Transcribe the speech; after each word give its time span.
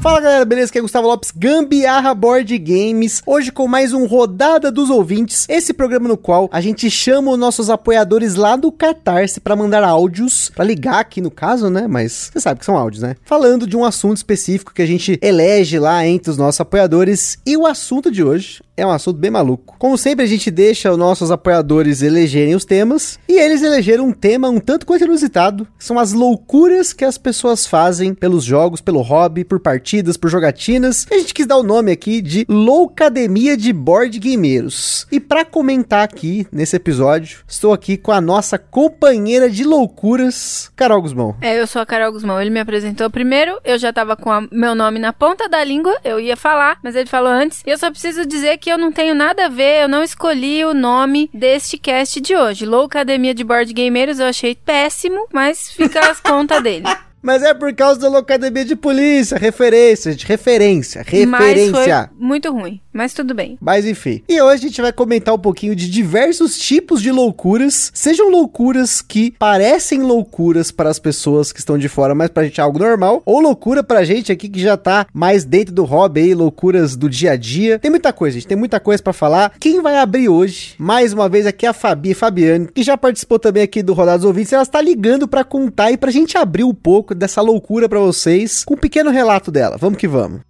Fala 0.00 0.18
galera, 0.18 0.46
beleza? 0.46 0.70
Aqui 0.70 0.78
é 0.78 0.80
Gustavo 0.80 1.06
Lopes, 1.06 1.30
Gambiarra 1.30 2.14
Board 2.14 2.56
Games. 2.56 3.20
Hoje 3.26 3.52
com 3.52 3.68
mais 3.68 3.92
um 3.92 4.06
Rodada 4.06 4.72
dos 4.72 4.88
Ouvintes, 4.88 5.44
esse 5.46 5.74
programa 5.74 6.08
no 6.08 6.16
qual 6.16 6.48
a 6.50 6.58
gente 6.58 6.90
chama 6.90 7.30
os 7.30 7.38
nossos 7.38 7.68
apoiadores 7.68 8.34
lá 8.34 8.56
do 8.56 8.72
Catarse 8.72 9.40
para 9.40 9.54
mandar 9.54 9.84
áudios, 9.84 10.50
para 10.56 10.64
ligar 10.64 11.00
aqui 11.00 11.20
no 11.20 11.30
caso, 11.30 11.68
né? 11.68 11.86
Mas 11.86 12.30
você 12.32 12.40
sabe 12.40 12.60
que 12.60 12.64
são 12.64 12.78
áudios, 12.78 13.02
né? 13.02 13.14
Falando 13.26 13.66
de 13.66 13.76
um 13.76 13.84
assunto 13.84 14.16
específico 14.16 14.72
que 14.72 14.80
a 14.80 14.86
gente 14.86 15.18
elege 15.20 15.78
lá 15.78 16.06
entre 16.06 16.30
os 16.30 16.38
nossos 16.38 16.62
apoiadores. 16.62 17.36
E 17.44 17.54
o 17.54 17.66
assunto 17.66 18.10
de 18.10 18.24
hoje 18.24 18.62
é 18.80 18.86
um 18.86 18.90
assunto 18.90 19.18
bem 19.18 19.30
maluco. 19.30 19.76
Como 19.78 19.98
sempre, 19.98 20.24
a 20.24 20.28
gente 20.28 20.50
deixa 20.50 20.90
os 20.90 20.96
nossos 20.96 21.30
apoiadores 21.30 22.00
elegerem 22.00 22.54
os 22.54 22.64
temas, 22.64 23.18
e 23.28 23.38
eles 23.38 23.62
elegeram 23.62 24.06
um 24.06 24.12
tema 24.12 24.48
um 24.48 24.58
tanto 24.58 24.86
quanto 24.86 25.04
inusitado, 25.04 25.68
são 25.78 25.98
as 25.98 26.12
loucuras 26.14 26.94
que 26.94 27.04
as 27.04 27.18
pessoas 27.18 27.66
fazem 27.66 28.14
pelos 28.14 28.42
jogos, 28.42 28.80
pelo 28.80 29.02
hobby, 29.02 29.44
por 29.44 29.60
partidas, 29.60 30.16
por 30.16 30.30
jogatinas. 30.30 31.06
E 31.10 31.14
a 31.14 31.18
gente 31.18 31.34
quis 31.34 31.46
dar 31.46 31.58
o 31.58 31.62
nome 31.62 31.92
aqui 31.92 32.22
de 32.22 32.46
Loucademia 32.48 33.54
de 33.54 33.70
Board 33.70 34.18
Gameiros. 34.18 35.06
E 35.12 35.20
para 35.20 35.44
comentar 35.44 36.02
aqui 36.02 36.46
nesse 36.50 36.76
episódio, 36.76 37.40
estou 37.46 37.74
aqui 37.74 37.98
com 37.98 38.12
a 38.12 38.20
nossa 38.20 38.58
companheira 38.58 39.50
de 39.50 39.62
loucuras, 39.62 40.70
Carol 40.74 41.02
Guzmão. 41.02 41.36
É, 41.42 41.60
eu 41.60 41.66
sou 41.66 41.82
a 41.82 41.86
Carol 41.86 42.12
Guzmão. 42.12 42.40
Ele 42.40 42.50
me 42.50 42.60
apresentou 42.60 43.10
primeiro, 43.10 43.60
eu 43.62 43.78
já 43.78 43.92
tava 43.92 44.16
com 44.16 44.30
a, 44.30 44.46
meu 44.50 44.74
nome 44.74 44.98
na 44.98 45.12
ponta 45.12 45.48
da 45.50 45.62
língua, 45.62 45.94
eu 46.02 46.18
ia 46.18 46.36
falar, 46.36 46.78
mas 46.82 46.96
ele 46.96 47.08
falou 47.08 47.30
antes. 47.30 47.62
E 47.66 47.70
eu 47.70 47.76
só 47.76 47.90
preciso 47.90 48.24
dizer 48.24 48.56
que 48.56 48.69
eu 48.70 48.78
não 48.78 48.92
tenho 48.92 49.14
nada 49.14 49.46
a 49.46 49.48
ver, 49.48 49.82
eu 49.82 49.88
não 49.88 50.02
escolhi 50.02 50.64
o 50.64 50.72
nome 50.72 51.28
deste 51.32 51.76
cast 51.76 52.20
de 52.20 52.34
hoje. 52.34 52.64
Loucademia 52.64 53.34
de 53.34 53.44
Board 53.44 53.72
Gameiros 53.72 54.18
eu 54.18 54.26
achei 54.26 54.54
péssimo, 54.54 55.26
mas 55.32 55.70
fica 55.72 56.00
as 56.10 56.20
contas 56.20 56.62
dele. 56.62 56.84
Mas 57.22 57.42
é 57.42 57.52
por 57.52 57.72
causa 57.74 58.00
da 58.00 58.08
Locademia 58.08 58.64
de 58.64 58.74
Polícia, 58.74 59.36
referência, 59.36 60.14
de 60.14 60.24
referência, 60.24 61.02
referência. 61.02 61.28
Mas 61.28 61.70
foi 61.70 62.16
muito 62.18 62.50
ruim, 62.50 62.80
mas 62.92 63.12
tudo 63.12 63.34
bem. 63.34 63.58
Mas 63.60 63.84
enfim. 63.84 64.22
E 64.28 64.40
hoje 64.40 64.64
a 64.64 64.68
gente 64.68 64.80
vai 64.80 64.92
comentar 64.92 65.34
um 65.34 65.38
pouquinho 65.38 65.76
de 65.76 65.88
diversos 65.90 66.58
tipos 66.58 67.02
de 67.02 67.12
loucuras, 67.12 67.90
sejam 67.94 68.30
loucuras 68.30 69.02
que 69.02 69.32
parecem 69.38 70.00
loucuras 70.00 70.70
para 70.70 70.88
as 70.88 70.98
pessoas 70.98 71.52
que 71.52 71.58
estão 71.58 71.76
de 71.76 71.88
fora, 71.88 72.14
mas 72.14 72.30
pra 72.30 72.44
gente 72.44 72.60
é 72.60 72.64
algo 72.64 72.78
normal, 72.78 73.22
ou 73.26 73.40
loucura 73.40 73.82
pra 73.82 74.02
gente 74.02 74.32
aqui 74.32 74.48
que 74.48 74.60
já 74.60 74.76
tá 74.76 75.06
mais 75.12 75.44
dentro 75.44 75.74
do 75.74 75.84
hobby 75.84 76.20
aí, 76.20 76.34
loucuras 76.34 76.96
do 76.96 77.08
dia 77.08 77.32
a 77.32 77.36
dia. 77.36 77.78
Tem 77.78 77.90
muita 77.90 78.12
coisa, 78.12 78.34
gente, 78.34 78.46
tem 78.46 78.56
muita 78.56 78.80
coisa 78.80 79.02
para 79.02 79.12
falar. 79.12 79.52
Quem 79.60 79.82
vai 79.82 79.96
abrir 79.96 80.28
hoje, 80.28 80.74
mais 80.78 81.12
uma 81.12 81.28
vez 81.28 81.46
aqui 81.46 81.66
é 81.66 81.68
a 81.68 81.74
Fabi 81.74 82.14
Fabiane, 82.14 82.68
que 82.72 82.82
já 82.82 82.96
participou 82.96 83.38
também 83.38 83.62
aqui 83.62 83.82
do 83.82 83.92
Rodados 83.92 84.24
Ouvintes, 84.24 84.52
ela 84.52 84.62
está 84.62 84.80
ligando 84.80 85.28
para 85.28 85.44
contar 85.44 85.90
e 85.90 85.96
pra 85.96 86.10
gente 86.10 86.38
abrir 86.38 86.64
um 86.64 86.74
pouco 86.74 87.09
dessa 87.14 87.40
loucura 87.40 87.88
para 87.88 87.98
vocês 87.98 88.64
com 88.64 88.74
um 88.74 88.78
pequeno 88.78 89.10
relato 89.10 89.50
dela. 89.50 89.76
Vamos 89.76 89.98
que 89.98 90.08
vamos. 90.08 90.49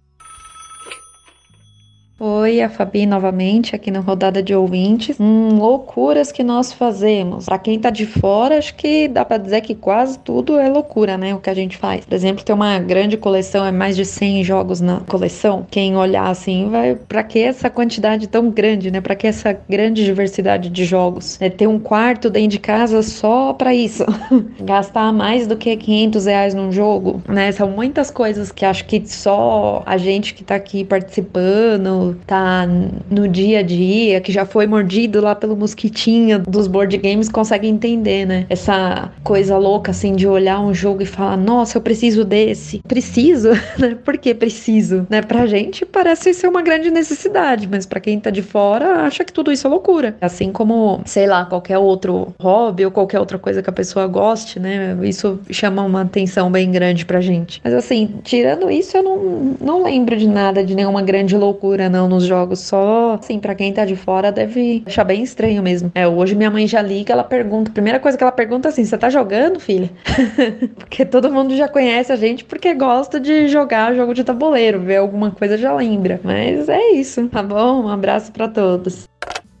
Oi, 2.41 2.59
a 2.59 2.69
Fabi 2.69 3.05
novamente 3.05 3.75
aqui 3.75 3.91
na 3.91 3.99
rodada 3.99 4.41
de 4.41 4.55
ouvintes. 4.55 5.15
Hum, 5.19 5.59
loucuras 5.59 6.31
que 6.31 6.43
nós 6.43 6.73
fazemos. 6.73 7.45
Para 7.45 7.59
quem 7.59 7.77
tá 7.77 7.91
de 7.91 8.07
fora, 8.07 8.57
acho 8.57 8.73
que 8.73 9.07
dá 9.07 9.23
para 9.23 9.37
dizer 9.37 9.61
que 9.61 9.75
quase 9.75 10.17
tudo 10.17 10.57
é 10.57 10.67
loucura, 10.67 11.19
né? 11.19 11.35
O 11.35 11.39
que 11.39 11.51
a 11.51 11.53
gente 11.53 11.77
faz. 11.77 12.03
Por 12.03 12.15
exemplo, 12.15 12.43
tem 12.43 12.55
uma 12.55 12.79
grande 12.79 13.15
coleção, 13.15 13.63
é 13.63 13.71
mais 13.71 13.95
de 13.95 14.05
100 14.05 14.43
jogos 14.43 14.81
na 14.81 15.01
coleção. 15.01 15.67
Quem 15.69 15.95
olhar 15.95 16.31
assim, 16.31 16.67
vai, 16.71 16.95
para 16.95 17.21
que 17.21 17.37
essa 17.37 17.69
quantidade 17.69 18.25
tão 18.25 18.49
grande, 18.49 18.89
né? 18.89 19.01
Para 19.01 19.13
que 19.13 19.27
essa 19.27 19.55
grande 19.69 20.03
diversidade 20.03 20.71
de 20.71 20.83
jogos? 20.83 21.39
É 21.39 21.47
ter 21.47 21.67
um 21.67 21.77
quarto 21.77 22.27
dentro 22.27 22.49
de 22.49 22.59
casa 22.59 23.03
só 23.03 23.53
para 23.53 23.71
isso. 23.71 24.03
Gastar 24.59 25.13
mais 25.13 25.45
do 25.45 25.55
que 25.55 25.77
500 25.77 26.25
reais 26.25 26.55
num 26.55 26.71
jogo, 26.71 27.21
né? 27.27 27.51
São 27.51 27.69
muitas 27.69 28.09
coisas 28.09 28.51
que 28.51 28.65
acho 28.65 28.85
que 28.85 29.03
só 29.05 29.83
a 29.85 29.95
gente 29.95 30.33
que 30.33 30.43
tá 30.43 30.55
aqui 30.55 30.83
participando 30.83 32.17
tá 32.31 32.65
no 33.09 33.27
dia 33.27 33.59
a 33.59 33.61
dia, 33.61 34.21
que 34.21 34.31
já 34.31 34.45
foi 34.45 34.65
mordido 34.65 35.19
lá 35.19 35.35
pelo 35.35 35.53
mosquitinho 35.53 36.39
dos 36.39 36.65
board 36.65 36.97
games, 36.97 37.27
consegue 37.27 37.67
entender, 37.67 38.25
né? 38.25 38.45
Essa 38.47 39.11
coisa 39.21 39.57
louca 39.57 39.91
assim 39.91 40.15
de 40.15 40.25
olhar 40.25 40.61
um 40.61 40.73
jogo 40.73 41.03
e 41.03 41.05
falar: 41.05 41.35
"Nossa, 41.35 41.77
eu 41.77 41.81
preciso 41.81 42.23
desse". 42.23 42.79
Preciso, 42.87 43.49
né? 43.77 43.97
Por 44.01 44.17
que 44.17 44.33
preciso, 44.33 45.05
né? 45.09 45.21
Pra 45.21 45.45
gente 45.45 45.85
parece 45.85 46.33
ser 46.33 46.47
uma 46.47 46.61
grande 46.61 46.89
necessidade, 46.89 47.67
mas 47.69 47.85
para 47.85 47.99
quem 47.99 48.17
tá 48.17 48.29
de 48.29 48.41
fora 48.41 49.01
acha 49.01 49.25
que 49.25 49.33
tudo 49.33 49.51
isso 49.51 49.67
é 49.67 49.69
loucura. 49.69 50.15
Assim 50.21 50.53
como, 50.53 51.01
sei 51.03 51.27
lá, 51.27 51.43
qualquer 51.43 51.79
outro 51.79 52.33
hobby 52.39 52.85
ou 52.85 52.91
qualquer 52.91 53.19
outra 53.19 53.37
coisa 53.37 53.61
que 53.61 53.69
a 53.69 53.73
pessoa 53.73 54.07
goste, 54.07 54.57
né? 54.57 54.97
Isso 55.03 55.37
chama 55.49 55.83
uma 55.83 56.03
atenção 56.03 56.49
bem 56.49 56.71
grande 56.71 57.05
pra 57.05 57.19
gente. 57.19 57.59
Mas 57.61 57.73
assim, 57.73 58.09
tirando 58.23 58.71
isso, 58.71 58.95
eu 58.95 59.03
não, 59.03 59.55
não 59.59 59.83
lembro 59.83 60.15
de 60.15 60.27
nada, 60.29 60.63
de 60.63 60.73
nenhuma 60.73 61.01
grande 61.01 61.35
loucura, 61.35 61.89
não, 61.89 62.07
nos 62.07 62.20
jogos. 62.25 62.59
Só, 62.59 63.17
assim, 63.19 63.39
pra 63.39 63.55
quem 63.55 63.73
tá 63.73 63.85
de 63.85 63.95
fora 63.95 64.31
deve 64.31 64.83
achar 64.85 65.03
bem 65.03 65.23
estranho 65.23 65.61
mesmo. 65.61 65.91
É, 65.95 66.07
hoje 66.07 66.35
minha 66.35 66.49
mãe 66.49 66.67
já 66.67 66.81
liga, 66.81 67.13
ela 67.13 67.23
pergunta, 67.23 67.71
a 67.71 67.73
primeira 67.73 67.99
coisa 67.99 68.17
que 68.17 68.23
ela 68.23 68.31
pergunta 68.31 68.67
é 68.67 68.69
assim, 68.69 68.85
você 68.85 68.97
tá 68.97 69.09
jogando, 69.09 69.59
filha? 69.59 69.89
porque 70.77 71.05
todo 71.05 71.31
mundo 71.31 71.55
já 71.55 71.67
conhece 71.67 72.11
a 72.11 72.15
gente 72.15 72.43
porque 72.43 72.73
gosta 72.73 73.19
de 73.19 73.47
jogar 73.47 73.93
jogo 73.95 74.13
de 74.13 74.23
tabuleiro, 74.23 74.79
ver 74.79 74.97
alguma 74.97 75.31
coisa 75.31 75.57
já 75.57 75.73
lembra. 75.73 76.19
Mas 76.23 76.69
é 76.69 76.91
isso, 76.91 77.27
tá 77.27 77.43
bom? 77.43 77.83
Um 77.83 77.89
abraço 77.89 78.31
para 78.31 78.47
todos. 78.47 79.07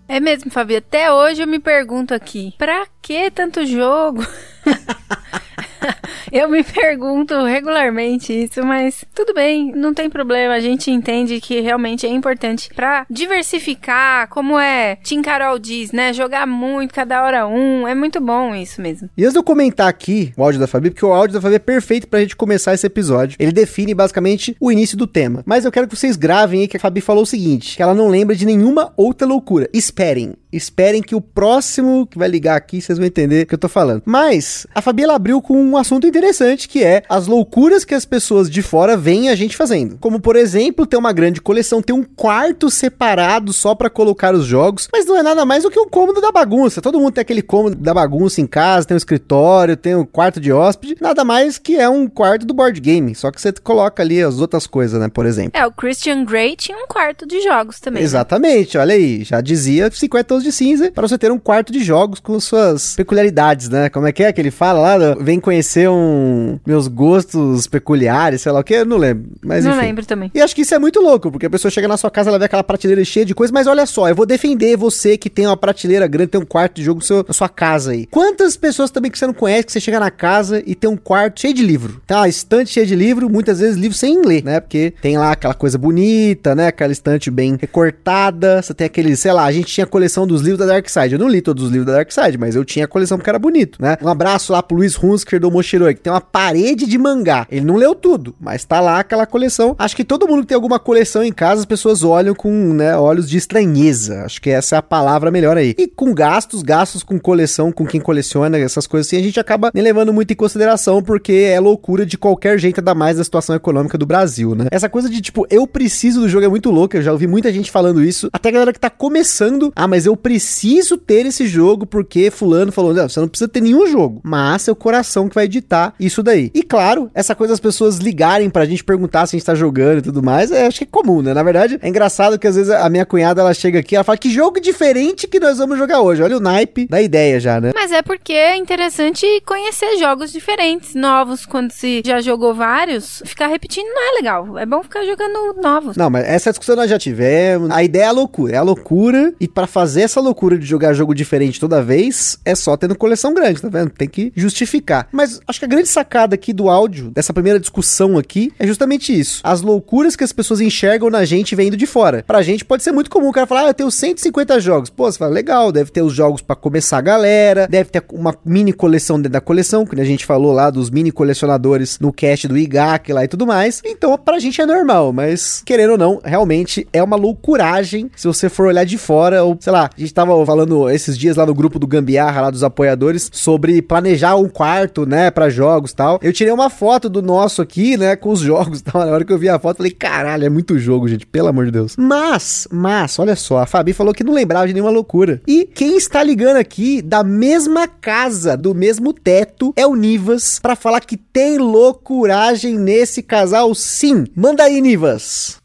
É 0.07 0.19
mesmo, 0.19 0.51
Fabi. 0.51 0.75
Até 0.75 1.09
hoje 1.09 1.41
eu 1.41 1.47
me 1.47 1.57
pergunto 1.57 2.13
aqui, 2.13 2.53
pra 2.57 2.85
que 3.01 3.31
tanto 3.31 3.65
jogo? 3.65 4.25
Eu 6.31 6.49
me 6.49 6.63
pergunto 6.63 7.43
regularmente 7.43 8.33
isso, 8.33 8.63
mas 8.65 9.03
tudo 9.13 9.33
bem, 9.33 9.71
não 9.75 9.93
tem 9.93 10.09
problema. 10.09 10.53
A 10.53 10.59
gente 10.59 10.89
entende 10.89 11.41
que 11.41 11.59
realmente 11.59 12.05
é 12.05 12.09
importante 12.09 12.69
para 12.73 13.05
diversificar, 13.09 14.29
como 14.29 14.57
é 14.57 14.97
Tim 15.03 15.21
Carol 15.21 15.59
diz, 15.59 15.91
né? 15.91 16.13
Jogar 16.13 16.47
muito, 16.47 16.93
cada 16.93 17.23
hora 17.23 17.47
um. 17.47 17.87
É 17.87 17.95
muito 17.95 18.19
bom 18.19 18.55
isso 18.55 18.81
mesmo. 18.81 19.09
E 19.17 19.23
antes 19.23 19.33
de 19.33 19.39
eu 19.39 19.43
comentar 19.43 19.87
aqui 19.87 20.33
o 20.37 20.43
áudio 20.43 20.59
da 20.59 20.67
Fabi, 20.67 20.89
porque 20.89 21.05
o 21.05 21.13
áudio 21.13 21.33
da 21.33 21.41
Fabi 21.41 21.55
é 21.55 21.59
perfeito 21.59 22.07
pra 22.07 22.19
gente 22.21 22.35
começar 22.35 22.73
esse 22.73 22.85
episódio. 22.85 23.35
Ele 23.39 23.51
define 23.51 23.93
basicamente 23.93 24.55
o 24.59 24.71
início 24.71 24.97
do 24.97 25.07
tema. 25.07 25.43
Mas 25.45 25.65
eu 25.65 25.71
quero 25.71 25.87
que 25.87 25.95
vocês 25.95 26.15
gravem 26.15 26.61
aí 26.61 26.67
que 26.67 26.77
a 26.77 26.79
Fabi 26.79 27.01
falou 27.01 27.23
o 27.23 27.27
seguinte: 27.27 27.75
que 27.75 27.83
ela 27.83 27.93
não 27.93 28.07
lembra 28.07 28.35
de 28.35 28.45
nenhuma 28.45 28.93
outra 28.95 29.27
loucura. 29.27 29.69
Esperem. 29.73 30.33
Esperem 30.51 31.01
que 31.01 31.15
o 31.15 31.21
próximo 31.21 32.05
que 32.05 32.17
vai 32.17 32.27
ligar 32.27 32.57
aqui 32.57 32.81
vocês 32.81 32.97
vão 32.97 33.07
entender 33.07 33.43
o 33.43 33.47
que 33.47 33.53
eu 33.53 33.59
tô 33.59 33.69
falando. 33.69 34.03
Mas 34.05 34.67
a 34.75 34.81
Fabi 34.81 35.03
ela 35.03 35.15
abriu 35.15 35.41
com 35.41 35.70
um 35.71 35.77
assunto 35.77 36.07
interessante 36.07 36.67
que 36.67 36.83
é 36.83 37.03
as 37.09 37.27
loucuras 37.27 37.85
que 37.85 37.93
as 37.93 38.05
pessoas 38.05 38.49
de 38.49 38.61
fora 38.61 38.97
veem 38.97 39.29
a 39.29 39.35
gente 39.35 39.55
fazendo. 39.55 39.97
Como 39.99 40.19
por 40.19 40.35
exemplo, 40.35 40.85
ter 40.85 40.97
uma 40.97 41.13
grande 41.13 41.41
coleção, 41.41 41.81
ter 41.81 41.93
um 41.93 42.03
quarto 42.03 42.69
separado 42.69 43.53
só 43.53 43.73
para 43.73 43.89
colocar 43.89 44.33
os 44.33 44.45
jogos, 44.45 44.87
mas 44.91 45.05
não 45.05 45.17
é 45.17 45.23
nada 45.23 45.45
mais 45.45 45.63
do 45.63 45.71
que 45.71 45.79
um 45.79 45.89
cômodo 45.89 46.21
da 46.21 46.31
bagunça. 46.31 46.81
Todo 46.81 46.99
mundo 46.99 47.13
tem 47.13 47.21
aquele 47.21 47.41
cômodo 47.41 47.75
da 47.75 47.93
bagunça 47.93 48.41
em 48.41 48.47
casa, 48.47 48.87
tem 48.87 48.95
um 48.95 48.97
escritório, 48.97 49.77
tem 49.77 49.95
um 49.95 50.05
quarto 50.05 50.39
de 50.39 50.51
hóspede, 50.51 50.95
nada 50.99 51.23
mais 51.23 51.57
que 51.57 51.77
é 51.77 51.87
um 51.87 52.07
quarto 52.07 52.45
do 52.45 52.53
board 52.53 52.79
game, 52.79 53.13
só 53.15 53.31
que 53.31 53.41
você 53.41 53.51
coloca 53.53 54.03
ali 54.03 54.21
as 54.21 54.39
outras 54.39 54.67
coisas, 54.67 54.99
né, 54.99 55.07
por 55.07 55.25
exemplo. 55.25 55.51
É, 55.53 55.65
o 55.65 55.71
Christian 55.71 56.25
Grey 56.25 56.55
tinha 56.55 56.77
um 56.77 56.87
quarto 56.87 57.25
de 57.25 57.41
jogos 57.41 57.79
também. 57.79 58.03
Exatamente, 58.03 58.75
né? 58.75 58.81
olha 58.81 58.95
aí, 58.95 59.23
já 59.23 59.41
dizia 59.41 59.89
50 59.89 60.23
tons 60.23 60.43
de 60.43 60.51
cinza 60.51 60.91
para 60.91 61.07
você 61.07 61.17
ter 61.17 61.31
um 61.31 61.39
quarto 61.39 61.71
de 61.71 61.83
jogos 61.83 62.19
com 62.19 62.39
suas 62.39 62.95
peculiaridades, 62.95 63.69
né? 63.69 63.89
Como 63.89 64.07
é 64.07 64.11
que 64.11 64.23
é 64.23 64.31
que 64.31 64.39
ele 64.39 64.51
fala 64.51 64.79
lá? 64.79 65.15
Vem 65.19 65.39
conhecer 65.39 65.60
um 65.89 66.59
meus 66.65 66.87
gostos 66.87 67.67
peculiares, 67.67 68.41
sei 68.41 68.51
lá 68.51 68.59
o 68.59 68.63
que, 68.63 68.73
eu 68.73 68.85
não 68.85 68.97
lembro. 68.97 69.29
Mas 69.43 69.63
não 69.63 69.71
enfim. 69.71 69.81
lembro 69.81 70.05
também. 70.05 70.31
E 70.33 70.41
acho 70.41 70.55
que 70.55 70.61
isso 70.61 70.73
é 70.73 70.79
muito 70.79 70.99
louco, 70.99 71.31
porque 71.31 71.45
a 71.45 71.49
pessoa 71.49 71.71
chega 71.71 71.87
na 71.87 71.97
sua 71.97 72.11
casa, 72.11 72.29
ela 72.29 72.39
vê 72.39 72.45
aquela 72.45 72.63
prateleira 72.63 73.03
cheia 73.03 73.25
de 73.25 73.35
coisas, 73.35 73.51
mas 73.51 73.67
olha 73.67 73.85
só, 73.85 74.09
eu 74.09 74.15
vou 74.15 74.25
defender 74.25 74.75
você 74.75 75.17
que 75.17 75.29
tem 75.29 75.45
uma 75.45 75.57
prateleira 75.57 76.07
grande, 76.07 76.31
tem 76.31 76.41
um 76.41 76.45
quarto 76.45 76.75
de 76.75 76.83
jogo 76.83 77.01
seu, 77.01 77.23
na 77.27 77.33
sua 77.33 77.49
casa 77.49 77.91
aí. 77.91 78.05
Quantas 78.07 78.57
pessoas 78.57 78.91
também 78.91 79.11
que 79.11 79.17
você 79.17 79.27
não 79.27 79.33
conhece, 79.33 79.65
que 79.65 79.71
você 79.71 79.79
chega 79.79 79.99
na 79.99 80.11
casa 80.11 80.61
e 80.65 80.75
tem 80.75 80.89
um 80.89 80.97
quarto 80.97 81.41
cheio 81.41 81.53
de 81.53 81.63
livro? 81.63 82.01
Tá, 82.05 82.27
estante 82.27 82.71
cheia 82.71 82.85
de 82.85 82.95
livro, 82.95 83.29
muitas 83.29 83.59
vezes 83.59 83.77
livro 83.77 83.97
sem 83.97 84.21
ler, 84.25 84.43
né? 84.43 84.59
Porque 84.59 84.93
tem 85.01 85.17
lá 85.17 85.31
aquela 85.31 85.53
coisa 85.53 85.77
bonita, 85.77 86.55
né? 86.55 86.67
Aquela 86.67 86.91
estante 86.91 87.29
bem 87.29 87.57
recortada, 87.59 88.61
você 88.61 88.73
tem 88.73 88.85
aquele, 88.85 89.15
sei 89.15 89.33
lá, 89.33 89.45
a 89.45 89.51
gente 89.51 89.67
tinha 89.67 89.83
a 89.83 89.87
coleção 89.87 90.25
dos 90.25 90.41
livros 90.41 90.59
da 90.59 90.65
Dark 90.65 90.87
Side. 90.89 91.13
Eu 91.13 91.19
não 91.19 91.27
li 91.27 91.41
todos 91.41 91.65
os 91.65 91.69
livros 91.69 91.87
da 91.87 91.93
Dark 91.93 92.11
Side, 92.11 92.37
mas 92.37 92.55
eu 92.55 92.65
tinha 92.65 92.85
a 92.85 92.87
coleção 92.87 93.17
porque 93.17 93.29
era 93.29 93.39
bonito, 93.39 93.81
né? 93.81 93.97
Um 94.01 94.07
abraço 94.07 94.51
lá 94.51 94.63
pro 94.63 94.77
Luiz 94.77 95.01
Hunsker 95.01 95.39
do 95.39 95.50
Mochiroek. 95.51 95.91
exemplo, 95.91 96.03
tem 96.03 96.13
uma 96.13 96.21
parede 96.21 96.85
de 96.85 96.97
mangá. 96.97 97.47
Ele 97.49 97.65
não 97.65 97.75
leu 97.75 97.93
tudo, 97.93 98.35
mas 98.39 98.65
tá 98.65 98.79
lá 98.79 98.99
aquela 98.99 99.25
coleção. 99.25 99.75
Acho 99.77 99.95
que 99.95 100.03
todo 100.03 100.27
mundo 100.27 100.41
que 100.41 100.47
tem 100.47 100.55
alguma 100.55 100.79
coleção 100.79 101.23
em 101.23 101.31
casa, 101.31 101.61
as 101.61 101.65
pessoas 101.65 102.03
olham 102.03 102.33
com, 102.33 102.73
né, 102.73 102.97
olhos 102.97 103.29
de 103.29 103.37
estranheza. 103.37 104.23
Acho 104.23 104.41
que 104.41 104.49
essa 104.49 104.75
é 104.75 104.79
a 104.79 104.81
palavra 104.81 105.31
melhor 105.31 105.57
aí. 105.57 105.75
E 105.77 105.87
com 105.87 106.13
gastos, 106.13 106.61
gastos 106.61 107.03
com 107.03 107.19
coleção, 107.19 107.71
com 107.71 107.85
quem 107.85 108.01
coleciona, 108.01 108.57
essas 108.57 108.87
coisas 108.87 109.07
assim, 109.07 109.17
a 109.17 109.23
gente 109.23 109.39
acaba 109.39 109.71
nem 109.73 109.83
levando 109.83 110.13
muito 110.13 110.31
em 110.31 110.35
consideração, 110.35 111.01
porque 111.01 111.33
é 111.33 111.59
loucura 111.59 112.05
de 112.05 112.17
qualquer 112.17 112.57
jeito, 112.57 112.79
ainda 112.79 112.95
mais 112.95 113.17
da 113.17 113.23
situação 113.23 113.55
econômica 113.55 113.97
do 113.97 114.05
Brasil, 114.05 114.55
né? 114.55 114.67
Essa 114.71 114.89
coisa 114.89 115.09
de, 115.09 115.21
tipo, 115.21 115.45
eu 115.49 115.67
preciso 115.67 116.21
do 116.21 116.29
jogo 116.29 116.45
é 116.45 116.49
muito 116.49 116.69
louca, 116.69 116.97
eu 116.97 117.01
já 117.01 117.11
ouvi 117.11 117.27
muita 117.27 117.51
gente 117.51 117.71
falando 117.71 118.03
isso, 118.03 118.29
até 118.31 118.49
a 118.49 118.51
galera 118.51 118.73
que 118.73 118.79
tá 118.79 118.89
começando, 118.89 119.71
ah, 119.75 119.87
mas 119.87 120.05
eu 120.05 120.15
preciso 120.15 120.97
ter 120.97 121.25
esse 121.25 121.45
jogo 121.47 121.85
porque 121.85 122.31
fulano 122.31 122.71
falou, 122.71 122.93
não, 122.93 123.07
você 123.07 123.19
não 123.19 123.27
precisa 123.27 123.47
ter 123.47 123.61
nenhum 123.61 123.87
jogo, 123.87 124.21
mas 124.23 124.67
o 124.67 124.75
coração 124.75 125.27
que 125.27 125.35
vai 125.35 125.40
editar 125.43 125.93
isso 125.99 126.23
daí. 126.23 126.51
E 126.53 126.63
claro, 126.63 127.09
essa 127.13 127.35
coisa 127.35 127.53
das 127.53 127.59
pessoas 127.59 127.97
ligarem 127.97 128.49
pra 128.49 128.65
gente 128.65 128.83
perguntar 128.83 129.25
se 129.25 129.35
a 129.35 129.39
gente 129.39 129.45
tá 129.45 129.55
jogando 129.55 129.99
e 129.99 130.01
tudo 130.01 130.23
mais, 130.23 130.51
é, 130.51 130.67
acho 130.67 130.79
que 130.79 130.83
é 130.83 130.87
comum, 130.87 131.21
né? 131.21 131.33
Na 131.33 131.43
verdade, 131.43 131.79
é 131.81 131.87
engraçado 131.87 132.37
que 132.37 132.47
às 132.47 132.55
vezes 132.55 132.71
a 132.71 132.89
minha 132.89 133.05
cunhada, 133.05 133.41
ela 133.41 133.53
chega 133.53 133.79
aqui, 133.79 133.95
ela 133.95 134.03
fala, 134.03 134.17
que 134.17 134.29
jogo 134.29 134.59
diferente 134.59 135.27
que 135.27 135.39
nós 135.39 135.57
vamos 135.57 135.77
jogar 135.77 136.01
hoje? 136.01 136.21
Olha 136.21 136.37
o 136.37 136.39
naipe 136.39 136.87
da 136.87 137.01
ideia 137.01 137.39
já, 137.39 137.59
né? 137.59 137.71
Mas 137.73 137.91
é 137.91 138.01
porque 138.01 138.33
é 138.33 138.55
interessante 138.57 139.25
conhecer 139.45 139.97
jogos 139.97 140.31
diferentes, 140.31 140.95
novos, 140.95 141.45
quando 141.45 141.71
se 141.71 142.01
já 142.05 142.21
jogou 142.21 142.53
vários, 142.53 143.21
ficar 143.25 143.47
repetindo 143.47 143.87
não 143.87 144.09
é 144.09 144.15
legal. 144.17 144.57
É 144.57 144.65
bom 144.65 144.81
ficar 144.83 145.03
jogando 145.03 145.61
novos. 145.61 145.95
Não, 145.95 146.09
mas 146.09 146.25
essa 146.25 146.49
discussão 146.51 146.75
nós 146.75 146.89
já 146.89 146.97
tivemos. 146.97 147.69
A 147.71 147.83
ideia 147.83 148.03
é 148.03 148.07
a 148.07 148.11
loucura, 148.11 148.53
é 148.53 148.57
a 148.57 148.61
loucura. 148.61 149.33
E 149.39 149.47
para 149.47 149.67
fazer 149.67 150.01
essa 150.01 150.19
loucura 150.19 150.57
de 150.57 150.65
jogar 150.65 150.93
jogo 150.93 151.13
diferente 151.13 151.59
toda 151.59 151.83
vez, 151.83 152.39
é 152.43 152.55
só 152.55 152.75
tendo 152.75 152.95
coleção 152.95 153.33
grande, 153.33 153.61
tá 153.61 153.69
vendo? 153.69 153.91
Tem 153.91 154.07
que 154.07 154.31
justificar. 154.35 155.07
Mas 155.11 155.30
acho 155.47 155.59
que 155.59 155.65
a 155.65 155.67
grande 155.67 155.87
sacada 155.87 156.35
aqui 156.35 156.53
do 156.53 156.69
áudio, 156.69 157.11
dessa 157.11 157.33
primeira 157.33 157.59
discussão 157.59 158.17
aqui, 158.17 158.51
é 158.59 158.67
justamente 158.67 159.17
isso. 159.17 159.41
As 159.43 159.61
loucuras 159.61 160.15
que 160.15 160.23
as 160.23 160.31
pessoas 160.31 160.61
enxergam 160.61 161.09
na 161.09 161.25
gente 161.25 161.55
vendo 161.55 161.77
de 161.77 161.85
fora. 161.85 162.23
Pra 162.25 162.41
gente 162.41 162.65
pode 162.65 162.83
ser 162.83 162.91
muito 162.91 163.09
comum 163.09 163.29
o 163.29 163.33
cara 163.33 163.47
falar, 163.47 163.65
ah, 163.65 163.67
eu 163.67 163.73
tenho 163.73 163.91
150 163.91 164.59
jogos. 164.59 164.89
Pô, 164.89 165.11
você 165.11 165.17
fala, 165.17 165.31
legal, 165.31 165.71
deve 165.71 165.91
ter 165.91 166.01
os 166.01 166.13
jogos 166.13 166.41
para 166.41 166.55
começar 166.55 166.97
a 166.97 167.01
galera, 167.01 167.67
deve 167.67 167.89
ter 167.89 168.03
uma 168.11 168.35
mini 168.45 168.73
coleção 168.73 169.17
dentro 169.17 169.33
da 169.33 169.41
coleção, 169.41 169.85
que 169.85 169.99
a 169.99 170.03
gente 170.03 170.25
falou 170.25 170.51
lá 170.51 170.69
dos 170.69 170.89
mini 170.89 171.11
colecionadores 171.11 171.99
no 171.99 172.11
cast 172.11 172.47
do 172.47 172.57
IGAC 172.57 173.13
lá 173.13 173.23
e 173.23 173.27
tudo 173.27 173.45
mais. 173.45 173.81
Então, 173.85 174.17
pra 174.17 174.39
gente 174.39 174.61
é 174.61 174.65
normal, 174.65 175.13
mas 175.13 175.61
querendo 175.65 175.91
ou 175.91 175.97
não, 175.97 176.21
realmente 176.23 176.87
é 176.91 177.03
uma 177.03 177.15
loucuragem 177.15 178.09
se 178.15 178.27
você 178.27 178.49
for 178.49 178.67
olhar 178.67 178.85
de 178.85 178.97
fora, 178.97 179.43
ou 179.43 179.57
sei 179.59 179.71
lá, 179.71 179.89
a 179.95 179.99
gente 179.99 180.13
tava 180.13 180.45
falando 180.45 180.89
esses 180.89 181.17
dias 181.17 181.35
lá 181.35 181.45
no 181.45 181.53
grupo 181.53 181.77
do 181.77 181.87
Gambiarra, 181.87 182.41
lá 182.41 182.49
dos 182.49 182.63
apoiadores, 182.63 183.29
sobre 183.31 183.81
planejar 183.81 184.35
um 184.35 184.47
quarto, 184.47 185.05
né, 185.05 185.20
para 185.29 185.49
jogos 185.49 185.93
tal. 185.93 186.19
Eu 186.21 186.33
tirei 186.33 186.51
uma 186.53 186.69
foto 186.69 187.09
do 187.09 187.21
nosso 187.21 187.61
aqui, 187.61 187.97
né, 187.97 188.15
com 188.15 188.29
os 188.29 188.39
jogos 188.39 188.81
tal. 188.81 189.05
Na 189.05 189.11
hora 189.11 189.25
que 189.25 189.31
eu 189.31 189.37
vi 189.37 189.49
a 189.49 189.59
foto, 189.59 189.77
falei, 189.77 189.91
caralho, 189.91 190.45
é 190.45 190.49
muito 190.49 190.79
jogo, 190.79 191.07
gente, 191.07 191.25
pelo 191.25 191.47
amor 191.47 191.65
de 191.65 191.71
Deus. 191.71 191.95
Mas, 191.97 192.67
mas, 192.71 193.19
olha 193.19 193.35
só, 193.35 193.59
a 193.59 193.65
Fabi 193.65 193.93
falou 193.93 194.13
que 194.13 194.23
não 194.23 194.33
lembrava 194.33 194.67
de 194.67 194.73
nenhuma 194.73 194.91
loucura. 194.91 195.41
E 195.47 195.65
quem 195.65 195.97
está 195.97 196.23
ligando 196.23 196.57
aqui 196.57 197.01
da 197.01 197.23
mesma 197.23 197.87
casa, 197.87 198.55
do 198.57 198.73
mesmo 198.73 199.13
teto, 199.13 199.73
é 199.75 199.85
o 199.85 199.95
Nivas, 199.95 200.59
para 200.59 200.75
falar 200.75 201.01
que 201.01 201.17
tem 201.17 201.57
loucuragem 201.57 202.77
nesse 202.77 203.21
casal, 203.21 203.73
sim. 203.75 204.25
Manda 204.35 204.63
aí, 204.63 204.81
Nivas. 204.81 205.60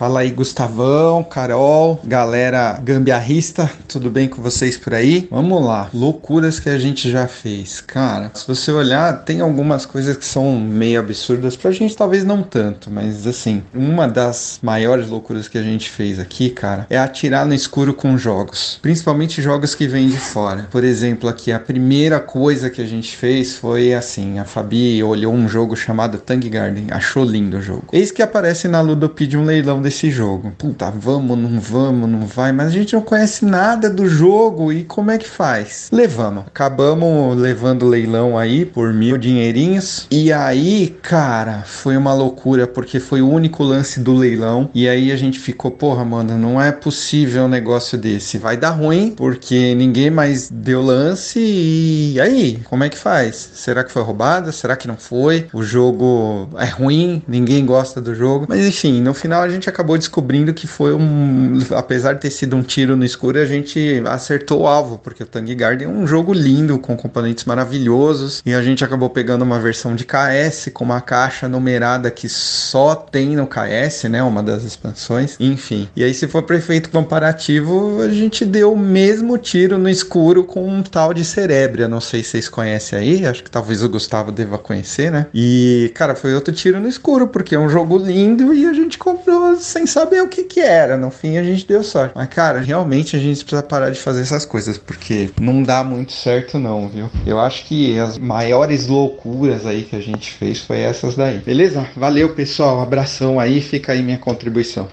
Fala 0.00 0.20
aí, 0.20 0.30
Gustavão, 0.30 1.22
Carol, 1.22 2.00
galera 2.02 2.80
gambiarrista, 2.82 3.70
tudo 3.86 4.08
bem 4.08 4.28
com 4.28 4.40
vocês 4.40 4.78
por 4.78 4.94
aí? 4.94 5.28
Vamos 5.30 5.62
lá, 5.62 5.90
loucuras 5.92 6.58
que 6.58 6.70
a 6.70 6.78
gente 6.78 7.10
já 7.10 7.28
fez. 7.28 7.82
Cara, 7.82 8.30
se 8.32 8.48
você 8.48 8.72
olhar, 8.72 9.26
tem 9.26 9.42
algumas 9.42 9.84
coisas 9.84 10.16
que 10.16 10.24
são 10.24 10.58
meio 10.58 11.00
absurdas, 11.00 11.54
pra 11.54 11.70
gente 11.70 11.94
talvez 11.94 12.24
não 12.24 12.42
tanto, 12.42 12.90
mas 12.90 13.26
assim, 13.26 13.62
uma 13.74 14.08
das 14.08 14.58
maiores 14.62 15.10
loucuras 15.10 15.48
que 15.48 15.58
a 15.58 15.62
gente 15.62 15.90
fez 15.90 16.18
aqui, 16.18 16.48
cara, 16.48 16.86
é 16.88 16.96
atirar 16.96 17.44
no 17.44 17.52
escuro 17.52 17.92
com 17.92 18.16
jogos, 18.16 18.78
principalmente 18.80 19.42
jogos 19.42 19.74
que 19.74 19.86
vêm 19.86 20.08
de 20.08 20.16
fora. 20.16 20.66
Por 20.70 20.82
exemplo, 20.82 21.28
aqui, 21.28 21.52
a 21.52 21.60
primeira 21.60 22.18
coisa 22.18 22.70
que 22.70 22.80
a 22.80 22.86
gente 22.86 23.14
fez 23.14 23.54
foi 23.56 23.92
assim: 23.92 24.38
a 24.38 24.46
Fabi 24.46 25.02
olhou 25.02 25.34
um 25.34 25.46
jogo 25.46 25.76
chamado 25.76 26.16
Tang 26.16 26.48
Garden, 26.48 26.86
achou 26.90 27.22
lindo 27.22 27.58
o 27.58 27.62
jogo. 27.62 27.84
Eis 27.92 28.10
que 28.10 28.22
aparece 28.22 28.66
na 28.66 28.80
Ludopedia 28.80 29.38
um 29.38 29.44
leilão 29.44 29.89
desse 29.90 30.08
jogo. 30.08 30.52
Puta, 30.56 30.88
vamos, 30.88 31.36
não 31.36 31.60
vamos, 31.60 32.08
não 32.08 32.24
vai, 32.24 32.52
mas 32.52 32.68
a 32.68 32.70
gente 32.70 32.94
não 32.94 33.02
conhece 33.02 33.44
nada 33.44 33.90
do 33.90 34.08
jogo 34.08 34.72
e 34.72 34.84
como 34.84 35.10
é 35.10 35.18
que 35.18 35.28
faz? 35.28 35.88
Levamos. 35.92 36.44
Acabamos 36.46 37.36
levando 37.36 37.88
leilão 37.88 38.38
aí 38.38 38.64
por 38.64 38.94
mil 38.94 39.18
dinheirinhos. 39.18 40.06
E 40.08 40.32
aí, 40.32 40.96
cara, 41.02 41.64
foi 41.66 41.96
uma 41.96 42.14
loucura 42.14 42.68
porque 42.68 43.00
foi 43.00 43.20
o 43.20 43.28
único 43.28 43.64
lance 43.64 43.98
do 43.98 44.14
leilão. 44.14 44.70
E 44.72 44.88
aí 44.88 45.10
a 45.10 45.16
gente 45.16 45.40
ficou, 45.40 45.72
porra, 45.72 46.04
mano, 46.04 46.38
não 46.38 46.62
é 46.62 46.70
possível 46.70 47.44
um 47.44 47.48
negócio 47.48 47.98
desse. 47.98 48.38
Vai 48.38 48.56
dar 48.56 48.70
ruim 48.70 49.12
porque 49.16 49.74
ninguém 49.74 50.08
mais 50.08 50.48
deu 50.48 50.80
lance. 50.80 51.40
E 51.40 52.20
aí, 52.20 52.60
como 52.64 52.84
é 52.84 52.88
que 52.88 52.96
faz? 52.96 53.50
Será 53.54 53.82
que 53.82 53.90
foi 53.90 54.02
roubada? 54.02 54.52
Será 54.52 54.76
que 54.76 54.86
não 54.86 54.96
foi? 54.96 55.48
O 55.52 55.64
jogo 55.64 56.48
é 56.56 56.66
ruim, 56.66 57.22
ninguém 57.26 57.66
gosta 57.66 58.00
do 58.00 58.14
jogo. 58.14 58.46
Mas 58.48 58.64
enfim, 58.64 59.00
no 59.00 59.12
final 59.12 59.42
a 59.42 59.48
gente 59.48 59.68
acabou 59.68 59.79
acabou 59.80 59.96
descobrindo 59.96 60.52
que 60.52 60.66
foi 60.66 60.94
um. 60.94 61.58
Apesar 61.76 62.12
de 62.12 62.20
ter 62.20 62.30
sido 62.30 62.54
um 62.54 62.62
tiro 62.62 62.96
no 62.96 63.04
escuro, 63.04 63.38
a 63.38 63.46
gente 63.46 64.02
acertou 64.06 64.62
o 64.62 64.66
alvo, 64.66 64.98
porque 64.98 65.22
o 65.22 65.26
Tang 65.26 65.52
Garden 65.54 65.88
é 65.88 65.90
um 65.90 66.06
jogo 66.06 66.32
lindo, 66.32 66.78
com 66.78 66.96
componentes 66.96 67.44
maravilhosos. 67.44 68.42
E 68.44 68.54
a 68.54 68.62
gente 68.62 68.84
acabou 68.84 69.08
pegando 69.08 69.42
uma 69.42 69.58
versão 69.58 69.94
de 69.94 70.04
KS 70.04 70.70
com 70.72 70.84
uma 70.84 71.00
caixa 71.00 71.48
numerada 71.48 72.10
que 72.10 72.28
só 72.28 72.94
tem 72.94 73.34
no 73.36 73.46
KS, 73.46 74.04
né? 74.04 74.22
Uma 74.22 74.42
das 74.42 74.64
expansões. 74.64 75.36
Enfim. 75.40 75.88
E 75.96 76.04
aí, 76.04 76.12
se 76.12 76.28
for 76.28 76.42
prefeito 76.42 76.90
comparativo, 76.90 78.02
a 78.02 78.08
gente 78.08 78.44
deu 78.44 78.72
o 78.72 78.78
mesmo 78.78 79.38
tiro 79.38 79.78
no 79.78 79.88
escuro 79.88 80.44
com 80.44 80.68
um 80.68 80.82
tal 80.82 81.14
de 81.14 81.24
Cerebria. 81.24 81.88
Não 81.88 82.00
sei 82.00 82.22
se 82.22 82.30
vocês 82.30 82.48
conhecem 82.48 82.98
aí, 82.98 83.26
acho 83.26 83.42
que 83.42 83.50
talvez 83.50 83.82
o 83.82 83.88
Gustavo 83.88 84.30
deva 84.30 84.58
conhecer, 84.58 85.10
né? 85.10 85.26
E, 85.32 85.90
cara, 85.94 86.14
foi 86.14 86.34
outro 86.34 86.52
tiro 86.52 86.78
no 86.78 86.88
escuro, 86.88 87.26
porque 87.28 87.54
é 87.54 87.58
um 87.58 87.68
jogo 87.68 87.96
lindo 87.96 88.52
e 88.52 88.66
a 88.66 88.72
gente 88.72 88.98
comprou 88.98 89.56
sem 89.70 89.86
saber 89.86 90.22
o 90.22 90.28
que 90.28 90.44
que 90.44 90.60
era. 90.60 90.96
No 90.96 91.10
fim 91.10 91.38
a 91.38 91.42
gente 91.42 91.66
deu 91.66 91.82
sorte. 91.82 92.12
Mas, 92.14 92.28
cara, 92.28 92.60
realmente 92.60 93.16
a 93.16 93.18
gente 93.18 93.44
precisa 93.44 93.62
parar 93.62 93.90
de 93.90 93.98
fazer 93.98 94.22
essas 94.22 94.44
coisas, 94.44 94.76
porque 94.76 95.30
não 95.40 95.62
dá 95.62 95.82
muito 95.84 96.12
certo 96.12 96.58
não, 96.58 96.88
viu? 96.88 97.10
Eu 97.24 97.38
acho 97.40 97.64
que 97.64 97.98
as 97.98 98.18
maiores 98.18 98.86
loucuras 98.86 99.64
aí 99.66 99.82
que 99.82 99.96
a 99.96 100.00
gente 100.00 100.32
fez 100.32 100.60
foi 100.60 100.80
essas 100.80 101.14
daí. 101.14 101.38
Beleza? 101.38 101.86
Valeu, 101.96 102.34
pessoal. 102.34 102.80
abração 102.80 103.38
aí. 103.38 103.60
Fica 103.60 103.92
aí 103.92 104.02
minha 104.02 104.18
contribuição. 104.18 104.88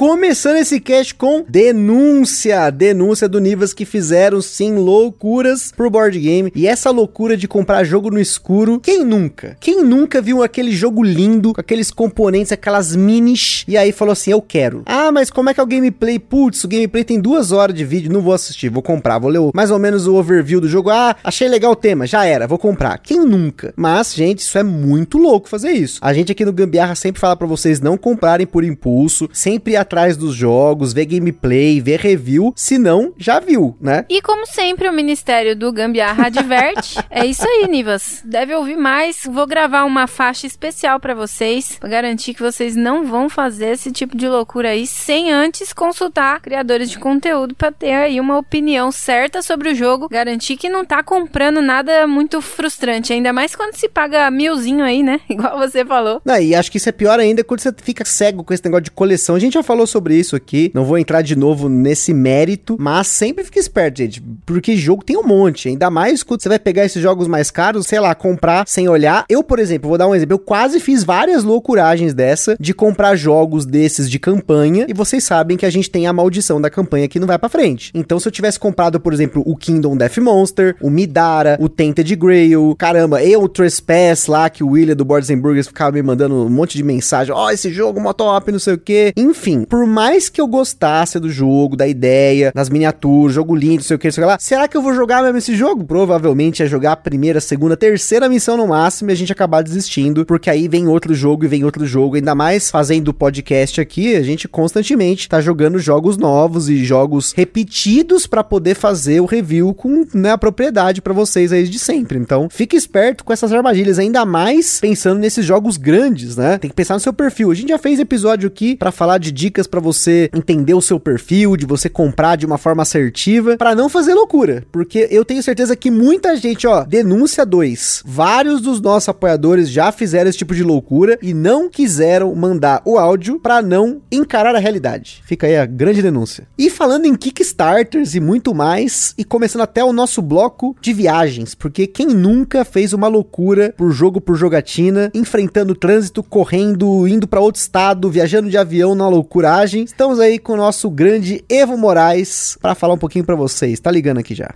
Começando 0.00 0.56
esse 0.56 0.80
cast 0.80 1.14
com 1.14 1.44
denúncia, 1.46 2.70
denúncia 2.70 3.28
do 3.28 3.38
Nivas 3.38 3.74
que 3.74 3.84
fizeram 3.84 4.40
sim 4.40 4.76
loucuras 4.76 5.74
pro 5.76 5.90
board 5.90 6.18
game. 6.18 6.50
E 6.54 6.66
essa 6.66 6.90
loucura 6.90 7.36
de 7.36 7.46
comprar 7.46 7.84
jogo 7.84 8.10
no 8.10 8.18
escuro, 8.18 8.80
quem 8.80 9.04
nunca? 9.04 9.58
Quem 9.60 9.84
nunca 9.84 10.22
viu 10.22 10.42
aquele 10.42 10.72
jogo 10.72 11.02
lindo, 11.02 11.52
com 11.52 11.60
aqueles 11.60 11.90
componentes, 11.90 12.50
aquelas 12.50 12.96
minis, 12.96 13.62
e 13.68 13.76
aí 13.76 13.92
falou 13.92 14.12
assim: 14.12 14.30
Eu 14.30 14.40
quero. 14.40 14.84
Ah, 14.86 15.12
mas 15.12 15.30
como 15.30 15.50
é 15.50 15.52
que 15.54 15.60
é 15.60 15.62
o 15.62 15.66
gameplay? 15.66 16.18
Putz, 16.18 16.64
o 16.64 16.68
gameplay 16.68 17.04
tem 17.04 17.20
duas 17.20 17.52
horas 17.52 17.76
de 17.76 17.84
vídeo, 17.84 18.10
não 18.10 18.22
vou 18.22 18.32
assistir, 18.32 18.70
vou 18.70 18.82
comprar, 18.82 19.18
vou 19.18 19.28
ler 19.28 19.50
mais 19.52 19.70
ou 19.70 19.78
menos 19.78 20.06
o 20.06 20.14
overview 20.14 20.62
do 20.62 20.68
jogo. 20.68 20.88
Ah, 20.88 21.14
achei 21.22 21.46
legal 21.46 21.72
o 21.72 21.76
tema, 21.76 22.06
já 22.06 22.24
era, 22.24 22.48
vou 22.48 22.56
comprar. 22.56 22.96
Quem 23.00 23.20
nunca? 23.20 23.74
Mas, 23.76 24.14
gente, 24.14 24.38
isso 24.38 24.56
é 24.56 24.62
muito 24.62 25.18
louco 25.18 25.46
fazer 25.46 25.72
isso. 25.72 25.98
A 26.00 26.14
gente 26.14 26.32
aqui 26.32 26.46
no 26.46 26.54
Gambiarra 26.54 26.94
sempre 26.94 27.20
fala 27.20 27.36
para 27.36 27.46
vocês 27.46 27.82
não 27.82 27.98
comprarem 27.98 28.46
por 28.46 28.64
impulso, 28.64 29.28
sempre 29.30 29.76
atrás 29.90 30.16
dos 30.16 30.36
jogos, 30.36 30.92
ver 30.92 31.06
gameplay, 31.06 31.80
ver 31.80 31.98
review, 31.98 32.52
se 32.54 32.78
não, 32.78 33.12
já 33.18 33.40
viu, 33.40 33.76
né? 33.80 34.06
E 34.08 34.22
como 34.22 34.46
sempre, 34.46 34.88
o 34.88 34.92
Ministério 34.92 35.56
do 35.56 35.72
Gambiarra 35.72 36.26
adverte. 36.26 36.96
é 37.10 37.26
isso 37.26 37.44
aí, 37.44 37.66
Nivas. 37.68 38.22
Deve 38.24 38.54
ouvir 38.54 38.76
mais. 38.76 39.22
Vou 39.28 39.48
gravar 39.48 39.84
uma 39.84 40.06
faixa 40.06 40.46
especial 40.46 41.00
para 41.00 41.12
vocês, 41.12 41.76
pra 41.80 41.88
garantir 41.88 42.34
que 42.34 42.42
vocês 42.42 42.76
não 42.76 43.04
vão 43.04 43.28
fazer 43.28 43.70
esse 43.70 43.90
tipo 43.90 44.16
de 44.16 44.28
loucura 44.28 44.68
aí 44.68 44.86
sem 44.86 45.32
antes 45.32 45.72
consultar 45.72 46.40
criadores 46.40 46.88
de 46.88 46.98
conteúdo 46.98 47.56
para 47.56 47.72
ter 47.72 47.92
aí 47.92 48.20
uma 48.20 48.38
opinião 48.38 48.92
certa 48.92 49.42
sobre 49.42 49.70
o 49.70 49.74
jogo, 49.74 50.08
garantir 50.08 50.56
que 50.56 50.68
não 50.68 50.84
tá 50.84 51.02
comprando 51.02 51.60
nada 51.60 52.06
muito 52.06 52.40
frustrante, 52.40 53.12
ainda 53.12 53.32
mais 53.32 53.56
quando 53.56 53.74
se 53.74 53.88
paga 53.88 54.30
milzinho 54.30 54.84
aí, 54.84 55.02
né? 55.02 55.20
Igual 55.28 55.58
você 55.58 55.84
falou. 55.84 56.22
Não, 56.24 56.40
e 56.40 56.54
acho 56.54 56.70
que 56.70 56.76
isso 56.76 56.88
é 56.88 56.92
pior 56.92 57.18
ainda 57.18 57.42
quando 57.42 57.58
você 57.58 57.74
fica 57.82 58.04
cego 58.04 58.44
com 58.44 58.54
esse 58.54 58.64
negócio 58.64 58.84
de 58.84 58.92
coleção. 58.92 59.34
A 59.34 59.40
gente 59.40 59.54
já 59.54 59.64
falou 59.64 59.79
falou 59.80 59.86
sobre 59.86 60.14
isso 60.14 60.36
aqui, 60.36 60.70
não 60.74 60.84
vou 60.84 60.98
entrar 60.98 61.22
de 61.22 61.36
novo 61.36 61.68
nesse 61.68 62.12
mérito, 62.12 62.76
mas 62.78 63.06
sempre 63.06 63.44
fique 63.44 63.58
esperto, 63.58 63.98
gente, 63.98 64.22
porque 64.44 64.76
jogo 64.76 65.04
tem 65.04 65.16
um 65.16 65.22
monte, 65.22 65.68
ainda 65.68 65.90
mais 65.90 66.22
quando 66.22 66.42
você 66.42 66.48
vai 66.48 66.58
pegar 66.58 66.84
esses 66.84 67.02
jogos 67.02 67.26
mais 67.26 67.50
caros, 67.50 67.86
sei 67.86 68.00
lá, 68.00 68.14
comprar 68.14 68.64
sem 68.66 68.88
olhar. 68.88 69.24
Eu, 69.28 69.42
por 69.42 69.58
exemplo, 69.58 69.88
vou 69.88 69.98
dar 69.98 70.08
um 70.08 70.14
exemplo, 70.14 70.34
eu 70.34 70.38
quase 70.38 70.80
fiz 70.80 71.02
várias 71.04 71.44
loucuragens 71.44 72.12
dessa 72.12 72.56
de 72.58 72.74
comprar 72.74 73.16
jogos 73.16 73.64
desses 73.64 74.10
de 74.10 74.18
campanha, 74.18 74.86
e 74.88 74.92
vocês 74.92 75.24
sabem 75.24 75.56
que 75.56 75.64
a 75.64 75.70
gente 75.70 75.90
tem 75.90 76.06
a 76.06 76.12
maldição 76.12 76.60
da 76.60 76.68
campanha 76.68 77.08
que 77.08 77.18
não 77.18 77.26
vai 77.26 77.38
para 77.38 77.48
frente. 77.48 77.90
Então, 77.94 78.18
se 78.18 78.28
eu 78.28 78.32
tivesse 78.32 78.58
comprado, 78.58 79.00
por 79.00 79.12
exemplo, 79.12 79.42
o 79.46 79.56
Kingdom 79.56 79.96
Death 79.96 80.18
Monster, 80.18 80.76
o 80.80 80.90
Midara, 80.90 81.56
o 81.60 81.68
Tainted 81.68 82.14
Grail, 82.16 82.74
caramba, 82.78 83.22
e 83.22 83.36
o 83.36 83.48
Trespass 83.48 84.26
lá, 84.26 84.50
que 84.50 84.62
o 84.62 84.70
William 84.70 84.96
do 84.96 85.04
Boards 85.04 85.30
Burgers 85.30 85.68
ficava 85.68 85.92
me 85.92 86.02
mandando 86.02 86.34
um 86.34 86.50
monte 86.50 86.76
de 86.76 86.84
mensagem, 86.84 87.32
ó, 87.32 87.46
oh, 87.46 87.50
esse 87.50 87.72
jogo, 87.72 88.00
motop, 88.00 88.52
não 88.52 88.58
sei 88.58 88.74
o 88.74 88.78
que. 88.78 89.12
Enfim, 89.16 89.59
por 89.68 89.86
mais 89.86 90.28
que 90.28 90.40
eu 90.40 90.46
gostasse 90.46 91.18
do 91.18 91.30
jogo, 91.30 91.76
da 91.76 91.86
ideia, 91.86 92.52
das 92.54 92.68
miniaturas, 92.68 93.34
jogo 93.34 93.54
lindo, 93.54 93.76
não 93.76 93.82
sei 93.82 93.96
o 93.96 93.98
que, 93.98 94.10
sei 94.10 94.24
lá, 94.24 94.38
será 94.38 94.68
que 94.68 94.76
eu 94.76 94.82
vou 94.82 94.94
jogar 94.94 95.22
mesmo 95.22 95.38
esse 95.38 95.54
jogo? 95.54 95.84
Provavelmente 95.84 96.62
é 96.62 96.66
jogar 96.66 96.92
a 96.92 96.96
primeira, 96.96 97.40
segunda, 97.40 97.76
terceira 97.76 98.28
missão 98.28 98.56
no 98.56 98.68
máximo 98.68 99.10
e 99.10 99.12
a 99.12 99.16
gente 99.16 99.32
acabar 99.32 99.62
desistindo, 99.62 100.24
porque 100.24 100.50
aí 100.50 100.68
vem 100.68 100.86
outro 100.86 101.14
jogo 101.14 101.44
e 101.44 101.48
vem 101.48 101.64
outro 101.64 101.86
jogo, 101.86 102.16
ainda 102.16 102.34
mais 102.34 102.70
fazendo 102.70 103.14
podcast 103.14 103.80
aqui, 103.80 104.16
a 104.16 104.22
gente 104.22 104.48
constantemente 104.48 105.28
tá 105.28 105.40
jogando 105.40 105.78
jogos 105.78 106.16
novos 106.16 106.68
e 106.68 106.84
jogos 106.84 107.32
repetidos 107.32 108.26
para 108.26 108.44
poder 108.44 108.74
fazer 108.74 109.20
o 109.20 109.26
review 109.26 109.74
com 109.74 110.06
né, 110.14 110.32
a 110.32 110.38
propriedade 110.38 111.02
para 111.02 111.12
vocês 111.12 111.52
aí 111.52 111.66
de 111.66 111.78
sempre. 111.78 112.18
Então, 112.18 112.48
fique 112.50 112.76
esperto 112.76 113.24
com 113.24 113.32
essas 113.32 113.52
armadilhas, 113.52 113.98
ainda 113.98 114.24
mais 114.24 114.80
pensando 114.80 115.18
nesses 115.18 115.44
jogos 115.44 115.76
grandes, 115.76 116.36
né? 116.36 116.58
Tem 116.58 116.70
que 116.70 116.76
pensar 116.76 116.94
no 116.94 117.00
seu 117.00 117.12
perfil. 117.12 117.50
A 117.50 117.54
gente 117.54 117.68
já 117.68 117.78
fez 117.78 117.98
episódio 117.98 118.46
aqui 118.46 118.76
para 118.76 118.92
falar 118.92 119.18
de 119.18 119.32
dicas 119.50 119.66
para 119.66 119.80
você 119.80 120.30
entender 120.32 120.74
o 120.74 120.80
seu 120.80 121.00
perfil, 121.00 121.56
de 121.56 121.66
você 121.66 121.88
comprar 121.88 122.36
de 122.36 122.46
uma 122.46 122.56
forma 122.56 122.82
assertiva, 122.82 123.56
para 123.56 123.74
não 123.74 123.88
fazer 123.88 124.14
loucura, 124.14 124.64
porque 124.70 125.08
eu 125.10 125.24
tenho 125.24 125.42
certeza 125.42 125.74
que 125.74 125.90
muita 125.90 126.36
gente, 126.36 126.68
ó, 126.68 126.84
denúncia 126.84 127.44
2. 127.44 128.04
Vários 128.06 128.60
dos 128.60 128.80
nossos 128.80 129.08
apoiadores 129.08 129.68
já 129.68 129.90
fizeram 129.90 130.30
esse 130.30 130.38
tipo 130.38 130.54
de 130.54 130.62
loucura 130.62 131.18
e 131.20 131.34
não 131.34 131.68
quiseram 131.68 132.32
mandar 132.34 132.80
o 132.84 132.96
áudio 132.96 133.40
para 133.40 133.60
não 133.60 134.00
encarar 134.10 134.54
a 134.54 134.60
realidade. 134.60 135.20
Fica 135.26 135.48
aí 135.48 135.56
a 135.56 135.66
grande 135.66 136.00
denúncia. 136.00 136.46
E 136.56 136.70
falando 136.70 137.06
em 137.06 137.16
Kickstarters 137.16 138.14
e 138.14 138.20
muito 138.20 138.54
mais, 138.54 139.14
e 139.18 139.24
começando 139.24 139.62
até 139.62 139.82
o 139.82 139.92
nosso 139.92 140.22
bloco 140.22 140.76
de 140.80 140.92
viagens, 140.92 141.56
porque 141.56 141.88
quem 141.88 142.08
nunca 142.08 142.64
fez 142.64 142.92
uma 142.92 143.08
loucura 143.08 143.74
por 143.76 143.90
jogo 143.90 144.20
por 144.20 144.36
jogatina, 144.36 145.10
enfrentando 145.12 145.74
trânsito, 145.74 146.22
correndo, 146.22 147.08
indo 147.08 147.26
para 147.26 147.40
outro 147.40 147.60
estado, 147.60 148.08
viajando 148.08 148.48
de 148.48 148.56
avião 148.56 148.94
na 148.94 149.08
loucuragem. 149.40 149.84
Estamos 149.84 150.20
aí 150.20 150.38
com 150.38 150.52
o 150.52 150.56
nosso 150.56 150.90
grande 150.90 151.42
Evo 151.48 151.76
Moraes 151.76 152.58
para 152.60 152.74
falar 152.74 152.94
um 152.94 152.98
pouquinho 152.98 153.24
para 153.24 153.34
vocês. 153.34 153.80
Tá 153.80 153.90
ligando 153.90 154.18
aqui 154.18 154.34
já. 154.34 154.50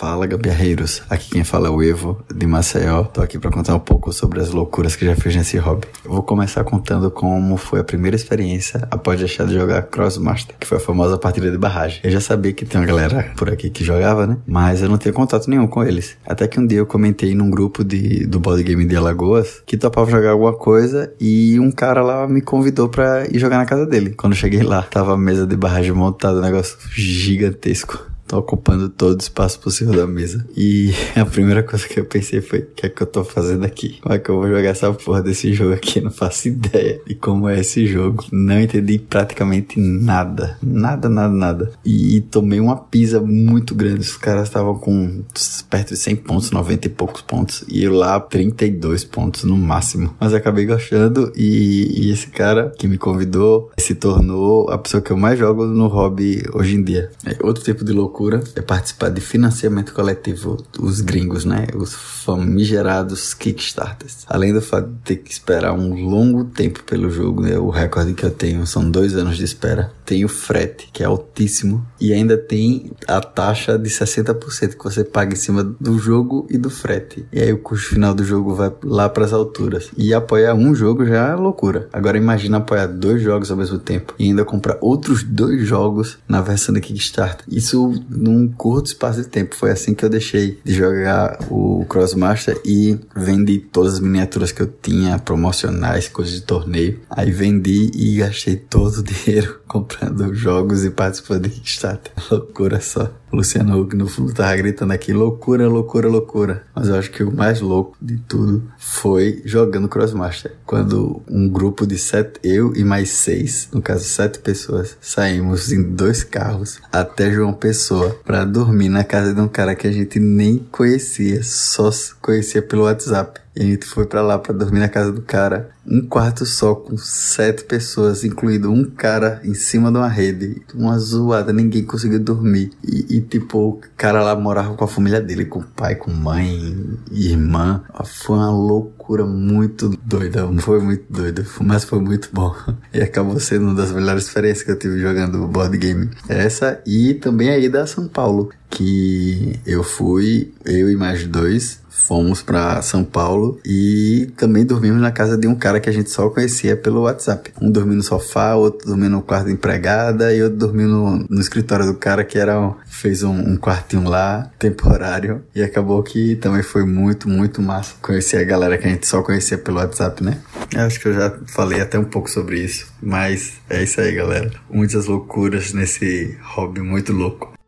Fala, 0.00 0.26
gambiarreiros. 0.26 1.02
Aqui 1.10 1.28
quem 1.28 1.44
fala 1.44 1.68
é 1.68 1.70
o 1.70 1.82
Evo, 1.82 2.24
de 2.34 2.46
Maceió. 2.46 3.04
Tô 3.04 3.20
aqui 3.20 3.38
para 3.38 3.50
contar 3.50 3.74
um 3.74 3.78
pouco 3.78 4.14
sobre 4.14 4.40
as 4.40 4.48
loucuras 4.48 4.96
que 4.96 5.04
já 5.04 5.14
fiz 5.14 5.36
nesse 5.36 5.58
hobby. 5.58 5.86
Eu 6.02 6.12
vou 6.12 6.22
começar 6.22 6.64
contando 6.64 7.10
como 7.10 7.58
foi 7.58 7.80
a 7.80 7.84
primeira 7.84 8.16
experiência 8.16 8.88
após 8.90 9.18
deixar 9.18 9.44
de 9.44 9.52
jogar 9.52 9.82
Crossmaster, 9.82 10.56
que 10.58 10.66
foi 10.66 10.78
a 10.78 10.80
famosa 10.80 11.18
partida 11.18 11.50
de 11.50 11.58
barragem. 11.58 12.00
Eu 12.02 12.10
já 12.10 12.18
sabia 12.18 12.50
que 12.54 12.64
tem 12.64 12.80
uma 12.80 12.86
galera 12.86 13.30
por 13.36 13.50
aqui 13.50 13.68
que 13.68 13.84
jogava, 13.84 14.26
né? 14.26 14.38
Mas 14.46 14.80
eu 14.80 14.88
não 14.88 14.96
tinha 14.96 15.12
contato 15.12 15.50
nenhum 15.50 15.66
com 15.66 15.84
eles. 15.84 16.16
Até 16.26 16.48
que 16.48 16.58
um 16.58 16.66
dia 16.66 16.78
eu 16.78 16.86
comentei 16.86 17.34
num 17.34 17.50
grupo 17.50 17.84
de, 17.84 18.24
do 18.24 18.40
board 18.40 18.62
game 18.62 18.86
de 18.86 18.96
Alagoas 18.96 19.62
que 19.66 19.76
topava 19.76 20.10
jogar 20.10 20.30
alguma 20.30 20.54
coisa 20.54 21.12
e 21.20 21.60
um 21.60 21.70
cara 21.70 22.00
lá 22.00 22.26
me 22.26 22.40
convidou 22.40 22.88
para 22.88 23.26
ir 23.26 23.38
jogar 23.38 23.58
na 23.58 23.66
casa 23.66 23.84
dele. 23.84 24.14
Quando 24.16 24.32
eu 24.32 24.38
cheguei 24.38 24.62
lá, 24.62 24.80
tava 24.80 25.12
a 25.12 25.18
mesa 25.18 25.46
de 25.46 25.56
barragem 25.58 25.92
montada, 25.92 26.38
um 26.38 26.42
negócio 26.42 26.78
gigantesco. 26.90 28.09
Tô 28.30 28.38
ocupando 28.38 28.88
todo 28.88 29.18
o 29.18 29.20
espaço 29.20 29.58
possível 29.58 29.92
da 29.92 30.06
mesa. 30.06 30.46
E 30.56 30.92
a 31.20 31.26
primeira 31.26 31.64
coisa 31.64 31.88
que 31.88 31.98
eu 31.98 32.04
pensei 32.04 32.40
foi: 32.40 32.60
o 32.60 32.66
que 32.76 32.86
é 32.86 32.88
que 32.88 33.02
eu 33.02 33.06
tô 33.08 33.24
fazendo 33.24 33.64
aqui? 33.64 33.98
Como 34.00 34.14
é 34.14 34.20
que 34.20 34.30
eu 34.30 34.36
vou 34.36 34.46
jogar 34.46 34.68
essa 34.68 34.92
porra 34.92 35.20
desse 35.20 35.52
jogo 35.52 35.74
aqui? 35.74 36.00
Não 36.00 36.12
faço 36.12 36.46
ideia 36.46 37.00
de 37.04 37.16
como 37.16 37.48
é 37.48 37.58
esse 37.58 37.88
jogo. 37.88 38.24
Não 38.30 38.60
entendi 38.60 39.00
praticamente 39.00 39.80
nada. 39.80 40.56
Nada, 40.62 41.08
nada, 41.08 41.34
nada. 41.34 41.72
E, 41.84 42.20
tomei 42.20 42.60
uma 42.60 42.76
pisa 42.76 43.20
muito 43.20 43.74
grande. 43.74 44.02
Os 44.02 44.16
caras 44.16 44.46
estavam 44.46 44.76
com 44.76 45.24
perto 45.68 45.88
de 45.88 45.96
100 45.96 46.14
pontos, 46.14 46.52
90 46.52 46.86
e 46.86 46.90
poucos 46.90 47.22
pontos. 47.22 47.64
E 47.66 47.82
eu 47.82 47.92
lá, 47.92 48.20
32 48.20 49.02
pontos 49.02 49.42
no 49.42 49.56
máximo. 49.56 50.14
Mas 50.20 50.32
acabei 50.32 50.66
gostando. 50.66 51.32
E, 51.34 52.06
e 52.06 52.12
esse 52.12 52.28
cara 52.28 52.72
que 52.78 52.86
me 52.86 52.96
convidou 52.96 53.72
se 53.76 53.96
tornou 53.96 54.70
a 54.70 54.78
pessoa 54.78 55.02
que 55.02 55.10
eu 55.10 55.16
mais 55.16 55.36
jogo 55.36 55.66
no 55.66 55.88
hobby 55.88 56.44
hoje 56.54 56.76
em 56.76 56.84
dia. 56.84 57.10
É 57.26 57.36
outro 57.44 57.64
tipo 57.64 57.84
de 57.84 57.92
loucura 57.92 58.19
loucura 58.20 58.42
é 58.54 58.60
participar 58.60 59.08
de 59.08 59.20
financiamento 59.20 59.94
coletivo, 59.94 60.62
os 60.78 61.00
gringos, 61.00 61.44
né? 61.46 61.66
Os 61.74 61.94
famigerados 61.94 63.32
Kickstarters. 63.32 64.24
Além 64.26 64.52
do 64.52 64.60
fato 64.60 64.88
de 64.88 64.98
ter 64.98 65.16
que 65.16 65.32
esperar 65.32 65.72
um 65.72 65.94
longo 65.94 66.44
tempo 66.44 66.82
pelo 66.84 67.10
jogo, 67.10 67.40
né? 67.40 67.58
O 67.58 67.70
recorde 67.70 68.12
que 68.12 68.24
eu 68.24 68.30
tenho 68.30 68.66
são 68.66 68.88
dois 68.90 69.16
anos 69.16 69.38
de 69.38 69.44
espera. 69.44 69.92
Tem 70.04 70.24
o 70.24 70.28
frete, 70.28 70.90
que 70.92 71.02
é 71.02 71.06
altíssimo, 71.06 71.86
e 72.00 72.12
ainda 72.12 72.36
tem 72.36 72.90
a 73.06 73.20
taxa 73.20 73.78
de 73.78 73.88
60% 73.88 74.76
que 74.76 74.84
você 74.84 75.04
paga 75.04 75.32
em 75.32 75.36
cima 75.36 75.64
do 75.64 75.98
jogo 75.98 76.46
e 76.50 76.58
do 76.58 76.68
frete. 76.68 77.24
E 77.32 77.40
aí 77.40 77.52
o 77.52 77.58
custo 77.58 77.90
final 77.90 78.12
do 78.12 78.24
jogo 78.24 78.54
vai 78.54 78.72
lá 78.82 79.08
para 79.08 79.24
as 79.24 79.32
alturas. 79.32 79.90
E 79.96 80.12
apoiar 80.12 80.54
um 80.54 80.74
jogo 80.74 81.06
já 81.06 81.28
é 81.28 81.34
loucura. 81.34 81.88
Agora 81.92 82.18
imagina 82.18 82.58
apoiar 82.58 82.86
dois 82.86 83.22
jogos 83.22 83.50
ao 83.50 83.56
mesmo 83.56 83.78
tempo 83.78 84.14
e 84.18 84.24
ainda 84.24 84.44
comprar 84.44 84.76
outros 84.80 85.22
dois 85.22 85.66
jogos 85.66 86.18
na 86.28 86.40
versão 86.40 86.74
da 86.74 86.80
Kickstarter. 86.80 87.44
Isso 87.48 87.94
num 88.10 88.48
curto 88.48 88.86
espaço 88.86 89.22
de 89.22 89.28
tempo. 89.28 89.54
Foi 89.54 89.70
assim 89.70 89.94
que 89.94 90.04
eu 90.04 90.08
deixei 90.08 90.58
de 90.64 90.74
jogar 90.74 91.38
o 91.50 91.84
Crossmaster 91.88 92.60
e 92.64 92.98
vendi 93.14 93.58
todas 93.58 93.94
as 93.94 94.00
miniaturas 94.00 94.52
que 94.52 94.60
eu 94.60 94.66
tinha, 94.66 95.18
promocionais, 95.18 96.08
coisas 96.08 96.34
de 96.34 96.42
torneio. 96.42 97.00
Aí 97.08 97.30
vendi 97.30 97.90
e 97.94 98.16
gastei 98.16 98.56
todo 98.56 98.98
o 98.98 99.02
dinheiro 99.04 99.60
comprando 99.66 100.34
jogos 100.34 100.84
e 100.84 100.90
participando 100.90 101.44
de 101.44 101.50
Kickstarter. 101.50 102.12
Loucura 102.30 102.80
só. 102.80 103.10
Luciano 103.32 103.80
Huck 103.80 103.96
no 103.96 104.06
fundo 104.06 104.32
tava 104.32 104.54
gritando 104.56 104.92
aqui, 104.92 105.12
loucura, 105.12 105.68
loucura, 105.68 106.08
loucura. 106.08 106.64
Mas 106.74 106.88
eu 106.88 106.96
acho 106.96 107.10
que 107.10 107.22
o 107.22 107.32
mais 107.32 107.60
louco 107.60 107.96
de 108.00 108.18
tudo 108.18 108.62
foi 108.78 109.42
jogando 109.44 109.88
Crossmaster. 109.88 110.52
Quando 110.66 111.22
um 111.28 111.48
grupo 111.48 111.86
de 111.86 111.98
sete, 111.98 112.40
eu 112.42 112.74
e 112.74 112.84
mais 112.84 113.10
seis, 113.10 113.68
no 113.72 113.80
caso 113.80 114.04
sete 114.04 114.38
pessoas, 114.38 114.96
saímos 115.00 115.72
em 115.72 115.82
dois 115.82 116.24
carros 116.24 116.80
até 116.92 117.30
João 117.30 117.52
Pessoa 117.52 118.18
para 118.24 118.44
dormir 118.44 118.88
na 118.88 119.04
casa 119.04 119.32
de 119.32 119.40
um 119.40 119.48
cara 119.48 119.74
que 119.74 119.86
a 119.86 119.92
gente 119.92 120.18
nem 120.18 120.58
conhecia, 120.70 121.42
só 121.42 121.90
conhecia 122.20 122.62
pelo 122.62 122.84
WhatsApp. 122.84 123.40
E 123.54 123.62
a 123.62 123.64
gente 123.64 123.84
foi 123.84 124.06
para 124.06 124.22
lá 124.22 124.38
para 124.38 124.54
dormir 124.54 124.78
na 124.78 124.88
casa 124.88 125.10
do 125.10 125.22
cara. 125.22 125.70
Um 125.86 126.06
quarto 126.06 126.46
só 126.46 126.74
com 126.74 126.96
sete 126.96 127.64
pessoas, 127.64 128.22
incluindo 128.22 128.70
um 128.70 128.84
cara 128.84 129.40
em 129.44 129.54
cima 129.54 129.90
de 129.90 129.98
uma 129.98 130.08
rede. 130.08 130.62
Uma 130.72 130.96
zoada, 130.98 131.52
ninguém 131.52 131.84
conseguiu 131.84 132.20
dormir. 132.20 132.70
E, 132.84 133.16
e 133.16 133.20
tipo, 133.20 133.58
o 133.58 133.80
cara 133.96 134.22
lá 134.22 134.36
morava 134.36 134.74
com 134.74 134.84
a 134.84 134.88
família 134.88 135.20
dele, 135.20 135.44
com 135.44 135.62
pai, 135.62 135.96
com 135.96 136.12
mãe, 136.12 136.96
irmã. 137.10 137.82
Foi 138.04 138.36
uma 138.36 138.52
loucura 138.52 139.26
muito 139.26 139.88
doida. 140.04 140.48
Foi 140.60 140.80
muito 140.80 141.04
doida, 141.10 141.44
mas 141.60 141.84
foi 141.84 142.00
muito 142.00 142.28
bom. 142.32 142.54
E 142.92 143.00
acabou 143.00 143.38
sendo 143.38 143.66
uma 143.66 143.74
das 143.74 143.92
melhores 143.92 144.24
experiências 144.24 144.64
que 144.64 144.70
eu 144.72 144.78
tive 144.78 144.98
jogando 145.00 145.46
board 145.46 145.76
game. 145.78 146.10
Essa 146.28 146.82
e 146.84 147.14
também 147.14 147.50
a 147.50 147.58
ida 147.58 147.82
a 147.82 147.86
São 147.86 148.08
Paulo, 148.08 148.50
que 148.68 149.60
eu 149.64 149.84
fui, 149.84 150.52
eu 150.64 150.90
e 150.90 150.96
mais 150.96 151.24
dois, 151.24 151.80
fomos 152.10 152.42
para 152.42 152.82
São 152.82 153.04
Paulo 153.04 153.60
e 153.64 154.32
também 154.36 154.66
dormimos 154.66 155.00
na 155.00 155.12
casa 155.12 155.38
de 155.38 155.46
um 155.46 155.54
cara 155.54 155.78
que 155.78 155.88
a 155.88 155.92
gente 155.92 156.10
só 156.10 156.28
conhecia 156.28 156.76
pelo 156.76 157.02
WhatsApp. 157.02 157.52
Um 157.62 157.70
dormiu 157.70 157.94
no 157.94 158.02
sofá, 158.02 158.56
outro 158.56 158.84
dormiu 158.84 159.08
no 159.08 159.22
quarto 159.22 159.46
da 159.46 159.52
empregada 159.52 160.34
e 160.34 160.42
outro 160.42 160.58
dormiu 160.58 160.88
no, 160.88 161.18
no 161.30 161.40
escritório 161.40 161.86
do 161.86 161.94
cara 161.94 162.24
que 162.24 162.36
era 162.36 162.74
fez 162.84 163.22
um, 163.22 163.52
um, 163.52 163.56
quartinho 163.56 164.08
lá, 164.08 164.50
temporário. 164.58 165.44
E 165.54 165.62
acabou 165.62 166.02
que 166.02 166.34
também 166.34 166.64
foi 166.64 166.84
muito, 166.84 167.28
muito 167.28 167.62
massa 167.62 167.94
conhecer 168.02 168.38
a 168.38 168.44
galera 168.44 168.76
que 168.76 168.88
a 168.88 168.90
gente 168.90 169.06
só 169.06 169.22
conhecia 169.22 169.56
pelo 169.56 169.76
WhatsApp, 169.76 170.24
né? 170.24 170.38
Eu 170.74 170.80
acho 170.80 170.98
que 170.98 171.06
eu 171.06 171.14
já 171.14 171.32
falei 171.46 171.80
até 171.80 171.96
um 171.96 172.04
pouco 172.04 172.28
sobre 172.28 172.58
isso, 172.58 172.92
mas 173.00 173.52
é 173.70 173.84
isso 173.84 174.00
aí, 174.00 174.12
galera. 174.12 174.50
Muitas 174.68 175.06
loucuras 175.06 175.72
nesse 175.72 176.36
hobby 176.42 176.80
muito 176.80 177.12
louco. 177.12 177.59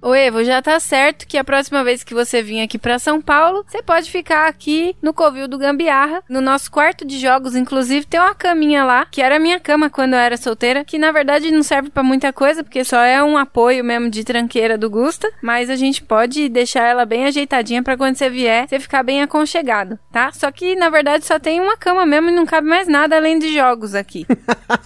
Ô 0.00 0.14
Evo, 0.14 0.44
já 0.44 0.62
tá 0.62 0.78
certo 0.78 1.26
que 1.26 1.36
a 1.36 1.42
próxima 1.42 1.82
vez 1.82 2.04
que 2.04 2.14
você 2.14 2.40
vir 2.40 2.60
aqui 2.60 2.78
pra 2.78 3.00
São 3.00 3.20
Paulo, 3.20 3.64
você 3.66 3.82
pode 3.82 4.08
ficar 4.08 4.46
aqui 4.46 4.94
no 5.02 5.12
Covil 5.12 5.48
do 5.48 5.58
Gambiarra, 5.58 6.22
no 6.28 6.40
nosso 6.40 6.70
quarto 6.70 7.04
de 7.04 7.18
jogos, 7.18 7.56
inclusive 7.56 8.06
tem 8.06 8.20
uma 8.20 8.34
caminha 8.34 8.84
lá, 8.84 9.06
que 9.10 9.20
era 9.20 9.36
a 9.36 9.40
minha 9.40 9.58
cama 9.58 9.90
quando 9.90 10.12
eu 10.12 10.20
era 10.20 10.36
solteira, 10.36 10.84
que 10.84 10.98
na 10.98 11.10
verdade 11.10 11.50
não 11.50 11.64
serve 11.64 11.90
pra 11.90 12.04
muita 12.04 12.32
coisa, 12.32 12.62
porque 12.62 12.84
só 12.84 13.00
é 13.00 13.20
um 13.24 13.36
apoio 13.36 13.82
mesmo 13.82 14.08
de 14.08 14.22
tranqueira 14.22 14.78
do 14.78 14.88
Gusta, 14.88 15.28
mas 15.42 15.68
a 15.68 15.74
gente 15.74 16.00
pode 16.04 16.48
deixar 16.48 16.86
ela 16.86 17.04
bem 17.04 17.26
ajeitadinha 17.26 17.82
pra 17.82 17.96
quando 17.96 18.14
você 18.14 18.30
vier, 18.30 18.68
você 18.68 18.78
ficar 18.78 19.02
bem 19.02 19.20
aconchegado, 19.20 19.98
tá? 20.12 20.30
Só 20.30 20.52
que 20.52 20.76
na 20.76 20.90
verdade 20.90 21.26
só 21.26 21.40
tem 21.40 21.60
uma 21.60 21.76
cama 21.76 22.06
mesmo 22.06 22.30
e 22.30 22.32
não 22.32 22.46
cabe 22.46 22.68
mais 22.68 22.86
nada 22.86 23.16
além 23.16 23.36
de 23.36 23.52
jogos 23.52 23.96
aqui. 23.96 24.24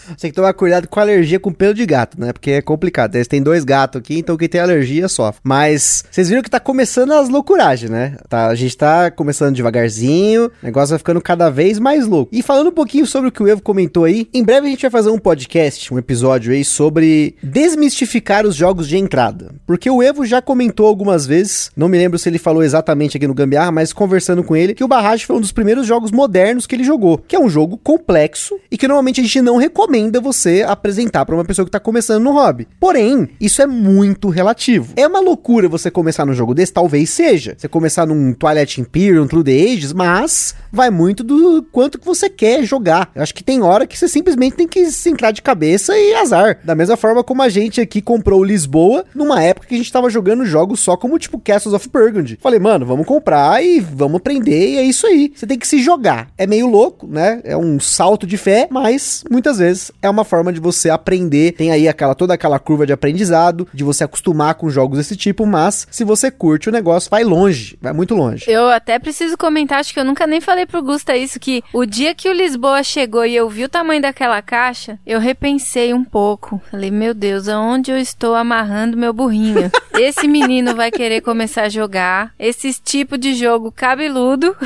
Você 0.08 0.16
tem 0.16 0.30
que 0.30 0.36
tomar 0.36 0.52
cuidado 0.54 0.88
com 0.88 1.00
alergia 1.00 1.38
com 1.38 1.52
pelo 1.52 1.74
de 1.74 1.84
gato, 1.84 2.18
né? 2.20 2.32
Porque 2.32 2.52
é 2.52 2.62
complicado. 2.62 3.14
Eles 3.14 3.28
têm 3.28 3.42
dois 3.42 3.64
gatos 3.64 4.00
aqui, 4.00 4.18
então 4.18 4.36
quem 4.36 4.48
tem 4.48 4.60
alergia 4.60 5.01
sofre. 5.08 5.40
Mas 5.44 6.04
vocês 6.10 6.28
viram 6.28 6.42
que 6.42 6.50
tá 6.50 6.60
começando 6.60 7.12
as 7.12 7.28
loucuragens, 7.28 7.90
né? 7.90 8.16
Tá, 8.28 8.46
a 8.46 8.54
gente 8.54 8.76
tá 8.76 9.10
começando 9.10 9.54
devagarzinho, 9.54 10.46
o 10.46 10.50
negócio 10.62 10.90
vai 10.90 10.98
ficando 10.98 11.20
cada 11.20 11.50
vez 11.50 11.78
mais 11.78 12.06
louco. 12.06 12.34
E 12.34 12.42
falando 12.42 12.68
um 12.68 12.72
pouquinho 12.72 13.06
sobre 13.06 13.28
o 13.28 13.32
que 13.32 13.42
o 13.42 13.48
Evo 13.48 13.62
comentou 13.62 14.04
aí, 14.04 14.28
em 14.32 14.42
breve 14.42 14.66
a 14.66 14.70
gente 14.70 14.82
vai 14.82 14.90
fazer 14.90 15.10
um 15.10 15.18
podcast, 15.18 15.92
um 15.92 15.98
episódio 15.98 16.52
aí 16.52 16.64
sobre 16.64 17.36
desmistificar 17.42 18.46
os 18.46 18.54
jogos 18.54 18.88
de 18.88 18.96
entrada. 18.96 19.54
Porque 19.66 19.90
o 19.90 20.02
Evo 20.02 20.24
já 20.24 20.40
comentou 20.42 20.86
algumas 20.86 21.26
vezes, 21.26 21.70
não 21.76 21.88
me 21.88 21.98
lembro 21.98 22.18
se 22.18 22.28
ele 22.28 22.38
falou 22.38 22.62
exatamente 22.62 23.16
aqui 23.16 23.26
no 23.26 23.34
Gambiarra, 23.34 23.72
mas 23.72 23.92
conversando 23.92 24.42
com 24.42 24.56
ele, 24.56 24.74
que 24.74 24.84
o 24.84 24.88
Barrage 24.88 25.26
foi 25.26 25.36
um 25.36 25.40
dos 25.40 25.52
primeiros 25.52 25.86
jogos 25.86 26.10
modernos 26.10 26.66
que 26.66 26.74
ele 26.74 26.84
jogou, 26.84 27.18
que 27.18 27.36
é 27.36 27.40
um 27.40 27.48
jogo 27.48 27.78
complexo 27.78 28.58
e 28.70 28.76
que 28.76 28.88
normalmente 28.88 29.20
a 29.20 29.24
gente 29.24 29.40
não 29.40 29.56
recomenda 29.56 30.20
você 30.20 30.64
apresentar 30.66 31.24
para 31.24 31.34
uma 31.34 31.44
pessoa 31.44 31.64
que 31.64 31.70
tá 31.70 31.80
começando 31.80 32.22
no 32.22 32.32
hobby. 32.32 32.66
Porém, 32.80 33.28
isso 33.40 33.62
é 33.62 33.66
muito 33.66 34.28
relativo. 34.28 34.91
É 34.96 35.06
uma 35.06 35.20
loucura 35.20 35.68
você 35.68 35.90
começar 35.90 36.26
num 36.26 36.34
jogo 36.34 36.54
desse, 36.54 36.72
talvez 36.72 37.10
seja. 37.10 37.54
Você 37.56 37.68
começar 37.68 38.06
num 38.06 38.32
Twilight 38.32 38.80
Imperium, 38.80 39.26
Through 39.26 39.44
the 39.44 39.52
Ages, 39.52 39.92
mas 39.92 40.54
vai 40.70 40.90
muito 40.90 41.22
do 41.22 41.62
quanto 41.70 41.98
que 41.98 42.06
você 42.06 42.28
quer 42.28 42.64
jogar. 42.64 43.10
Eu 43.14 43.22
acho 43.22 43.34
que 43.34 43.44
tem 43.44 43.62
hora 43.62 43.86
que 43.86 43.98
você 43.98 44.08
simplesmente 44.08 44.56
tem 44.56 44.68
que 44.68 44.90
se 44.90 45.10
entrar 45.10 45.30
de 45.30 45.42
cabeça 45.42 45.96
e 45.96 46.14
azar. 46.14 46.58
Da 46.64 46.74
mesma 46.74 46.96
forma 46.96 47.24
como 47.24 47.42
a 47.42 47.48
gente 47.48 47.80
aqui 47.80 48.00
comprou 48.00 48.42
Lisboa 48.42 49.04
numa 49.14 49.42
época 49.42 49.66
que 49.66 49.74
a 49.74 49.78
gente 49.78 49.92
tava 49.92 50.10
jogando 50.10 50.44
jogos 50.44 50.80
só 50.80 50.96
como 50.96 51.18
tipo 51.18 51.38
Castles 51.38 51.74
of 51.74 51.88
Burgundy. 51.88 52.38
Falei, 52.40 52.58
mano, 52.58 52.84
vamos 52.84 53.06
comprar 53.06 53.64
e 53.64 53.80
vamos 53.80 54.18
aprender 54.18 54.72
e 54.72 54.76
é 54.78 54.82
isso 54.82 55.06
aí. 55.06 55.32
Você 55.34 55.46
tem 55.46 55.58
que 55.58 55.66
se 55.66 55.78
jogar. 55.78 56.28
É 56.36 56.46
meio 56.46 56.66
louco, 56.66 57.06
né? 57.06 57.40
É 57.44 57.56
um 57.56 57.80
salto 57.80 58.26
de 58.26 58.36
fé, 58.36 58.68
mas 58.70 59.24
muitas 59.30 59.58
vezes 59.58 59.92
é 60.00 60.08
uma 60.08 60.24
forma 60.24 60.52
de 60.52 60.60
você 60.60 60.90
aprender. 60.90 61.52
Tem 61.52 61.70
aí 61.70 61.88
aquela 61.88 62.14
toda 62.14 62.34
aquela 62.34 62.58
curva 62.58 62.86
de 62.86 62.92
aprendizado, 62.92 63.66
de 63.72 63.84
você 63.84 64.04
acostumar 64.04 64.54
com 64.54 64.70
jogos 64.70 64.81
desse 64.88 65.16
tipo, 65.16 65.46
mas 65.46 65.86
se 65.90 66.04
você 66.04 66.30
curte 66.30 66.68
o 66.68 66.72
negócio, 66.72 67.10
vai 67.10 67.24
longe, 67.24 67.78
vai 67.80 67.92
muito 67.92 68.14
longe. 68.14 68.44
Eu 68.48 68.68
até 68.68 68.98
preciso 68.98 69.36
comentar, 69.36 69.80
acho 69.80 69.92
que 69.92 70.00
eu 70.00 70.04
nunca 70.04 70.26
nem 70.26 70.40
falei 70.40 70.66
pro 70.66 70.82
Gusta 70.82 71.16
isso, 71.16 71.38
que 71.38 71.62
o 71.72 71.84
dia 71.86 72.14
que 72.14 72.28
o 72.28 72.32
Lisboa 72.32 72.82
chegou 72.82 73.24
e 73.24 73.34
eu 73.34 73.48
vi 73.48 73.64
o 73.64 73.68
tamanho 73.68 74.02
daquela 74.02 74.40
caixa, 74.42 74.98
eu 75.06 75.20
repensei 75.20 75.94
um 75.94 76.04
pouco. 76.04 76.60
Falei, 76.70 76.90
meu 76.90 77.14
Deus, 77.14 77.48
aonde 77.48 77.90
eu 77.90 77.98
estou 77.98 78.34
amarrando 78.34 78.96
meu 78.96 79.12
burrinho? 79.12 79.70
Esse 79.98 80.26
menino 80.26 80.74
vai 80.74 80.90
querer 80.90 81.20
começar 81.20 81.64
a 81.64 81.68
jogar 81.68 82.32
esse 82.38 82.72
tipo 82.80 83.18
de 83.18 83.34
jogo 83.34 83.70
cabeludo 83.70 84.56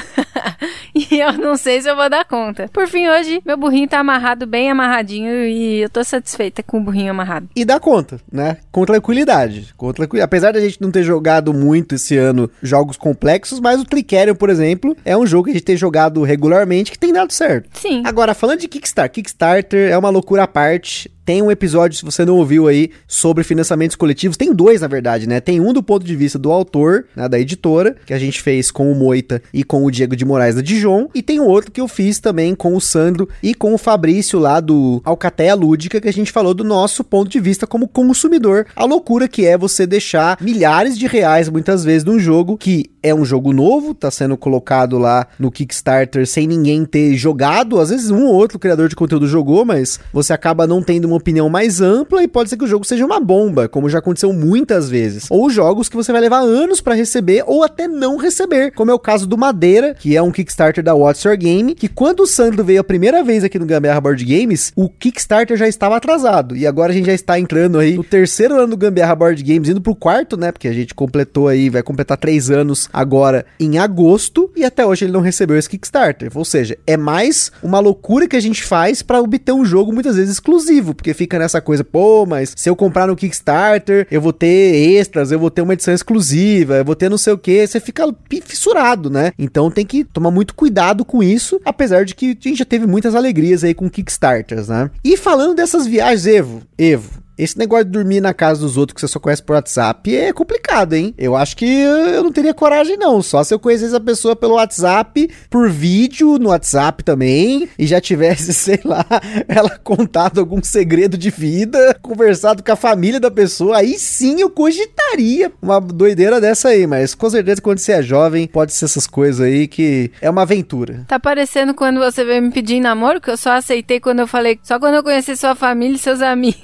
e 0.94 1.18
eu 1.18 1.32
não 1.32 1.56
sei 1.56 1.82
se 1.82 1.90
eu 1.90 1.96
vou 1.96 2.08
dar 2.08 2.24
conta. 2.24 2.68
Por 2.72 2.86
fim, 2.86 3.08
hoje, 3.08 3.42
meu 3.44 3.56
burrinho 3.56 3.88
tá 3.88 3.98
amarrado, 3.98 4.46
bem 4.46 4.70
amarradinho 4.70 5.44
e 5.44 5.82
eu 5.82 5.90
tô 5.90 6.04
satisfeita 6.04 6.62
com 6.62 6.78
o 6.78 6.80
burrinho 6.80 7.10
amarrado. 7.10 7.48
E 7.56 7.64
dá 7.64 7.80
conta, 7.80 8.20
né? 8.30 8.58
Com 8.70 8.84
tranquilidade. 8.86 9.74
Com 9.76 9.92
tranquilidade. 9.92 10.05
Apesar 10.22 10.52
da 10.52 10.60
gente 10.60 10.80
não 10.80 10.90
ter 10.90 11.02
jogado 11.02 11.52
muito 11.52 11.94
esse 11.94 12.16
ano 12.16 12.50
jogos 12.62 12.96
complexos, 12.96 13.60
mas 13.60 13.80
o 13.80 13.84
Tricerion, 13.84 14.34
por 14.34 14.50
exemplo, 14.50 14.96
é 15.04 15.16
um 15.16 15.26
jogo 15.26 15.44
que 15.44 15.50
a 15.50 15.54
gente 15.54 15.64
tem 15.64 15.76
jogado 15.76 16.22
regularmente 16.22 16.90
que 16.90 16.98
tem 16.98 17.12
dado 17.12 17.32
certo. 17.32 17.68
Sim. 17.80 18.02
Agora, 18.04 18.34
falando 18.34 18.60
de 18.60 18.68
Kickstarter, 18.68 19.12
Kickstarter 19.12 19.90
é 19.90 19.98
uma 19.98 20.10
loucura 20.10 20.44
à 20.44 20.46
parte. 20.46 21.10
Tem 21.26 21.42
um 21.42 21.50
episódio, 21.50 21.98
se 21.98 22.04
você 22.04 22.24
não 22.24 22.36
ouviu 22.36 22.68
aí, 22.68 22.90
sobre 23.08 23.42
financiamentos 23.42 23.96
coletivos. 23.96 24.36
Tem 24.36 24.54
dois, 24.54 24.80
na 24.80 24.86
verdade, 24.86 25.28
né? 25.28 25.40
Tem 25.40 25.60
um 25.60 25.72
do 25.72 25.82
ponto 25.82 26.06
de 26.06 26.14
vista 26.14 26.38
do 26.38 26.52
autor, 26.52 27.06
né, 27.16 27.28
da 27.28 27.36
editora, 27.36 27.96
que 28.06 28.14
a 28.14 28.18
gente 28.18 28.40
fez 28.40 28.70
com 28.70 28.92
o 28.92 28.94
Moita 28.94 29.42
e 29.52 29.64
com 29.64 29.84
o 29.84 29.90
Diego 29.90 30.14
de 30.14 30.24
Moraes 30.24 30.54
da 30.54 30.62
Dijon. 30.62 31.08
E 31.12 31.22
tem 31.22 31.40
outro 31.40 31.72
que 31.72 31.80
eu 31.80 31.88
fiz 31.88 32.20
também 32.20 32.54
com 32.54 32.76
o 32.76 32.80
Sandro 32.80 33.28
e 33.42 33.54
com 33.54 33.74
o 33.74 33.78
Fabrício 33.78 34.38
lá 34.38 34.60
do 34.60 35.02
Alcateia 35.04 35.56
Lúdica, 35.56 36.00
que 36.00 36.08
a 36.08 36.12
gente 36.12 36.30
falou 36.30 36.54
do 36.54 36.62
nosso 36.62 37.02
ponto 37.02 37.28
de 37.28 37.40
vista 37.40 37.66
como 37.66 37.88
consumidor. 37.88 38.64
A 38.76 38.84
loucura 38.84 39.26
que 39.26 39.44
é 39.44 39.58
você 39.58 39.84
deixar 39.84 40.38
milhares 40.40 40.96
de 40.96 41.08
reais, 41.08 41.48
muitas 41.48 41.82
vezes, 41.82 42.04
num 42.04 42.20
jogo 42.20 42.56
que 42.56 42.88
é 43.02 43.14
um 43.14 43.24
jogo 43.24 43.52
novo, 43.52 43.94
tá 43.94 44.10
sendo 44.10 44.36
colocado 44.36 44.96
lá 44.96 45.26
no 45.38 45.50
Kickstarter 45.50 46.26
sem 46.26 46.46
ninguém 46.46 46.84
ter 46.84 47.16
jogado. 47.16 47.80
Às 47.80 47.90
vezes 47.90 48.10
um 48.10 48.26
ou 48.26 48.34
outro 48.34 48.58
criador 48.60 48.88
de 48.88 48.96
conteúdo 48.96 49.26
jogou, 49.26 49.64
mas 49.64 49.98
você 50.12 50.32
acaba 50.32 50.66
não 50.66 50.82
tendo 50.82 51.04
uma 51.06 51.15
opinião 51.16 51.48
mais 51.48 51.80
ampla 51.80 52.22
e 52.22 52.28
pode 52.28 52.50
ser 52.50 52.56
que 52.56 52.64
o 52.64 52.68
jogo 52.68 52.84
seja 52.84 53.04
uma 53.04 53.20
bomba, 53.20 53.68
como 53.68 53.88
já 53.88 53.98
aconteceu 53.98 54.32
muitas 54.32 54.88
vezes. 54.88 55.26
Ou 55.30 55.50
jogos 55.50 55.88
que 55.88 55.96
você 55.96 56.12
vai 56.12 56.20
levar 56.20 56.40
anos 56.40 56.80
para 56.80 56.94
receber 56.94 57.44
ou 57.46 57.62
até 57.62 57.88
não 57.88 58.16
receber, 58.16 58.72
como 58.72 58.90
é 58.90 58.94
o 58.94 58.98
caso 58.98 59.26
do 59.26 59.36
Madeira, 59.36 59.94
que 59.94 60.16
é 60.16 60.22
um 60.22 60.30
Kickstarter 60.30 60.82
da 60.82 60.94
What's 60.94 61.24
Your 61.24 61.36
Game, 61.36 61.74
que 61.74 61.88
quando 61.88 62.20
o 62.20 62.26
Sandro 62.26 62.64
veio 62.64 62.80
a 62.80 62.84
primeira 62.84 63.22
vez 63.22 63.44
aqui 63.44 63.58
no 63.58 63.66
Gambiarra 63.66 64.00
Board 64.00 64.24
Games, 64.24 64.72
o 64.76 64.88
Kickstarter 64.88 65.56
já 65.56 65.68
estava 65.68 65.96
atrasado. 65.96 66.56
E 66.56 66.66
agora 66.66 66.92
a 66.92 66.94
gente 66.94 67.06
já 67.06 67.14
está 67.14 67.38
entrando 67.38 67.78
aí 67.78 67.94
no 67.94 68.04
terceiro 68.04 68.56
ano 68.56 68.68
do 68.68 68.76
Gambiarra 68.76 69.14
Board 69.14 69.42
Games, 69.42 69.68
indo 69.68 69.80
pro 69.80 69.94
quarto, 69.94 70.36
né? 70.36 70.52
Porque 70.52 70.68
a 70.68 70.72
gente 70.72 70.94
completou 70.94 71.48
aí, 71.48 71.70
vai 71.70 71.82
completar 71.82 72.16
três 72.16 72.50
anos 72.50 72.88
agora 72.92 73.46
em 73.58 73.78
agosto 73.78 74.50
e 74.56 74.64
até 74.64 74.84
hoje 74.84 75.04
ele 75.04 75.12
não 75.12 75.20
recebeu 75.20 75.56
esse 75.56 75.68
Kickstarter. 75.68 76.30
Ou 76.34 76.44
seja, 76.44 76.76
é 76.86 76.96
mais 76.96 77.50
uma 77.62 77.78
loucura 77.78 78.26
que 78.28 78.36
a 78.36 78.40
gente 78.40 78.64
faz 78.64 79.02
para 79.02 79.20
obter 79.20 79.52
um 79.52 79.64
jogo 79.64 79.92
muitas 79.92 80.16
vezes 80.16 80.32
exclusivo, 80.32 80.94
porque 81.06 81.14
fica 81.14 81.38
nessa 81.38 81.60
coisa, 81.60 81.84
pô, 81.84 82.26
mas 82.26 82.52
se 82.56 82.68
eu 82.68 82.74
comprar 82.74 83.06
no 83.06 83.14
Kickstarter, 83.14 84.08
eu 84.10 84.20
vou 84.20 84.32
ter 84.32 84.96
extras, 84.96 85.30
eu 85.30 85.38
vou 85.38 85.50
ter 85.50 85.62
uma 85.62 85.72
edição 85.72 85.94
exclusiva, 85.94 86.78
eu 86.78 86.84
vou 86.84 86.96
ter 86.96 87.08
não 87.08 87.16
sei 87.16 87.32
o 87.32 87.38
que, 87.38 87.64
você 87.64 87.78
fica 87.78 88.12
fissurado, 88.44 89.08
né? 89.08 89.32
Então 89.38 89.70
tem 89.70 89.86
que 89.86 90.02
tomar 90.02 90.32
muito 90.32 90.52
cuidado 90.52 91.04
com 91.04 91.22
isso, 91.22 91.60
apesar 91.64 92.04
de 92.04 92.12
que 92.12 92.36
a 92.44 92.48
gente 92.48 92.58
já 92.58 92.64
teve 92.64 92.88
muitas 92.88 93.14
alegrias 93.14 93.62
aí 93.62 93.72
com 93.72 93.88
Kickstarters, 93.88 94.66
né? 94.66 94.90
E 95.04 95.16
falando 95.16 95.54
dessas 95.54 95.86
viagens, 95.86 96.26
Evo, 96.26 96.62
Evo, 96.76 97.10
esse 97.38 97.58
negócio 97.58 97.84
de 97.84 97.90
dormir 97.90 98.20
na 98.20 98.32
casa 98.32 98.60
dos 98.60 98.76
outros 98.76 98.94
que 98.94 99.00
você 99.00 99.08
só 99.08 99.18
conhece 99.18 99.42
por 99.42 99.54
WhatsApp 99.54 100.14
é 100.14 100.32
complicado, 100.32 100.94
hein? 100.94 101.14
Eu 101.18 101.36
acho 101.36 101.56
que 101.56 101.66
eu 101.66 102.22
não 102.22 102.32
teria 102.32 102.54
coragem, 102.54 102.96
não. 102.96 103.20
Só 103.22 103.44
se 103.44 103.52
eu 103.52 103.58
conhecesse 103.58 103.94
a 103.94 104.00
pessoa 104.00 104.34
pelo 104.34 104.54
WhatsApp, 104.54 105.30
por 105.50 105.68
vídeo 105.68 106.38
no 106.38 106.48
WhatsApp 106.48 107.04
também, 107.04 107.68
e 107.78 107.86
já 107.86 108.00
tivesse, 108.00 108.52
sei 108.54 108.80
lá, 108.84 109.04
ela 109.48 109.70
contado 109.78 110.38
algum 110.38 110.62
segredo 110.62 111.18
de 111.18 111.30
vida, 111.30 111.98
conversado 112.00 112.62
com 112.62 112.72
a 112.72 112.76
família 112.76 113.20
da 113.20 113.30
pessoa, 113.30 113.78
aí 113.78 113.98
sim 113.98 114.40
eu 114.40 114.50
cogitaria 114.50 115.52
uma 115.60 115.80
doideira 115.80 116.40
dessa 116.40 116.68
aí. 116.68 116.86
Mas 116.86 117.14
com 117.14 117.28
certeza, 117.28 117.60
quando 117.60 117.78
você 117.78 117.92
é 117.92 118.02
jovem, 118.02 118.46
pode 118.46 118.72
ser 118.72 118.86
essas 118.86 119.06
coisas 119.06 119.40
aí 119.40 119.68
que 119.68 120.10
é 120.20 120.30
uma 120.30 120.42
aventura. 120.42 121.04
Tá 121.06 121.20
parecendo 121.20 121.74
quando 121.74 122.00
você 122.00 122.24
veio 122.24 122.42
me 122.42 122.50
pedir 122.50 122.80
namoro, 122.80 123.20
que 123.20 123.30
eu 123.30 123.36
só 123.36 123.52
aceitei 123.52 124.00
quando 124.00 124.20
eu 124.20 124.26
falei, 124.26 124.58
só 124.62 124.78
quando 124.78 124.94
eu 124.94 125.02
conheci 125.02 125.36
sua 125.36 125.54
família 125.54 125.96
e 125.96 125.98
seus 125.98 126.22
amigos. 126.22 126.56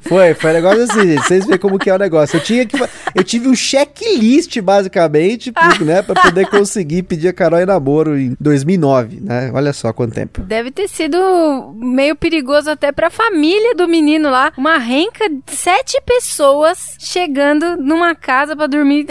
Foi, 0.00 0.17
foi 0.34 0.50
um 0.50 0.54
negócio 0.54 0.82
assim, 0.82 1.00
gente. 1.08 1.22
Vocês 1.26 1.46
veem 1.46 1.58
como 1.58 1.78
que 1.78 1.90
é 1.90 1.94
o 1.94 1.98
negócio. 1.98 2.36
Eu 2.36 2.42
tinha 2.42 2.66
que. 2.66 2.76
Eu 3.14 3.24
tive 3.24 3.48
um 3.48 3.54
checklist, 3.54 4.60
basicamente, 4.60 5.52
pro, 5.52 5.84
né, 5.84 6.02
pra 6.02 6.20
poder 6.20 6.46
conseguir 6.48 7.02
pedir 7.02 7.28
a 7.28 7.32
Carol 7.32 7.60
em 7.60 7.66
namoro 7.66 8.18
em 8.18 8.36
2009, 8.38 9.20
né? 9.20 9.50
Olha 9.54 9.72
só 9.72 9.92
quanto 9.92 10.14
tempo. 10.14 10.42
Deve 10.42 10.70
ter 10.70 10.88
sido 10.88 11.74
meio 11.76 12.14
perigoso 12.16 12.70
até 12.70 12.92
pra 12.92 13.10
família 13.10 13.74
do 13.74 13.88
menino 13.88 14.30
lá. 14.30 14.52
Uma 14.56 14.78
renca 14.78 15.28
de 15.28 15.54
sete 15.54 16.00
pessoas 16.04 16.96
chegando 16.98 17.76
numa 17.76 18.14
casa 18.14 18.56
pra 18.56 18.66
dormir. 18.66 19.06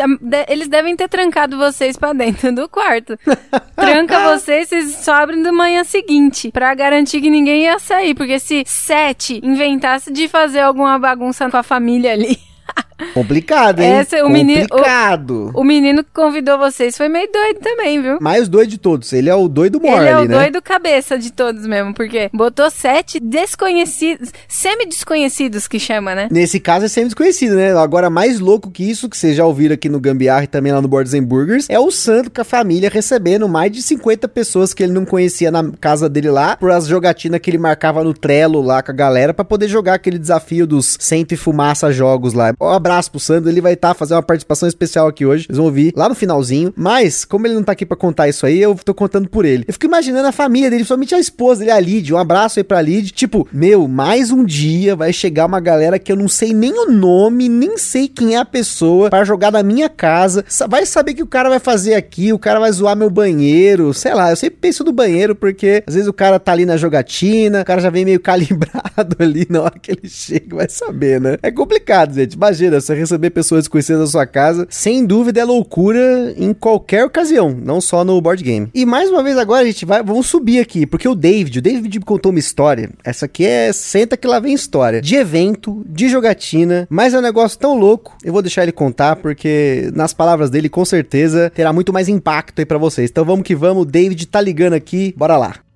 Eles 0.48 0.68
devem 0.68 0.96
ter 0.96 1.08
trancado 1.08 1.58
vocês 1.58 1.98
pra 1.98 2.14
dentro 2.14 2.54
do 2.54 2.70
quarto. 2.70 3.18
Tranca 3.76 4.36
vocês, 4.36 4.70
vocês 4.70 4.96
só 4.98 5.14
abrem 5.14 5.42
da 5.42 5.52
manhã 5.52 5.84
seguinte. 5.84 6.52
Pra 6.52 6.74
garantir 6.74 7.22
que 7.22 7.30
ninguém 7.30 7.64
ia 7.64 7.80
sair. 7.80 8.14
Porque 8.14 8.40
se 8.40 8.64
sete 8.66 9.40
inventasse 9.44 10.12
de 10.12 10.28
fazer 10.28 10.60
alguma 10.60 10.97
bagunça 11.00 11.50
com 11.50 11.58
a 11.58 11.64
família 11.64 12.14
ali. 12.14 12.40
Complicado, 13.14 13.82
hein? 13.82 13.92
Essa, 13.92 14.18
o 14.18 14.28
Complicado. 14.28 15.34
Menino, 15.34 15.52
o, 15.54 15.62
o, 15.62 15.64
menino 15.64 16.04
que 16.04 16.12
convidou 16.12 16.58
vocês 16.58 16.98
foi 16.98 17.08
meio 17.08 17.30
doido 17.32 17.60
também, 17.60 18.02
viu? 18.02 18.18
Mais 18.20 18.48
doido 18.48 18.70
de 18.70 18.78
todos. 18.78 19.14
Ele 19.14 19.30
é 19.30 19.36
o 19.36 19.48
doido 19.48 19.80
maior 19.80 20.02
Ele 20.02 20.10
é 20.10 20.18
o 20.18 20.28
né? 20.28 20.40
doido 20.40 20.62
cabeça 20.62 21.18
de 21.18 21.32
todos 21.32 21.66
mesmo, 21.68 21.94
porque 21.94 22.30
botou 22.34 22.70
sete 22.72 23.20
desconhecidos, 23.20 24.32
semi-desconhecidos 24.48 25.68
que 25.68 25.80
chama, 25.80 26.16
né? 26.16 26.28
Nesse 26.32 26.60
caso 26.60 26.86
é 26.86 26.88
semi-desconhecido, 26.88 27.56
né? 27.56 27.76
Agora, 27.78 28.10
mais 28.10 28.40
louco 28.40 28.72
que 28.72 28.90
isso, 28.90 29.10
que 29.10 29.18
vocês 29.18 29.36
já 29.36 29.46
ouviram 29.46 29.76
aqui 29.76 29.90
no 29.90 30.00
Gambiarra 30.00 30.46
e 30.46 30.48
também 30.48 30.72
lá 30.72 30.82
no 30.82 30.98
and 30.98 31.24
Burgers, 31.24 31.68
é 31.70 31.80
o 31.80 31.92
Sandro 31.92 32.32
com 32.32 32.42
a 32.42 32.46
família 32.46 32.90
recebendo 32.90 33.48
mais 33.48 33.72
de 33.72 33.82
50 33.82 34.28
pessoas 34.28 34.74
que 34.74 34.84
ele 34.84 34.94
não 34.94 35.06
conhecia 35.06 35.52
na 35.52 35.72
casa 35.80 36.10
dele 36.10 36.30
lá, 36.30 36.58
por 36.58 36.72
as 36.72 36.88
jogatinas 36.88 37.40
que 37.40 37.50
ele 37.50 37.58
marcava 37.58 38.04
no 38.04 38.14
Trello 38.14 38.62
lá 38.62 38.82
com 38.82 38.92
a 38.92 38.96
galera, 38.96 39.34
para 39.34 39.46
poder 39.46 39.68
jogar 39.68 39.96
aquele 39.96 40.18
desafio 40.18 40.66
dos 40.66 40.98
100 41.00 41.28
e 41.32 41.36
fumaça 41.36 41.92
jogos 41.92 42.34
lá. 42.34 42.54
Um 42.60 42.68
abraço 42.88 43.12
pro 43.12 43.20
Sandro, 43.20 43.50
ele 43.50 43.62
vai 43.62 43.74
estar 43.74 43.90
tá 43.90 43.94
fazendo 43.94 44.18
uma 44.18 44.24
participação 44.24 44.68
especial 44.68 45.08
aqui 45.08 45.26
hoje. 45.26 45.46
Vocês 45.46 45.58
vão 45.58 45.66
ouvir 45.66 45.94
lá 45.96 46.08
no 46.08 46.16
finalzinho. 46.16 46.74
Mas, 46.76 47.26
como 47.26 47.46
ele 47.46 47.54
não 47.54 47.64
tá 47.64 47.74
aqui 47.74 47.86
pra 47.86 47.98
contar 47.98 48.28
isso 48.28 48.46
aí, 48.46 48.62
eu 48.62 48.76
tô 48.76 48.94
contando 48.94 49.30
por 49.30 49.46
ele. 49.46 49.66
Eu 49.68 49.74
fico 49.74 49.86
imaginando 49.86 50.28
a 50.28 50.32
família 50.32 50.70
dele, 50.70 50.82
principalmente 50.82 51.14
a 51.14 51.20
esposa 51.20 51.60
dele, 51.60 51.72
a 51.72 51.80
Lid. 51.80 52.14
Um 52.14 52.18
abraço 52.18 52.60
aí 52.60 52.64
pra 52.64 52.82
Lid. 52.82 53.12
Tipo, 53.12 53.48
meu, 53.52 53.88
mais 53.88 54.32
um 54.32 54.44
dia 54.44 54.96
vai 54.96 55.12
chegar 55.12 55.46
uma 55.46 55.60
galera 55.60 56.00
que 56.00 56.12
eu 56.12 56.16
não 56.16 56.28
sei 56.28 56.54
nem 56.54 56.74
o 56.74 56.92
nome, 56.92 57.50
nem 57.50 57.78
sei 57.78 58.08
quem 58.08 58.36
é 58.36 58.38
a 58.38 58.46
pessoa 58.46 59.10
para 59.10 59.26
jogar 59.26 59.52
na 59.52 59.62
minha 59.62 59.90
casa. 59.90 60.46
Vai 60.68 60.86
saber 60.86 61.14
que 61.14 61.24
o 61.24 61.28
cara 61.28 61.50
vai 61.50 61.60
fazer 61.60 61.94
aqui, 61.94 62.32
o 62.32 62.40
cara 62.40 62.60
vai 62.60 62.72
zoar 62.72 62.96
meu 62.96 63.10
banheiro, 63.10 63.94
sei 63.94 64.14
lá. 64.14 64.30
Eu 64.30 64.36
sempre 64.36 64.60
penso 64.62 64.84
no 64.84 64.92
banheiro 64.92 65.36
porque 65.36 65.84
às 65.86 65.94
vezes 65.94 66.08
o 66.08 66.14
cara 66.14 66.40
tá 66.40 66.52
ali 66.52 66.66
na 66.66 66.78
jogatina, 66.78 67.62
o 67.62 67.66
cara 67.66 67.82
já 67.82 67.90
vem 67.90 68.06
meio 68.06 68.20
calibrado 68.22 69.16
ali 69.20 69.46
na 69.50 69.62
hora 69.62 69.80
que 69.80 69.92
ele 69.92 70.08
chega, 70.10 70.56
vai 70.56 70.70
saber, 70.70 71.20
né? 71.20 71.38
É 71.42 71.52
complicado, 71.52 72.14
gente. 72.14 72.34
Imagina, 72.34 72.77
você 72.82 72.94
receber 72.94 73.30
pessoas 73.30 73.64
desconhecidas 73.64 74.02
na 74.02 74.08
sua 74.08 74.26
casa, 74.26 74.68
sem 74.70 75.06
dúvida 75.06 75.40
é 75.40 75.44
loucura 75.44 76.34
em 76.38 76.54
qualquer 76.54 77.06
ocasião, 77.06 77.52
não 77.52 77.82
só 77.82 78.04
no 78.04 78.20
board 78.22 78.44
game. 78.44 78.70
E 78.74 78.86
mais 78.86 79.10
uma 79.10 79.24
vez 79.24 79.38
agora 79.38 79.64
a 79.64 79.66
gente 79.66 79.86
vai, 79.86 80.04
vamos 80.04 80.28
subir 80.28 80.60
aqui, 80.60 80.86
porque 80.86 81.08
o 81.08 81.16
David, 81.16 81.60
o 81.60 81.62
David 81.62 82.00
me 82.00 82.06
contou 82.06 82.32
uma 82.32 82.40
história. 82.40 82.90
Essa 83.04 83.26
aqui 83.26 83.46
é 83.46 83.72
senta 83.74 84.18
que 84.18 84.28
lá 84.28 84.40
vem 84.40 84.54
história 84.54 85.02
de 85.02 85.16
evento, 85.16 85.84
de 85.88 86.10
jogatina, 86.10 86.88
mas 86.90 87.14
é 87.14 87.20
um 87.20 87.22
negócio 87.22 87.58
tão 87.58 87.78
louco. 87.78 88.16
Eu 88.24 88.34
vou 88.34 88.42
deixar 88.42 88.64
ele 88.64 88.72
contar 88.72 89.16
porque 89.16 89.92
nas 89.94 90.14
palavras 90.14 90.50
dele 90.50 90.70
com 90.70 90.86
certeza 90.86 91.52
terá 91.54 91.72
muito 91.74 91.94
mais 91.94 92.08
impacto 92.08 92.60
aí 92.60 92.66
para 92.66 92.78
vocês. 92.78 93.10
Então 93.10 93.26
vamos 93.26 93.44
que 93.44 93.56
vamos, 93.56 93.84
o 93.84 93.86
David 93.86 94.26
tá 94.28 94.42
ligando 94.42 94.74
aqui. 94.74 95.14
Bora 95.18 95.38
lá. 95.38 95.67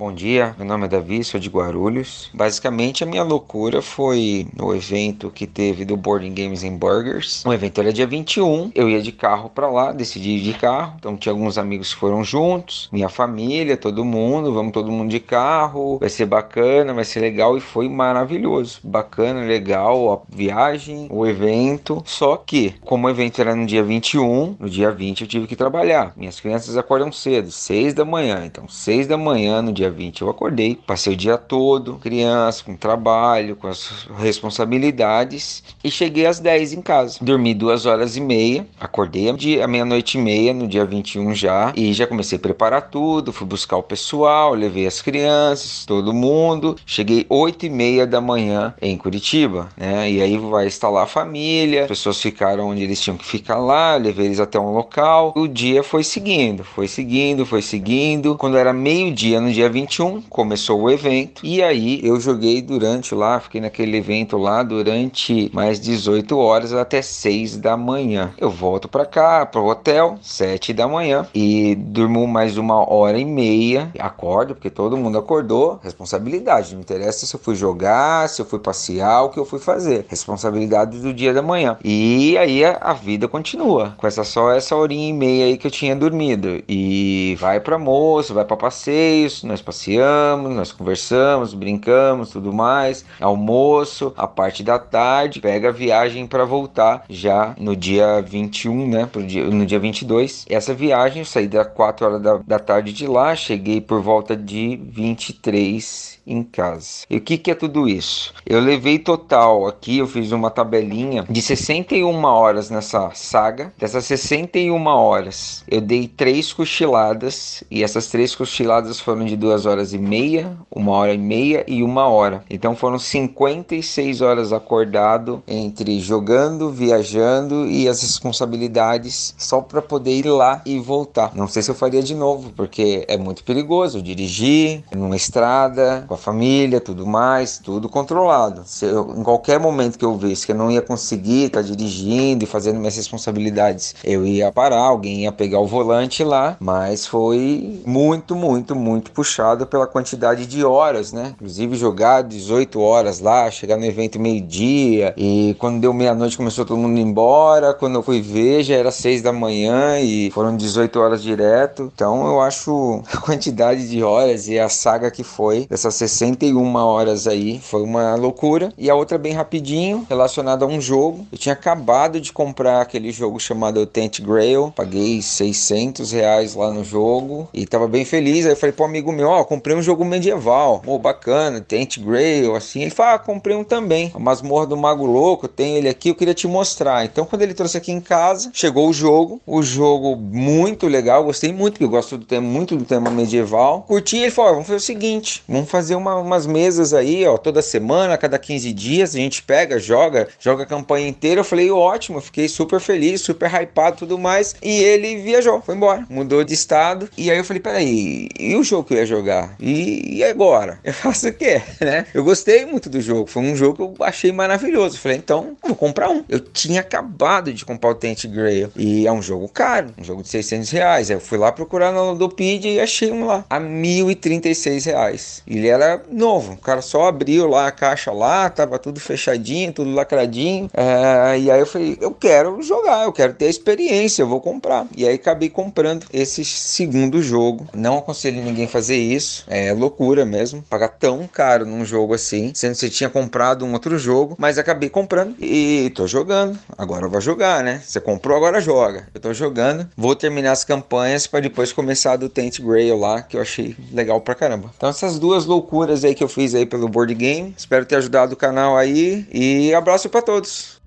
Bom 0.00 0.14
dia, 0.14 0.54
meu 0.56 0.66
nome 0.66 0.86
é 0.86 0.88
Davi, 0.88 1.22
sou 1.22 1.38
de 1.38 1.50
Guarulhos. 1.50 2.30
Basicamente, 2.32 3.04
a 3.04 3.06
minha 3.06 3.22
loucura 3.22 3.82
foi 3.82 4.46
no 4.56 4.74
evento 4.74 5.28
que 5.28 5.46
teve 5.46 5.84
do 5.84 5.94
Boarding 5.94 6.32
Games 6.32 6.64
and 6.64 6.78
Burgers. 6.78 7.44
O 7.44 7.52
evento 7.52 7.82
era 7.82 7.92
dia 7.92 8.06
21, 8.06 8.72
eu 8.74 8.88
ia 8.88 9.02
de 9.02 9.12
carro 9.12 9.50
para 9.50 9.68
lá, 9.68 9.92
decidi 9.92 10.30
ir 10.30 10.40
de 10.40 10.54
carro. 10.54 10.94
Então, 10.98 11.18
tinha 11.18 11.34
alguns 11.34 11.58
amigos 11.58 11.92
que 11.92 12.00
foram 12.00 12.24
juntos, 12.24 12.88
minha 12.90 13.10
família, 13.10 13.76
todo 13.76 14.02
mundo, 14.02 14.54
vamos 14.54 14.72
todo 14.72 14.90
mundo 14.90 15.10
de 15.10 15.20
carro. 15.20 15.98
Vai 15.98 16.08
ser 16.08 16.24
bacana, 16.24 16.94
vai 16.94 17.04
ser 17.04 17.20
legal 17.20 17.58
e 17.58 17.60
foi 17.60 17.86
maravilhoso. 17.86 18.80
Bacana, 18.82 19.42
legal 19.42 20.14
a 20.14 20.34
viagem, 20.34 21.08
o 21.10 21.26
evento. 21.26 22.02
Só 22.06 22.38
que, 22.38 22.74
como 22.86 23.06
o 23.06 23.10
evento 23.10 23.38
era 23.38 23.54
no 23.54 23.66
dia 23.66 23.82
21, 23.82 24.56
no 24.58 24.70
dia 24.70 24.90
20 24.90 25.20
eu 25.20 25.28
tive 25.28 25.46
que 25.46 25.54
trabalhar. 25.54 26.14
Minhas 26.16 26.40
crianças 26.40 26.78
acordam 26.78 27.12
cedo, 27.12 27.50
6 27.50 27.92
da 27.92 28.06
manhã. 28.06 28.46
Então, 28.46 28.66
6 28.66 29.06
da 29.06 29.18
manhã 29.18 29.60
no 29.60 29.74
dia 29.74 29.89
20 29.90 30.22
eu 30.22 30.30
acordei, 30.30 30.78
passei 30.86 31.14
o 31.14 31.16
dia 31.16 31.36
todo, 31.36 31.96
criança, 31.96 32.62
com 32.64 32.76
trabalho, 32.76 33.56
com 33.56 33.66
as 33.66 34.06
responsabilidades 34.18 35.62
e 35.82 35.90
cheguei 35.90 36.26
às 36.26 36.38
10 36.38 36.74
em 36.74 36.82
casa. 36.82 37.18
Dormi 37.20 37.54
duas 37.54 37.86
horas 37.86 38.16
e 38.16 38.20
meia, 38.20 38.66
acordei 38.78 39.28
à 39.62 39.66
meia-noite 39.66 40.18
e 40.18 40.20
meia 40.20 40.54
no 40.54 40.66
dia 40.66 40.84
21 40.84 41.34
já 41.34 41.72
e 41.76 41.92
já 41.92 42.06
comecei 42.06 42.36
a 42.36 42.40
preparar 42.40 42.90
tudo, 42.90 43.32
fui 43.32 43.46
buscar 43.46 43.76
o 43.76 43.82
pessoal, 43.82 44.54
levei 44.54 44.86
as 44.86 45.02
crianças, 45.02 45.84
todo 45.84 46.12
mundo. 46.12 46.76
Cheguei 46.86 47.26
8 47.28 47.66
e 47.66 47.70
meia 47.70 48.06
da 48.06 48.20
manhã 48.20 48.74
em 48.80 48.96
Curitiba, 48.96 49.68
né? 49.76 50.10
E 50.10 50.22
aí 50.22 50.38
vai 50.38 50.66
instalar 50.66 51.04
a 51.04 51.06
família, 51.06 51.82
as 51.82 51.88
pessoas 51.88 52.20
ficaram 52.20 52.68
onde 52.68 52.82
eles 52.82 53.00
tinham 53.00 53.16
que 53.16 53.24
ficar 53.24 53.58
lá, 53.58 53.96
levei 53.96 54.26
eles 54.26 54.40
até 54.40 54.58
um 54.58 54.72
local. 54.72 55.32
O 55.36 55.48
dia 55.48 55.82
foi 55.82 56.04
seguindo, 56.04 56.64
foi 56.64 56.86
seguindo, 56.86 57.46
foi 57.46 57.62
seguindo. 57.62 58.36
Quando 58.36 58.56
era 58.56 58.72
meio-dia 58.72 59.40
no 59.40 59.52
dia 59.52 59.68
20 59.68 59.79
21 59.80 60.22
começou 60.22 60.82
o 60.82 60.90
evento 60.90 61.44
e 61.44 61.62
aí 61.62 62.00
eu 62.04 62.20
joguei 62.20 62.60
durante 62.60 63.14
lá, 63.14 63.40
fiquei 63.40 63.60
naquele 63.60 63.96
evento 63.96 64.36
lá 64.36 64.62
durante 64.62 65.50
mais 65.54 65.80
18 65.80 66.36
horas 66.36 66.72
até 66.72 67.00
6 67.00 67.56
da 67.56 67.76
manhã. 67.76 68.32
Eu 68.36 68.50
volto 68.50 68.88
para 68.88 69.06
cá, 69.06 69.46
pro 69.46 69.64
hotel, 69.64 70.18
7 70.20 70.74
da 70.74 70.86
manhã 70.86 71.26
e 71.34 71.74
durmo 71.74 72.26
mais 72.26 72.58
uma 72.58 72.90
hora 72.92 73.18
e 73.18 73.24
meia. 73.24 73.90
Acordo, 73.98 74.54
porque 74.54 74.68
todo 74.68 74.96
mundo 74.96 75.16
acordou. 75.16 75.80
Responsabilidade, 75.82 76.74
não 76.74 76.82
interessa 76.82 77.24
se 77.24 77.34
eu 77.34 77.40
fui 77.40 77.54
jogar, 77.54 78.28
se 78.28 78.42
eu 78.42 78.46
fui 78.46 78.58
passear, 78.58 79.22
o 79.22 79.30
que 79.30 79.38
eu 79.38 79.46
fui 79.46 79.58
fazer. 79.58 80.04
Responsabilidade 80.08 80.98
do 80.98 81.14
dia 81.14 81.32
da 81.32 81.40
manhã. 81.40 81.78
E 81.82 82.36
aí 82.36 82.64
a, 82.64 82.92
vida 82.92 83.26
continua 83.26 83.94
com 83.96 84.06
essa 84.06 84.24
só 84.24 84.52
essa 84.52 84.76
horinha 84.76 85.08
e 85.08 85.12
meia 85.12 85.46
aí 85.46 85.56
que 85.56 85.66
eu 85.66 85.70
tinha 85.70 85.96
dormido. 85.96 86.62
E 86.68 87.36
vai 87.40 87.60
para 87.60 87.76
almoço, 87.76 88.34
vai 88.34 88.44
para 88.44 88.56
passeios, 88.56 89.42
nós 89.42 89.59
passeamos, 89.60 90.54
nós 90.54 90.72
conversamos, 90.72 91.54
brincamos, 91.54 92.30
tudo 92.30 92.52
mais. 92.52 93.04
Almoço, 93.20 94.12
a 94.16 94.26
parte 94.26 94.62
da 94.62 94.78
tarde, 94.78 95.40
pega 95.40 95.68
a 95.68 95.72
viagem 95.72 96.26
para 96.26 96.44
voltar 96.44 97.04
já 97.08 97.54
no 97.58 97.74
dia 97.76 98.20
21, 98.20 98.88
né? 98.88 99.06
Pro 99.06 99.22
dia, 99.22 99.44
no 99.46 99.66
dia 99.66 99.78
22. 99.78 100.46
Essa 100.48 100.74
viagem, 100.74 101.20
eu 101.20 101.26
saí 101.26 101.48
das 101.48 101.66
4 101.68 102.06
horas 102.06 102.22
da, 102.22 102.36
da 102.38 102.58
tarde 102.58 102.92
de 102.92 103.06
lá, 103.06 103.34
cheguei 103.34 103.80
por 103.80 104.00
volta 104.00 104.36
de 104.36 104.76
23 104.76 106.19
em 106.26 106.42
casa. 106.42 107.04
E 107.08 107.16
o 107.16 107.20
que, 107.20 107.38
que 107.38 107.50
é 107.50 107.54
tudo 107.54 107.88
isso? 107.88 108.32
Eu 108.46 108.60
levei 108.60 108.98
total 108.98 109.66
aqui, 109.66 109.98
eu 109.98 110.06
fiz 110.06 110.32
uma 110.32 110.50
tabelinha 110.50 111.24
de 111.28 111.42
61 111.42 112.24
horas 112.24 112.70
nessa 112.70 113.10
saga. 113.14 113.72
Dessas 113.78 114.04
61 114.04 114.86
horas, 114.86 115.64
eu 115.68 115.80
dei 115.80 116.06
três 116.06 116.52
cochiladas 116.52 117.64
e 117.70 117.82
essas 117.82 118.06
três 118.08 118.34
cochiladas 118.34 119.00
foram 119.00 119.24
de 119.24 119.36
duas 119.36 119.66
horas 119.66 119.92
e 119.92 119.98
meia, 119.98 120.56
uma 120.70 120.92
hora 120.92 121.14
e 121.14 121.18
meia 121.18 121.64
e 121.66 121.82
uma 121.82 122.06
hora. 122.06 122.44
Então 122.50 122.76
foram 122.76 122.98
56 122.98 124.20
horas 124.20 124.52
acordado 124.52 125.42
entre 125.46 126.00
jogando, 126.00 126.70
viajando 126.70 127.66
e 127.66 127.88
as 127.88 128.02
responsabilidades 128.02 129.34
só 129.38 129.60
para 129.60 129.82
poder 129.82 130.12
ir 130.12 130.28
lá 130.28 130.62
e 130.64 130.78
voltar. 130.78 131.32
Não 131.34 131.48
sei 131.48 131.62
se 131.62 131.70
eu 131.70 131.74
faria 131.74 132.02
de 132.02 132.14
novo, 132.14 132.52
porque 132.56 133.04
é 133.08 133.16
muito 133.16 133.44
perigoso 133.44 134.02
dirigir 134.02 134.82
numa 134.94 135.16
estrada 135.16 136.04
com 136.10 136.14
a 136.14 136.18
família, 136.18 136.80
tudo 136.80 137.06
mais, 137.06 137.58
tudo 137.58 137.88
controlado. 137.88 138.62
Se 138.66 138.84
eu, 138.84 139.14
em 139.16 139.22
qualquer 139.22 139.60
momento 139.60 139.96
que 139.96 140.04
eu 140.04 140.16
visse 140.16 140.44
que 140.44 140.50
eu 140.50 140.56
não 140.56 140.68
ia 140.68 140.82
conseguir 140.82 141.44
estar 141.44 141.62
tá 141.62 141.66
dirigindo 141.66 142.42
e 142.42 142.46
fazendo 142.48 142.80
minhas 142.80 142.96
responsabilidades, 142.96 143.94
eu 144.02 144.26
ia 144.26 144.50
parar, 144.50 144.80
alguém 144.80 145.22
ia 145.22 145.30
pegar 145.30 145.60
o 145.60 145.68
volante 145.68 146.24
lá, 146.24 146.56
mas 146.58 147.06
foi 147.06 147.80
muito, 147.86 148.34
muito, 148.34 148.74
muito 148.74 149.12
puxado 149.12 149.68
pela 149.68 149.86
quantidade 149.86 150.46
de 150.46 150.64
horas, 150.64 151.12
né? 151.12 151.34
Inclusive 151.36 151.76
jogar 151.76 152.22
18 152.22 152.80
horas 152.80 153.20
lá, 153.20 153.48
chegar 153.48 153.76
no 153.76 153.84
evento 153.84 154.18
meio-dia 154.18 155.14
e 155.16 155.54
quando 155.60 155.80
deu 155.80 155.92
meia-noite 155.92 156.36
começou 156.36 156.64
todo 156.64 156.76
mundo 156.76 156.98
embora. 156.98 157.72
Quando 157.72 157.94
eu 157.94 158.02
fui 158.02 158.20
ver 158.20 158.64
já 158.64 158.74
era 158.74 158.90
6 158.90 159.22
da 159.22 159.32
manhã 159.32 160.00
e 160.00 160.28
foram 160.32 160.56
18 160.56 160.98
horas 160.98 161.22
direto. 161.22 161.92
Então 161.94 162.26
eu 162.26 162.40
acho 162.40 163.00
a 163.14 163.18
quantidade 163.18 163.88
de 163.88 164.02
horas 164.02 164.48
e 164.48 164.58
a 164.58 164.68
saga 164.68 165.08
que 165.08 165.22
foi 165.22 165.66
dessas 165.70 165.99
61 166.08 166.74
horas 166.76 167.26
aí. 167.26 167.60
Foi 167.60 167.82
uma 167.82 168.14
loucura. 168.14 168.72
E 168.78 168.88
a 168.88 168.94
outra 168.94 169.18
bem 169.18 169.32
rapidinho, 169.32 170.06
relacionada 170.08 170.64
a 170.64 170.68
um 170.68 170.80
jogo. 170.80 171.26
Eu 171.30 171.38
tinha 171.38 171.52
acabado 171.52 172.20
de 172.20 172.32
comprar 172.32 172.80
aquele 172.80 173.12
jogo 173.12 173.38
chamado 173.38 173.84
Tent 173.86 174.20
Grail. 174.20 174.72
Paguei 174.74 175.20
600 175.20 176.12
reais 176.12 176.54
lá 176.54 176.70
no 176.70 176.84
jogo 176.84 177.48
e 177.52 177.66
tava 177.66 177.86
bem 177.86 178.04
feliz. 178.04 178.46
Aí 178.46 178.52
eu 178.52 178.56
falei 178.56 178.72
pro 178.72 178.84
amigo 178.84 179.12
meu, 179.12 179.28
ó, 179.28 179.40
oh, 179.40 179.44
comprei 179.44 179.76
um 179.76 179.82
jogo 179.82 180.04
medieval. 180.04 180.80
Pô, 180.84 180.98
bacana, 180.98 181.60
Tent 181.60 181.98
Grail, 181.98 182.54
assim. 182.54 182.82
Ele 182.82 182.90
falou, 182.90 183.14
ah, 183.14 183.18
comprei 183.18 183.56
um 183.56 183.64
também. 183.64 184.10
A 184.14 184.18
Masmorra 184.18 184.66
do 184.66 184.76
Mago 184.76 185.06
Louco, 185.06 185.48
tem 185.48 185.76
ele 185.76 185.88
aqui, 185.88 186.10
eu 186.10 186.14
queria 186.14 186.34
te 186.34 186.48
mostrar. 186.48 187.04
Então 187.04 187.24
quando 187.24 187.42
ele 187.42 187.54
trouxe 187.54 187.76
aqui 187.76 187.92
em 187.92 188.00
casa, 188.00 188.50
chegou 188.52 188.88
o 188.88 188.92
jogo. 188.92 189.40
O 189.46 189.62
jogo 189.62 190.16
muito 190.16 190.86
legal, 190.86 191.24
gostei 191.24 191.52
muito, 191.52 191.74
porque 191.74 191.84
eu 191.84 191.88
gosto 191.88 192.16
do 192.16 192.24
tema, 192.24 192.46
muito 192.46 192.76
do 192.76 192.84
tema 192.84 193.10
medieval. 193.10 193.84
Curti, 193.86 194.18
ele 194.18 194.30
falou, 194.30 194.50
oh, 194.50 194.54
vamos 194.54 194.66
fazer 194.66 194.78
o 194.78 194.80
seguinte, 194.80 195.42
vamos 195.48 195.68
fazer 195.70 195.89
uma, 195.94 196.16
umas 196.16 196.46
mesas 196.46 196.92
aí, 196.94 197.26
ó, 197.26 197.36
toda 197.36 197.62
semana, 197.62 198.16
cada 198.16 198.38
15 198.38 198.72
dias, 198.72 199.14
a 199.14 199.18
gente 199.18 199.42
pega, 199.42 199.78
joga, 199.78 200.28
joga 200.38 200.64
a 200.64 200.66
campanha 200.66 201.08
inteira. 201.08 201.40
Eu 201.40 201.44
falei, 201.44 201.70
ótimo, 201.70 202.20
fiquei 202.20 202.48
super 202.48 202.80
feliz, 202.80 203.20
super 203.20 203.50
hypado 203.50 203.98
tudo 203.98 204.18
mais. 204.18 204.54
E 204.62 204.82
ele 204.82 205.16
viajou, 205.16 205.60
foi 205.62 205.74
embora, 205.74 206.06
mudou 206.08 206.44
de 206.44 206.54
estado. 206.54 207.08
E 207.16 207.30
aí 207.30 207.38
eu 207.38 207.44
falei, 207.44 207.60
peraí, 207.60 208.28
e 208.38 208.56
o 208.56 208.62
jogo 208.62 208.84
que 208.84 208.94
eu 208.94 208.98
ia 208.98 209.06
jogar? 209.06 209.54
E, 209.58 210.18
e 210.18 210.24
agora? 210.24 210.78
Eu 210.90 210.92
faço 210.92 211.28
o 211.28 211.32
quê? 211.32 211.62
Né? 211.80 212.04
Eu 212.12 212.24
gostei 212.24 212.66
muito 212.66 212.90
do 212.90 213.00
jogo, 213.00 213.26
foi 213.26 213.42
um 213.42 213.54
jogo 213.54 213.94
que 213.94 214.02
eu 214.02 214.04
achei 214.04 214.32
maravilhoso. 214.32 214.96
Eu 214.96 215.00
falei, 215.00 215.18
então 215.18 215.56
vou 215.62 215.76
comprar 215.76 216.10
um. 216.10 216.24
Eu 216.28 216.40
tinha 216.40 216.80
acabado 216.80 217.52
de 217.52 217.64
comprar 217.64 217.90
o 217.90 217.94
Tent 217.94 218.26
Grail 218.26 218.70
e 218.76 219.06
é 219.06 219.12
um 219.12 219.22
jogo 219.22 219.48
caro, 219.48 219.92
um 219.96 220.02
jogo 220.02 220.22
de 220.22 220.28
600 220.28 220.70
reais. 220.70 221.10
Aí 221.10 221.16
eu 221.16 221.20
fui 221.20 221.38
lá 221.38 221.52
procurar 221.52 221.92
no 221.92 222.10
Ludopedia 222.10 222.72
e 222.72 222.80
achei 222.80 223.10
um 223.10 223.26
lá 223.26 223.44
a 223.48 223.60
1.036 223.60 224.84
reais. 224.86 225.42
Ele 225.46 225.68
era 225.68 225.79
era 225.82 226.02
novo. 226.10 226.54
O 226.54 226.56
cara 226.56 226.82
só 226.82 227.06
abriu 227.06 227.48
lá 227.48 227.66
a 227.66 227.72
caixa 227.72 228.12
lá, 228.12 228.48
tava 228.48 228.78
tudo 228.78 229.00
fechadinho, 229.00 229.72
tudo 229.72 229.92
lacradinho. 229.92 230.70
É, 230.74 231.38
e 231.38 231.50
aí 231.50 231.60
eu 231.60 231.66
falei, 231.66 231.96
eu 232.00 232.12
quero 232.12 232.62
jogar, 232.62 233.04
eu 233.04 233.12
quero 233.12 233.34
ter 233.34 233.46
a 233.46 233.50
experiência, 233.50 234.22
eu 234.22 234.28
vou 234.28 234.40
comprar. 234.40 234.86
E 234.96 235.06
aí 235.06 235.14
acabei 235.14 235.48
comprando 235.48 236.06
esse 236.12 236.44
segundo 236.44 237.22
jogo. 237.22 237.66
Não 237.74 237.98
aconselho 237.98 238.42
ninguém 238.42 238.66
fazer 238.66 238.96
isso, 238.96 239.44
é 239.48 239.72
loucura 239.72 240.24
mesmo, 240.24 240.62
pagar 240.62 240.88
tão 240.88 241.26
caro 241.26 241.64
num 241.64 241.84
jogo 241.84 242.14
assim, 242.14 242.52
sendo 242.54 242.72
que 242.72 242.78
você 242.78 242.90
tinha 242.90 243.10
comprado 243.10 243.64
um 243.64 243.72
outro 243.72 243.98
jogo, 243.98 244.34
mas 244.38 244.58
acabei 244.58 244.88
comprando 244.88 245.34
e 245.40 245.90
tô 245.94 246.06
jogando. 246.06 246.58
Agora 246.76 247.06
eu 247.06 247.10
vou 247.10 247.20
jogar, 247.20 247.62
né? 247.62 247.82
Você 247.84 248.00
comprou, 248.00 248.36
agora 248.36 248.60
joga. 248.60 249.08
Eu 249.14 249.20
tô 249.20 249.32
jogando, 249.32 249.88
vou 249.96 250.14
terminar 250.14 250.52
as 250.52 250.64
campanhas 250.64 251.26
para 251.26 251.40
depois 251.40 251.72
começar 251.72 252.12
a 252.12 252.16
do 252.16 252.28
Tent 252.28 252.60
Grail 252.60 252.98
lá, 252.98 253.22
que 253.22 253.36
eu 253.36 253.40
achei 253.40 253.76
legal 253.92 254.20
pra 254.20 254.34
caramba. 254.34 254.70
Então 254.76 254.88
essas 254.88 255.18
duas 255.18 255.46
loucuras 255.46 255.69
aí 256.04 256.14
que 256.14 256.24
eu 256.24 256.28
fiz 256.28 256.54
aí 256.54 256.66
pelo 256.66 256.88
board 256.88 257.14
game, 257.14 257.54
espero 257.56 257.84
ter 257.84 257.96
ajudado 257.96 258.34
o 258.34 258.36
canal 258.36 258.76
aí 258.76 259.26
e 259.32 259.72
abraço 259.74 260.08
para 260.08 260.22
todos. 260.22 260.80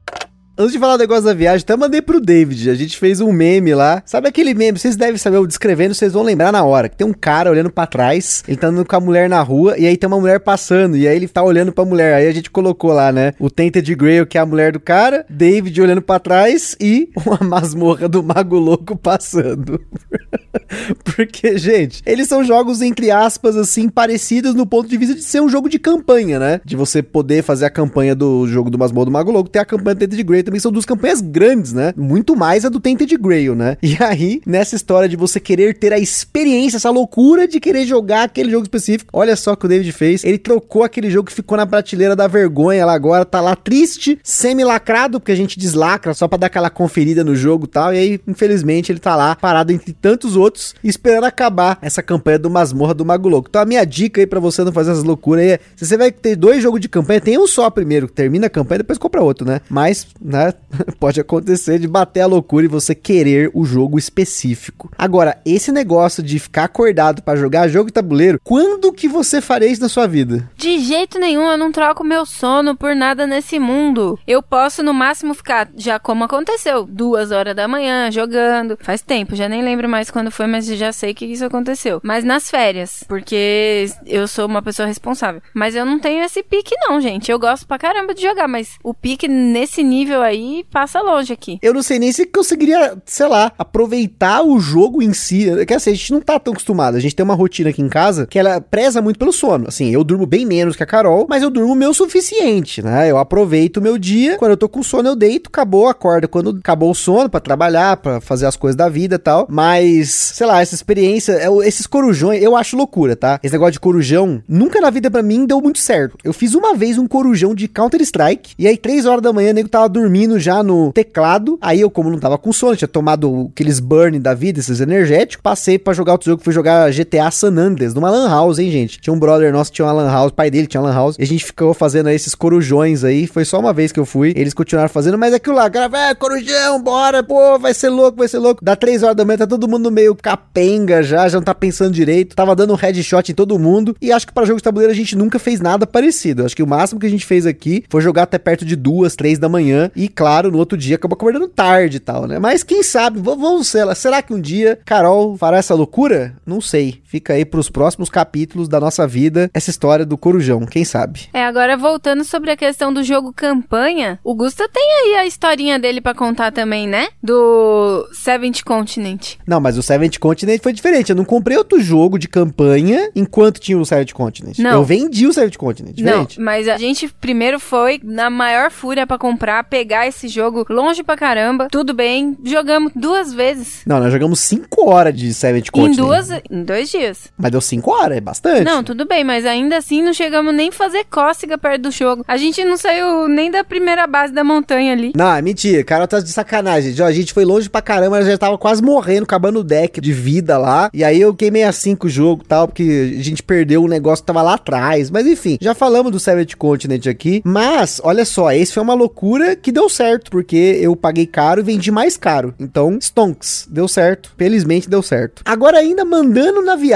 Antes 0.55 0.73
de 0.73 0.77
falar 0.77 0.97
do 0.97 0.99
negócio 0.99 1.23
da 1.23 1.33
viagem, 1.33 1.63
até 1.63 1.75
mandei 1.75 1.99
pro 1.99 2.21
David. 2.21 2.69
A 2.69 2.75
gente 2.75 2.95
fez 2.99 3.19
um 3.19 3.31
meme 3.31 3.73
lá. 3.73 4.03
Sabe 4.05 4.27
aquele 4.27 4.53
meme? 4.53 4.77
Vocês 4.77 4.95
devem 4.95 5.17
saber, 5.17 5.37
eu 5.37 5.47
descrevendo, 5.47 5.95
vocês 5.95 6.13
vão 6.13 6.21
lembrar 6.21 6.51
na 6.51 6.63
hora. 6.63 6.87
Que 6.87 6.95
tem 6.95 7.07
um 7.07 7.13
cara 7.13 7.49
olhando 7.49 7.71
para 7.71 7.87
trás, 7.87 8.43
ele 8.47 8.57
tá 8.57 8.67
andando 8.67 8.85
com 8.85 8.95
a 8.95 8.99
mulher 8.99 9.27
na 9.27 9.41
rua, 9.41 9.75
e 9.79 9.87
aí 9.87 9.97
tem 9.97 10.07
uma 10.07 10.19
mulher 10.19 10.39
passando, 10.41 10.95
e 10.95 11.07
aí 11.07 11.15
ele 11.15 11.27
tá 11.27 11.41
olhando 11.41 11.71
pra 11.71 11.83
mulher. 11.83 12.13
Aí 12.13 12.27
a 12.27 12.31
gente 12.31 12.51
colocou 12.51 12.93
lá, 12.93 13.11
né? 13.11 13.33
O 13.39 13.49
Tainted 13.49 13.95
Grail, 13.95 14.27
que 14.27 14.37
é 14.37 14.41
a 14.41 14.45
mulher 14.45 14.73
do 14.73 14.79
cara, 14.79 15.25
David 15.27 15.81
olhando 15.81 16.03
para 16.03 16.19
trás 16.19 16.75
e 16.79 17.09
uma 17.25 17.39
masmorra 17.49 18.07
do 18.07 18.21
Mago 18.21 18.59
Louco 18.59 18.95
passando. 18.95 19.81
Porque, 21.03 21.57
gente, 21.57 22.01
eles 22.05 22.27
são 22.27 22.43
jogos, 22.43 22.81
entre 22.81 23.11
aspas, 23.11 23.55
assim, 23.55 23.89
parecidos 23.89 24.53
no 24.53 24.65
ponto 24.65 24.87
de 24.87 24.97
vista 24.97 25.15
de 25.15 25.21
ser 25.21 25.41
um 25.41 25.49
jogo 25.49 25.69
de 25.69 25.79
campanha, 25.79 26.39
né? 26.39 26.61
De 26.63 26.75
você 26.75 27.01
poder 27.01 27.43
fazer 27.43 27.65
a 27.65 27.69
campanha 27.69 28.15
do 28.15 28.47
jogo 28.47 28.69
do 28.69 28.77
Masmorra 28.77 29.05
do 29.05 29.11
Mago 29.11 29.31
Louco, 29.31 29.49
ter 29.49 29.59
a 29.59 29.65
campanha 29.65 29.95
do 29.95 29.99
Tainted 29.99 30.23
Grail 30.23 30.43
também 30.43 30.59
são 30.59 30.71
duas 30.71 30.85
campanhas 30.85 31.21
grandes, 31.21 31.73
né? 31.73 31.93
Muito 31.95 32.35
mais 32.35 32.65
a 32.65 32.69
do 32.69 32.79
Tainted 32.79 33.15
Grail, 33.17 33.55
né? 33.55 33.77
E 33.81 33.97
aí, 33.99 34.41
nessa 34.45 34.75
história 34.75 35.07
de 35.07 35.15
você 35.15 35.39
querer 35.39 35.77
ter 35.77 35.93
a 35.93 35.99
experiência, 35.99 36.77
essa 36.77 36.89
loucura 36.89 37.47
de 37.47 37.59
querer 37.59 37.85
jogar 37.85 38.23
aquele 38.23 38.51
jogo 38.51 38.63
específico, 38.63 39.09
olha 39.13 39.35
só 39.35 39.53
o 39.53 39.57
que 39.57 39.65
o 39.65 39.69
David 39.69 39.91
fez. 39.91 40.23
Ele 40.23 40.37
trocou 40.37 40.83
aquele 40.83 41.09
jogo 41.09 41.27
que 41.27 41.33
ficou 41.33 41.57
na 41.57 41.65
prateleira 41.65 42.15
da 42.15 42.27
vergonha 42.27 42.85
lá 42.85 42.93
agora, 42.93 43.25
tá 43.25 43.41
lá 43.41 43.55
triste, 43.55 44.19
semi-lacrado, 44.23 45.19
porque 45.19 45.31
a 45.31 45.35
gente 45.35 45.59
deslacra 45.59 46.13
só 46.13 46.27
pra 46.27 46.37
dar 46.37 46.47
aquela 46.47 46.69
conferida 46.69 47.23
no 47.23 47.35
jogo 47.35 47.65
e 47.65 47.69
tal. 47.69 47.93
E 47.93 47.97
aí, 47.97 48.19
infelizmente, 48.27 48.91
ele 48.91 48.99
tá 48.99 49.15
lá 49.15 49.35
parado 49.35 49.71
entre 49.71 49.93
tantos 49.93 50.35
outros, 50.35 50.42
esperando 50.83 51.25
acabar 51.25 51.77
essa 51.81 52.03
campanha 52.03 52.39
do 52.39 52.49
Masmorra 52.49 52.93
do 52.93 53.05
Mago 53.05 53.29
Louco. 53.29 53.47
Então 53.49 53.61
a 53.61 53.65
minha 53.65 53.85
dica 53.85 54.21
aí 54.21 54.27
pra 54.27 54.39
você 54.39 54.63
não 54.63 54.71
fazer 54.71 54.91
essas 54.91 55.03
loucuras 55.03 55.43
aí 55.43 55.51
é, 55.51 55.59
se 55.75 55.85
você 55.85 55.97
vai 55.97 56.11
ter 56.11 56.35
dois 56.35 56.61
jogos 56.61 56.79
de 56.79 56.89
campanha, 56.89 57.21
tem 57.21 57.37
um 57.37 57.47
só 57.47 57.69
primeiro, 57.69 58.07
termina 58.07 58.47
a 58.47 58.49
campanha, 58.49 58.79
depois 58.79 58.97
compra 58.97 59.21
outro, 59.21 59.47
né? 59.47 59.61
Mas, 59.69 60.07
né, 60.21 60.53
pode 60.99 61.19
acontecer 61.19 61.79
de 61.79 61.87
bater 61.87 62.21
a 62.21 62.27
loucura 62.27 62.65
e 62.65 62.69
você 62.69 62.95
querer 62.95 63.51
o 63.53 63.65
jogo 63.65 63.99
específico. 63.99 64.91
Agora, 64.97 65.37
esse 65.45 65.71
negócio 65.71 66.23
de 66.23 66.39
ficar 66.39 66.65
acordado 66.65 67.21
para 67.21 67.39
jogar 67.39 67.67
jogo 67.67 67.87
de 67.87 67.93
tabuleiro, 67.93 68.39
quando 68.43 68.93
que 68.93 69.07
você 69.07 69.41
faria 69.41 69.67
isso 69.67 69.81
na 69.81 69.89
sua 69.89 70.07
vida? 70.07 70.49
De 70.55 70.79
jeito 70.79 71.19
nenhum, 71.19 71.49
eu 71.49 71.57
não 71.57 71.71
troco 71.71 72.03
meu 72.03 72.25
sono 72.25 72.75
por 72.75 72.95
nada 72.95 73.27
nesse 73.27 73.59
mundo. 73.59 74.17
Eu 74.27 74.41
posso 74.41 74.81
no 74.83 74.93
máximo 74.93 75.33
ficar, 75.33 75.69
já 75.75 75.99
como 75.99 76.23
aconteceu, 76.23 76.85
duas 76.85 77.31
horas 77.31 77.55
da 77.55 77.67
manhã 77.67 78.11
jogando. 78.11 78.77
Faz 78.81 79.01
tempo, 79.01 79.35
já 79.35 79.49
nem 79.49 79.63
lembro 79.63 79.89
mais 79.89 80.09
quando 80.09 80.31
foi, 80.33 80.47
mas 80.47 80.65
já 80.65 80.91
sei 80.91 81.13
que 81.13 81.25
isso 81.25 81.45
aconteceu. 81.45 81.99
Mas 82.03 82.23
nas 82.23 82.49
férias, 82.49 83.03
porque 83.07 83.85
eu 84.05 84.27
sou 84.27 84.45
uma 84.45 84.61
pessoa 84.61 84.87
responsável. 84.87 85.41
Mas 85.53 85.75
eu 85.75 85.85
não 85.85 85.99
tenho 85.99 86.23
esse 86.23 86.43
pique 86.43 86.75
não, 86.87 86.99
gente. 86.99 87.31
Eu 87.31 87.39
gosto 87.39 87.67
pra 87.67 87.77
caramba 87.77 88.13
de 88.13 88.21
jogar, 88.21 88.47
mas 88.47 88.77
o 88.83 88.93
pique 88.93 89.27
nesse 89.27 89.83
nível 89.83 90.21
aí 90.21 90.65
passa 90.71 91.01
longe 91.01 91.33
aqui. 91.33 91.59
Eu 91.61 91.73
não 91.73 91.83
sei 91.83 91.99
nem 91.99 92.11
se 92.11 92.25
conseguiria, 92.25 92.97
sei 93.05 93.27
lá, 93.27 93.51
aproveitar 93.57 94.43
o 94.43 94.59
jogo 94.59 95.01
em 95.01 95.13
si. 95.13 95.45
Quer 95.65 95.77
dizer, 95.77 95.91
a 95.91 95.95
gente 95.95 96.11
não 96.11 96.21
tá 96.21 96.39
tão 96.39 96.53
acostumado. 96.53 96.95
A 96.95 96.99
gente 96.99 97.15
tem 97.15 97.23
uma 97.23 97.35
rotina 97.35 97.69
aqui 97.69 97.81
em 97.81 97.89
casa 97.89 98.25
que 98.25 98.39
ela 98.39 98.59
preza 98.61 99.01
muito 99.01 99.19
pelo 99.19 99.33
sono. 99.33 99.67
Assim, 99.67 99.91
eu 99.91 100.03
durmo 100.03 100.25
bem 100.25 100.45
menos 100.45 100.75
que 100.75 100.83
a 100.83 100.85
Carol, 100.85 101.25
mas 101.29 101.43
eu 101.43 101.49
durmo 101.49 101.73
o 101.73 101.75
meu 101.75 101.93
suficiente, 101.93 102.81
né? 102.81 103.09
Eu 103.09 103.17
aproveito 103.17 103.77
o 103.77 103.81
meu 103.81 103.97
dia. 103.97 104.37
Quando 104.37 104.51
eu 104.51 104.57
tô 104.57 104.69
com 104.69 104.83
sono, 104.83 105.09
eu 105.09 105.15
deito, 105.15 105.49
acabou, 105.49 105.87
acorda 105.87 106.27
quando 106.27 106.57
acabou 106.57 106.91
o 106.91 106.95
sono 106.95 107.29
para 107.29 107.39
trabalhar, 107.39 107.97
para 107.97 108.21
fazer 108.21 108.45
as 108.45 108.55
coisas 108.55 108.75
da 108.75 108.89
vida 108.89 109.15
e 109.15 109.19
tal. 109.19 109.47
Mas, 109.49 110.22
sei 110.23 110.47
lá, 110.47 110.61
essa 110.61 110.75
experiência, 110.75 111.33
é 111.33 111.67
esses 111.67 111.87
corujões, 111.87 112.41
eu 112.41 112.55
acho 112.55 112.77
loucura, 112.77 113.15
tá? 113.15 113.39
Esse 113.43 113.53
negócio 113.53 113.73
de 113.73 113.79
corujão, 113.79 114.41
nunca 114.47 114.79
na 114.79 114.89
vida 114.89 115.09
para 115.09 115.23
mim 115.23 115.45
deu 115.45 115.61
muito 115.61 115.79
certo. 115.79 116.17
Eu 116.23 116.33
fiz 116.33 116.53
uma 116.53 116.75
vez 116.75 116.97
um 116.97 117.07
corujão 117.07 117.53
de 117.53 117.67
Counter-Strike, 117.67 118.53
e 118.57 118.67
aí, 118.67 118.77
três 118.77 119.05
horas 119.05 119.21
da 119.21 119.33
manhã, 119.33 119.51
o 119.51 119.53
nego 119.53 119.69
tava 119.69 119.89
dormindo 119.89 120.39
já 120.39 120.63
no 120.63 120.91
teclado. 120.91 121.57
Aí 121.61 121.81
eu, 121.81 121.89
como 121.89 122.09
não 122.09 122.19
tava 122.19 122.37
com 122.37 122.51
sono, 122.53 122.75
tinha 122.75 122.87
tomado 122.87 123.49
aqueles 123.51 123.79
burn 123.79 124.19
da 124.19 124.33
vida, 124.33 124.59
esses 124.59 124.79
energéticos, 124.79 125.41
passei 125.41 125.77
para 125.77 125.93
jogar 125.93 126.13
outro 126.13 126.29
jogo, 126.29 126.43
fui 126.43 126.53
jogar 126.53 126.91
GTA 126.91 127.29
San 127.31 127.57
Andreas, 127.57 127.93
numa 127.93 128.09
lan 128.09 128.29
house, 128.29 128.59
hein, 128.59 128.71
gente? 128.71 128.99
Tinha 128.99 129.13
um 129.13 129.19
brother 129.19 129.51
nosso 129.51 129.71
que 129.71 129.75
tinha 129.75 129.85
uma 129.85 129.93
lan 129.93 130.11
house, 130.11 130.31
pai 130.31 130.49
dele 130.49 130.67
tinha 130.67 130.81
uma 130.81 130.89
lan 130.89 130.95
house, 130.95 131.15
e 131.17 131.23
a 131.23 131.27
gente 131.27 131.45
ficou 131.45 131.73
fazendo 131.73 132.07
aí 132.07 132.15
esses 132.15 132.35
corujões 132.35 133.03
aí, 133.03 133.27
foi 133.27 133.45
só 133.45 133.59
uma 133.59 133.73
vez 133.73 133.91
que 133.91 133.99
eu 133.99 134.05
fui, 134.05 134.33
eles 134.35 134.53
continuaram 134.53 134.89
fazendo, 134.89 135.17
mas 135.17 135.33
aquilo 135.33 135.55
lá, 135.55 135.69
cara, 135.69 136.09
é, 136.09 136.15
corujão, 136.15 136.81
bora, 136.81 137.23
pô, 137.23 137.57
vai 137.59 137.73
ser 137.73 137.89
louco, 137.89 138.17
vai 138.17 138.27
ser 138.27 138.39
louco. 138.39 138.63
Dá 138.63 138.75
três 138.75 139.03
horas 139.03 139.15
da 139.15 139.23
manhã, 139.23 139.37
tá 139.37 139.47
todo 139.47 139.67
mundo 139.67 139.91
meio 139.91 140.02
capenga 140.15 141.03
já, 141.03 141.27
já 141.27 141.37
não 141.37 141.43
tá 141.43 141.53
pensando 141.53 141.93
direito, 141.93 142.35
tava 142.35 142.55
dando 142.55 142.73
um 142.73 142.77
headshot 142.77 143.31
em 143.31 143.35
todo 143.35 143.59
mundo, 143.59 143.95
e 144.01 144.11
acho 144.11 144.27
que 144.27 144.33
para 144.33 144.45
jogo 144.45 144.57
de 144.57 144.63
tabuleiro 144.63 144.91
a 144.91 144.95
gente 144.95 145.15
nunca 145.15 145.39
fez 145.39 145.59
nada 145.59 145.85
parecido. 145.85 146.45
Acho 146.45 146.55
que 146.55 146.63
o 146.63 146.67
máximo 146.67 146.99
que 146.99 147.05
a 147.05 147.09
gente 147.09 147.25
fez 147.25 147.45
aqui 147.45 147.83
foi 147.89 148.01
jogar 148.01 148.23
até 148.23 148.37
perto 148.37 148.65
de 148.65 148.75
duas, 148.75 149.15
três 149.15 149.39
da 149.39 149.47
manhã, 149.47 149.91
e 149.95 150.07
claro, 150.07 150.51
no 150.51 150.57
outro 150.57 150.77
dia 150.77 150.95
acabou 150.95 151.15
acordando 151.15 151.47
tarde 151.47 151.97
e 151.97 151.99
tal, 151.99 152.25
né? 152.25 152.39
Mas 152.39 152.63
quem 152.63 152.83
sabe, 152.83 153.19
vamos 153.19 153.67
ser 153.67 153.83
lá. 153.85 153.95
Será 153.95 154.21
que 154.21 154.33
um 154.33 154.39
dia 154.39 154.79
Carol 154.85 155.37
fará 155.37 155.57
essa 155.57 155.73
loucura? 155.73 156.35
Não 156.45 156.59
sei. 156.59 157.02
Fica 157.13 157.33
aí 157.33 157.45
pros 157.45 157.69
próximos 157.69 158.09
capítulos 158.09 158.67
da 158.67 158.79
nossa 158.79 159.05
vida 159.05 159.47
essa 159.53 159.69
história 159.69 160.03
do 160.03 160.17
Corujão, 160.17 160.65
quem 160.65 160.83
sabe? 160.83 161.29
É, 161.31 161.45
agora 161.45 161.77
voltando 161.77 162.23
sobre 162.23 162.49
a 162.49 162.57
questão 162.57 162.91
do 162.91 163.03
jogo 163.03 163.31
campanha, 163.31 164.19
o 164.23 164.33
Gusta 164.33 164.67
tem 164.67 164.83
aí 164.83 165.15
a 165.17 165.25
historinha 165.27 165.77
dele 165.77 166.01
para 166.01 166.15
contar 166.15 166.51
também, 166.51 166.87
né? 166.87 167.09
Do 167.21 168.09
Seventh 168.13 168.63
Continent. 168.63 169.35
Não, 169.45 169.59
mas 169.59 169.77
o 169.77 169.83
Seventh 169.83 170.17
Continent 170.17 170.59
foi 170.63 170.73
diferente. 170.73 171.11
Eu 171.11 171.15
não 171.15 171.23
comprei 171.23 171.55
outro 171.55 171.79
jogo 171.79 172.17
de 172.17 172.27
campanha 172.27 173.11
enquanto 173.15 173.59
tinha 173.59 173.77
o 173.77 173.85
Seventh 173.85 174.13
Continent. 174.13 174.57
Não. 174.57 174.71
Eu 174.71 174.83
vendi 174.83 175.27
o 175.27 175.33
Seventh 175.33 175.57
Continent. 175.57 175.93
Diferente. 175.93 176.39
Não, 176.39 176.45
mas 176.45 176.67
a 176.67 176.77
gente 176.77 177.07
primeiro 177.21 177.59
foi 177.59 178.01
na 178.03 178.31
maior 178.31 178.71
fúria 178.71 179.05
para 179.05 179.19
comprar, 179.19 179.63
pegar 179.65 180.07
esse 180.07 180.27
jogo 180.27 180.65
longe 180.67 181.03
pra 181.03 181.15
caramba. 181.15 181.67
Tudo 181.69 181.93
bem, 181.93 182.35
jogamos 182.43 182.91
duas 182.95 183.31
vezes. 183.31 183.83
Não, 183.85 183.99
nós 183.99 184.11
jogamos 184.11 184.39
5 184.39 184.89
horas 184.89 185.15
de 185.15 185.31
Seventh 185.31 185.69
Continent. 185.69 185.93
Em 185.93 186.01
duas, 186.01 186.29
em 186.49 186.63
dois 186.63 186.89
dias. 186.89 187.02
Mas 187.37 187.51
deu 187.51 187.61
5 187.61 187.91
horas, 187.91 188.17
é 188.17 188.21
bastante. 188.21 188.63
Não, 188.63 188.83
tudo 188.83 189.05
bem, 189.05 189.23
mas 189.23 189.45
ainda 189.45 189.77
assim 189.77 190.01
não 190.01 190.13
chegamos 190.13 190.53
nem 190.53 190.71
fazer 190.71 191.05
cócega 191.09 191.57
perto 191.57 191.83
do 191.83 191.91
jogo. 191.91 192.23
A 192.27 192.37
gente 192.37 192.63
não 192.63 192.77
saiu 192.77 193.27
nem 193.27 193.51
da 193.51 193.63
primeira 193.63 194.07
base 194.07 194.33
da 194.33 194.43
montanha 194.43 194.93
ali. 194.93 195.13
Não, 195.15 195.33
é 195.33 195.41
mentira. 195.41 195.83
Carol 195.83 196.07
tá 196.07 196.19
de 196.19 196.29
sacanagem. 196.29 196.93
A 197.03 197.11
gente 197.11 197.33
foi 197.33 197.45
longe 197.45 197.69
pra 197.69 197.81
caramba, 197.81 198.23
já 198.23 198.37
tava 198.37 198.57
quase 198.57 198.81
morrendo, 198.81 199.23
acabando 199.23 199.59
o 199.59 199.63
deck 199.63 199.99
de 199.99 200.13
vida 200.13 200.57
lá. 200.57 200.89
E 200.93 201.03
aí 201.03 201.19
eu 201.19 201.33
queimei 201.33 201.63
a 201.63 201.71
5 201.71 202.07
o 202.07 202.09
jogo 202.09 202.43
e 202.43 202.47
tal, 202.47 202.67
porque 202.67 203.15
a 203.19 203.23
gente 203.23 203.43
perdeu 203.43 203.83
um 203.83 203.87
negócio 203.87 204.23
que 204.23 204.27
tava 204.27 204.41
lá 204.41 204.53
atrás. 204.53 205.09
Mas 205.09 205.27
enfim, 205.27 205.57
já 205.59 205.73
falamos 205.73 206.11
do 206.11 206.19
Seventh 206.19 206.55
Continent 206.55 207.07
aqui. 207.07 207.41
Mas, 207.43 207.99
olha 208.03 208.25
só, 208.25 208.51
esse 208.51 208.73
foi 208.73 208.83
uma 208.83 208.93
loucura 208.93 209.55
que 209.55 209.71
deu 209.71 209.89
certo, 209.89 210.31
porque 210.31 210.77
eu 210.81 210.95
paguei 210.95 211.25
caro 211.25 211.59
e 211.59 211.63
vendi 211.63 211.91
mais 211.91 212.17
caro. 212.17 212.53
Então, 212.59 212.97
stonks, 212.99 213.67
deu 213.69 213.87
certo. 213.87 214.33
Felizmente 214.37 214.89
deu 214.89 215.01
certo. 215.01 215.41
Agora, 215.45 215.77
ainda 215.77 216.05
mandando 216.05 216.61
na 216.61 216.75
viagem, 216.75 216.92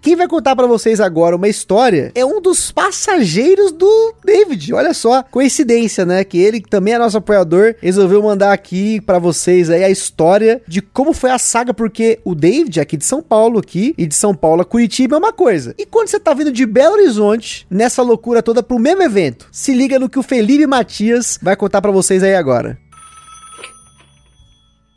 quem 0.00 0.16
vai 0.16 0.26
contar 0.26 0.56
pra 0.56 0.66
vocês 0.66 1.00
agora 1.00 1.36
uma 1.36 1.48
história 1.48 2.10
é 2.14 2.24
um 2.24 2.40
dos 2.40 2.70
passageiros 2.70 3.72
do 3.72 4.14
David. 4.24 4.72
Olha 4.72 4.94
só, 4.94 5.22
coincidência, 5.22 6.06
né? 6.06 6.24
Que 6.24 6.38
ele 6.38 6.60
que 6.60 6.68
também 6.68 6.94
é 6.94 6.98
nosso 6.98 7.18
apoiador, 7.18 7.74
resolveu 7.80 8.22
mandar 8.22 8.52
aqui 8.52 9.00
pra 9.02 9.18
vocês 9.18 9.68
aí 9.68 9.84
a 9.84 9.90
história 9.90 10.62
de 10.66 10.80
como 10.80 11.12
foi 11.12 11.30
a 11.30 11.38
saga, 11.38 11.74
porque 11.74 12.20
o 12.24 12.34
David 12.34 12.80
aqui 12.80 12.96
de 12.96 13.04
São 13.04 13.22
Paulo 13.22 13.58
aqui 13.58 13.94
e 13.98 14.06
de 14.06 14.14
São 14.14 14.34
Paulo 14.34 14.62
a 14.62 14.64
Curitiba 14.64 15.16
é 15.16 15.18
uma 15.18 15.32
coisa. 15.32 15.74
E 15.78 15.84
quando 15.84 16.08
você 16.08 16.18
tá 16.18 16.32
vindo 16.32 16.50
de 16.50 16.64
Belo 16.64 16.94
Horizonte 16.94 17.66
nessa 17.70 18.02
loucura 18.02 18.42
toda 18.42 18.62
pro 18.62 18.78
mesmo 18.78 19.02
evento, 19.02 19.48
se 19.52 19.74
liga 19.74 19.98
no 19.98 20.08
que 20.08 20.18
o 20.18 20.22
Felipe 20.22 20.66
Matias 20.66 21.38
vai 21.42 21.54
contar 21.54 21.82
pra 21.82 21.92
vocês 21.92 22.22
aí 22.22 22.34
agora. 22.34 22.78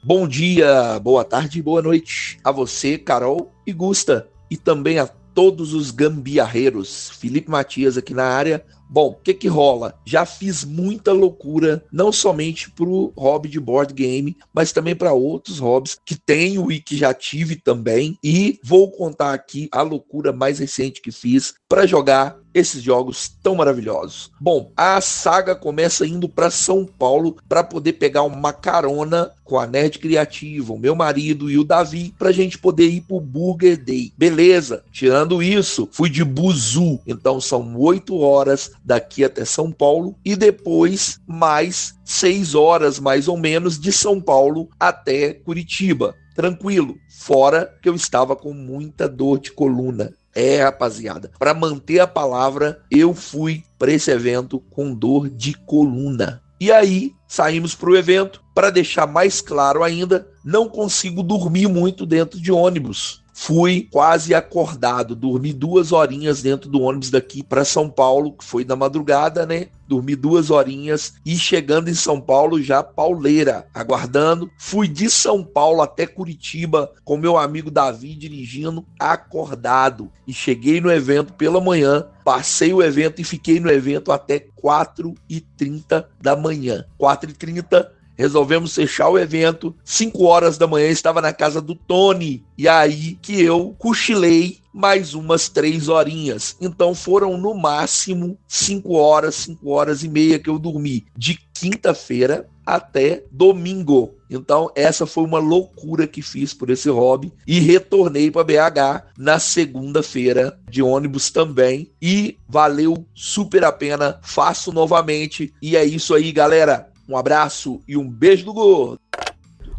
Bom 0.04 0.26
dia, 0.26 0.98
boa 1.00 1.26
tarde 1.26 1.62
boa 1.62 1.82
noite 1.82 2.40
a 2.42 2.50
você, 2.50 2.98
Carol 2.98 3.52
e 3.66 3.74
Gusta, 3.74 4.30
e 4.50 4.58
também 4.58 5.00
a 5.00 5.08
todos 5.38 5.76
os 5.76 5.92
gambiarreiros. 5.92 7.12
Felipe 7.12 7.48
Matias 7.48 7.96
aqui 7.96 8.12
na 8.12 8.24
área. 8.24 8.66
Bom, 8.90 9.10
o 9.10 9.16
que 9.16 9.36
que 9.36 9.48
rola? 9.48 10.00
Já 10.04 10.26
fiz 10.26 10.64
muita 10.64 11.12
loucura, 11.12 11.86
não 11.92 12.12
somente 12.12 12.72
pro 12.72 13.14
hobby 13.16 13.48
de 13.48 13.60
board 13.60 13.94
game, 13.94 14.36
mas 14.52 14.72
também 14.72 14.96
para 14.96 15.14
outros 15.14 15.60
hobbies 15.60 16.00
que 16.04 16.16
tenho 16.16 16.72
e 16.72 16.80
que 16.80 16.98
já 16.98 17.14
tive 17.14 17.56
também. 17.56 18.18
E 18.24 18.60
vou 18.64 18.90
contar 18.90 19.34
aqui 19.34 19.70
a 19.72 19.84
loucura 19.84 20.34
mais 20.34 20.58
recente 20.58 21.02
que 21.02 21.12
fiz 21.12 21.54
para 21.68 21.86
jogar 21.86 22.38
esses 22.54 22.82
jogos 22.82 23.30
tão 23.44 23.56
maravilhosos. 23.56 24.32
Bom, 24.40 24.72
a 24.76 25.00
saga 25.02 25.56
começa 25.56 26.08
indo 26.08 26.28
para 26.28 26.50
São 26.50 26.86
Paulo 26.86 27.38
para 27.48 27.64
poder 27.64 27.94
pegar 27.94 28.24
uma 28.24 28.52
carona 28.52 29.32
com 29.44 29.60
a 29.60 29.68
Nerd 29.68 30.00
Criativa, 30.00 30.74
o 30.74 30.80
meu 30.80 30.96
marido 30.96 31.52
e 31.52 31.58
o 31.58 31.64
Davi, 31.64 32.14
para 32.18 32.30
a 32.30 32.34
gente 32.34 32.58
poder 32.58 32.88
ir 32.88 33.02
pro 33.02 33.20
Burger 33.20 33.78
Day. 33.78 34.12
Beleza, 34.18 34.84
tirando 34.92 35.44
isso, 35.44 35.88
fui 35.92 36.10
de 36.10 36.24
Buzu, 36.24 37.00
então 37.06 37.40
são 37.40 37.78
oito 37.78 38.18
horas 38.18 38.72
daqui 38.84 39.24
até 39.24 39.46
São 39.46 39.72
Paulo 39.72 40.16
e 40.26 40.36
depois 40.36 41.20
mais 41.28 41.96
seis 42.04 42.56
horas 42.56 43.00
mais 43.00 43.28
ou 43.28 43.38
menos 43.38 43.80
de 43.80 43.92
São 43.92 44.20
Paulo 44.20 44.70
até 44.80 45.34
Curitiba. 45.34 46.16
Tranquilo, 46.34 46.96
fora 47.10 47.74
que 47.82 47.90
eu 47.90 47.96
estava 47.96 48.36
com 48.36 48.54
muita 48.54 49.08
dor 49.10 49.40
de 49.40 49.52
coluna. 49.52 50.14
É, 50.40 50.62
rapaziada, 50.62 51.32
para 51.40 51.52
manter 51.52 52.00
a 52.00 52.06
palavra, 52.06 52.80
eu 52.92 53.12
fui 53.12 53.64
para 53.80 53.92
esse 53.92 54.12
evento 54.12 54.60
com 54.70 54.94
dor 54.94 55.32
de 55.32 55.56
coluna. 55.56 56.44
E 56.62 56.72
aí, 56.72 57.12
saímos 57.28 57.74
para 57.74 57.90
o 57.90 57.98
evento. 57.98 58.40
Para 58.54 58.70
deixar 58.70 59.08
mais 59.08 59.42
claro 59.42 59.84
ainda, 59.84 60.28
não 60.46 60.70
consigo 60.70 61.24
dormir 61.24 61.68
muito 61.68 62.06
dentro 62.06 62.40
de 62.40 62.52
ônibus 62.52 63.24
fui 63.40 63.88
quase 63.92 64.34
acordado, 64.34 65.16
dormi 65.16 65.54
duas 65.54 65.92
horinhas 65.92 66.42
dentro 66.42 66.68
do 66.68 66.82
ônibus 66.82 67.12
daqui 67.12 67.44
para 67.44 67.64
São 67.64 67.88
Paulo, 67.88 68.34
que 68.34 68.44
foi 68.44 68.66
da 68.66 68.76
madrugada, 68.76 69.46
né? 69.46 69.68
Dormi 69.88 70.16
duas 70.16 70.50
horinhas 70.50 71.14
e 71.24 71.38
chegando 71.38 71.88
em 71.88 71.94
São 71.94 72.20
Paulo 72.20 72.60
já 72.60 72.82
pauleira, 72.82 73.68
aguardando. 73.76 74.50
Fui 74.58 74.88
de 74.88 75.08
São 75.08 75.44
Paulo 75.44 75.84
até 75.84 76.08
Curitiba 76.08 76.92
com 77.06 77.16
meu 77.16 77.38
amigo 77.38 77.70
Davi 77.70 78.16
dirigindo, 78.16 78.84
acordado. 79.00 80.12
E 80.28 80.34
cheguei 80.34 80.82
no 80.82 80.92
evento 80.92 81.32
pela 81.34 81.62
manhã, 81.62 82.08
passei 82.26 82.74
o 82.74 82.82
evento 82.82 83.22
e 83.22 83.24
fiquei 83.24 83.60
no 83.60 83.70
evento 83.70 84.12
até 84.12 84.48
4h30 84.62 86.06
da 86.20 86.36
manhã. 86.36 86.84
4h30 87.00 87.97
resolvemos 88.18 88.74
fechar 88.74 89.10
o 89.10 89.20
evento. 89.20 89.76
5 89.86 90.24
horas 90.26 90.58
da 90.58 90.68
manhã 90.68 90.90
estava 90.90 91.22
na 91.22 91.32
casa 91.32 91.62
do 91.62 91.76
Tony. 91.76 92.44
E 92.58 92.68
aí 92.68 93.18
que 93.22 93.42
eu 93.42 93.76
cochilei 93.78 94.58
mais 94.74 95.14
umas 95.14 95.50
três 95.50 95.88
horinhas. 95.88 96.56
Então 96.60 96.94
foram 96.94 97.38
no 97.38 97.54
máximo 97.54 98.38
5 98.48 98.94
horas, 98.94 99.36
5 99.36 99.70
horas 99.70 100.04
e 100.04 100.10
meia 100.10 100.40
que 100.40 100.50
eu 100.50 100.60
dormi. 100.60 101.06
De 101.16 101.40
quinta-feira 101.54 102.48
até 102.66 103.24
domingo. 103.32 104.14
Então, 104.30 104.70
essa 104.76 105.06
foi 105.06 105.24
uma 105.24 105.40
loucura 105.40 106.06
que 106.06 106.22
fiz 106.22 106.54
por 106.54 106.70
esse 106.70 106.90
hobby 106.90 107.32
e 107.48 107.60
retornei 107.60 108.30
para 108.30 108.44
BH 108.44 109.06
na 109.18 109.40
segunda-feira 109.40 110.60
de 110.70 110.82
ônibus 110.82 111.32
também 111.32 111.90
e 112.02 112.38
valeu 112.48 113.06
super 113.16 113.64
a 113.64 113.72
pena. 113.72 114.20
Faço 114.22 114.74
novamente 114.74 115.54
e 115.62 115.78
é 115.78 115.86
isso 115.86 116.14
aí, 116.14 116.32
galera. 116.34 116.92
Um 117.08 117.16
abraço 117.16 117.82
e 117.88 117.96
um 117.96 118.10
beijo 118.10 118.46
do 118.46 118.54
gordo. 118.54 119.00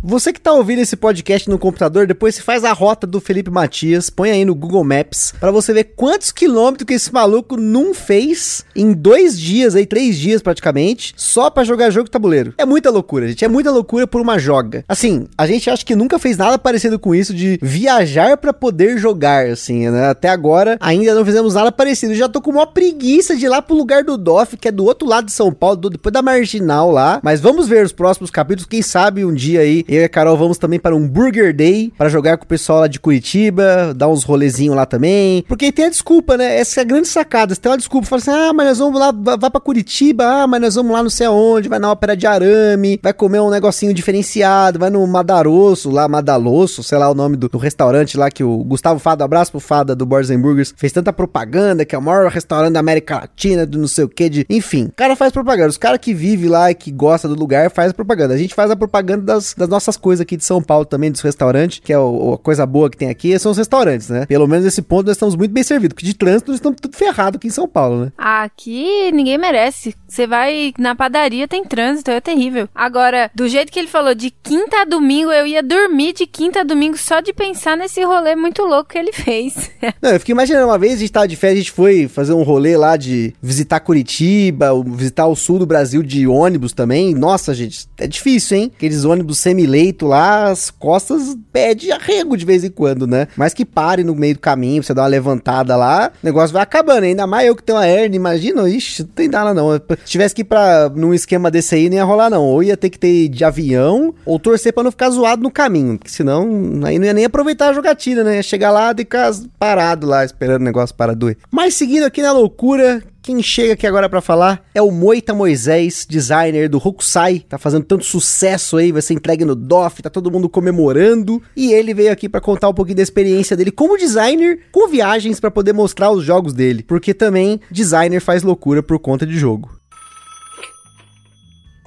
Você 0.00 0.32
que 0.32 0.40
tá 0.40 0.52
ouvindo 0.52 0.78
esse 0.78 0.94
podcast 0.94 1.50
no 1.50 1.58
computador, 1.58 2.06
depois 2.06 2.36
você 2.36 2.40
faz 2.40 2.62
a 2.62 2.72
rota 2.72 3.04
do 3.04 3.20
Felipe 3.20 3.50
Matias, 3.50 4.08
põe 4.08 4.30
aí 4.30 4.44
no 4.44 4.54
Google 4.54 4.84
Maps, 4.84 5.34
para 5.40 5.50
você 5.50 5.72
ver 5.72 5.92
quantos 5.96 6.30
quilômetros 6.30 6.86
que 6.86 6.94
esse 6.94 7.12
maluco 7.12 7.56
não 7.56 7.92
fez 7.92 8.64
em 8.76 8.92
dois 8.92 9.38
dias, 9.38 9.74
aí, 9.74 9.84
três 9.84 10.16
dias 10.16 10.40
praticamente, 10.40 11.12
só 11.16 11.50
para 11.50 11.64
jogar 11.64 11.90
jogo 11.90 12.08
tabuleiro. 12.08 12.54
É 12.56 12.64
muita 12.64 12.90
loucura, 12.90 13.26
gente, 13.26 13.44
é 13.44 13.48
muita 13.48 13.72
loucura 13.72 14.06
por 14.06 14.20
uma 14.20 14.38
joga. 14.38 14.84
Assim, 14.86 15.26
a 15.36 15.48
gente 15.48 15.68
acha 15.68 15.84
que 15.84 15.96
nunca 15.96 16.16
fez 16.16 16.36
nada 16.36 16.56
parecido 16.60 16.96
com 16.96 17.12
isso 17.12 17.34
de 17.34 17.58
viajar 17.60 18.36
para 18.36 18.52
poder 18.52 18.98
jogar, 18.98 19.46
assim, 19.46 19.90
né? 19.90 20.10
Até 20.10 20.28
agora 20.28 20.78
ainda 20.80 21.12
não 21.12 21.24
fizemos 21.24 21.54
nada 21.54 21.72
parecido. 21.72 22.14
já 22.14 22.28
tô 22.28 22.40
com 22.40 22.52
uma 22.52 22.68
preguiça 22.68 23.34
de 23.34 23.46
ir 23.46 23.48
lá 23.48 23.60
pro 23.60 23.74
lugar 23.74 24.04
do 24.04 24.16
DOF, 24.16 24.56
que 24.56 24.68
é 24.68 24.72
do 24.72 24.84
outro 24.84 25.08
lado 25.08 25.24
de 25.24 25.32
São 25.32 25.52
Paulo, 25.52 25.76
do, 25.76 25.90
depois 25.90 26.12
da 26.12 26.22
Marginal 26.22 26.92
lá. 26.92 27.18
Mas 27.20 27.40
vamos 27.40 27.66
ver 27.66 27.84
os 27.84 27.92
próximos 27.92 28.30
capítulos, 28.30 28.64
quem 28.64 28.80
sabe 28.80 29.24
um 29.24 29.34
dia 29.34 29.62
aí 29.62 29.87
eu 29.88 30.02
e 30.02 30.04
a 30.04 30.08
Carol 30.08 30.36
vamos 30.36 30.58
também 30.58 30.78
para 30.78 30.94
um 30.94 31.08
Burger 31.08 31.54
Day 31.54 31.92
para 31.96 32.08
jogar 32.08 32.36
com 32.36 32.44
o 32.44 32.48
pessoal 32.48 32.80
lá 32.80 32.86
de 32.86 33.00
Curitiba, 33.00 33.94
dar 33.96 34.08
uns 34.08 34.22
rolezinhos 34.22 34.76
lá 34.76 34.84
também. 34.84 35.42
Porque 35.48 35.72
tem 35.72 35.86
a 35.86 35.90
desculpa, 35.90 36.36
né? 36.36 36.58
Essa 36.58 36.80
é 36.80 36.82
a 36.82 36.84
grande 36.84 37.08
sacada. 37.08 37.54
Você 37.54 37.60
tem 37.60 37.70
uma 37.72 37.78
desculpa, 37.78 38.06
fala 38.06 38.20
assim: 38.20 38.30
ah, 38.30 38.52
mas 38.52 38.66
nós 38.66 38.78
vamos 38.78 39.00
lá, 39.00 39.12
vai 39.12 39.50
para 39.50 39.60
Curitiba, 39.60 40.24
ah, 40.24 40.46
mas 40.46 40.60
nós 40.60 40.74
vamos 40.74 40.92
lá 40.92 41.02
não 41.02 41.10
sei 41.10 41.26
aonde, 41.26 41.68
vai 41.68 41.78
na 41.78 41.90
ópera 41.90 42.16
de 42.16 42.26
arame, 42.26 43.00
vai 43.02 43.12
comer 43.12 43.40
um 43.40 43.50
negocinho 43.50 43.94
diferenciado, 43.94 44.78
vai 44.78 44.90
no 44.90 45.06
Madarosso, 45.06 45.90
lá, 45.90 46.06
Madalosso, 46.06 46.82
sei 46.82 46.98
lá 46.98 47.10
o 47.10 47.14
nome 47.14 47.36
do, 47.36 47.48
do 47.48 47.58
restaurante 47.58 48.16
lá 48.16 48.30
que 48.30 48.44
o 48.44 48.58
Gustavo 48.64 48.98
Fada, 48.98 49.24
abraço 49.24 49.50
pro 49.50 49.60
Fada 49.60 49.94
do 49.94 50.04
Borges 50.04 50.36
Burgers, 50.38 50.74
fez 50.76 50.92
tanta 50.92 51.12
propaganda 51.12 51.84
que 51.84 51.94
é 51.94 51.98
o 51.98 52.02
maior 52.02 52.30
restaurante 52.30 52.74
da 52.74 52.80
América 52.80 53.20
Latina, 53.20 53.64
do 53.64 53.78
não 53.78 53.88
sei 53.88 54.04
o 54.04 54.08
que, 54.08 54.28
de. 54.28 54.46
Enfim, 54.50 54.84
o 54.84 54.92
cara 54.92 55.16
faz 55.16 55.32
propaganda. 55.32 55.68
Os 55.68 55.78
caras 55.78 55.98
que 55.98 56.12
vivem 56.12 56.48
lá 56.48 56.70
e 56.70 56.74
que 56.74 56.90
gosta 56.90 57.26
do 57.26 57.34
lugar 57.34 57.70
faz 57.70 57.92
propaganda. 57.92 58.34
A 58.34 58.38
gente 58.38 58.54
faz 58.54 58.70
a 58.70 58.76
propaganda 58.76 59.22
das, 59.22 59.54
das 59.54 59.68
nossas 59.68 59.77
coisas 59.84 60.08
coisa 60.08 60.22
aqui 60.22 60.36
de 60.36 60.44
São 60.44 60.62
Paulo 60.62 60.84
também, 60.84 61.10
dos 61.10 61.20
restaurantes, 61.20 61.80
que 61.84 61.92
é 61.92 61.98
o, 61.98 62.34
a 62.34 62.38
coisa 62.38 62.64
boa 62.64 62.88
que 62.88 62.96
tem 62.96 63.10
aqui, 63.10 63.38
são 63.38 63.52
os 63.52 63.58
restaurantes, 63.58 64.08
né? 64.08 64.24
Pelo 64.26 64.46
menos 64.46 64.64
nesse 64.64 64.80
ponto 64.80 65.06
nós 65.06 65.16
estamos 65.16 65.36
muito 65.36 65.52
bem 65.52 65.62
servidos, 65.62 65.94
porque 65.94 66.06
de 66.06 66.14
trânsito 66.14 66.50
nós 66.50 66.58
estamos 66.58 66.78
tudo 66.80 66.96
ferrado 66.96 67.36
aqui 67.36 67.46
em 67.46 67.50
São 67.50 67.68
Paulo, 67.68 68.06
né? 68.06 68.12
Aqui 68.16 69.12
ninguém 69.12 69.36
merece. 69.36 69.94
Você 70.08 70.26
vai 70.26 70.72
na 70.78 70.94
padaria, 70.94 71.46
tem 71.46 71.64
trânsito, 71.64 72.10
é 72.10 72.20
terrível. 72.20 72.68
Agora, 72.74 73.30
do 73.34 73.46
jeito 73.46 73.70
que 73.70 73.78
ele 73.78 73.88
falou, 73.88 74.14
de 74.14 74.30
quinta 74.30 74.78
a 74.78 74.84
domingo, 74.86 75.30
eu 75.30 75.46
ia 75.46 75.62
dormir 75.62 76.14
de 76.14 76.26
quinta 76.26 76.60
a 76.60 76.64
domingo 76.64 76.96
só 76.96 77.20
de 77.20 77.32
pensar 77.34 77.76
nesse 77.76 78.02
rolê 78.02 78.34
muito 78.34 78.62
louco 78.62 78.90
que 78.90 78.98
ele 78.98 79.12
fez. 79.12 79.70
Não, 80.00 80.10
eu 80.10 80.18
fiquei 80.18 80.32
imaginando, 80.32 80.66
uma 80.66 80.78
vez 80.78 80.94
a 80.94 80.96
gente 80.96 81.12
tava 81.12 81.28
de 81.28 81.36
férias, 81.36 81.58
a 81.58 81.62
gente 81.62 81.72
foi 81.72 82.08
fazer 82.08 82.32
um 82.32 82.42
rolê 82.42 82.76
lá 82.76 82.96
de 82.96 83.34
visitar 83.42 83.80
Curitiba, 83.80 84.70
visitar 84.86 85.26
o 85.26 85.36
sul 85.36 85.58
do 85.58 85.66
Brasil 85.66 86.02
de 86.02 86.26
ônibus 86.26 86.72
também. 86.72 87.14
Nossa, 87.14 87.52
gente, 87.52 87.86
é 87.98 88.06
difícil, 88.06 88.56
hein? 88.56 88.72
Aqueles 88.74 89.04
ônibus 89.04 89.38
semi-leito 89.68 90.06
lá, 90.06 90.44
as 90.50 90.70
costas 90.70 91.36
pede 91.52 91.92
arrego 91.92 92.36
de 92.36 92.44
vez 92.44 92.64
em 92.64 92.70
quando, 92.70 93.06
né? 93.06 93.28
Mas 93.36 93.52
que 93.52 93.64
pare 93.64 94.02
no 94.02 94.14
meio 94.14 94.34
do 94.34 94.40
caminho, 94.40 94.82
você 94.82 94.94
dá 94.94 95.02
uma 95.02 95.08
levantada 95.08 95.76
lá, 95.76 96.10
o 96.22 96.26
negócio 96.26 96.52
vai 96.52 96.62
acabando. 96.62 97.04
Ainda 97.04 97.26
mais 97.26 97.46
eu 97.46 97.54
que 97.54 97.62
tenho 97.62 97.78
uma 97.78 97.86
hernia, 97.86 98.16
imagina, 98.16 98.68
ixi, 98.68 99.02
não 99.02 99.10
tem 99.10 99.28
nada 99.28 99.52
não. 99.52 99.72
Se 99.74 99.80
tivesse 100.06 100.34
que 100.34 100.40
ir 100.40 100.44
pra, 100.44 100.88
num 100.88 101.12
esquema 101.12 101.50
desse 101.50 101.74
aí, 101.74 101.88
nem 101.88 101.98
ia 101.98 102.04
rolar 102.04 102.30
não. 102.30 102.44
Ou 102.44 102.62
ia 102.62 102.76
ter 102.76 102.90
que 102.90 102.98
ter 102.98 103.28
de 103.28 103.44
avião, 103.44 104.14
ou 104.24 104.38
torcer 104.38 104.72
pra 104.72 104.82
não 104.82 104.90
ficar 104.90 105.10
zoado 105.10 105.42
no 105.42 105.50
caminho, 105.50 105.98
porque 105.98 106.10
senão 106.10 106.80
aí 106.84 106.98
não 106.98 107.06
ia 107.06 107.14
nem 107.14 107.24
aproveitar 107.26 107.68
a 107.68 107.72
jogatina, 107.72 108.24
né? 108.24 108.36
Ia 108.36 108.42
chegar 108.42 108.70
lá 108.70 108.92
e 108.92 108.98
ficar 108.98 109.32
parado 109.58 110.06
lá, 110.06 110.24
esperando 110.24 110.62
o 110.62 110.64
negócio 110.64 110.94
para 110.94 111.14
doer. 111.14 111.36
Mas 111.50 111.74
seguindo 111.74 112.04
aqui 112.04 112.22
na 112.22 112.32
loucura, 112.32 113.02
quem 113.28 113.42
chega 113.42 113.74
aqui 113.74 113.86
agora 113.86 114.08
para 114.08 114.22
falar 114.22 114.64
é 114.74 114.80
o 114.80 114.90
Moita 114.90 115.34
Moisés, 115.34 116.06
designer 116.08 116.66
do 116.66 116.78
Hokusai. 116.78 117.40
Tá 117.46 117.58
fazendo 117.58 117.84
tanto 117.84 118.02
sucesso 118.02 118.78
aí, 118.78 118.90
vai 118.90 119.02
ser 119.02 119.12
entregue 119.12 119.44
no 119.44 119.54
DOF, 119.54 120.00
tá 120.00 120.08
todo 120.08 120.30
mundo 120.30 120.48
comemorando. 120.48 121.42
E 121.54 121.70
ele 121.74 121.92
veio 121.92 122.10
aqui 122.10 122.26
para 122.26 122.40
contar 122.40 122.70
um 122.70 122.72
pouquinho 122.72 122.96
da 122.96 123.02
experiência 123.02 123.54
dele 123.54 123.70
como 123.70 123.98
designer, 123.98 124.60
com 124.72 124.88
viagens 124.88 125.38
para 125.40 125.50
poder 125.50 125.74
mostrar 125.74 126.10
os 126.10 126.24
jogos 126.24 126.54
dele. 126.54 126.82
Porque 126.82 127.12
também 127.12 127.60
designer 127.70 128.18
faz 128.18 128.42
loucura 128.42 128.82
por 128.82 128.98
conta 128.98 129.26
de 129.26 129.38
jogo. 129.38 129.77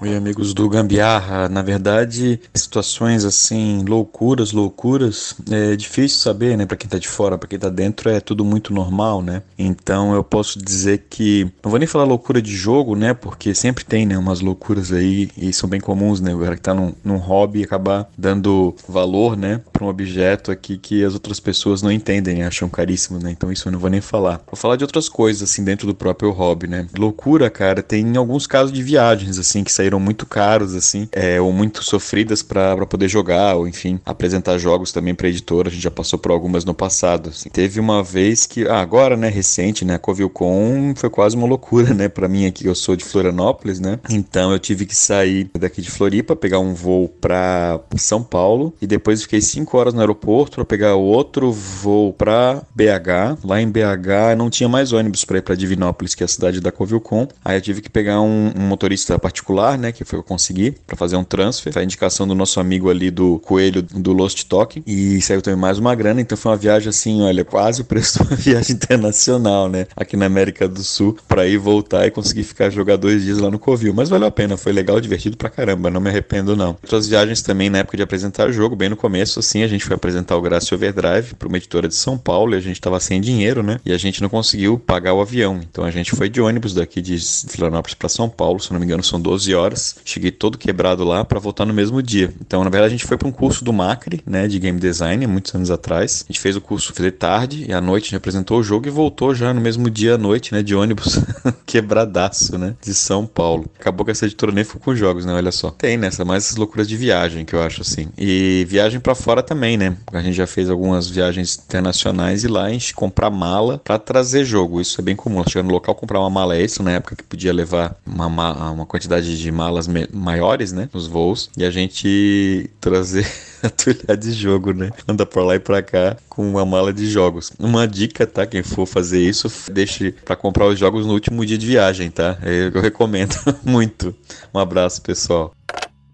Oi, 0.02 0.16
amigos 0.16 0.52
do 0.56 0.68
Gambiarra. 0.68 1.48
Na 1.48 1.62
verdade, 1.62 2.42
situações 2.56 3.24
assim, 3.24 3.86
loucuras, 3.88 4.52
loucuras, 4.52 5.36
é 5.52 5.76
difícil 5.76 6.18
saber, 6.18 6.58
né? 6.58 6.66
Para 6.66 6.76
quem 6.76 6.90
tá 6.90 6.98
de 6.98 7.08
fora, 7.08 7.38
para 7.38 7.48
quem 7.48 7.60
tá 7.60 7.70
dentro, 7.70 8.10
é 8.10 8.20
tudo 8.20 8.44
muito 8.44 8.74
normal, 8.74 9.22
né? 9.22 9.44
Então 9.56 10.16
eu 10.16 10.24
posso 10.24 10.58
dizer 10.58 11.06
que. 11.08 11.44
Não 11.64 11.70
vou 11.70 11.78
nem 11.78 11.88
falar 11.88 12.06
loucura 12.06 12.42
de 12.42 12.52
jogo, 12.52 12.96
né? 12.96 13.14
Porque 13.14 13.54
sempre 13.54 13.86
tem, 13.86 14.08
né? 14.08 14.18
Umas 14.18 14.42
loucuras 14.42 14.92
aí 14.92 15.30
e 15.38 15.54
são 15.54 15.70
bem 15.70 15.80
comuns, 15.80 16.20
né? 16.20 16.34
O 16.34 16.40
cara 16.40 16.56
que 16.56 16.64
tá 16.64 16.74
num, 16.74 16.96
num 17.04 17.18
hobby 17.18 17.64
acabar 17.64 18.10
dando 18.18 18.74
valor, 18.88 19.38
né? 19.38 19.62
Pra 19.82 19.88
um 19.88 19.90
objeto 19.90 20.52
aqui 20.52 20.78
que 20.78 21.04
as 21.04 21.16
outras 21.16 21.40
pessoas 21.40 21.82
não 21.82 21.92
entendem, 21.92 22.44
acham 22.44 22.70
caríssimo, 22.70 23.18
né? 23.18 23.32
Então 23.32 23.52
isso 23.52 23.68
eu 23.68 23.72
não 23.72 23.80
vou 23.80 23.90
nem 23.90 24.00
falar. 24.00 24.40
Vou 24.46 24.56
falar 24.56 24.76
de 24.76 24.84
outras 24.84 25.10
coisas, 25.10 25.50
assim, 25.50 25.64
dentro 25.64 25.88
do 25.88 25.96
próprio 25.96 26.30
hobby, 26.30 26.68
né? 26.68 26.86
Loucura, 26.96 27.50
cara, 27.50 27.82
tem 27.82 28.16
alguns 28.16 28.46
casos 28.46 28.72
de 28.72 28.84
viagens, 28.84 29.40
assim, 29.40 29.64
que 29.64 29.72
saíram 29.72 30.00
muito 30.00 30.28
caros, 30.28 30.76
assim, 30.76 31.10
é, 31.12 31.42
ou 31.42 31.52
muito 31.52 31.84
sofridas 31.84 32.44
para 32.44 32.86
poder 32.86 33.08
jogar, 33.08 33.56
ou 33.56 33.68
enfim, 33.68 34.00
apresentar 34.06 34.60
jogos 34.60 34.92
também 34.92 35.16
para 35.16 35.30
editora. 35.30 35.70
A 35.70 35.72
gente 35.72 35.82
já 35.82 35.90
passou 35.90 36.20
por 36.20 36.32
algumas 36.32 36.64
no 36.64 36.76
passado. 36.76 37.30
Assim. 37.30 37.50
Teve 37.50 37.80
uma 37.80 38.04
vez 38.04 38.46
que, 38.46 38.68
ah, 38.68 38.82
agora, 38.82 39.18
né, 39.18 39.30
recente, 39.30 39.84
né, 39.84 39.96
a 39.96 40.00
Covilcon 40.00 40.94
foi 40.96 41.10
quase 41.10 41.36
uma 41.36 41.48
loucura, 41.48 41.92
né, 41.92 42.08
para 42.08 42.28
mim 42.28 42.46
aqui, 42.46 42.68
eu 42.68 42.76
sou 42.76 42.96
de 42.96 43.04
Florianópolis, 43.04 43.80
né, 43.80 44.00
então 44.12 44.52
eu 44.52 44.60
tive 44.60 44.86
que 44.86 44.96
sair 44.96 45.50
daqui 45.58 45.82
de 45.82 45.90
Floripa, 45.90 46.36
pegar 46.36 46.60
um 46.60 46.76
voo 46.76 47.08
para 47.08 47.80
São 47.98 48.22
Paulo 48.22 48.76
e 48.80 48.86
depois 48.86 49.24
fiquei 49.24 49.42
cinco 49.42 49.71
5 49.72 49.78
horas 49.78 49.94
no 49.94 50.02
aeroporto 50.02 50.56
para 50.56 50.66
pegar 50.66 50.96
outro 50.96 51.52
voo 51.52 52.12
para 52.12 52.62
BH. 52.76 53.40
Lá 53.46 53.62
em 53.62 53.70
BH 53.70 54.36
não 54.38 54.50
tinha 54.50 54.68
mais 54.68 54.92
ônibus 54.92 55.24
para 55.24 55.38
ir 55.38 55.42
para 55.42 55.56
Divinópolis, 55.56 56.14
que 56.14 56.24
é 56.24 56.26
a 56.26 56.28
cidade 56.28 56.60
da 56.60 56.72
Covilcom. 56.72 57.28
Aí 57.44 57.58
eu 57.58 57.62
tive 57.62 57.82
que 57.82 57.90
pegar 57.90 58.20
um, 58.22 58.52
um 58.56 58.62
motorista 58.62 59.18
particular, 59.18 59.78
né, 59.78 59.92
que 59.94 60.04
foi 60.04 60.20
o 60.20 60.24
que 60.24 60.26
eu 60.26 60.36
consegui, 60.36 60.72
para 60.86 60.98
fazer 60.98 61.16
um 61.16 61.24
transfer. 61.24 61.72
Foi 61.72 61.82
a 61.82 61.86
indicação 61.86 62.28
do 62.28 62.36
nosso 62.36 62.60
amigo 62.60 62.90
ali 62.90 63.10
do 63.10 63.40
Coelho 63.40 63.82
do 63.82 64.12
Lost 64.12 64.44
Talk. 64.44 64.84
E 64.86 65.22
saiu 65.22 65.42
também 65.42 65.60
mais 65.60 65.80
uma 65.80 65.96
grana, 65.96 66.20
então 66.20 66.38
foi 66.38 66.52
uma 66.52 66.58
viagem 66.58 66.90
assim, 66.90 67.22
olha, 67.22 67.46
quase 67.46 67.82
o 67.82 67.86
preço 67.86 68.20
de 68.24 68.28
uma 68.28 68.36
viagem 68.36 68.76
internacional, 68.76 69.70
né, 69.70 69.88
aqui 69.96 70.18
na 70.18 70.26
América 70.26 70.68
do 70.68 70.84
Sul, 70.84 71.18
para 71.28 71.48
ir 71.48 71.58
voltar 71.58 72.06
e 72.06 72.12
conseguir 72.12 72.44
ficar 72.44 72.70
jogar 72.70 72.98
dois 72.98 73.24
dias 73.24 73.38
lá 73.38 73.50
no 73.50 73.58
Covil. 73.58 73.94
Mas 73.94 74.10
valeu 74.10 74.28
a 74.28 74.32
pena, 74.32 74.58
foi 74.58 74.74
legal, 74.74 75.00
divertido 75.00 75.38
pra 75.38 75.50
caramba, 75.50 75.90
não 75.90 76.02
me 76.02 76.10
arrependo 76.10 76.58
não. 76.58 76.72
Outras 76.82 77.08
viagens 77.08 77.42
também 77.42 77.70
na 77.70 77.80
época 77.80 77.96
de 77.96 78.04
apresentar 78.04 78.52
jogo, 78.52 78.76
bem 78.76 78.90
no 78.90 78.98
começo, 78.98 79.40
assim, 79.40 79.61
a 79.64 79.68
gente 79.68 79.86
foi 79.86 79.96
apresentar 79.96 80.36
o 80.36 80.42
Graça 80.42 80.74
Overdrive 80.74 81.36
para 81.36 81.48
uma 81.48 81.58
editora 81.58 81.88
de 81.88 81.96
São 81.96 82.18
Paulo 82.18 82.54
e 82.54 82.58
a 82.58 82.62
gente 82.62 82.80
tava 82.80 83.00
sem 83.00 83.20
dinheiro, 83.22 83.64
né, 83.64 83.80
e 83.86 83.92
a 83.92 83.98
gente 83.98 84.22
não 84.22 84.30
conseguiu 84.30 84.78
pagar 84.78 85.14
o 85.14 85.22
avião. 85.22 85.60
Então 85.70 85.84
a 85.84 85.92
gente 85.92 86.12
foi 86.12 86.30
de 86.30 86.42
ônibus 86.42 86.74
daqui 86.74 87.02
de 87.02 87.18
Florianópolis 87.50 87.96
para 87.96 88.10
São 88.10 88.30
Paulo, 88.30 88.60
se 88.60 88.72
não 88.72 88.80
me 88.80 88.86
engano 88.86 89.04
são 89.04 89.20
12 89.20 89.54
horas. 89.54 89.96
Cheguei 90.06 90.32
todo 90.32 90.58
quebrado 90.58 91.04
lá 91.04 91.24
para 91.24 91.40
voltar 91.40 91.66
no 91.66 91.74
mesmo 91.74 92.02
dia. 92.02 92.34
Então, 92.40 92.64
na 92.64 92.70
verdade, 92.70 92.94
a 92.94 92.98
gente 92.98 93.06
foi 93.06 93.18
para 93.18 93.28
um 93.28 93.32
curso 93.32 93.64
do 93.64 93.74
Macri, 93.74 94.22
né, 94.26 94.48
de 94.48 94.60
game 94.60 94.80
design, 94.80 95.26
muitos 95.28 95.54
anos 95.54 95.72
atrás. 95.72 96.26
A 96.28 96.32
gente 96.32 96.40
fez 96.40 96.56
o 96.56 96.62
curso, 96.62 96.94
fez 96.94 97.14
tarde 97.18 97.66
e 97.68 97.74
à 97.74 97.82
noite 97.82 98.04
a 98.04 98.06
gente 98.08 98.16
apresentou 98.18 98.60
o 98.60 98.64
jogo 98.64 98.88
e 98.88 98.90
voltou 98.90 99.34
já 99.36 99.54
no 99.54 99.62
mesmo 99.62 99.90
dia 99.90 100.16
à 100.16 100.18
noite, 100.18 100.54
né, 100.54 100.64
de 100.64 100.76
ônibus 100.76 101.20
quebradaço, 101.66 102.58
né, 102.58 102.76
de 102.82 102.94
São 102.94 103.26
Paulo. 103.26 103.70
Acabou 103.80 104.06
que 104.06 104.12
essa 104.12 104.26
editora 104.26 104.52
nem 104.52 104.64
ficou 104.64 104.82
com 104.82 104.96
jogos, 104.96 105.26
né, 105.26 105.34
olha 105.34 105.52
só. 105.52 105.72
Tem 105.72 105.98
nessa, 105.98 106.24
mais 106.24 106.46
essas 106.46 106.58
loucuras 106.58 106.88
de 106.88 106.96
viagem 106.96 107.46
que 107.46 107.54
eu 107.54 107.62
acho 107.62 107.82
assim. 107.82 108.08
E 108.18 108.66
viagem 108.68 109.00
para 109.00 109.16
fora 109.16 109.44
também, 109.52 109.76
né? 109.76 109.98
A 110.14 110.22
gente 110.22 110.36
já 110.36 110.48
fez 110.48 110.70
algumas 110.70 111.10
viagens 111.10 111.60
internacionais 111.60 112.46
e 112.46 112.48
lá 112.48 112.68
a 112.68 112.70
gente 112.70 112.94
comprar 112.94 113.30
mala 113.30 113.78
para 113.84 114.00
trazer 114.00 114.46
jogo. 114.46 114.80
Isso 114.80 115.02
é 115.02 115.04
bem 115.04 115.14
comum. 115.14 115.44
Chegar 115.46 115.64
no 115.64 115.74
local 115.74 115.94
comprar 115.94 116.22
uma 116.22 116.30
mala 116.30 116.58
extra 116.58 116.82
na 116.82 116.92
época 116.92 117.18
que 117.18 117.24
podia 117.24 117.52
levar 117.52 117.94
uma, 118.06 118.72
uma 118.72 118.86
quantidade 118.86 119.38
de 119.38 119.52
malas 119.52 119.90
maiores, 120.14 120.72
né, 120.72 120.88
nos 120.94 121.06
voos 121.06 121.50
e 121.58 121.66
a 121.66 121.70
gente 121.70 122.70
trazer 122.80 123.30
atulhar 123.62 124.16
de 124.16 124.32
jogo, 124.32 124.72
né? 124.72 124.90
Anda 125.06 125.26
por 125.26 125.44
lá 125.44 125.56
e 125.56 125.60
pra 125.60 125.82
cá 125.82 126.16
com 126.30 126.50
uma 126.50 126.66
mala 126.66 126.94
de 126.94 127.06
jogos. 127.08 127.52
Uma 127.60 127.86
dica, 127.86 128.26
tá? 128.26 128.48
Quem 128.48 128.64
for 128.64 128.86
fazer 128.86 129.20
isso, 129.20 129.52
deixe 129.70 130.14
para 130.14 130.38
comprar 130.38 130.66
os 130.68 130.80
jogos 130.80 131.06
no 131.06 131.12
último 131.12 131.46
dia 131.46 131.58
de 131.58 131.68
viagem, 131.68 132.10
tá? 132.10 132.38
Eu 132.42 132.82
recomendo 132.82 133.36
muito. 133.66 134.16
Um 134.54 134.60
abraço, 134.60 135.02
pessoal. 135.02 135.54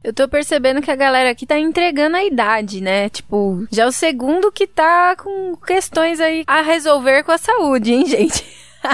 Eu 0.08 0.14
tô 0.14 0.26
percebendo 0.26 0.82
que 0.82 0.90
a 0.90 0.96
galera 0.96 1.32
aqui 1.32 1.46
tá 1.46 1.60
entregando 1.60 2.16
a 2.16 2.24
idade, 2.24 2.80
né? 2.80 3.10
Tipo, 3.10 3.68
já 3.70 3.84
é 3.84 3.86
o 3.86 3.92
segundo 3.92 4.50
que 4.54 4.66
tá 4.66 5.18
com 5.18 5.54
questões 5.58 6.22
aí 6.22 6.46
a 6.48 6.62
resolver 6.62 7.24
com 7.24 7.34
a 7.34 7.38
saúde, 7.38 7.92
hein, 7.92 8.06
gente? 8.08 8.42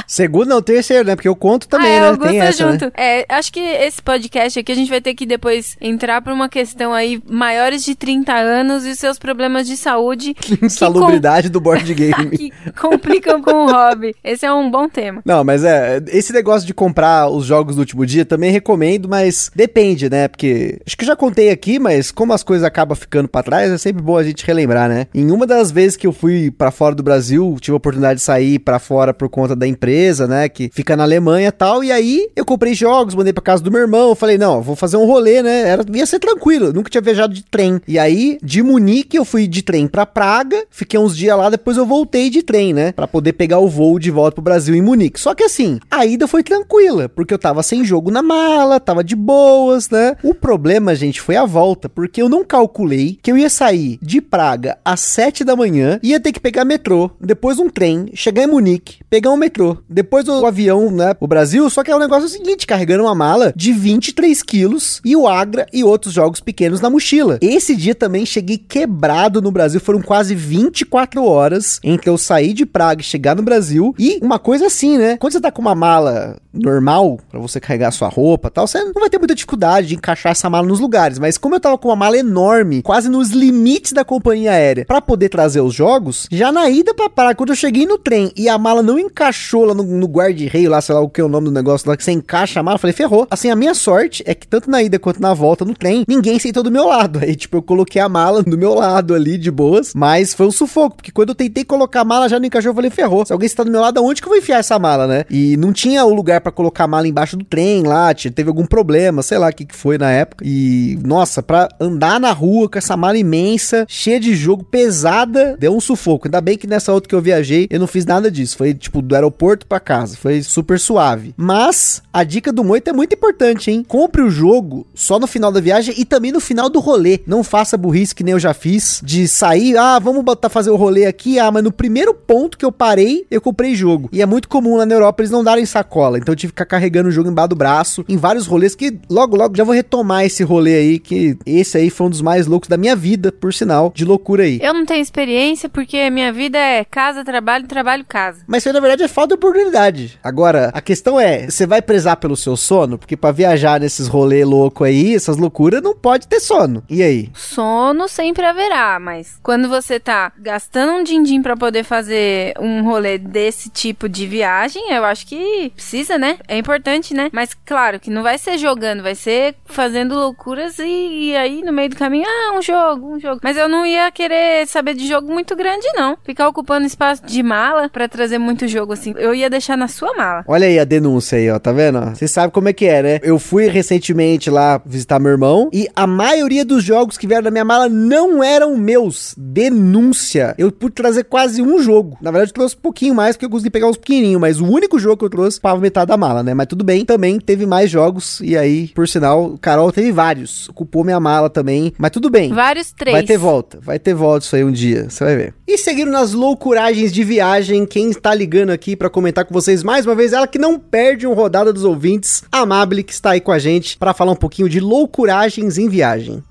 Segundo 0.08 0.50
não, 0.50 0.62
terceiro, 0.62 1.06
né? 1.06 1.16
Porque 1.16 1.28
eu 1.28 1.36
conto 1.36 1.68
também, 1.68 1.92
ah, 1.92 1.96
é, 1.96 2.00
né? 2.00 2.08
Augusto 2.08 2.30
Tem 2.30 2.40
essa, 2.42 2.72
junto. 2.72 2.86
né? 2.86 2.92
É, 2.96 3.26
acho 3.30 3.52
que 3.52 3.60
esse 3.60 4.02
podcast 4.02 4.60
aqui 4.60 4.72
a 4.72 4.76
gente 4.76 4.90
vai 4.90 5.02
ter 5.02 5.14
que 5.14 5.26
depois 5.26 5.76
entrar 5.80 6.22
pra 6.22 6.34
uma 6.34 6.50
questão 6.50 6.94
aí 6.94 7.22
maiores 7.30 7.84
de 7.84 7.96
30 7.96 8.34
anos 8.34 8.86
e 8.86 8.96
seus 8.96 9.18
problemas 9.20 9.68
de 9.68 9.78
saúde. 9.78 10.36
Insalubridade 10.62 11.50
do 11.50 11.60
board 11.60 11.92
game. 11.94 12.30
que 12.38 12.52
complicam 12.80 13.42
com 13.42 13.66
o 13.66 13.72
hobby. 13.72 14.16
Esse 14.24 14.46
é 14.46 14.54
um 14.54 14.70
bom 14.70 14.88
tema. 14.90 15.22
Não, 15.26 15.44
mas 15.44 15.64
é, 15.64 16.02
esse 16.08 16.34
negócio 16.34 16.66
de 16.66 16.74
comprar 16.74 17.30
os 17.30 17.46
jogos 17.46 17.76
do 17.76 17.80
último 17.80 18.06
dia 18.06 18.26
também 18.26 18.52
recomendo, 18.52 19.08
mas 19.08 19.52
depende, 19.56 20.10
né? 20.10 20.28
Porque 20.28 20.80
acho 20.86 20.98
que 20.98 21.06
já 21.06 21.16
contei 21.16 21.50
aqui, 21.50 21.80
mas 21.80 22.12
como 22.12 22.34
as 22.34 22.44
coisas 22.44 22.66
acabam 22.66 22.96
ficando 22.96 23.28
pra 23.28 23.44
trás, 23.44 23.72
é 23.72 23.78
sempre 23.78 24.02
bom 24.02 24.18
a 24.18 24.24
gente 24.24 24.46
relembrar, 24.46 24.90
né? 24.90 25.08
Em 25.14 25.32
uma 25.32 25.46
das 25.46 25.72
vezes 25.72 25.98
que 25.98 26.08
eu 26.08 26.14
fui 26.14 26.52
pra 26.52 26.72
fora 26.72 26.96
do 26.96 27.04
Brasil, 27.04 27.56
tive 27.60 27.74
a 27.74 27.78
oportunidade 27.78 28.20
de 28.20 28.26
sair 28.26 28.60
pra 28.60 28.80
fora 28.80 29.14
por 29.14 29.30
conta 29.30 29.56
da 29.56 29.68
empresa, 29.74 30.28
né? 30.28 30.48
Que 30.48 30.70
fica 30.74 30.96
na 30.96 31.04
Alemanha 31.04 31.50
e 31.50 31.52
tal. 31.52 31.84
E 31.84 31.92
aí 31.92 32.30
eu 32.36 32.46
comprei 32.46 32.74
jogos, 32.74 33.16
mandei 33.16 33.34
pra 33.34 33.44
casa 33.44 33.64
do 33.64 33.72
meu 33.72 33.82
irmão. 33.82 34.16
Falei, 34.16 34.38
não, 34.38 34.62
vou 34.62 34.76
fazer 34.76 34.98
um 34.98 35.06
rolê, 35.06 35.42
né? 35.42 35.68
Era, 35.68 35.86
ia 35.94 36.06
ser 36.06 36.20
tranquilo. 36.20 36.72
Nunca 36.72 36.90
tinha 36.90 37.02
viajado 37.02 37.34
de 37.34 37.44
trem. 37.44 37.82
E 37.88 38.00
aí, 38.00 38.38
de 38.42 38.64
Munique, 38.64 39.18
eu 39.18 39.26
fui 39.26 39.48
de 39.48 39.62
trem 39.62 39.88
pra 39.88 40.06
Praga. 40.06 40.64
Fiquei 40.70 41.00
uns 41.00 41.16
dias 41.18 41.38
lá, 41.38 41.50
depois 41.50 41.78
eu 41.78 41.86
voltei 41.86 42.30
de 42.30 42.42
trem, 42.44 42.74
né? 42.74 42.92
Pra 42.92 43.08
poder 43.08 43.34
pegar 43.34 43.60
o 43.60 43.68
voo 43.68 44.00
de 44.00 44.12
volta 44.12 44.36
pro 44.36 44.44
Brasil 44.44 44.76
em 44.76 44.82
Munique. 44.82 45.20
Só 45.20 45.34
que 45.34 45.44
assim, 45.44 45.80
a 45.90 46.06
ida 46.06 46.28
foi 46.28 46.44
tranquila, 46.44 47.10
porque 47.10 47.34
eu 47.34 47.40
tava 47.40 47.64
sem 47.64 47.84
jogo 47.84 48.12
na 48.12 48.22
mala, 48.22 48.80
tava 48.80 49.04
de 49.04 49.16
boas, 49.16 49.90
né? 49.90 50.16
O 50.24 50.34
problema, 50.34 50.96
gente, 50.96 51.22
foi 51.22 51.36
a 51.36 51.46
volta, 51.46 51.90
porque 51.90 52.22
eu 52.22 52.30
não 52.30 52.44
calculei 52.44 53.18
que 53.22 53.32
eu 53.32 53.38
ia 53.38 53.50
sair 53.50 53.98
de 54.02 54.22
Praga 54.22 54.78
às 54.84 55.00
7 55.00 55.44
da 55.44 55.56
manhã, 55.56 56.00
ia 56.04 56.20
ter 56.20 56.32
que 56.32 56.40
pegar 56.40 56.66
metrô, 56.66 57.12
depois 57.20 57.60
um 57.60 57.70
trem, 57.70 58.10
chegar 58.14 58.44
em 58.44 58.48
Munique, 58.48 58.98
pegar 59.10 59.32
um 59.32 59.38
metrô, 59.38 59.63
depois 59.90 60.28
o 60.28 60.46
avião, 60.46 60.92
né, 60.92 61.16
o 61.20 61.28
Brasil, 61.28 61.70
só 61.70 61.84
que 61.84 61.92
é 61.92 61.94
o 61.94 61.98
um 61.98 62.02
negócio 62.02 62.28
seguinte, 62.28 62.68
carregando 62.68 63.04
uma 63.04 63.16
mala 63.16 63.54
de 63.56 63.72
23 63.72 64.42
quilos 64.44 65.02
e 65.04 65.16
o 65.16 65.28
Agra 65.28 65.66
e 65.72 65.84
outros 65.84 66.14
jogos 66.14 66.40
pequenos 66.40 66.82
na 66.82 66.90
mochila. 66.90 67.38
Esse 67.42 67.76
dia 67.76 67.96
também 67.96 68.26
cheguei 68.26 68.58
quebrado 68.58 69.42
no 69.42 69.52
Brasil, 69.52 69.80
foram 69.80 70.02
quase 70.02 70.36
24 70.36 71.24
horas 71.24 71.80
entre 71.84 72.10
eu 72.10 72.18
sair 72.18 72.54
de 72.54 72.66
Praga 72.66 73.02
e 73.02 73.06
chegar 73.06 73.36
no 73.36 73.44
Brasil, 73.44 73.94
e 73.98 74.20
uma 74.22 74.40
coisa 74.40 74.68
assim, 74.68 74.98
né, 74.98 75.18
quando 75.18 75.34
você 75.34 75.42
tá 75.42 75.52
com 75.52 75.62
uma 75.62 75.76
mala 75.76 76.38
normal, 76.54 77.20
para 77.30 77.40
você 77.40 77.60
carregar 77.60 77.92
sua 77.92 78.08
roupa 78.08 78.52
tal, 78.52 78.68
você 78.68 78.84
não 78.84 78.94
vai 78.94 79.10
ter 79.10 79.18
muita 79.18 79.34
dificuldade 79.34 79.88
de 79.88 79.96
encaixar 79.96 80.32
essa 80.32 80.50
mala 80.50 80.68
nos 80.68 80.80
lugares, 80.80 81.18
mas 81.18 81.38
como 81.38 81.56
eu 81.56 81.60
tava 81.60 81.78
com 81.78 81.90
uma 81.90 81.96
mala 81.96 82.18
enorme, 82.18 82.82
quase 82.82 83.10
nos 83.10 83.30
limites 83.30 83.92
da 83.92 84.06
companhia 84.06 84.52
aérea, 84.52 84.86
para 84.86 85.02
poder 85.02 85.30
trazer 85.30 85.62
os 85.62 85.74
jogos, 85.74 86.28
já 86.32 86.52
na 86.52 86.70
ida 86.70 86.94
pra 86.94 87.10
Praga, 87.10 87.36
quando 87.36 87.50
eu 87.50 87.56
cheguei 87.56 87.86
no 87.86 87.98
trem 87.98 88.32
e 88.36 88.48
a 88.48 88.58
mala 88.58 88.84
não 88.84 89.00
encaixou 89.00 89.53
lá 89.62 89.74
no, 89.74 89.84
no 89.84 90.08
guarda-reio 90.08 90.70
lá, 90.70 90.82
sei 90.82 90.96
lá 90.96 91.02
o 91.02 91.10
que 91.10 91.22
é 91.22 91.24
o 91.24 91.30
nome 91.30 91.46
do 91.46 91.52
negócio 91.52 91.90
lá, 91.90 91.96
que 91.96 92.04
você 92.04 92.12
encaixa 92.12 92.60
a 92.60 92.64
mala, 92.64 92.76
eu 92.76 92.80
falei, 92.80 92.94
ferrou. 92.94 93.28
Assim, 93.30 93.50
a 93.50 93.56
minha 93.56 93.74
sorte 93.74 94.24
é 94.26 94.34
que 94.34 94.48
tanto 94.48 94.70
na 94.70 94.82
ida 94.82 95.00
quanto 95.00 95.22
na 95.22 95.34
volta 95.34 95.64
no 95.66 95.74
trem, 95.74 96.04
ninguém 96.08 96.40
sentou 96.40 96.64
do 96.64 96.72
meu 96.72 96.88
lado. 96.88 97.20
Aí, 97.20 97.36
tipo, 97.36 97.58
eu 97.58 97.62
coloquei 97.62 98.02
a 98.02 98.10
mala 98.10 98.42
do 98.44 98.58
meu 98.58 98.74
lado 98.74 99.14
ali, 99.14 99.38
de 99.38 99.52
boas, 99.52 99.94
mas 99.94 100.34
foi 100.34 100.48
um 100.48 100.52
sufoco, 100.52 100.98
porque 100.98 101.12
quando 101.12 101.30
eu 101.30 101.36
tentei 101.36 101.64
colocar 101.64 102.02
a 102.02 102.06
mala 102.06 102.28
já 102.28 102.40
não 102.40 102.46
encaixou, 102.46 102.72
eu 102.72 102.76
falei, 102.76 102.90
ferrou. 102.90 103.26
Se 103.26 103.34
alguém 103.34 103.46
está 103.46 103.64
do 103.64 103.72
meu 103.72 103.82
lado, 103.82 104.00
aonde 104.00 104.22
que 104.22 104.28
eu 104.28 104.32
vou 104.32 104.38
enfiar 104.38 104.60
essa 104.60 104.78
mala, 104.80 105.08
né? 105.08 105.26
E 105.30 105.56
não 105.58 105.72
tinha 105.72 106.04
o 106.06 106.14
lugar 106.14 106.42
para 106.42 106.52
colocar 106.52 106.86
a 106.86 106.88
mala 106.88 107.08
embaixo 107.08 107.38
do 107.38 107.46
trem 107.46 107.84
lá, 107.84 108.14
teve 108.14 108.50
algum 108.50 108.66
problema, 108.66 109.22
sei 109.22 109.38
lá 109.38 109.50
o 109.50 109.54
que, 109.54 109.66
que 109.66 109.76
foi 109.76 109.98
na 109.98 110.12
época. 110.12 110.44
E, 110.48 110.98
nossa, 111.04 111.42
pra 111.44 111.70
andar 111.80 112.20
na 112.20 112.32
rua 112.32 112.70
com 112.70 112.78
essa 112.78 112.96
mala 112.96 113.18
imensa, 113.18 113.86
cheia 113.88 114.20
de 114.20 114.36
jogo, 114.36 114.64
pesada, 114.64 115.56
deu 115.60 115.76
um 115.76 115.80
sufoco. 115.80 116.28
Ainda 116.28 116.42
bem 116.42 116.58
que 116.58 116.68
nessa 116.68 116.94
outra 116.94 117.08
que 117.08 117.16
eu 117.16 117.22
viajei, 117.22 117.68
eu 117.70 117.80
não 117.80 117.88
fiz 117.88 118.06
nada 118.06 118.30
disso. 118.32 118.58
Foi, 118.58 118.74
tipo, 118.74 119.02
do 119.02 119.16
aeroporto 119.16 119.43
para 119.66 119.80
casa. 119.80 120.16
Foi 120.18 120.42
super 120.42 120.80
suave. 120.80 121.34
Mas 121.36 122.02
a 122.12 122.24
dica 122.24 122.52
do 122.52 122.64
Moito 122.64 122.88
é 122.90 122.94
muito 122.94 123.14
importante, 123.14 123.72
hein? 123.72 123.84
Compre 123.88 124.22
o 124.22 124.30
jogo 124.30 124.88
só 124.94 125.20
no 125.20 125.28
final 125.28 125.52
da 125.52 125.60
viagem 125.60 125.94
e 125.98 126.06
também 126.06 126.32
no 126.32 126.40
final 126.40 126.70
do 126.70 126.80
rolê. 126.80 127.20
Não 127.28 127.44
faça 127.44 127.78
burrice 127.78 128.16
que 128.16 128.24
nem 128.24 128.34
eu 128.34 128.40
já 128.40 128.54
fiz 128.54 129.02
de 129.04 129.28
sair, 129.28 129.78
ah, 129.78 130.00
vamos 130.00 130.24
botar 130.24 130.50
fazer 130.50 130.70
o 130.70 130.76
rolê 130.76 131.06
aqui, 131.06 131.40
ah, 131.40 131.52
mas 131.52 131.64
no 131.64 131.72
primeiro 131.72 132.14
ponto 132.14 132.58
que 132.58 132.66
eu 132.66 132.72
parei, 132.72 133.26
eu 133.30 133.42
comprei 133.42 133.76
jogo. 133.76 134.10
E 134.12 134.22
é 134.22 134.26
muito 134.26 134.48
comum 134.48 134.78
lá 134.78 134.86
na 134.86 134.96
Europa 134.96 135.22
eles 135.22 135.32
não 135.32 135.44
darem 135.44 135.66
sacola, 135.66 136.18
então 136.18 136.32
eu 136.32 136.38
tive 136.38 136.54
que 136.54 136.62
ficar 136.62 136.66
carregando 136.66 137.10
o 137.10 137.12
jogo 137.12 137.30
embaixo 137.30 137.50
do 137.50 137.56
braço 137.56 138.06
em 138.08 138.16
vários 138.16 138.46
rolês 138.46 138.76
que 138.76 138.98
logo 139.10 139.36
logo 139.36 139.56
já 139.56 139.64
vou 139.64 139.76
retomar 139.76 140.24
esse 140.24 140.44
rolê 140.44 140.76
aí 140.76 141.00
que 141.00 141.38
esse 141.46 141.78
aí 141.78 141.90
foi 141.90 142.08
um 142.08 142.10
dos 142.10 142.22
mais 142.22 142.48
loucos 142.48 142.70
da 142.70 142.78
minha 142.78 142.96
vida, 142.96 143.32
por 143.32 143.54
sinal, 143.54 143.92
de 143.94 144.06
loucura 144.06 144.44
aí. 144.44 144.60
Eu 144.62 144.74
não 144.74 144.86
tenho 144.86 145.02
experiência 145.02 145.68
porque 145.68 146.10
minha 146.10 146.32
vida 146.32 146.58
é 146.58 146.84
casa, 146.84 147.24
trabalho, 147.24 147.68
trabalho, 147.68 148.06
casa. 148.08 148.44
Mas 148.48 148.62
isso 148.62 148.70
aí, 148.70 148.74
na 148.74 148.80
verdade 148.80 149.04
é 149.04 149.08
falta 149.08 149.33
de 149.34 149.36
oportunidade. 149.36 150.20
Agora, 150.24 150.70
a 150.74 150.82
questão 150.82 151.20
é, 151.20 151.50
você 151.50 151.66
vai 151.66 151.82
prezar 151.82 152.18
pelo 152.18 152.38
seu 152.38 152.56
sono? 152.56 152.98
Porque 152.98 153.18
para 153.18 153.32
viajar 153.32 153.80
nesses 153.80 154.08
rolê 154.08 154.46
louco 154.46 154.84
aí, 154.84 155.16
essas 155.16 155.38
loucuras, 155.38 155.82
não 155.82 155.96
pode 155.96 156.28
ter 156.28 156.40
sono. 156.40 156.84
E 156.90 157.02
aí? 157.02 157.30
Sono 157.34 158.08
sempre 158.08 158.46
haverá, 158.46 159.00
mas 159.00 159.40
quando 159.42 159.68
você 159.68 160.00
tá 160.00 160.32
gastando 160.38 160.94
um 160.94 161.04
din-din 161.04 161.42
pra 161.42 161.58
poder 161.58 161.84
fazer 161.84 162.54
um 162.60 162.84
rolê 162.84 163.18
desse 163.18 163.70
tipo 163.70 164.08
de 164.08 164.28
viagem, 164.28 164.92
eu 164.92 165.04
acho 165.04 165.26
que 165.28 165.72
precisa, 165.76 166.18
né? 166.18 166.38
É 166.48 166.58
importante, 166.58 167.14
né? 167.14 167.30
Mas 167.32 167.56
claro 167.66 168.00
que 168.00 168.10
não 168.10 168.24
vai 168.24 168.38
ser 168.38 168.58
jogando, 168.58 169.04
vai 169.04 169.16
ser 169.16 169.56
fazendo 169.66 170.16
loucuras 170.16 170.78
e, 170.80 171.30
e 171.30 171.36
aí 171.36 171.62
no 171.62 171.74
meio 171.74 171.90
do 171.90 171.96
caminho, 171.96 172.26
ah, 172.28 172.58
um 172.58 172.62
jogo, 172.62 173.16
um 173.16 173.20
jogo. 173.20 173.40
Mas 173.44 173.58
eu 173.58 173.68
não 173.68 173.86
ia 173.86 174.12
querer 174.12 174.68
saber 174.68 174.94
de 174.94 175.08
jogo 175.08 175.32
muito 175.32 175.56
grande, 175.56 175.88
não. 175.96 176.18
Ficar 176.24 176.48
ocupando 176.48 176.86
espaço 176.86 177.26
de 177.26 177.42
mala 177.42 177.90
para 177.90 178.08
trazer 178.08 178.38
muito 178.38 178.68
jogo 178.68 178.94
assim. 178.94 179.14
Eu 179.24 179.34
ia 179.34 179.50
deixar 179.50 179.78
na 179.78 179.88
sua 179.88 180.14
mala. 180.14 180.44
Olha 180.48 180.68
aí 180.68 180.78
a 180.78 180.84
denúncia 180.84 181.38
aí, 181.38 181.50
ó, 181.50 181.58
tá 181.58 181.72
vendo? 181.72 182.00
Você 182.14 182.28
sabe 182.28 182.52
como 182.52 182.68
é 182.68 182.74
que 182.74 182.86
é, 182.86 183.02
né? 183.02 183.20
Eu 183.24 183.40
fui 183.40 183.68
recentemente 183.68 184.50
lá 184.50 184.82
visitar 184.86 185.18
meu 185.20 185.32
irmão 185.32 185.70
e 185.72 185.88
a 185.96 186.06
maioria 186.06 186.66
dos 186.66 186.84
jogos 186.84 187.18
que 187.18 187.26
vieram 187.26 187.44
da 187.44 187.52
minha 187.52 187.64
mala 187.64 187.88
não 187.88 188.44
eram 188.44 188.76
meus. 188.76 189.34
Denúncia. 189.38 190.54
Eu 190.58 190.72
pude 190.72 190.96
trazer 190.96 191.24
quase 191.24 191.62
um 191.62 191.82
jogo. 191.82 192.18
Na 192.22 192.32
verdade, 192.32 192.52
eu 192.52 192.56
trouxe 192.56 192.76
um 192.76 192.82
pouquinho 192.82 193.16
mais 193.16 193.36
porque 193.36 193.46
eu 193.46 193.50
consegui 193.50 193.70
pegar 193.70 193.88
uns 193.88 193.98
pequenininhos, 193.98 194.42
mas 194.42 194.60
o 194.60 194.66
único 194.66 195.00
jogo 195.00 195.18
que 195.18 195.26
eu 195.26 195.30
trouxe 195.30 195.60
pava 195.60 195.80
metade 195.80 196.08
da 196.08 196.18
mala, 196.18 196.44
né? 196.44 196.54
Mas 196.54 196.68
tudo 196.68 196.84
bem, 196.84 197.06
também 197.06 197.40
teve 197.40 197.66
mais 197.66 197.90
jogos 197.90 198.42
e 198.42 198.58
aí, 198.58 198.90
por 198.90 199.08
sinal, 199.08 199.46
o 199.46 199.58
Carol 199.58 199.92
teve 199.92 200.12
vários. 200.12 200.68
Ocupou 200.70 201.04
minha 201.04 201.20
mala 201.20 201.50
também, 201.50 201.94
mas 201.98 202.12
tudo 202.12 202.30
bem. 202.30 202.52
Vários 202.52 202.92
três. 202.92 203.16
Vai 203.16 203.24
ter 203.24 203.38
volta, 203.38 203.80
vai 203.82 203.98
ter 203.98 204.14
volta 204.14 204.46
isso 204.46 204.56
aí 204.56 204.64
um 204.64 204.72
dia, 204.72 205.10
você 205.10 205.24
vai 205.24 205.36
ver. 205.38 205.54
E 205.66 205.78
seguindo 205.78 206.12
nas 206.12 206.34
loucuragens 206.34 207.14
de 207.14 207.24
viagem, 207.24 207.86
quem 207.86 208.10
está 208.10 208.34
ligando 208.36 208.72
aqui 208.72 208.96
para 208.96 209.10
comentar 209.14 209.46
com 209.46 209.54
vocês 209.54 209.84
mais 209.84 210.06
uma 210.06 210.16
vez, 210.16 210.34
ela 210.34 210.48
que 210.48 210.60
não 210.60 210.78
perde 210.78 211.26
um 211.26 211.34
rodada 211.34 211.72
dos 211.72 211.86
ouvintes, 211.86 212.44
a 212.52 212.60
Amable, 212.60 213.04
que 213.04 213.14
está 213.14 213.32
aí 213.32 213.40
com 213.40 213.52
a 213.52 213.60
gente 213.60 213.98
para 213.98 214.14
falar 214.14 214.34
um 214.34 214.36
pouquinho 214.36 214.68
de 214.68 214.80
loucuragens 214.80 215.78
em 215.78 215.88
viagem. 215.88 216.44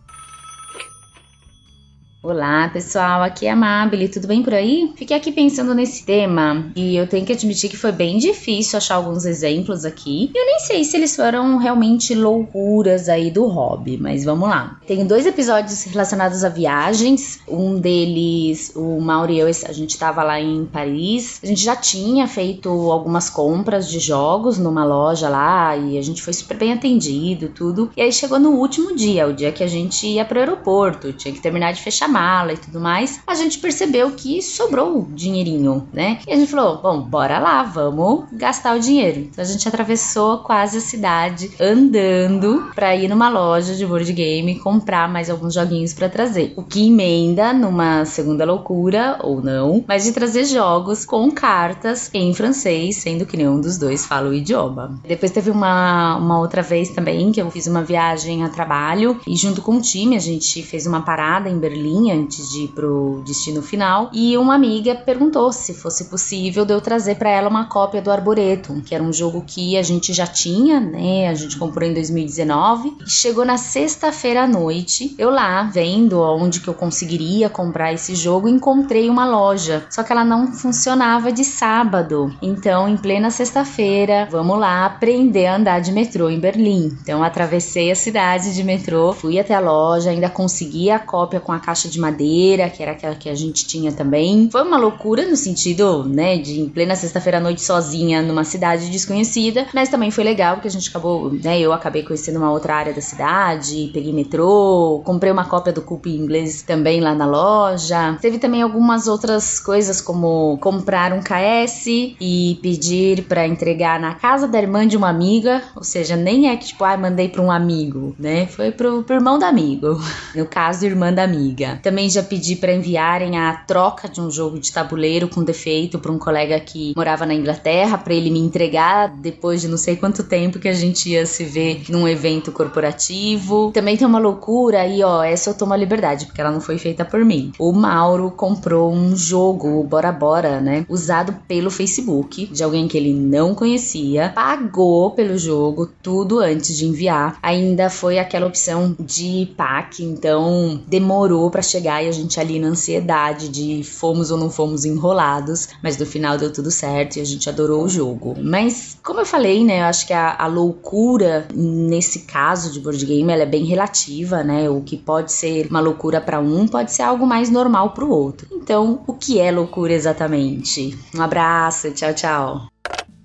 Olá 2.25 2.69
pessoal, 2.69 3.21
aqui 3.21 3.47
é 3.47 3.51
a 3.51 3.53
Amabile, 3.55 4.09
tudo 4.09 4.29
bem 4.29 4.45
por 4.45 4.55
aí? 4.55 4.93
Fiquei 4.95 5.17
aqui 5.17 5.33
pensando 5.33 5.75
nesse 5.75 6.07
tema 6.07 6.71
e 6.77 6.95
eu 6.95 7.05
tenho 7.09 7.27
que 7.27 7.33
admitir 7.33 7.69
que 7.69 7.77
foi 7.77 7.91
bem 7.91 8.17
difícil 8.17 8.77
achar 8.77 8.95
alguns 8.95 9.25
exemplos 9.25 9.85
aqui. 9.85 10.31
Eu 10.33 10.47
nem 10.47 10.61
sei 10.61 10.85
se 10.85 10.97
eles 10.97 11.17
foram 11.17 11.57
realmente 11.57 12.15
loucuras 12.15 13.09
aí 13.09 13.29
do 13.29 13.49
hobby, 13.49 13.99
mas 13.99 14.23
vamos 14.25 14.49
lá. 14.49 14.79
Tenho 14.87 15.05
dois 15.05 15.27
episódios 15.27 15.83
relacionados 15.83 16.45
a 16.45 16.49
viagens. 16.49 17.41
Um 17.49 17.81
deles, 17.81 18.73
o 18.77 19.01
Mauro 19.01 19.33
e 19.33 19.41
eu, 19.41 19.49
a 19.49 19.73
gente 19.73 19.99
tava 19.99 20.23
lá 20.23 20.41
em 20.41 20.65
Paris. 20.65 21.41
A 21.43 21.47
gente 21.47 21.65
já 21.65 21.75
tinha 21.75 22.29
feito 22.29 22.69
algumas 22.69 23.29
compras 23.29 23.91
de 23.91 23.99
jogos 23.99 24.59
numa 24.59 24.85
loja 24.85 25.29
lá 25.29 25.77
e 25.77 25.99
a 25.99 26.03
gente 26.03 26.23
foi 26.23 26.33
super 26.33 26.57
bem 26.57 26.73
atendido, 26.73 27.49
tudo. 27.49 27.91
E 27.97 28.01
aí 28.01 28.13
chegou 28.13 28.39
no 28.39 28.51
último 28.51 28.95
dia, 28.95 29.27
o 29.27 29.33
dia 29.33 29.51
que 29.51 29.65
a 29.65 29.69
gente 29.69 30.07
ia 30.07 30.25
pro 30.25 30.39
aeroporto, 30.39 31.13
tinha 31.13 31.35
que 31.35 31.41
terminar 31.41 31.73
de 31.73 31.83
fechar 31.83 32.12
mala 32.13 32.53
e 32.53 32.57
tudo 32.57 32.79
mais, 32.79 33.21
a 33.27 33.35
gente 33.35 33.59
percebeu 33.59 34.11
que 34.13 34.43
sobrou 34.43 35.09
dinheirinho, 35.11 35.89
né? 35.93 36.19
E 36.27 36.33
a 36.33 36.37
gente 36.37 36.51
falou: 36.51 36.81
bom, 36.81 37.01
bora 37.01 37.39
lá, 37.39 37.63
vamos 37.63 38.25
gastar 38.33 38.77
o 38.77 38.81
dinheiro. 38.81 39.21
Então 39.21 39.43
a 39.43 39.47
gente 39.47 39.67
atravessou 39.67 40.39
quase 40.39 40.79
a 40.79 40.81
cidade 40.81 41.51
andando 41.61 42.71
para 42.75 42.95
ir 42.95 43.09
numa 43.09 43.29
loja 43.29 43.75
de 43.75 43.87
board 43.87 44.13
game 44.13 44.59
comprar 44.59 45.09
mais 45.09 45.31
alguns 45.31 45.55
joguinhos 45.55 45.95
para 45.95 46.09
trazer. 46.09 46.53
O 46.57 46.63
que 46.63 46.87
emenda 46.87 47.53
numa 47.53 48.05
segunda 48.05 48.45
loucura, 48.45 49.19
ou 49.23 49.41
não, 49.41 49.85
mas 49.89 50.05
de 50.05 50.13
trazer 50.13 50.45
jogos 50.45 51.05
com 51.05 51.31
cartas 51.31 52.11
em 52.13 52.35
francês, 52.35 52.97
sendo 52.97 53.25
que 53.25 53.37
nenhum 53.37 53.61
dos 53.61 53.79
dois 53.79 54.05
fala 54.05 54.29
o 54.29 54.35
idioma. 54.35 55.01
Depois 55.07 55.33
teve 55.33 55.51
uma, 55.51 56.17
uma 56.17 56.39
outra 56.39 56.63
vez 56.63 56.91
também 56.91 57.33
que 57.33 57.41
eu 57.41 57.51
fiz 57.51 57.67
uma 57.67 57.83
viagem 57.83 58.45
a 58.45 58.49
trabalho 58.49 59.21
e 59.27 59.37
junto 59.37 59.63
com 59.63 59.77
o 59.77 59.81
time 59.81 60.17
a 60.17 60.21
gente 60.21 60.63
fez 60.63 60.87
uma 60.87 61.03
parada 61.03 61.49
em 61.49 61.59
Berlim 61.59 62.02
antes 62.11 62.51
de 62.51 62.65
ir 62.65 62.69
pro 62.69 63.23
destino 63.25 63.63
final 63.63 64.11
e 64.13 64.37
uma 64.37 64.55
amiga 64.55 64.95
perguntou 64.95 65.53
se 65.53 65.75
fosse 65.75 66.07
possível 66.07 66.65
de 66.65 66.73
eu 66.73 66.81
trazer 66.81 67.17
para 67.17 67.31
ela 67.31 67.49
uma 67.49 67.67
cópia 67.67 68.03
do 68.03 68.11
Arboretum, 68.11 68.81
que 68.81 68.95
era 68.95 69.03
um 69.03 69.13
jogo 69.13 69.45
que 69.47 69.77
a 69.77 69.83
gente 69.83 70.13
já 70.13 70.27
tinha, 70.27 70.81
né? 70.81 71.29
A 71.29 71.35
gente 71.35 71.57
comprou 71.57 71.89
em 71.89 71.95
2019 71.95 72.97
e 73.07 73.11
chegou 73.11 73.45
na 73.45 73.57
sexta-feira 73.57 74.45
à 74.45 74.49
noite. 74.49 75.15
Eu 75.19 75.31
lá 75.31 75.63
vendo 75.63 76.21
onde 76.21 76.61
que 76.61 76.69
eu 76.69 76.75
conseguiria 76.75 77.49
comprar 77.49 77.93
esse 77.93 78.15
jogo, 78.15 78.49
encontrei 78.49 79.09
uma 79.09 79.25
loja, 79.25 79.87
só 79.91 80.03
que 80.03 80.13
ela 80.13 80.25
não 80.25 80.53
funcionava 80.53 81.33
de 81.33 81.45
sábado. 81.45 82.35
Então, 82.41 82.89
em 82.89 82.97
plena 82.97 83.31
sexta-feira, 83.31 84.29
vamos 84.31 84.59
lá 84.59 84.87
aprender 84.87 85.47
a 85.47 85.57
andar 85.57 85.81
de 85.81 85.93
metrô 85.93 86.31
em 86.31 86.41
Berlim. 86.41 86.97
Então, 87.03 87.23
atravessei 87.23 87.91
a 87.91 87.95
cidade 87.95 88.55
de 88.55 88.65
metrô, 88.65 89.13
fui 89.13 89.39
até 89.39 89.55
a 89.55 89.61
loja, 89.61 90.11
ainda 90.11 90.29
consegui 90.29 90.91
a 90.91 90.99
cópia 90.99 91.41
com 91.41 91.53
a 91.53 91.61
caixa 91.61 91.89
de 91.93 92.01
madeira, 92.01 92.69
que 92.69 92.83
era 92.83 92.93
aquela 92.93 93.15
que 93.15 93.29
a 93.29 93.35
gente 93.35 93.67
tinha 93.67 93.93
também. 93.93 94.49
Foi 94.51 94.63
uma 94.63 94.77
loucura 94.77 95.27
no 95.27 95.37
sentido, 95.37 96.05
né, 96.05 96.39
de 96.39 96.61
em 96.61 96.69
plena 96.69 96.97
sexta-feira 96.97 97.39
à 97.39 97.41
noite 97.41 97.63
sozinha 97.63 98.23
numa 98.23 98.45
cidade 98.45 98.91
desconhecida, 98.91 99.67
mas 99.73 99.89
também 99.89 100.11
foi 100.11 100.25
legal 100.25 100.57
porque 100.57 100.69
a 100.69 100.71
gente 100.71 100.89
acabou, 100.89 101.31
né, 101.33 101.61
eu 101.61 101.73
acabei 101.73 102.03
conhecendo 102.03 102.39
uma 102.39 102.51
outra 102.51 102.75
área 102.75 102.93
da 102.93 103.01
cidade, 103.01 103.91
peguei 103.93 104.13
metrô, 104.13 105.01
comprei 105.05 105.31
uma 105.31 105.45
cópia 105.45 105.73
do 105.73 105.83
Coop 105.83 106.09
em 106.09 106.17
inglês 106.17 106.63
também 106.63 107.01
lá 107.01 107.15
na 107.15 107.27
loja. 107.27 108.19
Teve 108.21 108.39
também 108.39 108.63
algumas 108.63 109.07
outras 109.07 109.61
coisas 109.61 110.01
como 110.01 110.59
comprar 110.59 111.13
um 111.13 111.21
KS 111.21 111.87
e 112.21 112.59
pedir 112.63 113.25
para 113.25 113.47
entregar 113.47 114.01
na 114.01 114.15
casa 114.15 114.49
da 114.49 114.61
irmã 114.61 114.87
de 114.87 114.97
uma 114.97 115.09
amiga, 115.09 115.63
ou 115.77 115.85
seja, 115.85 116.17
nem 116.17 116.49
é 116.49 116.57
que 116.57 116.67
tipo, 116.67 116.85
ah, 116.85 116.97
mandei 116.97 117.29
para 117.29 117.43
um 117.43 117.51
amigo, 117.51 118.15
né? 118.19 118.47
Foi 118.47 118.71
pro, 118.71 119.03
pro 119.03 119.17
irmão 119.17 119.39
da 119.39 119.53
amigo. 119.53 120.01
No 120.35 120.47
caso, 120.47 120.87
irmã 120.87 121.13
da 121.13 121.25
amiga. 121.25 121.79
Também 121.83 122.09
já 122.09 122.23
pedi 122.23 122.57
para 122.57 122.73
enviarem 122.73 123.37
a 123.37 123.55
troca 123.55 124.09
de 124.09 124.21
um 124.21 124.31
jogo 124.31 124.59
de 124.59 124.73
tabuleiro 124.73 125.29
com 125.29 125.43
defeito 125.43 125.99
para 125.99 126.13
um 126.13 126.19
colega 126.19 126.59
que 126.61 126.93
morava 126.97 127.27
na 127.27 127.35
Inglaterra, 127.35 127.99
para 127.99 128.15
ele 128.15 128.31
me 128.31 128.39
entregar 128.39 129.09
depois 129.09 129.61
de 129.61 129.69
não 129.69 129.77
sei 129.77 129.97
quanto 129.97 130.23
tempo 130.23 130.59
que 130.59 130.69
a 130.69 130.73
gente 130.73 131.11
ia 131.11 131.27
se 131.27 131.45
ver 131.45 131.85
num 131.89 132.07
evento 132.07 132.53
corporativo. 132.53 133.71
Também 133.73 133.97
tem 133.97 134.07
uma 134.07 134.19
loucura 134.19 134.83
aí, 134.83 135.03
ó, 135.03 135.23
essa 135.23 135.51
eu 135.51 135.55
tomo 135.55 135.73
a 135.73 135.77
liberdade, 135.77 136.27
porque 136.27 136.41
ela 136.41 136.51
não 136.51 136.61
foi 136.61 136.79
feita 136.79 137.05
por 137.05 137.25
mim. 137.25 137.53
O 137.59 137.73
Mauro 137.73 138.31
comprou 138.31 138.93
um 138.93 139.17
jogo, 139.17 139.81
o 139.81 139.85
Bora 139.85 140.13
Bora, 140.13 140.61
né, 140.61 140.87
usado 140.89 141.35
pelo 141.49 141.71
Facebook, 141.71 142.47
de 142.47 142.63
alguém 142.63 142.87
que 142.87 142.97
ele 142.97 143.13
não 143.13 143.55
conhecia, 143.55 144.33
pagou 144.35 145.11
pelo 145.13 145.37
jogo 145.39 145.91
tudo 146.03 146.39
antes 146.39 146.77
de 146.77 146.87
enviar. 146.87 147.39
Ainda 147.43 147.91
foi 147.91 148.19
aquela 148.19 148.47
opção 148.47 148.95
de 148.99 149.53
pack, 149.57 150.03
então 150.03 150.81
demorou 150.87 151.51
para 151.51 151.62
chegar 151.63 152.03
e 152.03 152.09
a 152.09 152.13
gente 152.13 152.39
ali 152.41 152.59
na 152.59 152.69
ansiedade 152.69 153.49
de 153.49 153.83
fomos 153.83 154.31
ou 154.31 154.39
não 154.39 154.51
fomos 154.51 154.85
enrolados, 154.85 155.69
mas 155.83 155.97
no 155.97 156.07
final 156.07 156.37
deu 156.39 156.53
tudo 156.53 156.71
certo 156.71 157.17
e 157.17 157.21
a 157.21 157.25
gente 157.25 157.49
adorou 157.49 157.85
o 157.85 157.89
jogo. 157.89 158.35
Mas, 158.43 158.99
como 159.03 159.21
eu 159.21 159.27
falei, 159.27 159.65
né, 159.65 159.81
eu 159.81 159.85
acho 159.85 160.07
que 160.07 160.13
a, 160.13 160.37
a 160.39 160.47
loucura 160.47 161.47
nesse 161.55 162.21
caso 162.21 162.73
de 162.73 162.81
board 162.81 163.05
game 163.05 163.33
ela 163.33 163.43
é 163.43 163.47
bem 163.47 163.65
relativa, 163.65 164.43
né? 164.43 164.69
O 164.69 164.81
que 164.81 164.97
pode 164.97 165.33
ser 165.33 165.67
uma 165.69 165.81
loucura 165.81 166.21
para 166.21 166.41
um 166.41 166.67
pode 166.67 166.93
ser 166.93 167.03
algo 167.03 167.27
mais 167.27 167.51
normal 167.51 167.91
para 167.91 168.05
o 168.05 168.11
outro. 168.11 168.49
Então, 168.53 169.03
o 169.07 169.13
que 169.13 169.39
é 169.39 169.51
loucura 169.51 169.93
exatamente? 169.93 170.97
Um 171.15 171.23
abraço, 171.23 171.91
tchau, 171.93 172.15
tchau. 172.15 172.72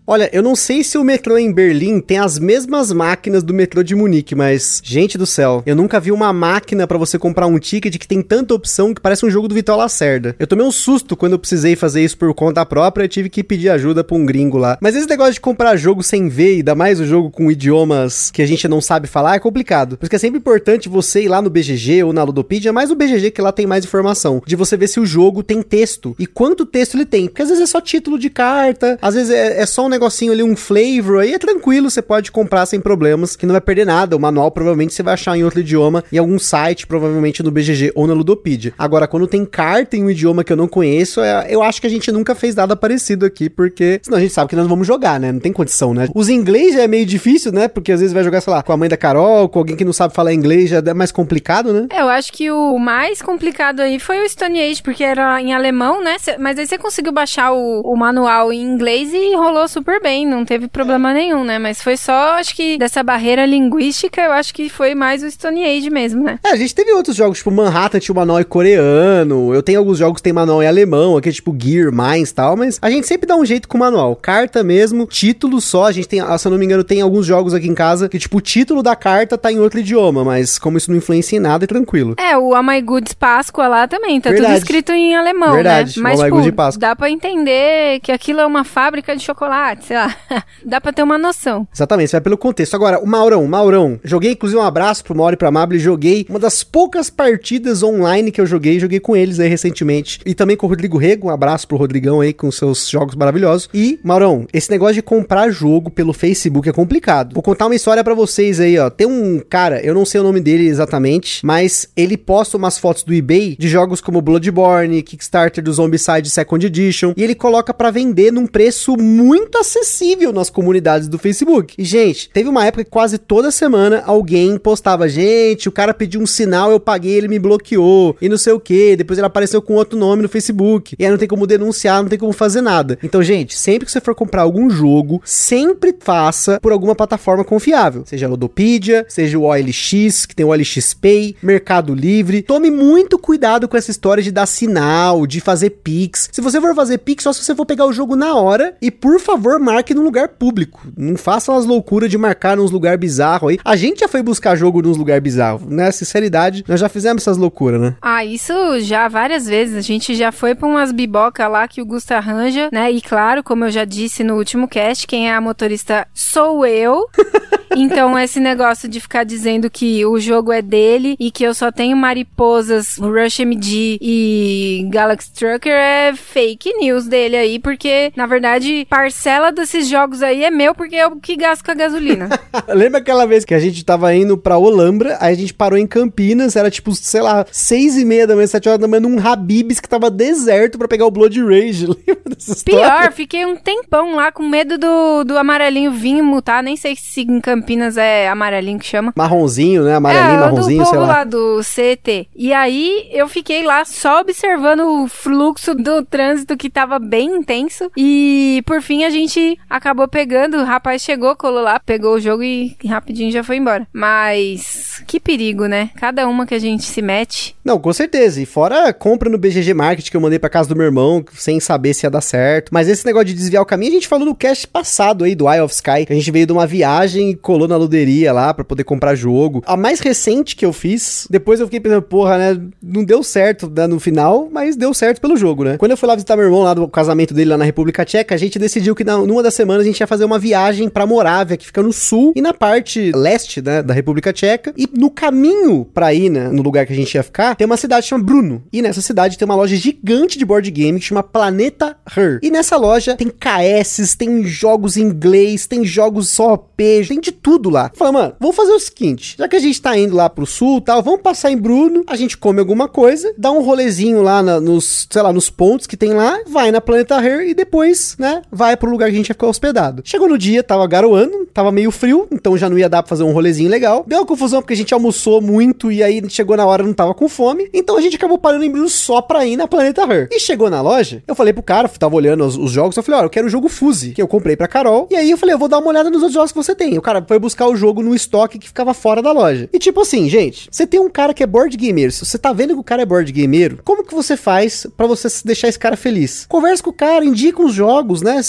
Olha, 0.10 0.30
eu 0.32 0.42
não 0.42 0.56
sei 0.56 0.86
se 0.86 0.98
o 0.98 1.04
metrô 1.04 1.38
em 1.38 1.52
Berlim 1.52 2.00
tem 2.00 2.18
as 2.18 2.40
mesmas 2.40 2.94
máquinas 2.94 3.44
do 3.44 3.54
metrô 3.54 3.84
de 3.84 3.94
Munique, 3.94 4.34
mas, 4.34 4.82
gente 4.82 5.18
do 5.18 5.26
céu, 5.26 5.62
eu 5.66 5.76
nunca 5.76 6.00
vi 6.00 6.14
uma 6.14 6.32
máquina 6.32 6.88
para 6.88 6.98
você 6.98 7.20
comprar 7.20 7.46
um 7.46 7.60
ticket 7.60 7.98
que 7.98 8.08
tem 8.08 8.22
tanta 8.22 8.54
opção 8.54 8.94
que 8.94 9.02
parece 9.02 9.26
um 9.26 9.30
jogo 9.30 9.50
do 9.50 9.56
Vitor 9.56 9.76
Lacerda. 9.76 10.34
Eu 10.40 10.48
tomei 10.48 10.66
um 10.66 10.72
susto 10.72 11.18
quando 11.18 11.34
eu 11.34 11.40
precisei 11.40 11.76
fazer 11.76 12.06
isso 12.06 12.18
por 12.18 12.34
conta 12.34 12.66
própria 12.66 13.04
e 13.04 13.10
tive 13.10 13.30
que 13.30 13.44
pedir 13.44 13.68
ajuda 13.68 14.02
pra 14.02 14.16
um 14.16 14.26
gringo 14.26 14.58
lá. 14.58 14.78
Mas 14.80 14.96
esse 14.96 15.10
negócio 15.10 15.34
de 15.34 15.42
comprar 15.42 15.76
jogo 15.76 16.02
sem 16.02 16.30
ver, 16.30 16.56
ainda 16.56 16.74
mais 16.74 17.02
o 17.02 17.06
jogo 17.06 17.30
com 17.30 17.52
idiomas 17.52 18.32
que 18.32 18.42
a 18.42 18.48
gente 18.48 18.66
não 18.66 18.80
sabe 18.80 19.08
falar, 19.08 19.36
é 19.36 19.40
complicado. 19.40 19.98
Por 19.98 20.06
isso 20.06 20.10
que 20.10 20.16
é 20.16 20.20
sempre 20.20 20.40
importante 20.40 20.88
você 20.88 21.24
ir 21.24 21.28
lá 21.28 21.42
no 21.42 21.50
BGG 21.50 22.06
ou 22.06 22.14
na 22.14 22.24
Ludopedia, 22.24 22.72
mais 22.72 22.90
o 22.90 22.96
BGG 22.96 23.32
que 23.32 23.42
lá 23.42 23.52
tem 23.52 23.68
mais 23.68 23.84
informação, 23.84 24.42
de 24.48 24.56
você 24.56 24.78
ver 24.78 24.88
se 24.88 25.02
o 25.02 25.06
jogo 25.06 25.44
tem 25.44 25.62
texto 25.62 26.16
e 26.18 26.26
quanto 26.26 26.66
texto 26.66 26.96
ele 26.96 27.06
tem. 27.06 27.28
Porque 27.28 27.42
às 27.42 27.50
vezes 27.50 27.62
é 27.62 27.68
só 27.68 27.82
título 27.82 28.18
de 28.18 28.30
carta, 28.30 28.98
às 29.02 29.14
vezes 29.14 29.32
é, 29.32 29.60
é 29.60 29.66
só 29.66 29.86
um 29.86 29.97
negocinho 29.98 30.32
ali, 30.32 30.44
um 30.44 30.56
flavor, 30.56 31.22
aí 31.22 31.34
é 31.34 31.40
tranquilo, 31.40 31.90
você 31.90 32.02
pode 32.02 32.32
comprar 32.32 32.66
sem 32.66 32.80
problemas, 32.80 33.36
que 33.36 33.46
não 33.46 33.54
vai 33.54 33.62
perder 33.62 33.86
nada. 33.86 34.16
O 34.16 34.20
manual 34.20 34.52
provavelmente 34.52 34.94
você 34.94 35.04
vai 35.04 35.16
achar 35.16 35.38
em 35.38 35.44
outro 35.44 35.60
idioma, 35.60 36.04
em 36.12 36.18
algum 36.18 36.38
site, 36.40 36.88
provavelmente 36.88 37.44
no 37.44 37.52
BGG 37.52 37.92
ou 37.96 38.08
na 38.08 38.14
Ludopedia. 38.14 38.74
Agora, 38.78 39.08
quando 39.08 39.28
tem 39.28 39.46
carta 39.46 39.98
em 39.98 40.04
um 40.04 40.10
idioma 40.10 40.44
que 40.44 40.54
eu 40.54 40.58
não 40.58 40.68
conheço, 40.68 41.22
é, 41.22 41.48
eu 41.50 41.64
acho 41.64 41.82
que 41.82 41.88
a 41.88 41.90
gente 41.90 42.12
nunca 42.12 42.36
fez 42.36 42.56
nada 42.56 42.76
parecido 42.76 43.26
aqui, 43.26 43.50
porque 43.50 44.00
senão 44.04 44.18
a 44.18 44.22
gente 44.22 44.34
sabe 44.34 44.50
que 44.50 44.56
nós 44.56 44.64
não 44.64 44.70
vamos 44.70 44.88
jogar, 44.88 45.20
né? 45.20 45.32
Não 45.32 45.40
tem 45.40 45.52
condição, 45.52 45.94
né? 45.94 46.08
Os 46.14 46.30
inglês 46.30 46.76
já 46.76 46.84
é 46.84 46.88
meio 46.88 47.06
difícil, 47.06 47.52
né? 47.52 47.68
Porque 47.68 47.92
às 47.92 48.00
vezes 48.00 48.14
vai 48.14 48.24
jogar, 48.24 48.42
sei 48.42 48.54
lá, 48.54 48.62
com 48.62 48.72
a 48.72 48.78
mãe 48.78 48.90
da 48.90 48.98
Carol, 48.98 49.50
com 49.50 49.60
alguém 49.60 49.76
que 49.76 49.86
não 49.86 49.94
sabe 49.94 50.14
falar 50.14 50.34
inglês, 50.34 50.70
já 50.70 50.78
é 50.86 50.94
mais 50.94 51.12
complicado, 51.12 51.74
né? 51.74 51.88
É, 51.92 52.02
eu 52.02 52.10
acho 52.10 52.32
que 52.32 52.52
o 52.52 52.78
mais 52.78 53.22
complicado 53.22 53.80
aí 53.80 54.00
foi 54.00 54.24
o 54.24 54.30
Stone 54.30 54.60
Age, 54.62 54.82
porque 54.84 55.04
era 55.04 55.42
em 55.42 55.54
alemão, 55.54 56.04
né? 56.04 56.18
Mas 56.40 56.60
aí 56.60 56.68
você 56.68 56.78
conseguiu 56.78 57.12
baixar 57.12 57.52
o, 57.52 57.82
o 57.82 57.96
manual 57.96 58.54
em 58.54 58.62
inglês 58.62 59.12
e 59.14 59.36
rolou 59.36 59.68
super 59.68 59.87
super 59.88 60.02
bem, 60.02 60.28
não 60.28 60.44
teve 60.44 60.68
problema 60.68 61.14
nenhum, 61.14 61.46
né? 61.46 61.58
Mas 61.58 61.82
foi 61.82 61.96
só, 61.96 62.34
acho 62.34 62.54
que 62.54 62.78
dessa 62.78 63.02
barreira 63.02 63.46
linguística, 63.46 64.20
eu 64.22 64.34
acho 64.34 64.54
que 64.54 64.68
foi 64.68 64.94
mais 64.94 65.24
o 65.24 65.32
Stone 65.32 65.64
Age 65.64 65.90
mesmo, 65.90 66.26
né? 66.26 66.40
É, 66.46 66.52
a 66.52 66.56
gente 66.58 66.76
teve 66.76 66.92
outros 66.92 67.16
jogos, 67.16 67.38
tipo 67.38 67.50
Manhattan 67.52 67.98
tinha 67.98 68.12
o 68.12 68.16
manual 68.18 68.44
coreano, 68.44 69.54
eu 69.54 69.64
tenho 69.64 69.80
alguns 69.80 69.98
jogos 69.98 70.18
que 70.18 70.24
tem 70.24 70.34
manual 70.34 70.62
em 70.62 70.68
alemão, 70.68 71.16
aqui 71.16 71.30
é 71.30 71.32
tipo 71.32 71.56
Gear, 71.58 71.90
Mines 71.94 72.32
e 72.32 72.36
tal, 72.36 72.58
mas 72.58 72.78
a 72.82 72.90
gente 72.90 73.08
sempre 73.08 73.26
dá 73.26 73.38
um 73.38 73.46
jeito 73.46 73.70
com 73.70 73.78
o 73.78 73.80
manual. 73.80 74.14
Carta 74.18 74.62
mesmo, 74.62 75.06
título 75.06 75.62
só, 75.62 75.86
a 75.86 75.92
gente 75.94 76.10
tem, 76.10 76.20
ah, 76.20 76.38
se 76.38 76.46
eu 76.46 76.52
não 76.52 76.60
me 76.60 76.66
engano, 76.66 76.84
tem 76.84 77.00
alguns 77.00 77.26
jogos 77.26 77.54
aqui 77.54 77.70
em 77.70 77.76
casa 77.76 78.10
que 78.10 78.20
tipo 78.20 78.40
o 78.40 78.42
título 78.42 78.84
da 78.84 78.94
carta 78.94 79.38
tá 79.38 79.54
em 79.54 79.60
outro 79.60 79.80
idioma, 79.80 80.26
mas 80.26 80.60
como 80.60 80.78
isso 80.78 80.92
não 80.92 80.98
influencia 80.98 81.38
em 81.38 81.42
nada, 81.42 81.64
é 81.64 81.68
tranquilo. 81.68 82.14
É, 82.20 82.36
o 82.36 82.62
My 82.62 82.82
Goods 82.82 83.14
Páscoa 83.14 83.70
lá 83.70 83.88
também, 83.88 84.20
tá 84.20 84.32
Verdade. 84.32 84.54
tudo 84.56 84.64
escrito 84.64 84.92
em 84.92 85.16
alemão, 85.16 85.54
Verdade, 85.54 85.96
né? 85.96 86.04
Mas, 86.04 86.20
My 86.20 86.42
tipo, 86.42 86.58
Páscoa. 86.58 86.82
dá 86.82 86.94
pra 86.94 87.10
entender 87.10 88.02
que 88.02 88.12
aquilo 88.12 88.42
é 88.42 88.46
uma 88.46 88.66
fábrica 88.66 89.16
de 89.16 89.24
chocolate, 89.24 89.77
sei 89.82 89.98
lá. 89.98 90.16
dá 90.66 90.80
pra 90.80 90.94
ter 90.94 91.04
uma 91.04 91.18
noção. 91.18 91.68
Exatamente, 91.74 92.12
vai 92.12 92.22
pelo 92.22 92.38
contexto. 92.38 92.76
Agora, 92.76 93.00
o 93.00 93.08
Maurão, 93.08 93.46
Maurão, 93.48 94.00
joguei 94.04 94.32
inclusive 94.32 94.60
um 94.60 94.64
abraço 94.64 95.04
pro 95.04 95.16
Mauro 95.16 95.34
e 95.34 95.38
pra 95.38 95.52
Mabel, 95.52 95.80
joguei 95.80 96.26
uma 96.30 96.40
das 96.40 96.64
poucas 96.64 97.10
partidas 97.10 97.84
online 97.84 98.32
que 98.32 98.42
eu 98.42 98.46
joguei, 98.46 98.80
joguei 98.80 99.00
com 99.00 99.16
eles 99.16 99.40
aí 99.40 99.50
recentemente. 99.50 100.20
E 100.26 100.34
também 100.34 100.56
com 100.56 100.66
o 100.66 100.70
Rodrigo 100.70 100.98
Rego, 100.98 101.28
um 101.28 101.32
abraço 101.32 101.68
pro 101.68 101.78
Rodrigão 101.78 102.22
aí 102.22 102.34
com 102.34 102.52
seus 102.52 102.90
jogos 102.90 103.16
maravilhosos. 103.16 103.70
E, 103.74 104.00
Maurão, 104.04 104.46
esse 104.54 104.70
negócio 104.70 104.96
de 104.96 105.02
comprar 105.02 105.50
jogo 105.50 105.90
pelo 105.90 106.14
Facebook 106.14 106.68
é 106.68 106.74
complicado. 106.74 107.34
Vou 107.34 107.44
contar 107.44 107.66
uma 107.66 107.76
história 107.76 108.04
pra 108.04 108.14
vocês 108.14 108.60
aí, 108.60 108.78
ó. 108.78 108.90
Tem 108.90 109.08
um 109.08 109.40
cara, 109.40 109.82
eu 109.82 109.94
não 109.94 110.06
sei 110.06 110.22
o 110.22 110.24
nome 110.24 110.40
dele 110.40 110.68
exatamente, 110.68 111.46
mas 111.46 111.90
ele 111.96 112.18
posta 112.18 112.58
umas 112.58 112.78
fotos 112.78 113.04
do 113.04 113.14
eBay 113.14 113.56
de 113.58 113.68
jogos 113.68 114.02
como 114.02 114.22
Bloodborne, 114.22 115.02
Kickstarter 115.04 115.64
do 115.64 115.72
Zombicide 115.74 116.30
Second 116.30 116.66
Edition, 116.66 117.14
e 117.16 117.24
ele 117.24 117.36
coloca 117.36 117.74
pra 117.74 117.92
vender 117.92 118.32
num 118.32 118.48
preço 118.48 118.98
muito 118.98 119.58
acessível 119.68 120.32
nas 120.32 120.50
comunidades 120.50 121.08
do 121.08 121.20
Facebook. 121.20 121.76
E, 121.78 121.84
gente, 121.84 122.30
teve 122.30 122.50
uma 122.50 122.66
época 122.66 122.84
que 122.84 122.90
quase 122.90 123.18
toda 123.18 123.52
semana 123.52 124.04
alguém 124.06 124.58
postava, 124.58 125.08
gente, 125.10 125.68
o 125.68 125.72
cara 125.72 125.94
pediu 125.94 126.22
um 126.22 126.26
sinal, 126.26 126.72
eu 126.72 126.80
paguei, 126.80 127.14
ele 127.14 127.28
me 127.28 127.38
bloqueou, 127.38 128.16
e 128.22 128.30
não 128.30 128.38
sei 128.38 128.54
o 128.54 128.60
que, 128.60 128.96
depois 128.96 129.20
ele 129.20 129.28
apareceu 129.28 129.62
com 129.62 129.76
outro 129.76 129.98
nome 129.98 130.22
no 130.22 130.30
Facebook, 130.30 130.96
e 130.98 131.06
aí 131.06 131.12
não 131.12 131.18
tem 131.18 131.28
como 131.28 131.46
denunciar, 131.46 132.02
não 132.02 132.10
tem 132.10 132.18
como 132.18 132.34
fazer 132.34 132.62
nada. 132.62 132.98
Então, 133.04 133.22
gente, 133.22 133.58
sempre 133.58 133.86
que 133.86 133.92
você 133.92 134.02
for 134.02 134.16
comprar 134.16 134.44
algum 134.44 134.70
jogo, 134.70 135.22
sempre 135.26 135.96
faça 136.00 136.60
por 136.60 136.72
alguma 136.72 136.96
plataforma 136.96 137.44
confiável, 137.44 138.04
seja 138.06 138.26
a 138.26 138.30
Ludopedia, 138.30 139.06
seja 139.10 139.38
o 139.38 139.44
OLX, 139.44 140.26
que 140.26 140.36
tem 140.36 140.46
o 140.46 140.50
OLX 140.50 140.94
Pay, 140.94 141.36
Mercado 141.42 141.94
Livre. 141.94 142.42
Tome 142.42 142.70
muito 142.70 143.18
cuidado 143.18 143.68
com 143.68 143.78
essa 143.78 143.92
história 143.92 144.24
de 144.24 144.32
dar 144.32 144.46
sinal, 144.46 145.26
de 145.28 145.42
fazer 145.42 145.70
Pix. 145.70 146.30
Se 146.32 146.42
você 146.42 146.60
for 146.60 146.76
fazer 146.76 147.00
Pix, 147.00 147.24
só 147.24 147.34
se 147.34 147.44
você 147.44 147.56
for 147.56 147.66
pegar 147.66 147.86
o 147.86 147.94
jogo 147.94 148.16
na 148.16 148.36
hora 148.36 148.76
e, 148.82 148.92
por 148.92 149.20
favor, 149.20 149.47
marque 149.60 149.94
num 149.94 150.04
lugar 150.04 150.30
público. 150.30 150.82
Não 150.96 151.18
faça 151.18 151.56
as 151.56 151.66
loucuras 151.66 152.10
de 152.10 152.18
marcar 152.18 152.58
nos 152.58 152.72
lugar 152.72 152.98
bizarro 152.98 153.48
aí. 153.48 153.60
A 153.64 153.76
gente 153.76 154.00
já 154.00 154.08
foi 154.08 154.22
buscar 154.22 154.56
jogo 154.56 154.82
nos 154.82 154.98
lugar 154.98 155.20
bizarro, 155.22 155.68
né? 155.70 155.92
Sinceridade, 155.92 156.64
nós 156.68 156.80
já 156.80 156.90
fizemos 156.90 157.24
essas 157.24 157.38
loucuras, 157.38 157.80
né? 157.80 157.96
Ah, 158.02 158.26
isso 158.26 158.54
já 158.82 159.08
várias 159.08 159.46
vezes. 159.46 159.76
A 159.76 159.82
gente 159.82 160.16
já 160.16 160.32
foi 160.32 160.56
pra 160.56 160.68
umas 160.68 160.92
biboca 160.92 161.48
lá 161.48 161.68
que 161.68 161.82
o 161.82 161.86
Gusto 161.86 162.12
arranja, 162.12 162.70
né? 162.72 162.92
E 162.92 163.02
claro, 163.02 163.44
como 163.44 163.66
eu 163.66 163.72
já 163.72 163.86
disse 163.86 164.24
no 164.24 164.36
último 164.36 164.68
cast, 164.68 165.08
quem 165.08 165.30
é 165.30 165.34
a 165.34 165.42
motorista 165.42 166.08
sou 166.14 166.66
eu. 166.66 167.06
Então, 167.76 168.18
esse 168.18 168.40
negócio 168.40 168.90
de 168.90 169.00
ficar 169.00 169.24
dizendo 169.24 169.70
que 169.70 170.04
o 170.04 170.20
jogo 170.20 170.52
é 170.52 170.64
dele 170.64 171.16
e 171.20 171.30
que 171.30 171.44
eu 171.44 171.54
só 171.54 171.72
tenho 171.72 171.96
mariposas, 171.96 172.98
Rush 172.98 173.42
MD 173.42 174.00
e 174.02 174.88
Galaxy 174.90 175.32
Trucker 175.32 175.72
é 175.72 176.14
fake 176.16 176.74
news 176.78 177.06
dele 177.06 177.36
aí, 177.36 177.60
porque, 177.60 178.12
na 178.16 178.26
verdade, 178.26 178.88
parcela 178.90 179.37
desses 179.54 179.88
jogos 179.88 180.22
aí 180.22 180.44
é 180.44 180.52
meu, 180.52 180.76
porque 180.76 180.96
eu 180.96 181.16
que 181.18 181.36
gasto 181.36 181.64
com 181.64 181.72
a 181.72 181.76
gasolina. 181.76 182.30
Lembra 182.70 183.00
aquela 183.00 183.26
vez 183.26 183.46
que 183.46 183.54
a 183.54 183.60
gente 183.60 183.84
tava 183.84 184.14
indo 184.14 184.38
pra 184.38 184.58
Olambra, 184.58 185.18
aí 185.20 185.34
a 185.34 185.38
gente 185.38 185.54
parou 185.54 185.78
em 185.78 185.88
Campinas, 185.88 186.56
era 186.56 186.70
tipo, 186.70 186.94
sei 186.94 187.22
lá, 187.22 187.46
seis 187.52 187.98
e 187.98 188.06
meia 188.06 188.28
da 188.28 188.36
manhã, 188.36 188.48
sete 188.48 188.68
horas 188.68 188.80
da 188.80 188.88
manhã, 188.88 189.02
num 189.02 189.20
Habibs 189.20 189.80
que 189.80 189.90
tava 189.90 190.10
deserto 190.10 190.78
pra 190.78 190.88
pegar 190.88 191.06
o 191.06 191.12
Blood 191.12 191.42
Rage. 191.44 191.86
Lembra 192.08 192.36
dessa 192.36 192.52
história? 192.52 192.86
Pior, 192.86 193.12
fiquei 193.12 193.46
um 193.46 193.56
tempão 193.56 194.16
lá 194.16 194.32
com 194.32 194.44
medo 194.44 194.78
do, 194.78 195.24
do 195.24 195.38
amarelinho 195.38 195.92
vir 195.92 196.22
mutar. 196.22 196.64
Nem 196.64 196.76
sei 196.76 196.96
se 196.96 197.22
em 197.22 197.40
Campinas 197.40 197.98
é 197.98 198.28
amarelinho 198.28 198.80
que 198.80 198.86
chama. 198.86 199.14
Marronzinho, 199.16 199.84
né? 199.84 199.96
Amarelinho, 199.96 200.36
é, 200.36 200.40
marronzinho, 200.40 200.84
do 200.84 200.86
sei 200.86 200.98
povo 200.98 201.08
lá. 201.08 201.18
lá 201.18 201.24
do 201.24 201.64
CET. 201.64 202.30
E 202.36 202.54
aí 202.54 203.10
eu 203.12 203.28
fiquei 203.28 203.64
lá 203.64 203.86
só 203.86 204.22
observando 204.22 204.82
o 204.82 205.08
fluxo 205.08 205.74
do 205.74 206.04
trânsito 206.04 206.58
que 206.58 206.70
tava 206.70 207.00
bem 207.00 207.38
intenso. 207.38 207.92
E 207.96 208.62
por 208.66 208.82
fim 208.82 209.04
a 209.04 209.10
gente 209.10 209.27
acabou 209.70 210.08
pegando. 210.08 210.58
O 210.58 210.64
rapaz 210.64 211.02
chegou, 211.02 211.36
colou 211.36 211.62
lá, 211.62 211.80
pegou 211.80 212.16
o 212.16 212.20
jogo 212.20 212.44
e 212.44 212.76
rapidinho 212.86 213.32
já 213.32 213.44
foi 213.44 213.58
embora. 213.58 213.88
Mas 213.92 215.02
que 215.08 215.20
perigo, 215.20 215.66
né? 215.66 215.90
Cada 215.96 216.28
uma 216.28 216.46
que 216.46 216.54
a 216.54 216.60
gente 216.60 216.84
se 216.84 217.02
mete. 217.02 217.56
Não, 217.64 217.80
com 217.80 217.92
certeza. 217.92 218.42
E 218.42 218.46
fora 218.46 218.94
compra 218.94 219.30
no 219.30 219.38
BGG 219.38 219.74
Market 219.74 220.10
que 220.10 220.18
eu 220.18 220.22
mandei 220.22 220.40
pra 220.40 220.50
casa 220.50 220.70
do 220.70 220.76
meu 220.76 220.86
irmão, 220.86 221.24
sem 221.34 221.60
saber 221.60 221.94
se 221.94 222.06
ia 222.06 222.10
dar 222.10 222.22
certo. 222.22 222.74
Mas 222.74 222.88
esse 222.88 223.06
negócio 223.06 223.26
de 223.26 223.34
desviar 223.34 223.62
o 223.62 223.66
caminho, 223.66 223.92
a 223.92 223.96
gente 223.96 224.08
falou 224.08 224.26
no 224.26 224.36
cast 224.36 224.68
passado 224.68 225.24
aí 225.24 225.36
do 225.36 225.52
Eye 225.52 225.62
of 225.62 225.74
Sky, 225.74 226.06
a 226.10 226.14
gente 226.14 226.32
veio 226.32 226.46
de 226.46 226.54
uma 226.54 226.66
viagem 226.66 227.32
e 227.32 227.36
colou 227.36 227.68
na 227.68 227.76
luderia 227.76 228.32
lá 228.32 228.54
pra 228.54 228.64
poder 228.64 228.84
comprar 228.84 229.16
jogo. 229.16 229.64
A 229.66 229.76
mais 229.76 230.00
recente 230.00 230.56
que 230.56 230.66
eu 230.66 230.74
fiz, 230.74 231.28
depois 231.30 231.60
eu 231.60 231.68
fiquei 231.68 231.80
pensando, 231.80 232.02
porra, 232.02 232.38
né, 232.38 232.62
não 232.82 233.04
deu 233.04 233.24
certo 233.24 233.70
né, 233.70 233.88
no 233.88 234.00
final, 234.00 234.50
mas 234.52 234.76
deu 234.76 234.94
certo 234.94 235.20
pelo 235.20 235.36
jogo, 235.38 235.64
né? 235.64 235.78
Quando 235.78 235.92
eu 235.92 235.98
fui 235.98 236.08
lá 236.08 236.16
visitar 236.16 236.36
meu 236.36 236.46
irmão 236.46 236.64
lá 236.64 236.74
do 236.74 236.88
casamento 236.88 237.34
dele 237.34 237.52
lá 237.52 237.58
na 237.58 237.66
República 237.66 238.06
Tcheca, 238.06 238.34
a 238.34 238.38
gente 238.38 238.58
decidiu 238.58 238.96
que 238.96 239.04
na, 239.04 239.17
numa 239.26 239.42
das 239.42 239.54
semanas 239.54 239.84
a 239.84 239.86
gente 239.88 240.00
ia 240.00 240.08
fazer 240.08 240.26
uma 240.26 240.38
viagem 240.38 240.90
pra 240.90 241.06
Morávia, 241.06 241.58
que 241.58 241.66
fica 241.66 241.82
no 241.82 241.94
sul 241.94 242.34
e 242.36 242.42
na 242.42 242.54
parte 242.54 243.12
leste, 243.16 243.62
né, 243.62 243.82
da 243.82 243.94
República 243.94 244.32
Tcheca. 244.34 244.74
E 244.78 244.88
no 244.94 245.10
caminho 245.10 245.86
pra 245.86 246.14
ir, 246.14 246.30
né, 246.30 246.50
no 246.50 246.62
lugar 246.62 246.86
que 246.86 246.94
a 246.94 246.96
gente 246.96 247.14
ia 247.16 247.24
ficar, 247.24 247.56
tem 247.56 247.66
uma 247.66 247.78
cidade 247.78 248.04
que 248.04 248.10
chama 248.10 248.24
Bruno. 248.24 248.64
E 248.72 248.82
nessa 248.82 249.02
cidade 249.02 249.38
tem 249.38 249.46
uma 249.46 249.56
loja 249.56 249.76
gigante 249.76 250.38
de 250.38 250.46
board 250.46 250.70
game 250.72 251.00
que 251.00 251.06
chama 251.06 251.24
Planeta 251.24 251.96
Her. 252.16 252.40
E 252.44 252.50
nessa 252.52 252.76
loja 252.78 253.16
tem 253.16 253.30
KS, 253.30 254.16
tem 254.18 254.44
jogos 254.44 254.98
em 254.98 255.02
inglês, 255.02 255.68
tem 255.68 255.84
jogos 255.86 256.30
só 256.30 256.54
OP, 256.54 257.06
tem 257.08 257.20
de 257.20 257.32
tudo 257.32 257.70
lá. 257.70 257.92
Fala, 257.96 258.12
mano, 258.12 258.34
vamos 258.40 258.56
fazer 258.56 258.72
o 258.72 258.80
seguinte, 258.80 259.36
já 259.38 259.48
que 259.48 259.56
a 259.56 259.60
gente 259.60 259.82
tá 259.82 259.98
indo 259.98 260.16
lá 260.16 260.30
pro 260.30 260.46
sul 260.46 260.82
tal, 260.82 261.02
vamos 261.02 261.22
passar 261.22 261.52
em 261.52 261.58
Bruno, 261.58 262.04
a 262.08 262.16
gente 262.16 262.38
come 262.38 262.60
alguma 262.60 262.88
coisa, 262.88 263.34
dá 263.38 263.52
um 263.52 263.62
rolezinho 263.62 264.22
lá 264.22 264.42
na- 264.44 264.60
nos, 264.60 265.08
sei 265.10 265.22
lá, 265.22 265.32
nos 265.32 265.50
pontos 265.50 265.88
que 265.88 265.96
tem 265.98 266.14
lá, 266.14 266.40
vai 266.48 266.72
na 266.72 266.82
Planeta 266.82 267.16
Her 267.24 267.48
e 267.48 267.54
depois, 267.54 268.16
né, 268.20 268.42
vai 268.52 268.76
pro 268.76 268.90
lugar 268.90 269.07
que 269.10 269.16
a 269.16 269.18
gente 269.18 269.30
ia 269.30 269.36
ficar 269.36 269.48
hospedado. 269.48 270.02
Chegou 270.06 270.28
no 270.28 270.38
dia, 270.38 270.64
tava 270.64 270.86
garoando, 270.88 271.46
tava 271.54 271.72
meio 271.72 271.92
frio, 271.92 272.28
então 272.32 272.58
já 272.58 272.70
não 272.70 272.78
ia 272.78 272.90
dar 272.90 273.04
pra 273.04 273.10
fazer 273.10 273.24
um 273.24 273.32
rolezinho 273.32 273.70
legal. 273.70 274.04
Deu 274.08 274.20
uma 274.20 274.26
confusão 274.26 274.62
porque 274.62 274.74
a 274.74 274.78
gente 274.78 274.94
almoçou 274.94 275.42
muito 275.42 275.92
e 275.92 276.04
aí 276.04 276.22
chegou 276.30 276.56
na 276.58 276.66
hora 276.66 276.84
não 276.84 276.94
tava 276.94 277.14
com 277.14 277.28
fome, 277.28 277.70
então 277.74 277.98
a 277.98 278.02
gente 278.02 278.16
acabou 278.16 278.38
parando 278.38 278.64
em 278.64 278.72
Bruno 278.72 278.90
só 278.90 279.22
pra 279.22 279.46
ir 279.46 279.58
na 279.58 279.68
Planeta 279.68 280.02
Her. 280.02 280.30
E 280.32 280.40
chegou 280.40 280.70
na 280.70 280.82
loja, 280.82 281.24
eu 281.28 281.36
falei 281.36 281.54
pro 281.54 281.64
cara, 281.64 281.88
tava 281.90 282.16
olhando 282.16 282.46
os, 282.46 282.58
os 282.58 282.72
jogos, 282.72 282.96
eu 282.98 283.04
falei, 283.04 283.22
ó, 283.22 283.24
eu 283.24 283.30
quero 283.30 283.48
o 283.48 283.50
jogo 283.50 283.68
Fuse, 283.68 284.12
que 284.12 284.22
eu 284.22 284.28
comprei 284.28 284.56
pra 284.56 284.68
Carol, 284.68 285.08
e 285.10 285.16
aí 285.16 285.32
eu 285.32 285.38
falei, 285.38 285.54
eu 285.56 285.60
vou 285.60 285.68
dar 285.68 285.80
uma 285.80 285.90
olhada 285.90 286.10
nos 286.10 286.22
outros 286.22 286.34
jogos 286.34 286.52
que 286.52 286.58
você 286.58 286.76
tem. 286.76 286.98
O 286.98 287.02
cara 287.02 287.24
foi 287.28 287.40
buscar 287.40 287.68
o 287.68 287.76
jogo 287.76 288.02
no 288.02 288.16
estoque 288.16 288.60
que 288.60 288.68
ficava 288.68 288.94
fora 288.94 289.22
da 289.22 289.32
loja. 289.32 289.70
E 289.72 289.80
tipo 289.80 290.02
assim, 290.02 290.30
gente, 290.30 290.68
você 290.72 290.86
tem 290.86 291.00
um 291.00 291.10
cara 291.10 291.34
que 291.34 291.44
é 291.44 291.48
board 291.48 291.76
gamer, 291.76 292.12
se 292.12 292.26
você 292.26 292.38
tá 292.38 292.54
vendo 292.54 292.74
que 292.74 292.80
o 292.80 292.84
cara 292.84 293.02
é 293.02 293.06
board 293.06 293.32
gamer, 293.32 293.78
como 293.84 294.04
que 294.04 294.14
você 294.14 294.38
faz 294.38 294.88
pra 294.96 295.08
você 295.08 295.28
deixar 295.46 295.68
esse 295.68 295.80
cara 295.80 295.98
feliz? 295.98 296.46
Conversa 296.48 296.84
com 296.84 296.90
o 296.90 296.94
cara, 296.94 297.26
indica 297.26 297.62
os 297.62 297.74
jogos, 297.74 298.22
né? 298.22 298.42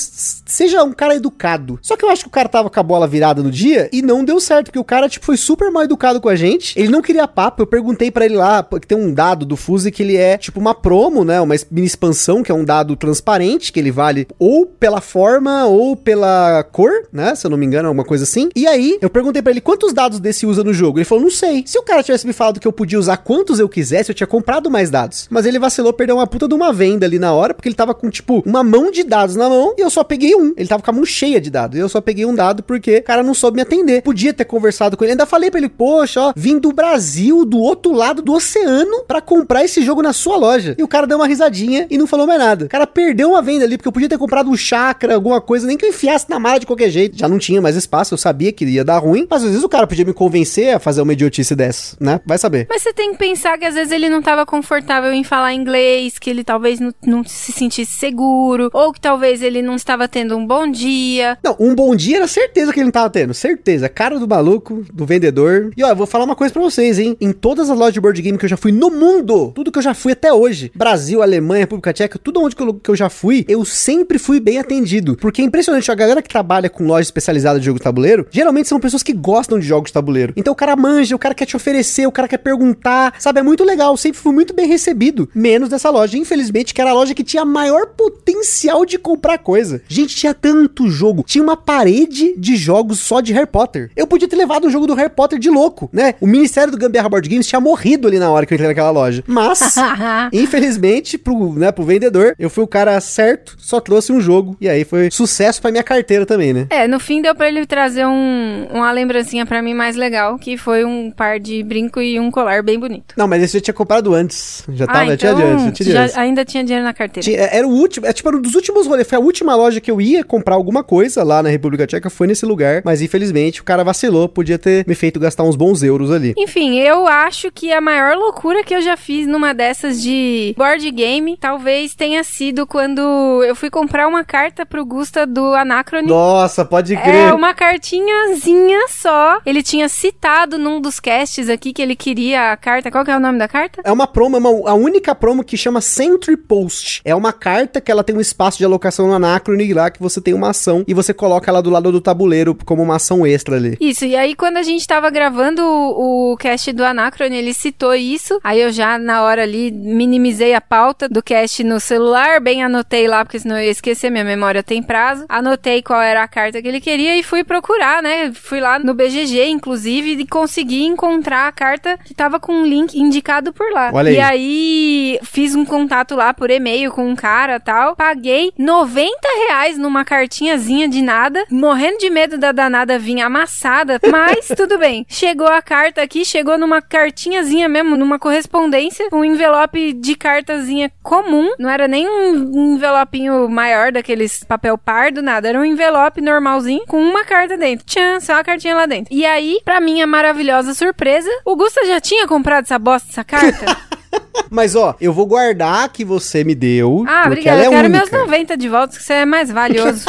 Seja 0.48 0.82
um 0.82 0.92
cara 0.92 1.14
educado. 1.14 1.78
Só 1.82 1.94
que 1.94 2.04
eu 2.04 2.10
acho 2.10 2.22
que 2.22 2.28
o 2.28 2.32
cara 2.32 2.48
tava 2.48 2.70
com 2.70 2.80
a 2.80 2.82
bola 2.82 3.06
virada 3.06 3.42
no 3.42 3.50
dia 3.50 3.88
e 3.92 4.00
não 4.00 4.24
deu 4.24 4.40
certo, 4.40 4.66
porque 4.66 4.78
o 4.78 4.84
cara, 4.84 5.08
tipo, 5.08 5.26
foi 5.26 5.36
super 5.36 5.70
mal 5.70 5.84
educado 5.84 6.20
com 6.20 6.28
a 6.28 6.34
gente. 6.34 6.78
Ele 6.78 6.88
não 6.88 7.02
queria 7.02 7.28
papo. 7.28 7.62
Eu 7.62 7.66
perguntei 7.66 8.10
pra 8.10 8.24
ele 8.24 8.34
lá, 8.34 8.62
que 8.62 8.86
tem 8.86 8.96
um 8.96 9.12
dado 9.12 9.44
do 9.44 9.56
Fuse 9.56 9.90
que 9.90 10.02
ele 10.02 10.16
é, 10.16 10.38
tipo, 10.38 10.58
uma 10.58 10.74
promo, 10.74 11.22
né? 11.22 11.38
Uma 11.38 11.54
mini 11.70 11.86
expansão, 11.86 12.42
que 12.42 12.50
é 12.50 12.54
um 12.54 12.64
dado 12.64 12.96
transparente, 12.96 13.70
que 13.70 13.78
ele 13.78 13.90
vale 13.90 14.26
ou 14.38 14.64
pela 14.64 15.02
forma 15.02 15.66
ou 15.66 15.94
pela 15.94 16.64
cor, 16.72 16.90
né? 17.12 17.34
Se 17.34 17.46
eu 17.46 17.50
não 17.50 17.58
me 17.58 17.66
engano, 17.66 17.88
alguma 17.88 18.04
coisa 18.04 18.24
assim. 18.24 18.48
E 18.56 18.66
aí, 18.66 18.98
eu 19.02 19.10
perguntei 19.10 19.42
pra 19.42 19.52
ele 19.52 19.60
quantos 19.60 19.92
dados 19.92 20.18
desse 20.18 20.46
usa 20.46 20.64
no 20.64 20.72
jogo. 20.72 20.98
Ele 20.98 21.04
falou, 21.04 21.24
não 21.24 21.30
sei. 21.30 21.62
Se 21.66 21.78
o 21.78 21.82
cara 21.82 22.02
tivesse 22.02 22.26
me 22.26 22.32
falado 22.32 22.58
que 22.58 22.66
eu 22.66 22.72
podia 22.72 22.98
usar 22.98 23.18
quantos 23.18 23.60
eu 23.60 23.68
quisesse, 23.68 24.10
eu 24.10 24.14
tinha 24.14 24.26
comprado 24.26 24.70
mais 24.70 24.88
dados. 24.88 25.26
Mas 25.30 25.44
ele 25.44 25.58
vacilou, 25.58 25.92
perdeu 25.92 26.16
uma 26.16 26.26
puta 26.26 26.48
de 26.48 26.54
uma 26.54 26.72
venda 26.72 27.04
ali 27.04 27.18
na 27.18 27.34
hora, 27.34 27.52
porque 27.52 27.68
ele 27.68 27.76
tava 27.76 27.92
com, 27.92 28.08
tipo, 28.08 28.42
uma 28.46 28.64
mão 28.64 28.90
de 28.90 29.04
dados 29.04 29.36
na 29.36 29.48
mão 29.48 29.74
e 29.76 29.82
eu 29.82 29.90
só 29.90 30.02
peguei 30.02 30.37
um. 30.38 30.54
Ele 30.56 30.68
tava 30.68 30.82
com 30.82 30.90
a 30.90 30.94
mão 30.94 31.04
cheia 31.04 31.40
de 31.40 31.50
dados. 31.50 31.78
Eu 31.78 31.88
só 31.88 32.00
peguei 32.00 32.24
um 32.24 32.34
dado 32.34 32.62
porque 32.62 32.98
o 32.98 33.02
cara 33.02 33.22
não 33.22 33.34
soube 33.34 33.56
me 33.56 33.62
atender. 33.62 34.02
Podia 34.02 34.32
ter 34.32 34.44
conversado 34.44 34.96
com 34.96 35.04
ele. 35.04 35.12
Ainda 35.12 35.26
falei 35.26 35.50
pra 35.50 35.58
ele, 35.58 35.68
poxa, 35.68 36.20
ó, 36.20 36.32
vim 36.36 36.58
do 36.58 36.72
Brasil, 36.72 37.44
do 37.44 37.58
outro 37.58 37.92
lado 37.92 38.22
do 38.22 38.32
oceano, 38.32 39.04
pra 39.06 39.20
comprar 39.20 39.64
esse 39.64 39.82
jogo 39.82 40.02
na 40.02 40.12
sua 40.12 40.36
loja. 40.36 40.74
E 40.78 40.82
o 40.82 40.88
cara 40.88 41.06
deu 41.06 41.18
uma 41.18 41.26
risadinha 41.26 41.86
e 41.90 41.98
não 41.98 42.06
falou 42.06 42.26
mais 42.26 42.38
nada. 42.38 42.66
O 42.66 42.68
cara 42.68 42.86
perdeu 42.86 43.30
uma 43.30 43.42
venda 43.42 43.64
ali, 43.64 43.76
porque 43.76 43.88
eu 43.88 43.92
podia 43.92 44.08
ter 44.08 44.18
comprado 44.18 44.50
um 44.50 44.56
chakra, 44.56 45.14
alguma 45.14 45.40
coisa, 45.40 45.66
nem 45.66 45.76
que 45.76 45.84
eu 45.84 45.90
enfiasse 45.90 46.26
na 46.28 46.38
mala 46.38 46.60
de 46.60 46.66
qualquer 46.66 46.90
jeito. 46.90 47.18
Já 47.18 47.28
não 47.28 47.38
tinha 47.38 47.60
mais 47.60 47.76
espaço, 47.76 48.14
eu 48.14 48.18
sabia 48.18 48.52
que 48.52 48.64
ia 48.64 48.84
dar 48.84 48.98
ruim, 48.98 49.26
mas 49.28 49.42
às 49.42 49.50
vezes 49.50 49.64
o 49.64 49.68
cara 49.68 49.86
podia 49.86 50.04
me 50.04 50.12
convencer 50.12 50.74
a 50.74 50.78
fazer 50.78 51.02
uma 51.02 51.12
idiotice 51.12 51.54
dessa, 51.54 51.96
né? 52.00 52.20
Vai 52.24 52.38
saber. 52.38 52.66
Mas 52.68 52.82
você 52.82 52.92
tem 52.92 53.12
que 53.12 53.18
pensar 53.18 53.58
que 53.58 53.64
às 53.64 53.74
vezes 53.74 53.92
ele 53.92 54.08
não 54.08 54.22
tava 54.22 54.44
confortável 54.44 55.12
em 55.12 55.24
falar 55.24 55.54
inglês, 55.54 56.18
que 56.18 56.30
ele 56.30 56.44
talvez 56.44 56.80
não, 56.80 56.92
não 57.04 57.24
se 57.24 57.52
sentisse 57.52 57.92
seguro, 57.92 58.70
ou 58.72 58.92
que 58.92 59.00
talvez 59.00 59.42
ele 59.42 59.62
não 59.62 59.74
estava 59.74 60.06
tendo 60.08 60.27
um 60.36 60.46
bom 60.46 60.70
dia. 60.70 61.38
Não, 61.42 61.56
um 61.58 61.74
bom 61.74 61.94
dia 61.94 62.16
era 62.16 62.26
certeza 62.26 62.72
que 62.72 62.78
ele 62.80 62.86
não 62.86 62.92
tava 62.92 63.10
tendo, 63.10 63.34
certeza. 63.34 63.88
Cara 63.88 64.18
do 64.18 64.28
maluco, 64.28 64.84
do 64.92 65.06
vendedor. 65.06 65.72
E 65.76 65.82
ó, 65.82 65.88
eu 65.88 65.96
vou 65.96 66.06
falar 66.06 66.24
uma 66.24 66.36
coisa 66.36 66.52
pra 66.52 66.62
vocês, 66.62 66.98
hein? 66.98 67.16
Em 67.20 67.32
todas 67.32 67.70
as 67.70 67.78
lojas 67.78 67.94
de 67.94 68.00
board 68.00 68.20
game 68.20 68.38
que 68.38 68.44
eu 68.44 68.48
já 68.48 68.56
fui 68.56 68.72
no 68.72 68.90
mundo, 68.90 69.52
tudo 69.54 69.72
que 69.72 69.78
eu 69.78 69.82
já 69.82 69.94
fui 69.94 70.12
até 70.12 70.32
hoje, 70.32 70.70
Brasil, 70.74 71.22
Alemanha, 71.22 71.60
República 71.60 71.92
Tcheca, 71.92 72.18
tudo 72.18 72.40
onde 72.40 72.54
que 72.54 72.62
eu, 72.62 72.74
que 72.74 72.90
eu 72.90 72.96
já 72.96 73.08
fui, 73.08 73.44
eu 73.48 73.64
sempre 73.64 74.18
fui 74.18 74.40
bem 74.40 74.58
atendido. 74.58 75.16
Porque 75.16 75.42
é 75.42 75.44
impressionante, 75.44 75.90
a 75.90 75.94
galera 75.94 76.22
que 76.22 76.28
trabalha 76.28 76.70
com 76.70 76.86
loja 76.86 77.02
especializada 77.02 77.58
de 77.58 77.66
jogo 77.66 77.78
de 77.78 77.84
tabuleiro, 77.84 78.26
geralmente 78.30 78.68
são 78.68 78.80
pessoas 78.80 79.02
que 79.02 79.12
gostam 79.12 79.58
de 79.58 79.66
jogos 79.66 79.90
de 79.90 79.94
tabuleiro. 79.94 80.32
Então 80.36 80.52
o 80.52 80.56
cara 80.56 80.76
manja, 80.76 81.14
o 81.14 81.18
cara 81.18 81.34
quer 81.34 81.46
te 81.46 81.56
oferecer, 81.56 82.06
o 82.06 82.12
cara 82.12 82.28
quer 82.28 82.38
perguntar, 82.38 83.14
sabe? 83.18 83.40
É 83.40 83.42
muito 83.42 83.64
legal, 83.64 83.96
sempre 83.96 84.20
fui 84.20 84.32
muito 84.32 84.54
bem 84.54 84.66
recebido. 84.66 85.28
Menos 85.34 85.68
dessa 85.68 85.90
loja, 85.90 86.16
infelizmente, 86.16 86.74
que 86.74 86.80
era 86.80 86.90
a 86.90 86.94
loja 86.94 87.14
que 87.14 87.24
tinha 87.24 87.44
maior 87.44 87.86
potencial 87.86 88.84
de 88.84 88.98
comprar 88.98 89.38
coisa. 89.38 89.82
Gente, 89.88 90.07
tinha 90.14 90.34
tanto 90.34 90.88
jogo. 90.90 91.24
Tinha 91.26 91.42
uma 91.42 91.56
parede 91.56 92.34
de 92.36 92.56
jogos 92.56 92.98
só 93.00 93.20
de 93.20 93.32
Harry 93.32 93.46
Potter. 93.46 93.90
Eu 93.96 94.06
podia 94.06 94.28
ter 94.28 94.36
levado 94.36 94.66
um 94.66 94.70
jogo 94.70 94.86
do 94.86 94.94
Harry 94.94 95.10
Potter 95.10 95.38
de 95.38 95.50
louco, 95.50 95.88
né? 95.92 96.14
O 96.20 96.26
Ministério 96.26 96.70
do 96.70 96.78
Gambiarra 96.78 97.08
Board 97.08 97.28
Games 97.28 97.46
tinha 97.46 97.60
morrido 97.60 98.08
ali 98.08 98.18
na 98.18 98.30
hora 98.30 98.44
que 98.46 98.52
eu 98.52 98.56
entrei 98.56 98.68
naquela 98.68 98.90
loja. 98.90 99.22
Mas, 99.26 99.74
infelizmente, 100.32 101.18
pro, 101.18 101.52
né, 101.54 101.70
pro 101.72 101.84
vendedor, 101.84 102.34
eu 102.38 102.48
fui 102.50 102.64
o 102.64 102.66
cara 102.66 103.00
certo, 103.00 103.56
só 103.58 103.80
trouxe 103.80 104.12
um 104.12 104.20
jogo. 104.20 104.56
E 104.60 104.68
aí 104.68 104.84
foi 104.84 105.10
sucesso 105.10 105.60
pra 105.60 105.70
minha 105.70 105.82
carteira 105.82 106.24
também, 106.24 106.52
né? 106.52 106.66
É, 106.70 106.86
no 106.86 106.98
fim 107.00 107.20
deu 107.22 107.34
pra 107.34 107.48
ele 107.48 107.66
trazer 107.66 108.06
um, 108.06 108.66
uma 108.72 108.90
lembrancinha 108.92 109.44
pra 109.44 109.62
mim 109.62 109.74
mais 109.74 109.96
legal, 109.96 110.38
que 110.38 110.56
foi 110.56 110.84
um 110.84 111.10
par 111.10 111.38
de 111.40 111.62
brinco 111.62 112.00
e 112.00 112.18
um 112.18 112.30
colar 112.30 112.62
bem 112.62 112.78
bonito. 112.78 113.14
Não, 113.16 113.26
mas 113.26 113.42
esse 113.42 113.56
eu 113.56 113.60
tinha 113.60 113.74
comprado 113.74 114.14
antes. 114.14 114.64
Já 114.70 114.86
tava, 114.86 114.98
ah, 115.00 115.06
já 115.08 115.16
tinha 115.16 115.32
então, 115.32 115.40
de 115.46 115.52
antes, 115.52 115.64
já 115.64 115.72
tinha 115.72 116.06
de 116.06 116.12
já- 116.12 116.20
ainda 116.20 116.44
tinha 116.44 116.64
dinheiro 116.64 116.84
na 116.84 116.94
carteira. 116.94 117.24
Tinha- 117.24 117.38
Era 117.50 117.66
o 117.66 117.70
último, 117.70 118.06
é 118.06 118.12
tipo 118.12 118.28
um 118.34 118.40
dos 118.40 118.54
últimos 118.54 118.86
rolês. 118.86 119.06
Foi 119.08 119.16
a 119.18 119.20
última 119.20 119.54
loja 119.54 119.80
que 119.80 119.90
eu 119.90 119.97
ia 120.00 120.22
comprar 120.24 120.54
alguma 120.54 120.82
coisa 120.84 121.22
lá 121.22 121.42
na 121.42 121.48
República 121.48 121.86
Tcheca, 121.86 122.10
foi 122.10 122.26
nesse 122.26 122.44
lugar. 122.46 122.82
Mas 122.84 123.00
infelizmente 123.02 123.60
o 123.60 123.64
cara 123.64 123.82
vacilou, 123.84 124.28
podia 124.28 124.58
ter 124.58 124.86
me 124.86 124.94
feito 124.94 125.18
gastar 125.20 125.42
uns 125.44 125.56
bons 125.56 125.82
euros 125.82 126.10
ali. 126.10 126.34
Enfim, 126.36 126.78
eu 126.78 127.06
acho 127.06 127.50
que 127.52 127.72
a 127.72 127.80
maior 127.80 128.16
loucura 128.16 128.62
que 128.64 128.74
eu 128.74 128.80
já 128.82 128.96
fiz 128.96 129.26
numa 129.26 129.52
dessas 129.54 130.02
de 130.02 130.54
board 130.56 130.90
game 130.90 131.36
talvez 131.40 131.94
tenha 131.94 132.22
sido 132.24 132.66
quando 132.66 133.00
eu 133.44 133.54
fui 133.54 133.70
comprar 133.70 134.06
uma 134.08 134.24
carta 134.24 134.64
pro 134.66 134.84
Gusta 134.84 135.26
do 135.26 135.54
Anacrone. 135.54 136.06
Nossa, 136.08 136.64
pode 136.64 136.96
crer. 136.96 137.28
É, 137.30 137.32
uma 137.34 137.54
cartinhazinha 138.02 138.86
só. 138.88 139.40
Ele 139.44 139.62
tinha 139.62 139.88
citado 139.88 140.58
num 140.58 140.80
dos 140.80 140.98
casts 141.00 141.48
aqui 141.48 141.72
que 141.72 141.82
ele 141.82 141.94
queria 141.96 142.52
a 142.52 142.56
carta. 142.56 142.90
Qual 142.90 143.04
que 143.04 143.10
é 143.10 143.16
o 143.16 143.20
nome 143.20 143.38
da 143.38 143.48
carta? 143.48 143.80
É 143.84 143.92
uma 143.92 144.06
promo, 144.06 144.36
é 144.36 144.40
uma- 144.40 144.70
a 144.70 144.74
única 144.74 145.14
promo 145.14 145.44
que 145.44 145.56
chama 145.56 145.80
Sentry 145.80 146.36
Post. 146.36 147.00
É 147.04 147.14
uma 147.14 147.32
carta 147.32 147.80
que 147.80 147.90
ela 147.90 148.04
tem 148.04 148.16
um 148.16 148.20
espaço 148.20 148.58
de 148.58 148.64
alocação 148.64 149.06
no 149.06 149.14
Anacrone 149.14 149.72
lá 149.72 149.87
que 149.90 150.00
você 150.00 150.20
tem 150.20 150.34
uma 150.34 150.50
ação 150.50 150.84
e 150.86 150.94
você 150.94 151.12
coloca 151.12 151.50
ela 151.50 151.62
do 151.62 151.70
lado 151.70 151.92
do 151.92 152.00
tabuleiro 152.00 152.56
como 152.64 152.82
uma 152.82 152.96
ação 152.96 153.26
extra 153.26 153.56
ali. 153.56 153.76
Isso, 153.80 154.04
e 154.04 154.16
aí 154.16 154.34
quando 154.34 154.56
a 154.56 154.62
gente 154.62 154.86
tava 154.86 155.10
gravando 155.10 155.62
o, 155.64 156.32
o 156.32 156.36
cast 156.36 156.72
do 156.72 156.84
Anacrone, 156.84 157.36
ele 157.36 157.54
citou 157.54 157.94
isso. 157.94 158.38
Aí 158.42 158.60
eu 158.60 158.70
já, 158.72 158.98
na 158.98 159.22
hora 159.22 159.42
ali, 159.42 159.70
minimizei 159.70 160.54
a 160.54 160.60
pauta 160.60 161.08
do 161.08 161.22
cast 161.22 161.62
no 161.64 161.80
celular, 161.80 162.40
bem 162.40 162.62
anotei 162.62 163.08
lá, 163.08 163.24
porque 163.24 163.38
senão 163.38 163.56
eu 163.56 163.64
ia 163.64 163.70
esquecer, 163.70 164.10
minha 164.10 164.24
memória 164.24 164.62
tem 164.62 164.82
prazo. 164.82 165.24
Anotei 165.28 165.82
qual 165.82 166.00
era 166.00 166.22
a 166.22 166.28
carta 166.28 166.60
que 166.60 166.68
ele 166.68 166.80
queria 166.80 167.16
e 167.16 167.22
fui 167.22 167.44
procurar, 167.44 168.02
né? 168.02 168.32
Fui 168.34 168.60
lá 168.60 168.78
no 168.78 168.94
BGG, 168.94 169.48
inclusive, 169.48 170.12
e 170.12 170.26
consegui 170.26 170.84
encontrar 170.84 171.48
a 171.48 171.52
carta 171.52 171.98
que 172.04 172.14
tava 172.14 172.38
com 172.40 172.52
um 172.52 172.66
link 172.66 172.98
indicado 172.98 173.52
por 173.52 173.70
lá. 173.72 173.90
Olha 173.92 174.10
aí. 174.10 174.16
E 174.16 174.20
aí 174.20 175.18
fiz 175.22 175.54
um 175.54 175.64
contato 175.64 176.14
lá 176.14 176.34
por 176.34 176.50
e-mail 176.50 176.90
com 176.90 177.08
um 177.08 177.16
cara 177.16 177.60
tal. 177.60 177.96
Paguei 177.96 178.52
90 178.58 179.10
reais 179.48 179.77
numa 179.78 180.04
cartinhazinha 180.04 180.88
de 180.88 181.02
nada, 181.02 181.44
morrendo 181.50 181.98
de 181.98 182.10
medo 182.10 182.38
da 182.38 182.52
danada 182.52 182.98
vir 182.98 183.20
amassada, 183.20 183.98
mas 184.10 184.48
tudo 184.56 184.78
bem. 184.78 185.06
Chegou 185.08 185.46
a 185.46 185.62
carta 185.62 186.02
aqui, 186.02 186.24
chegou 186.24 186.58
numa 186.58 186.82
cartinhazinha 186.82 187.68
mesmo, 187.68 187.96
numa 187.96 188.18
correspondência, 188.18 189.08
um 189.12 189.24
envelope 189.24 189.92
de 189.92 190.14
cartazinha 190.14 190.90
comum, 191.02 191.52
não 191.58 191.70
era 191.70 191.88
nem 191.88 192.08
um 192.08 192.74
envelopinho 192.74 193.48
maior 193.48 193.92
daqueles 193.92 194.44
papel 194.44 194.76
pardo, 194.76 195.22
nada, 195.22 195.48
era 195.48 195.58
um 195.58 195.64
envelope 195.64 196.20
normalzinho 196.20 196.84
com 196.86 197.00
uma 197.00 197.24
carta 197.24 197.56
dentro. 197.56 197.86
Tchan, 197.86 198.20
só 198.20 198.34
a 198.34 198.44
cartinha 198.44 198.74
lá 198.74 198.86
dentro. 198.86 199.12
E 199.12 199.24
aí, 199.24 199.60
pra 199.64 199.80
minha 199.80 200.06
maravilhosa 200.06 200.74
surpresa, 200.74 201.30
o 201.44 201.56
Gusta 201.56 201.84
já 201.86 202.00
tinha 202.00 202.26
comprado 202.26 202.64
essa 202.64 202.78
bosta, 202.78 203.08
essa 203.10 203.24
carta? 203.24 203.88
Mas 204.50 204.74
ó, 204.74 204.94
eu 205.00 205.12
vou 205.12 205.26
guardar 205.26 205.88
que 205.90 206.04
você 206.04 206.42
me 206.42 206.54
deu. 206.54 207.04
Ah, 207.06 207.24
porque 207.24 207.28
obrigada. 207.40 207.56
ela 207.58 207.64
é 207.64 207.66
Eu 207.66 207.70
quero 207.70 207.88
única. 207.88 207.98
meus 208.16 208.22
90 208.26 208.56
de 208.56 208.68
volta, 208.68 208.96
que 208.96 209.02
você 209.02 209.12
é 209.12 209.24
mais 209.26 209.50
valioso. 209.52 210.06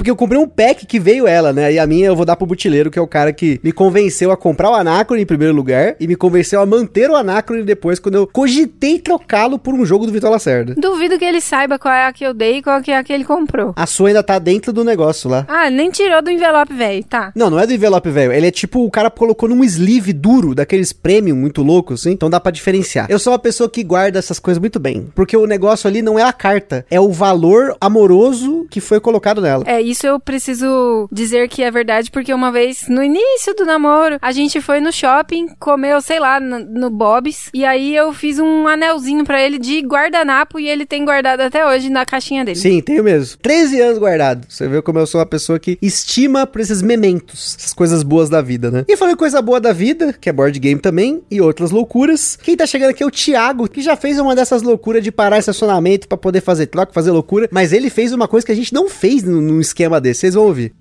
Porque 0.00 0.10
eu 0.10 0.16
comprei 0.16 0.40
um 0.40 0.48
pack 0.48 0.86
que 0.86 0.98
veio 0.98 1.26
ela, 1.28 1.52
né? 1.52 1.74
E 1.74 1.78
a 1.78 1.86
minha 1.86 2.06
eu 2.06 2.16
vou 2.16 2.24
dar 2.24 2.34
pro 2.34 2.46
butileiro, 2.46 2.90
que 2.90 2.98
é 2.98 3.02
o 3.02 3.06
cara 3.06 3.34
que 3.34 3.60
me 3.62 3.70
convenceu 3.70 4.30
a 4.30 4.36
comprar 4.36 4.70
o 4.70 4.74
Anacrone 4.74 5.20
em 5.20 5.26
primeiro 5.26 5.54
lugar 5.54 5.94
e 6.00 6.06
me 6.06 6.16
convenceu 6.16 6.62
a 6.62 6.64
manter 6.64 7.10
o 7.10 7.16
Anacrone 7.16 7.62
depois, 7.64 7.98
quando 7.98 8.14
eu 8.14 8.26
cogitei 8.26 8.98
trocá-lo 8.98 9.58
por 9.58 9.74
um 9.74 9.84
jogo 9.84 10.06
do 10.06 10.12
Vitor 10.12 10.30
Lacerda. 10.30 10.74
Duvido 10.74 11.18
que 11.18 11.24
ele 11.26 11.40
saiba 11.42 11.78
qual 11.78 11.92
é 11.92 12.06
a 12.06 12.12
que 12.14 12.24
eu 12.24 12.32
dei 12.32 12.56
e 12.56 12.62
qual 12.62 12.80
é 12.86 12.96
a 12.96 13.04
que 13.04 13.12
ele 13.12 13.24
comprou. 13.24 13.74
A 13.76 13.84
sua 13.84 14.08
ainda 14.08 14.22
tá 14.22 14.38
dentro 14.38 14.72
do 14.72 14.82
negócio 14.82 15.28
lá. 15.28 15.44
Ah, 15.46 15.68
nem 15.68 15.90
tirou 15.90 16.22
do 16.22 16.30
envelope, 16.30 16.72
velho. 16.72 17.04
Tá. 17.04 17.30
Não, 17.36 17.50
não 17.50 17.60
é 17.60 17.66
do 17.66 17.74
envelope, 17.74 18.08
velho. 18.08 18.32
Ele 18.32 18.46
é 18.46 18.50
tipo, 18.50 18.82
o 18.82 18.90
cara 18.90 19.10
colocou 19.10 19.50
num 19.50 19.62
sleeve 19.64 20.14
duro, 20.14 20.54
daqueles 20.54 20.94
premium 20.94 21.36
muito 21.36 21.62
loucos, 21.62 22.00
assim. 22.00 22.12
Então 22.12 22.30
dá 22.30 22.40
pra 22.40 22.50
diferenciar. 22.50 23.06
Eu 23.10 23.18
sou 23.18 23.34
uma 23.34 23.38
pessoa 23.38 23.68
que 23.68 23.84
guarda 23.84 24.18
essas 24.18 24.38
coisas 24.38 24.58
muito 24.58 24.80
bem. 24.80 25.08
Porque 25.14 25.36
o 25.36 25.46
negócio 25.46 25.86
ali 25.86 26.00
não 26.00 26.18
é 26.18 26.22
a 26.22 26.32
carta, 26.32 26.86
é 26.90 26.98
o 26.98 27.10
valor 27.10 27.76
amoroso 27.78 28.66
que 28.70 28.80
foi 28.80 28.98
colocado 28.98 29.42
nela. 29.42 29.59
É, 29.66 29.80
isso 29.80 30.06
eu 30.06 30.18
preciso 30.18 31.08
dizer 31.10 31.48
que 31.48 31.62
é 31.62 31.70
verdade, 31.70 32.10
porque 32.10 32.32
uma 32.32 32.50
vez, 32.52 32.86
no 32.88 33.02
início 33.02 33.54
do 33.54 33.64
namoro, 33.64 34.18
a 34.20 34.32
gente 34.32 34.60
foi 34.60 34.80
no 34.80 34.92
shopping, 34.92 35.48
comeu, 35.58 36.00
sei 36.00 36.20
lá, 36.20 36.40
no, 36.40 36.58
no 36.58 36.90
Bob's, 36.90 37.50
e 37.52 37.64
aí 37.64 37.94
eu 37.94 38.12
fiz 38.12 38.38
um 38.38 38.66
anelzinho 38.66 39.24
pra 39.24 39.42
ele 39.42 39.58
de 39.58 39.80
guardanapo 39.80 40.58
e 40.58 40.68
ele 40.68 40.86
tem 40.86 41.04
guardado 41.04 41.40
até 41.40 41.66
hoje 41.66 41.88
na 41.88 42.04
caixinha 42.04 42.44
dele. 42.44 42.58
Sim, 42.58 42.80
tenho 42.80 43.04
mesmo. 43.04 43.38
13 43.38 43.80
anos 43.80 43.98
guardado. 43.98 44.46
Você 44.48 44.68
vê 44.68 44.82
como 44.82 44.98
eu 44.98 45.06
sou 45.06 45.20
uma 45.20 45.26
pessoa 45.26 45.58
que 45.58 45.78
estima 45.80 46.46
por 46.46 46.60
esses 46.60 46.82
mementos, 46.82 47.56
essas 47.58 47.72
coisas 47.72 48.02
boas 48.02 48.28
da 48.28 48.40
vida, 48.40 48.70
né? 48.70 48.84
E 48.88 48.96
falando 48.96 49.16
coisa 49.16 49.40
boa 49.42 49.60
da 49.60 49.72
vida, 49.72 50.12
que 50.12 50.28
é 50.28 50.32
board 50.32 50.58
game 50.58 50.80
também, 50.80 51.22
e 51.30 51.40
outras 51.40 51.70
loucuras. 51.70 52.36
Quem 52.42 52.56
tá 52.56 52.66
chegando 52.66 52.90
aqui 52.90 53.02
é 53.02 53.06
o 53.06 53.10
Thiago, 53.10 53.68
que 53.68 53.82
já 53.82 53.96
fez 53.96 54.18
uma 54.18 54.34
dessas 54.34 54.62
loucuras 54.62 55.02
de 55.02 55.12
parar 55.12 55.38
estacionamento 55.38 56.08
pra 56.08 56.18
poder 56.18 56.40
fazer 56.40 56.66
troca, 56.66 56.92
fazer 56.92 57.10
loucura, 57.10 57.48
mas 57.50 57.72
ele 57.72 57.90
fez 57.90 58.12
uma 58.12 58.28
coisa 58.28 58.46
que 58.46 58.52
a 58.52 58.56
gente 58.56 58.72
não 58.72 58.88
fez 58.88 59.22
num 59.22 59.40
num 59.50 59.60
esquema 59.60 60.00
desse. 60.00 60.20
Vocês 60.20 60.34
vão 60.34 60.44
ouvir. 60.44 60.74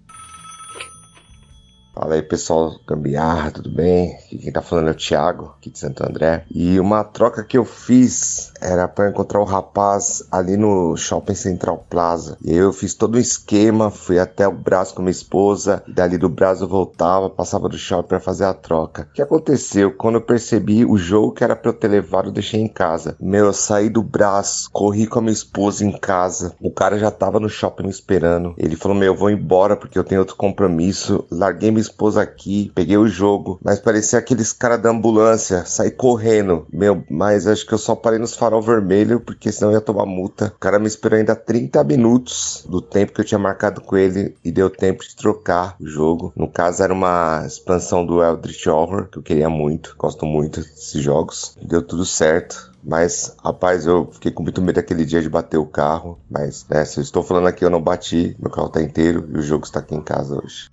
Fala 2.00 2.16
aí 2.16 2.22
pessoal, 2.22 2.80
gambiarra, 2.88 3.52
tudo 3.52 3.70
bem? 3.70 4.14
Aqui 4.14 4.38
quem 4.38 4.54
tá 4.54 4.62
falando 4.62 4.88
é 4.88 4.92
o 4.92 4.96
Thiago, 4.96 5.54
aqui 5.58 5.70
de 5.70 5.80
Santo 5.80 6.02
André. 6.02 6.46
E 6.50 6.80
uma 6.80 7.04
troca 7.04 7.44
que 7.44 7.58
eu 7.58 7.66
fiz 7.66 8.54
era 8.62 8.88
para 8.88 9.10
encontrar 9.10 9.42
o 9.42 9.44
rapaz 9.44 10.26
ali 10.32 10.56
no 10.56 10.96
Shopping 10.96 11.36
Central 11.36 11.86
Plaza. 11.90 12.38
E 12.42 12.56
eu 12.56 12.72
fiz 12.72 12.94
todo 12.94 13.18
um 13.18 13.20
esquema, 13.20 13.92
fui 13.92 14.18
até 14.18 14.48
o 14.48 14.54
Brás 14.54 14.94
com 14.94 15.02
minha 15.02 15.12
esposa, 15.12 15.84
e 15.90 15.92
dali 15.92 16.18
do 16.18 16.30
Brás 16.30 16.62
eu 16.62 16.70
voltava, 16.70 17.30
passava 17.30 17.68
do 17.68 17.78
shopping 17.78 18.08
para 18.08 18.22
fazer 18.22 18.46
a 18.46 18.54
troca. 18.54 19.10
O 19.10 19.14
que 19.14 19.22
aconteceu? 19.22 19.92
Quando 19.92 20.16
eu 20.16 20.22
percebi 20.22 20.86
o 20.86 20.96
jogo 20.96 21.34
que 21.34 21.44
era 21.44 21.54
para 21.54 21.70
eu 21.70 21.74
ter 21.74 21.90
levado, 21.90 22.30
eu 22.30 22.34
deixei 22.34 22.62
em 22.62 22.70
casa. 22.70 23.18
Meu, 23.20 23.48
eu 23.48 23.54
saí 23.54 23.90
do 23.90 24.02
Brás, 24.02 24.70
corri 24.72 25.06
com 25.06 25.20
a 25.20 25.22
minha 25.22 25.34
esposa 25.34 25.84
em 25.84 25.92
casa. 25.92 26.56
O 26.62 26.72
cara 26.72 26.98
já 26.98 27.12
tava 27.12 27.42
no 27.42 27.50
shopping 27.50 27.84
me 27.84 27.90
esperando. 27.90 28.54
Ele 28.58 28.78
falou: 28.78 28.96
Meu, 28.96 29.12
eu 29.12 29.20
vou 29.20 29.30
embora 29.30 29.76
porque 29.76 30.00
eu 30.00 30.04
tenho 30.06 30.22
outro 30.22 30.38
compromisso. 30.38 31.26
Larguei 31.30 31.72
minha 31.72 31.89
esposa 31.90 32.22
aqui, 32.22 32.72
peguei 32.74 32.98
o 32.98 33.08
jogo, 33.08 33.60
mas 33.64 33.80
parecia 33.80 34.20
aqueles 34.20 34.54
caras 34.54 34.82
da 34.82 34.90
ambulância, 34.90 35.66
saí 35.66 35.92
correndo. 35.92 36.66
Meu, 36.72 37.04
mas 37.10 37.48
acho 37.48 37.66
que 37.66 37.74
eu 37.74 37.78
só 37.78 37.96
parei 37.96 38.20
nos 38.20 38.36
farol 38.36 38.62
vermelho 38.62 39.20
porque 39.20 39.52
senão 39.52 39.72
eu 39.72 39.76
ia 39.76 39.82
tomar 39.82 40.06
multa. 40.06 40.54
O 40.56 40.60
cara 40.60 40.80
me 40.80 40.88
esperou 40.88 41.18
ainda 41.18 41.36
30 41.36 41.84
minutos 41.84 42.66
do 42.68 42.82
tempo 42.82 43.14
que 43.14 43.22
eu 43.22 43.26
tinha 43.26 43.40
marcado 43.40 43.82
com 43.82 43.98
ele 43.98 44.36
e 44.44 44.52
deu 44.52 44.70
tempo 44.70 45.04
de 45.04 45.16
trocar 45.16 45.76
o 45.80 45.88
jogo. 45.88 46.32
No 46.36 46.48
caso, 46.48 46.84
era 46.84 46.94
uma 46.94 47.44
expansão 47.46 48.06
do 48.06 48.24
Eldritch 48.24 48.68
Horror, 48.68 49.08
que 49.08 49.18
eu 49.18 49.24
queria 49.24 49.50
muito, 49.50 49.96
gosto 49.98 50.26
muito 50.26 50.62
desses 50.62 51.02
jogos. 51.02 51.58
Deu 51.62 51.82
tudo 51.82 52.06
certo. 52.06 52.70
Mas, 52.84 53.36
rapaz, 53.44 53.86
eu 53.86 54.10
fiquei 54.12 54.32
com 54.32 54.44
muito 54.44 54.62
medo 54.62 54.76
daquele 54.76 55.04
dia 55.04 55.22
de 55.22 55.30
bater 55.30 55.58
o 55.58 55.66
carro. 55.66 56.18
Mas, 56.30 56.66
né, 56.70 56.86
se 56.86 57.00
eu 57.00 57.04
estou 57.04 57.24
falando 57.24 57.48
aqui, 57.48 57.64
eu 57.64 57.70
não 57.70 57.82
bati. 57.82 58.36
Meu 58.40 58.50
carro 58.50 58.70
tá 58.70 58.82
inteiro 58.82 59.28
e 59.34 59.38
o 59.38 59.42
jogo 59.42 59.66
está 59.66 59.80
aqui 59.80 59.96
em 59.96 60.02
casa 60.02 60.40
hoje. 60.42 60.70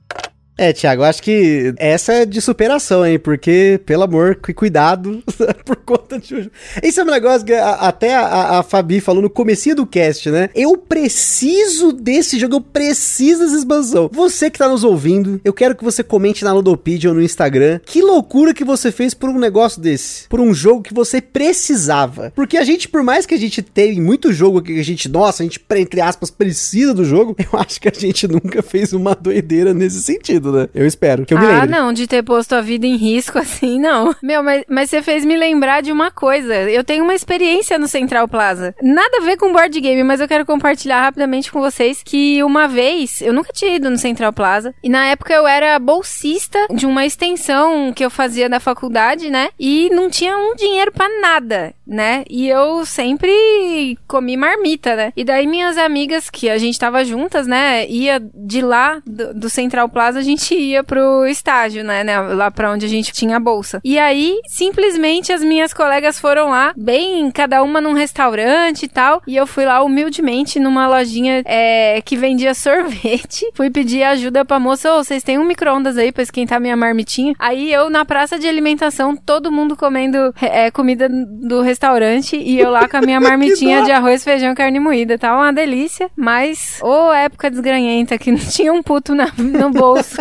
É, 0.58 0.72
Thiago, 0.72 1.02
acho 1.02 1.22
que 1.22 1.74
essa 1.76 2.12
é 2.14 2.26
de 2.26 2.40
superação, 2.40 3.04
hein? 3.04 3.18
Porque, 3.18 3.78
pelo 3.84 4.04
amor, 4.04 4.36
cuidado 4.36 5.22
por 5.64 5.76
conta 5.76 6.18
de. 6.18 6.50
Esse 6.82 6.98
é 6.98 7.02
um 7.02 7.06
negócio 7.06 7.46
que 7.46 7.52
a, 7.52 7.72
até 7.72 8.14
a, 8.14 8.58
a, 8.58 8.62
Fabi 8.62 9.00
falou 9.00 9.20
no 9.20 9.28
comecinho 9.28 9.76
do 9.76 9.86
cast, 9.86 10.30
né? 10.30 10.48
Eu 10.54 10.78
preciso 10.78 11.92
desse 11.92 12.38
jogo, 12.38 12.56
eu 12.56 12.60
preciso 12.60 13.40
dessa 13.40 13.56
expansão. 13.56 14.10
Você 14.12 14.50
que 14.50 14.58
tá 14.58 14.68
nos 14.68 14.82
ouvindo, 14.82 15.40
eu 15.44 15.52
quero 15.52 15.76
que 15.76 15.84
você 15.84 16.02
comente 16.02 16.42
na 16.42 16.52
Ludopedia 16.52 17.10
ou 17.10 17.16
no 17.16 17.22
Instagram 17.22 17.80
que 17.84 18.00
loucura 18.00 18.54
que 18.54 18.64
você 18.64 18.90
fez 18.90 19.12
por 19.12 19.28
um 19.28 19.38
negócio 19.38 19.80
desse. 19.80 20.26
Por 20.28 20.40
um 20.40 20.54
jogo 20.54 20.82
que 20.82 20.94
você 20.94 21.20
precisava. 21.20 22.32
Porque 22.34 22.56
a 22.56 22.64
gente, 22.64 22.88
por 22.88 23.02
mais 23.02 23.26
que 23.26 23.34
a 23.34 23.38
gente 23.38 23.60
tenha 23.60 24.00
muito 24.00 24.32
jogo 24.32 24.62
que 24.62 24.78
a 24.78 24.84
gente, 24.84 25.08
nossa, 25.08 25.42
a 25.42 25.44
gente, 25.44 25.60
entre 25.76 26.00
aspas, 26.00 26.30
precisa 26.30 26.94
do 26.94 27.04
jogo, 27.04 27.36
eu 27.52 27.58
acho 27.58 27.80
que 27.80 27.88
a 27.88 27.92
gente 27.94 28.26
nunca 28.26 28.62
fez 28.62 28.92
uma 28.92 29.14
doideira 29.14 29.74
nesse 29.74 30.02
sentido, 30.02 30.45
né? 30.52 30.68
Eu 30.74 30.86
espero 30.86 31.24
que 31.24 31.34
eu 31.34 31.38
me 31.38 31.46
ah, 31.46 31.60
lembre. 31.60 31.70
não, 31.70 31.92
de 31.92 32.06
ter 32.06 32.22
posto 32.22 32.54
a 32.54 32.60
vida 32.60 32.86
em 32.86 32.96
risco 32.96 33.38
assim, 33.40 33.78
não. 33.80 34.14
Meu, 34.22 34.42
mas, 34.42 34.64
mas 34.68 34.90
você 34.90 35.02
fez 35.02 35.24
me 35.24 35.36
lembrar 35.36 35.82
de 35.82 35.92
uma 35.92 36.10
coisa. 36.10 36.54
Eu 36.54 36.84
tenho 36.84 37.04
uma 37.04 37.14
experiência 37.14 37.78
no 37.78 37.88
Central 37.88 38.28
Plaza. 38.28 38.74
Nada 38.82 39.18
a 39.18 39.24
ver 39.24 39.36
com 39.36 39.52
board 39.52 39.80
game, 39.80 40.02
mas 40.02 40.20
eu 40.20 40.28
quero 40.28 40.46
compartilhar 40.46 41.02
rapidamente 41.02 41.50
com 41.50 41.60
vocês 41.60 42.02
que 42.02 42.42
uma 42.42 42.66
vez, 42.66 43.20
eu 43.20 43.32
nunca 43.32 43.52
tinha 43.52 43.76
ido 43.76 43.90
no 43.90 43.98
Central 43.98 44.32
Plaza, 44.32 44.74
e 44.82 44.88
na 44.88 45.06
época 45.06 45.32
eu 45.32 45.46
era 45.46 45.78
bolsista 45.78 46.58
de 46.74 46.86
uma 46.86 47.04
extensão 47.04 47.92
que 47.92 48.04
eu 48.04 48.10
fazia 48.10 48.48
da 48.48 48.60
faculdade, 48.60 49.30
né? 49.30 49.48
E 49.58 49.88
não 49.90 50.10
tinha 50.10 50.36
um 50.36 50.54
dinheiro 50.54 50.92
para 50.92 51.20
nada, 51.20 51.74
né? 51.86 52.24
E 52.28 52.48
eu 52.48 52.84
sempre 52.84 53.98
comi 54.06 54.36
marmita, 54.36 54.96
né? 54.96 55.12
E 55.16 55.24
daí 55.24 55.46
minhas 55.46 55.78
amigas, 55.78 56.30
que 56.30 56.48
a 56.48 56.58
gente 56.58 56.78
tava 56.78 57.04
juntas, 57.04 57.46
né? 57.46 57.86
Ia 57.88 58.20
de 58.34 58.60
lá, 58.60 59.00
do, 59.06 59.34
do 59.34 59.50
Central 59.50 59.88
Plaza, 59.88 60.18
a 60.18 60.22
gente 60.22 60.35
ia 60.54 60.84
pro 60.84 61.26
estágio, 61.26 61.84
né? 61.84 62.04
né 62.04 62.20
lá 62.20 62.50
pra 62.50 62.70
onde 62.70 62.86
a 62.86 62.88
gente 62.88 63.12
tinha 63.12 63.36
a 63.36 63.40
bolsa. 63.40 63.80
E 63.84 63.98
aí, 63.98 64.40
simplesmente, 64.46 65.32
as 65.32 65.42
minhas 65.42 65.72
colegas 65.72 66.18
foram 66.18 66.50
lá, 66.50 66.72
bem, 66.76 67.30
cada 67.30 67.62
uma 67.62 67.80
num 67.80 67.92
restaurante 67.92 68.84
e 68.84 68.88
tal. 68.88 69.22
E 69.26 69.36
eu 69.36 69.46
fui 69.46 69.64
lá 69.64 69.82
humildemente 69.82 70.58
numa 70.58 70.86
lojinha 70.88 71.42
é, 71.44 72.00
que 72.02 72.16
vendia 72.16 72.52
sorvete. 72.54 73.50
fui 73.54 73.70
pedir 73.70 74.02
ajuda 74.02 74.44
pra 74.44 74.58
moça, 74.58 74.92
ô, 74.92 74.98
oh, 74.98 75.04
vocês 75.04 75.22
têm 75.22 75.38
um 75.38 75.44
micro-ondas 75.44 75.96
aí 75.98 76.12
pra 76.12 76.22
esquentar 76.22 76.60
minha 76.60 76.76
marmitinha? 76.76 77.34
Aí 77.38 77.72
eu, 77.72 77.90
na 77.90 78.04
praça 78.04 78.38
de 78.38 78.48
alimentação, 78.48 79.16
todo 79.16 79.52
mundo 79.52 79.76
comendo 79.76 80.34
é, 80.40 80.70
comida 80.70 81.08
do 81.08 81.60
restaurante 81.60 82.36
e 82.36 82.58
eu 82.58 82.70
lá 82.70 82.88
com 82.88 82.96
a 82.96 83.00
minha 83.00 83.20
marmitinha 83.20 83.82
de 83.82 83.92
arroz, 83.92 84.24
feijão 84.24 84.54
carne 84.54 84.78
moída. 84.78 85.18
Tava 85.18 85.42
uma 85.42 85.52
delícia, 85.52 86.10
mas, 86.16 86.78
ô 86.82 87.12
época 87.12 87.50
desgranhenta 87.50 88.18
que 88.18 88.30
não 88.30 88.38
tinha 88.38 88.72
um 88.72 88.82
puto 88.82 89.14
na, 89.14 89.32
no 89.36 89.70
bolso. 89.70 90.16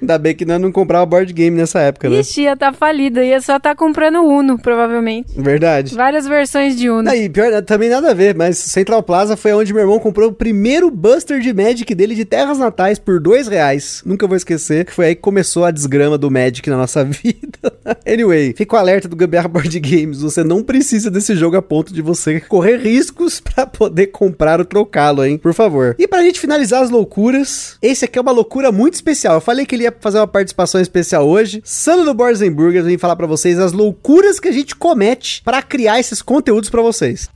Ainda 0.00 0.18
bem 0.18 0.34
que 0.34 0.44
nós 0.44 0.60
não 0.60 0.72
comprava 0.72 1.04
board 1.06 1.32
game 1.32 1.56
nessa 1.56 1.80
época, 1.80 2.08
né? 2.08 2.20
Ixi, 2.20 2.42
ia 2.42 2.56
tá 2.56 2.72
falida, 2.72 3.24
ia 3.24 3.40
só 3.40 3.58
tá 3.58 3.74
comprando 3.74 4.22
Uno, 4.22 4.58
provavelmente. 4.58 5.32
Verdade. 5.36 5.94
Várias 5.94 6.26
versões 6.26 6.76
de 6.76 6.88
Uno. 6.90 7.08
Aí, 7.10 7.28
pior, 7.28 7.62
também 7.62 7.88
nada 7.88 8.10
a 8.10 8.14
ver, 8.14 8.34
mas 8.34 8.56
Central 8.58 9.02
Plaza 9.02 9.36
foi 9.36 9.52
onde 9.52 9.72
meu 9.72 9.82
irmão 9.82 9.98
comprou 9.98 10.30
o 10.30 10.32
primeiro 10.32 10.90
Buster 10.90 11.40
de 11.40 11.52
Magic 11.52 11.94
dele 11.94 12.14
de 12.14 12.24
Terras 12.24 12.58
Natais 12.58 12.98
por 12.98 13.20
dois 13.20 13.46
reais. 13.46 14.02
Nunca 14.04 14.26
vou 14.26 14.36
esquecer. 14.36 14.86
Foi 14.90 15.06
aí 15.06 15.14
que 15.14 15.20
começou 15.20 15.64
a 15.64 15.70
desgrama 15.70 16.16
do 16.16 16.30
Magic 16.30 16.68
na 16.70 16.76
nossa 16.76 17.04
vida. 17.04 17.72
anyway, 18.06 18.54
fico 18.56 18.76
alerta 18.76 19.08
do 19.08 19.16
Gambiarra 19.16 19.48
Board 19.48 19.78
Games. 19.80 20.20
Você 20.22 20.42
não 20.42 20.62
precisa 20.62 21.10
desse 21.10 21.34
jogo 21.36 21.56
a 21.56 21.62
ponto 21.62 21.92
de 21.92 22.00
você 22.02 22.40
correr 22.40 22.78
riscos 22.78 23.40
para 23.40 23.66
poder 23.66 24.08
comprar 24.08 24.58
ou 24.60 24.64
trocá-lo, 24.64 25.24
hein? 25.24 25.36
Por 25.36 25.52
favor. 25.52 25.94
E 25.98 26.08
pra 26.08 26.22
gente 26.22 26.40
finalizar 26.40 26.82
as 26.82 26.90
loucuras, 26.90 27.76
esse 27.82 28.04
aqui 28.04 28.18
é 28.18 28.22
uma 28.22 28.32
loucura 28.32 28.72
muito 28.72 28.93
especial. 28.96 29.34
Eu 29.34 29.40
falei 29.40 29.66
que 29.66 29.74
ele 29.74 29.84
ia 29.84 29.96
fazer 30.00 30.18
uma 30.18 30.26
participação 30.26 30.80
especial 30.80 31.28
hoje. 31.28 31.62
Sandro 31.64 32.04
do 32.04 32.14
Boards 32.14 32.40
Burgers 32.52 32.84
vem 32.84 32.98
falar 32.98 33.16
para 33.16 33.26
vocês 33.26 33.58
as 33.58 33.72
loucuras 33.72 34.40
que 34.40 34.48
a 34.48 34.52
gente 34.52 34.74
comete 34.74 35.42
para 35.44 35.62
criar 35.62 35.98
esses 36.00 36.22
conteúdos 36.22 36.70
para 36.70 36.82
vocês. 36.82 37.28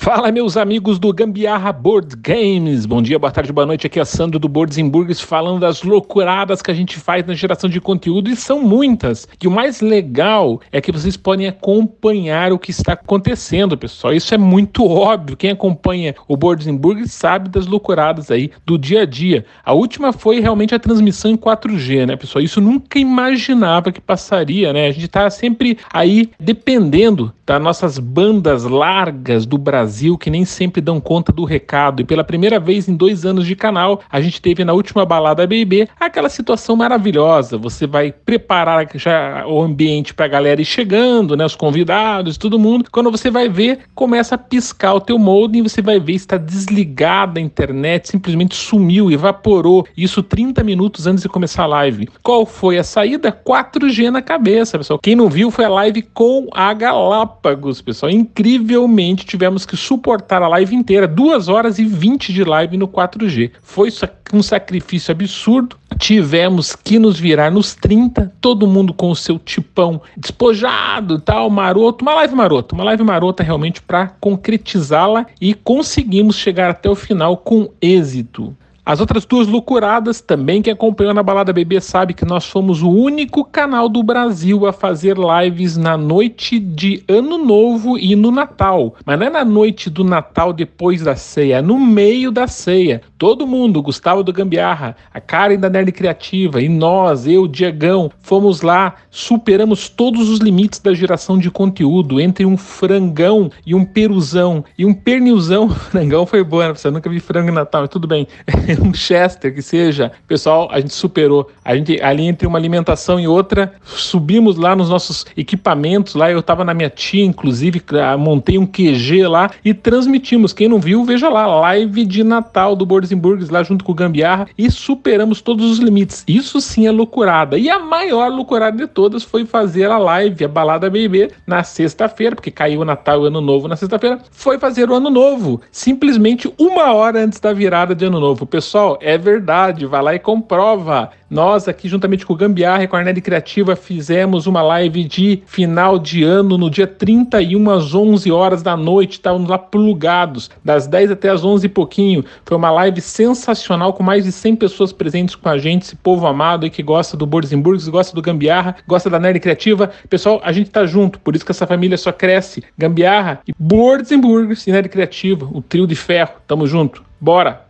Fala, 0.00 0.30
meus 0.30 0.56
amigos 0.56 0.96
do 0.96 1.12
Gambiarra 1.12 1.72
Board 1.72 2.14
Games. 2.16 2.86
Bom 2.86 3.02
dia, 3.02 3.18
boa 3.18 3.32
tarde, 3.32 3.52
boa 3.52 3.66
noite. 3.66 3.88
Aqui 3.88 3.98
é 3.98 4.04
Sandro 4.04 4.38
do 4.38 4.48
Boards 4.48 4.78
Burgers 4.88 5.20
falando 5.20 5.58
das 5.58 5.82
loucuradas 5.82 6.62
que 6.62 6.70
a 6.70 6.74
gente 6.74 6.96
faz 6.96 7.26
na 7.26 7.34
geração 7.34 7.68
de 7.68 7.80
conteúdo 7.80 8.30
e 8.30 8.36
são 8.36 8.62
muitas. 8.62 9.26
E 9.42 9.48
o 9.48 9.50
mais 9.50 9.80
legal 9.80 10.60
é 10.70 10.80
que 10.80 10.92
vocês 10.92 11.16
podem 11.16 11.48
acompanhar 11.48 12.52
o 12.52 12.60
que 12.60 12.70
está 12.70 12.92
acontecendo, 12.92 13.76
pessoal. 13.76 14.14
Isso 14.14 14.32
é 14.32 14.38
muito 14.38 14.86
óbvio. 14.86 15.36
Quem 15.36 15.50
acompanha 15.50 16.14
o 16.28 16.36
Boards 16.36 16.68
Burgers 16.68 17.12
sabe 17.12 17.48
das 17.48 17.66
loucuradas 17.66 18.30
aí 18.30 18.52
do 18.64 18.78
dia 18.78 19.02
a 19.02 19.04
dia. 19.04 19.44
A 19.64 19.72
última 19.72 20.12
foi 20.12 20.38
realmente 20.38 20.76
a 20.76 20.78
transmissão 20.78 21.32
em 21.32 21.36
4G, 21.36 22.06
né, 22.06 22.14
pessoal? 22.16 22.42
Isso 22.42 22.60
nunca 22.60 23.00
imaginava 23.00 23.90
que 23.90 24.00
passaria, 24.00 24.72
né? 24.72 24.86
A 24.86 24.92
gente 24.92 25.06
está 25.06 25.28
sempre 25.28 25.76
aí 25.92 26.30
dependendo 26.38 27.34
das 27.48 27.62
nossas 27.62 27.98
bandas 27.98 28.64
largas 28.64 29.46
do 29.46 29.56
Brasil 29.56 29.88
Brasil 29.88 30.18
que 30.18 30.28
nem 30.28 30.44
sempre 30.44 30.82
dão 30.82 31.00
conta 31.00 31.32
do 31.32 31.44
recado. 31.44 32.02
E 32.02 32.04
pela 32.04 32.22
primeira 32.22 32.60
vez 32.60 32.88
em 32.88 32.94
dois 32.94 33.24
anos 33.24 33.46
de 33.46 33.56
canal, 33.56 34.02
a 34.10 34.20
gente 34.20 34.40
teve 34.40 34.62
na 34.64 34.74
última 34.74 35.04
balada 35.06 35.46
BB 35.46 35.88
aquela 35.98 36.28
situação 36.28 36.76
maravilhosa. 36.76 37.56
Você 37.56 37.86
vai 37.86 38.12
preparar 38.12 38.86
já 38.94 39.46
o 39.46 39.62
ambiente 39.62 40.12
para 40.12 40.26
a 40.26 40.28
galera 40.28 40.60
ir 40.60 40.66
chegando, 40.66 41.36
né? 41.36 41.44
Os 41.44 41.56
convidados, 41.56 42.36
todo 42.36 42.58
mundo. 42.58 42.90
Quando 42.92 43.10
você 43.10 43.30
vai 43.30 43.48
ver, 43.48 43.80
começa 43.94 44.34
a 44.34 44.38
piscar 44.38 44.94
o 44.94 45.00
teu 45.00 45.18
modem 45.18 45.60
e 45.60 45.68
você 45.68 45.80
vai 45.80 45.98
ver 45.98 46.12
está 46.12 46.36
desligada 46.36 47.40
a 47.40 47.42
internet, 47.42 48.08
simplesmente 48.08 48.54
sumiu, 48.54 49.10
evaporou. 49.10 49.86
Isso 49.96 50.22
30 50.22 50.62
minutos 50.62 51.06
antes 51.06 51.22
de 51.22 51.28
começar 51.28 51.62
a 51.62 51.66
live. 51.66 52.08
Qual 52.22 52.44
foi 52.44 52.78
a 52.78 52.84
saída? 52.84 53.32
4G 53.32 54.10
na 54.10 54.20
cabeça, 54.20 54.76
pessoal. 54.76 54.98
Quem 55.02 55.16
não 55.16 55.28
viu 55.28 55.50
foi 55.50 55.64
a 55.64 55.68
live 55.70 56.02
com 56.02 56.48
a 56.52 56.74
Galápagos, 56.74 57.37
pessoal. 57.84 58.10
Incrivelmente 58.10 59.24
tivemos 59.24 59.64
que 59.64 59.76
suportar 59.76 60.42
a 60.42 60.48
live 60.48 60.74
inteira, 60.74 61.06
2 61.06 61.48
horas 61.48 61.78
e 61.78 61.84
20 61.84 62.32
de 62.32 62.44
live 62.44 62.76
no 62.76 62.88
4G. 62.88 63.52
Foi 63.62 63.90
um 64.32 64.42
sacrifício 64.42 65.12
absurdo. 65.12 65.76
Tivemos 65.98 66.76
que 66.76 66.98
nos 66.98 67.18
virar 67.18 67.50
nos 67.50 67.74
30, 67.74 68.32
todo 68.40 68.66
mundo 68.66 68.92
com 68.92 69.10
o 69.10 69.16
seu 69.16 69.38
tipão 69.38 70.00
despojado, 70.16 71.18
tal, 71.18 71.50
maroto, 71.50 72.02
uma 72.02 72.14
live 72.14 72.34
marota, 72.34 72.74
uma 72.74 72.84
live 72.84 73.02
marota 73.02 73.42
realmente 73.42 73.82
para 73.82 74.06
concretizá-la 74.20 75.26
e 75.40 75.54
conseguimos 75.54 76.36
chegar 76.36 76.70
até 76.70 76.88
o 76.88 76.94
final 76.94 77.36
com 77.36 77.70
êxito. 77.80 78.54
As 78.88 79.00
outras 79.00 79.26
duas 79.26 79.46
loucuradas, 79.46 80.22
também 80.22 80.62
quem 80.62 80.72
acompanhou 80.72 81.12
na 81.12 81.22
Balada 81.22 81.52
Bebê 81.52 81.78
sabe 81.78 82.14
que 82.14 82.24
nós 82.24 82.46
fomos 82.46 82.82
o 82.82 82.88
único 82.88 83.44
canal 83.44 83.86
do 83.86 84.02
Brasil 84.02 84.66
a 84.66 84.72
fazer 84.72 85.14
lives 85.18 85.76
na 85.76 85.94
noite 85.94 86.58
de 86.58 87.04
Ano 87.06 87.36
Novo 87.36 87.98
e 87.98 88.16
no 88.16 88.30
Natal. 88.30 88.94
Mas 89.04 89.18
não 89.18 89.26
é 89.26 89.28
na 89.28 89.44
noite 89.44 89.90
do 89.90 90.02
Natal 90.02 90.54
depois 90.54 91.02
da 91.02 91.14
ceia, 91.16 91.56
é 91.56 91.60
no 91.60 91.78
meio 91.78 92.30
da 92.30 92.46
ceia. 92.46 93.02
Todo 93.18 93.46
mundo, 93.46 93.82
Gustavo 93.82 94.22
do 94.22 94.32
Gambiarra, 94.32 94.96
a 95.12 95.20
Karen 95.20 95.58
da 95.58 95.68
Nerd 95.68 95.92
Criativa 95.92 96.62
e 96.62 96.68
nós, 96.70 97.26
eu, 97.26 97.46
Diegão, 97.46 98.10
fomos 98.22 98.62
lá, 98.62 98.94
superamos 99.10 99.90
todos 99.90 100.30
os 100.30 100.38
limites 100.38 100.78
da 100.78 100.94
geração 100.94 101.36
de 101.36 101.50
conteúdo 101.50 102.18
entre 102.18 102.46
um 102.46 102.56
frangão 102.56 103.50
e 103.66 103.74
um 103.74 103.84
peruzão 103.84 104.64
e 104.78 104.86
um 104.86 104.94
pernilzão. 104.94 105.68
Frangão 105.92 106.24
foi 106.24 106.42
bom, 106.42 106.60
né? 106.60 106.72
Você 106.72 106.90
nunca 106.90 107.10
vi 107.10 107.20
frango 107.20 107.50
em 107.50 107.54
Natal, 107.54 107.82
mas 107.82 107.90
tudo 107.90 108.08
bem. 108.08 108.26
um 108.82 108.94
Chester 108.94 109.54
que 109.54 109.62
seja, 109.62 110.12
pessoal, 110.26 110.68
a 110.70 110.80
gente 110.80 110.94
superou. 110.94 111.50
A 111.64 111.76
gente 111.76 112.00
ali 112.02 112.26
entre 112.26 112.46
uma 112.46 112.58
alimentação 112.58 113.18
e 113.18 113.26
outra, 113.26 113.74
subimos 113.84 114.56
lá 114.56 114.74
nos 114.74 114.88
nossos 114.88 115.26
equipamentos 115.36 116.14
lá, 116.14 116.30
eu 116.30 116.42
tava 116.42 116.64
na 116.64 116.74
minha 116.74 116.90
tia, 116.90 117.24
inclusive, 117.24 117.82
montei 118.18 118.58
um 118.58 118.66
QG 118.66 119.26
lá 119.26 119.50
e 119.64 119.74
transmitimos. 119.74 120.52
Quem 120.52 120.68
não 120.68 120.80
viu, 120.80 121.04
veja 121.04 121.28
lá, 121.28 121.46
live 121.46 122.04
de 122.04 122.24
Natal 122.24 122.74
do 122.74 122.86
Boards 122.86 123.12
Burgers 123.12 123.50
lá 123.50 123.62
junto 123.62 123.84
com 123.84 123.92
o 123.92 123.94
Gambiarra 123.94 124.48
e 124.56 124.70
superamos 124.70 125.40
todos 125.40 125.70
os 125.70 125.78
limites. 125.78 126.24
Isso 126.26 126.60
sim 126.60 126.86
é 126.86 126.90
loucurada. 126.90 127.58
E 127.58 127.68
a 127.68 127.78
maior 127.78 128.30
loucurada 128.30 128.76
de 128.76 128.86
todas 128.86 129.22
foi 129.22 129.44
fazer 129.44 129.90
a 129.90 129.98
live, 129.98 130.44
a 130.44 130.48
balada 130.48 130.88
BB, 130.88 131.30
na 131.46 131.62
sexta-feira, 131.62 132.36
porque 132.36 132.50
caiu 132.50 132.80
o 132.80 132.84
Natal 132.84 133.20
e 133.20 133.24
o 133.24 133.26
Ano 133.26 133.40
Novo 133.40 133.68
na 133.68 133.76
sexta-feira, 133.76 134.20
foi 134.30 134.58
fazer 134.58 134.90
o 134.90 134.94
Ano 134.94 135.10
Novo, 135.10 135.60
simplesmente 135.70 136.52
uma 136.58 136.92
hora 136.92 137.24
antes 137.24 137.40
da 137.40 137.52
virada 137.52 137.94
de 137.94 138.04
Ano 138.04 138.20
Novo. 138.20 138.44
O 138.44 138.46
pessoal 138.46 138.67
pessoal, 138.68 138.98
é 139.00 139.16
verdade, 139.16 139.86
vai 139.86 140.02
lá 140.02 140.14
e 140.14 140.18
comprova. 140.18 141.10
Nós 141.30 141.68
aqui, 141.68 141.88
juntamente 141.88 142.26
com 142.26 142.34
o 142.34 142.36
Gambiarra 142.36 142.84
e 142.84 142.88
com 142.88 142.96
a 142.96 142.98
Arnelli 142.98 143.22
Criativa, 143.22 143.74
fizemos 143.74 144.46
uma 144.46 144.60
live 144.60 145.04
de 145.04 145.42
final 145.46 145.98
de 145.98 146.22
ano 146.22 146.58
no 146.58 146.68
dia 146.68 146.86
31 146.86 147.70
às 147.70 147.94
11 147.94 148.30
horas 148.30 148.62
da 148.62 148.76
noite. 148.76 149.12
Estávamos 149.12 149.48
lá 149.48 149.56
plugados, 149.56 150.50
das 150.62 150.86
10 150.86 151.12
até 151.12 151.30
as 151.30 151.44
11 151.44 151.64
e 151.64 151.68
pouquinho. 151.68 152.24
Foi 152.44 152.58
uma 152.58 152.70
live 152.70 153.00
sensacional, 153.00 153.94
com 153.94 154.02
mais 154.02 154.24
de 154.24 154.32
100 154.32 154.56
pessoas 154.56 154.92
presentes 154.92 155.34
com 155.34 155.48
a 155.48 155.56
gente, 155.56 155.82
esse 155.82 155.96
povo 155.96 156.26
amado 156.26 156.64
aí 156.64 156.70
que 156.70 156.82
gosta 156.82 157.16
do 157.16 157.24
Borzenburgs, 157.26 157.88
gosta 157.88 158.14
do 158.14 158.20
Gambiarra, 158.20 158.76
gosta 158.86 159.08
da 159.08 159.18
Nerd 159.18 159.40
Criativa. 159.40 159.90
Pessoal, 160.10 160.42
a 160.44 160.52
gente 160.52 160.68
tá 160.68 160.84
junto, 160.84 161.18
por 161.20 161.34
isso 161.34 161.44
que 161.44 161.52
essa 161.52 161.66
família 161.66 161.96
só 161.96 162.12
cresce. 162.12 162.62
Gambiarra 162.76 163.40
e 163.48 163.54
Borzenburgs 163.58 164.66
e 164.66 164.72
Nerd 164.72 164.90
Criativa, 164.90 165.48
o 165.50 165.62
trio 165.62 165.86
de 165.86 165.96
ferro. 165.96 166.32
Tamo 166.46 166.66
junto. 166.66 167.02
Bora! 167.18 167.67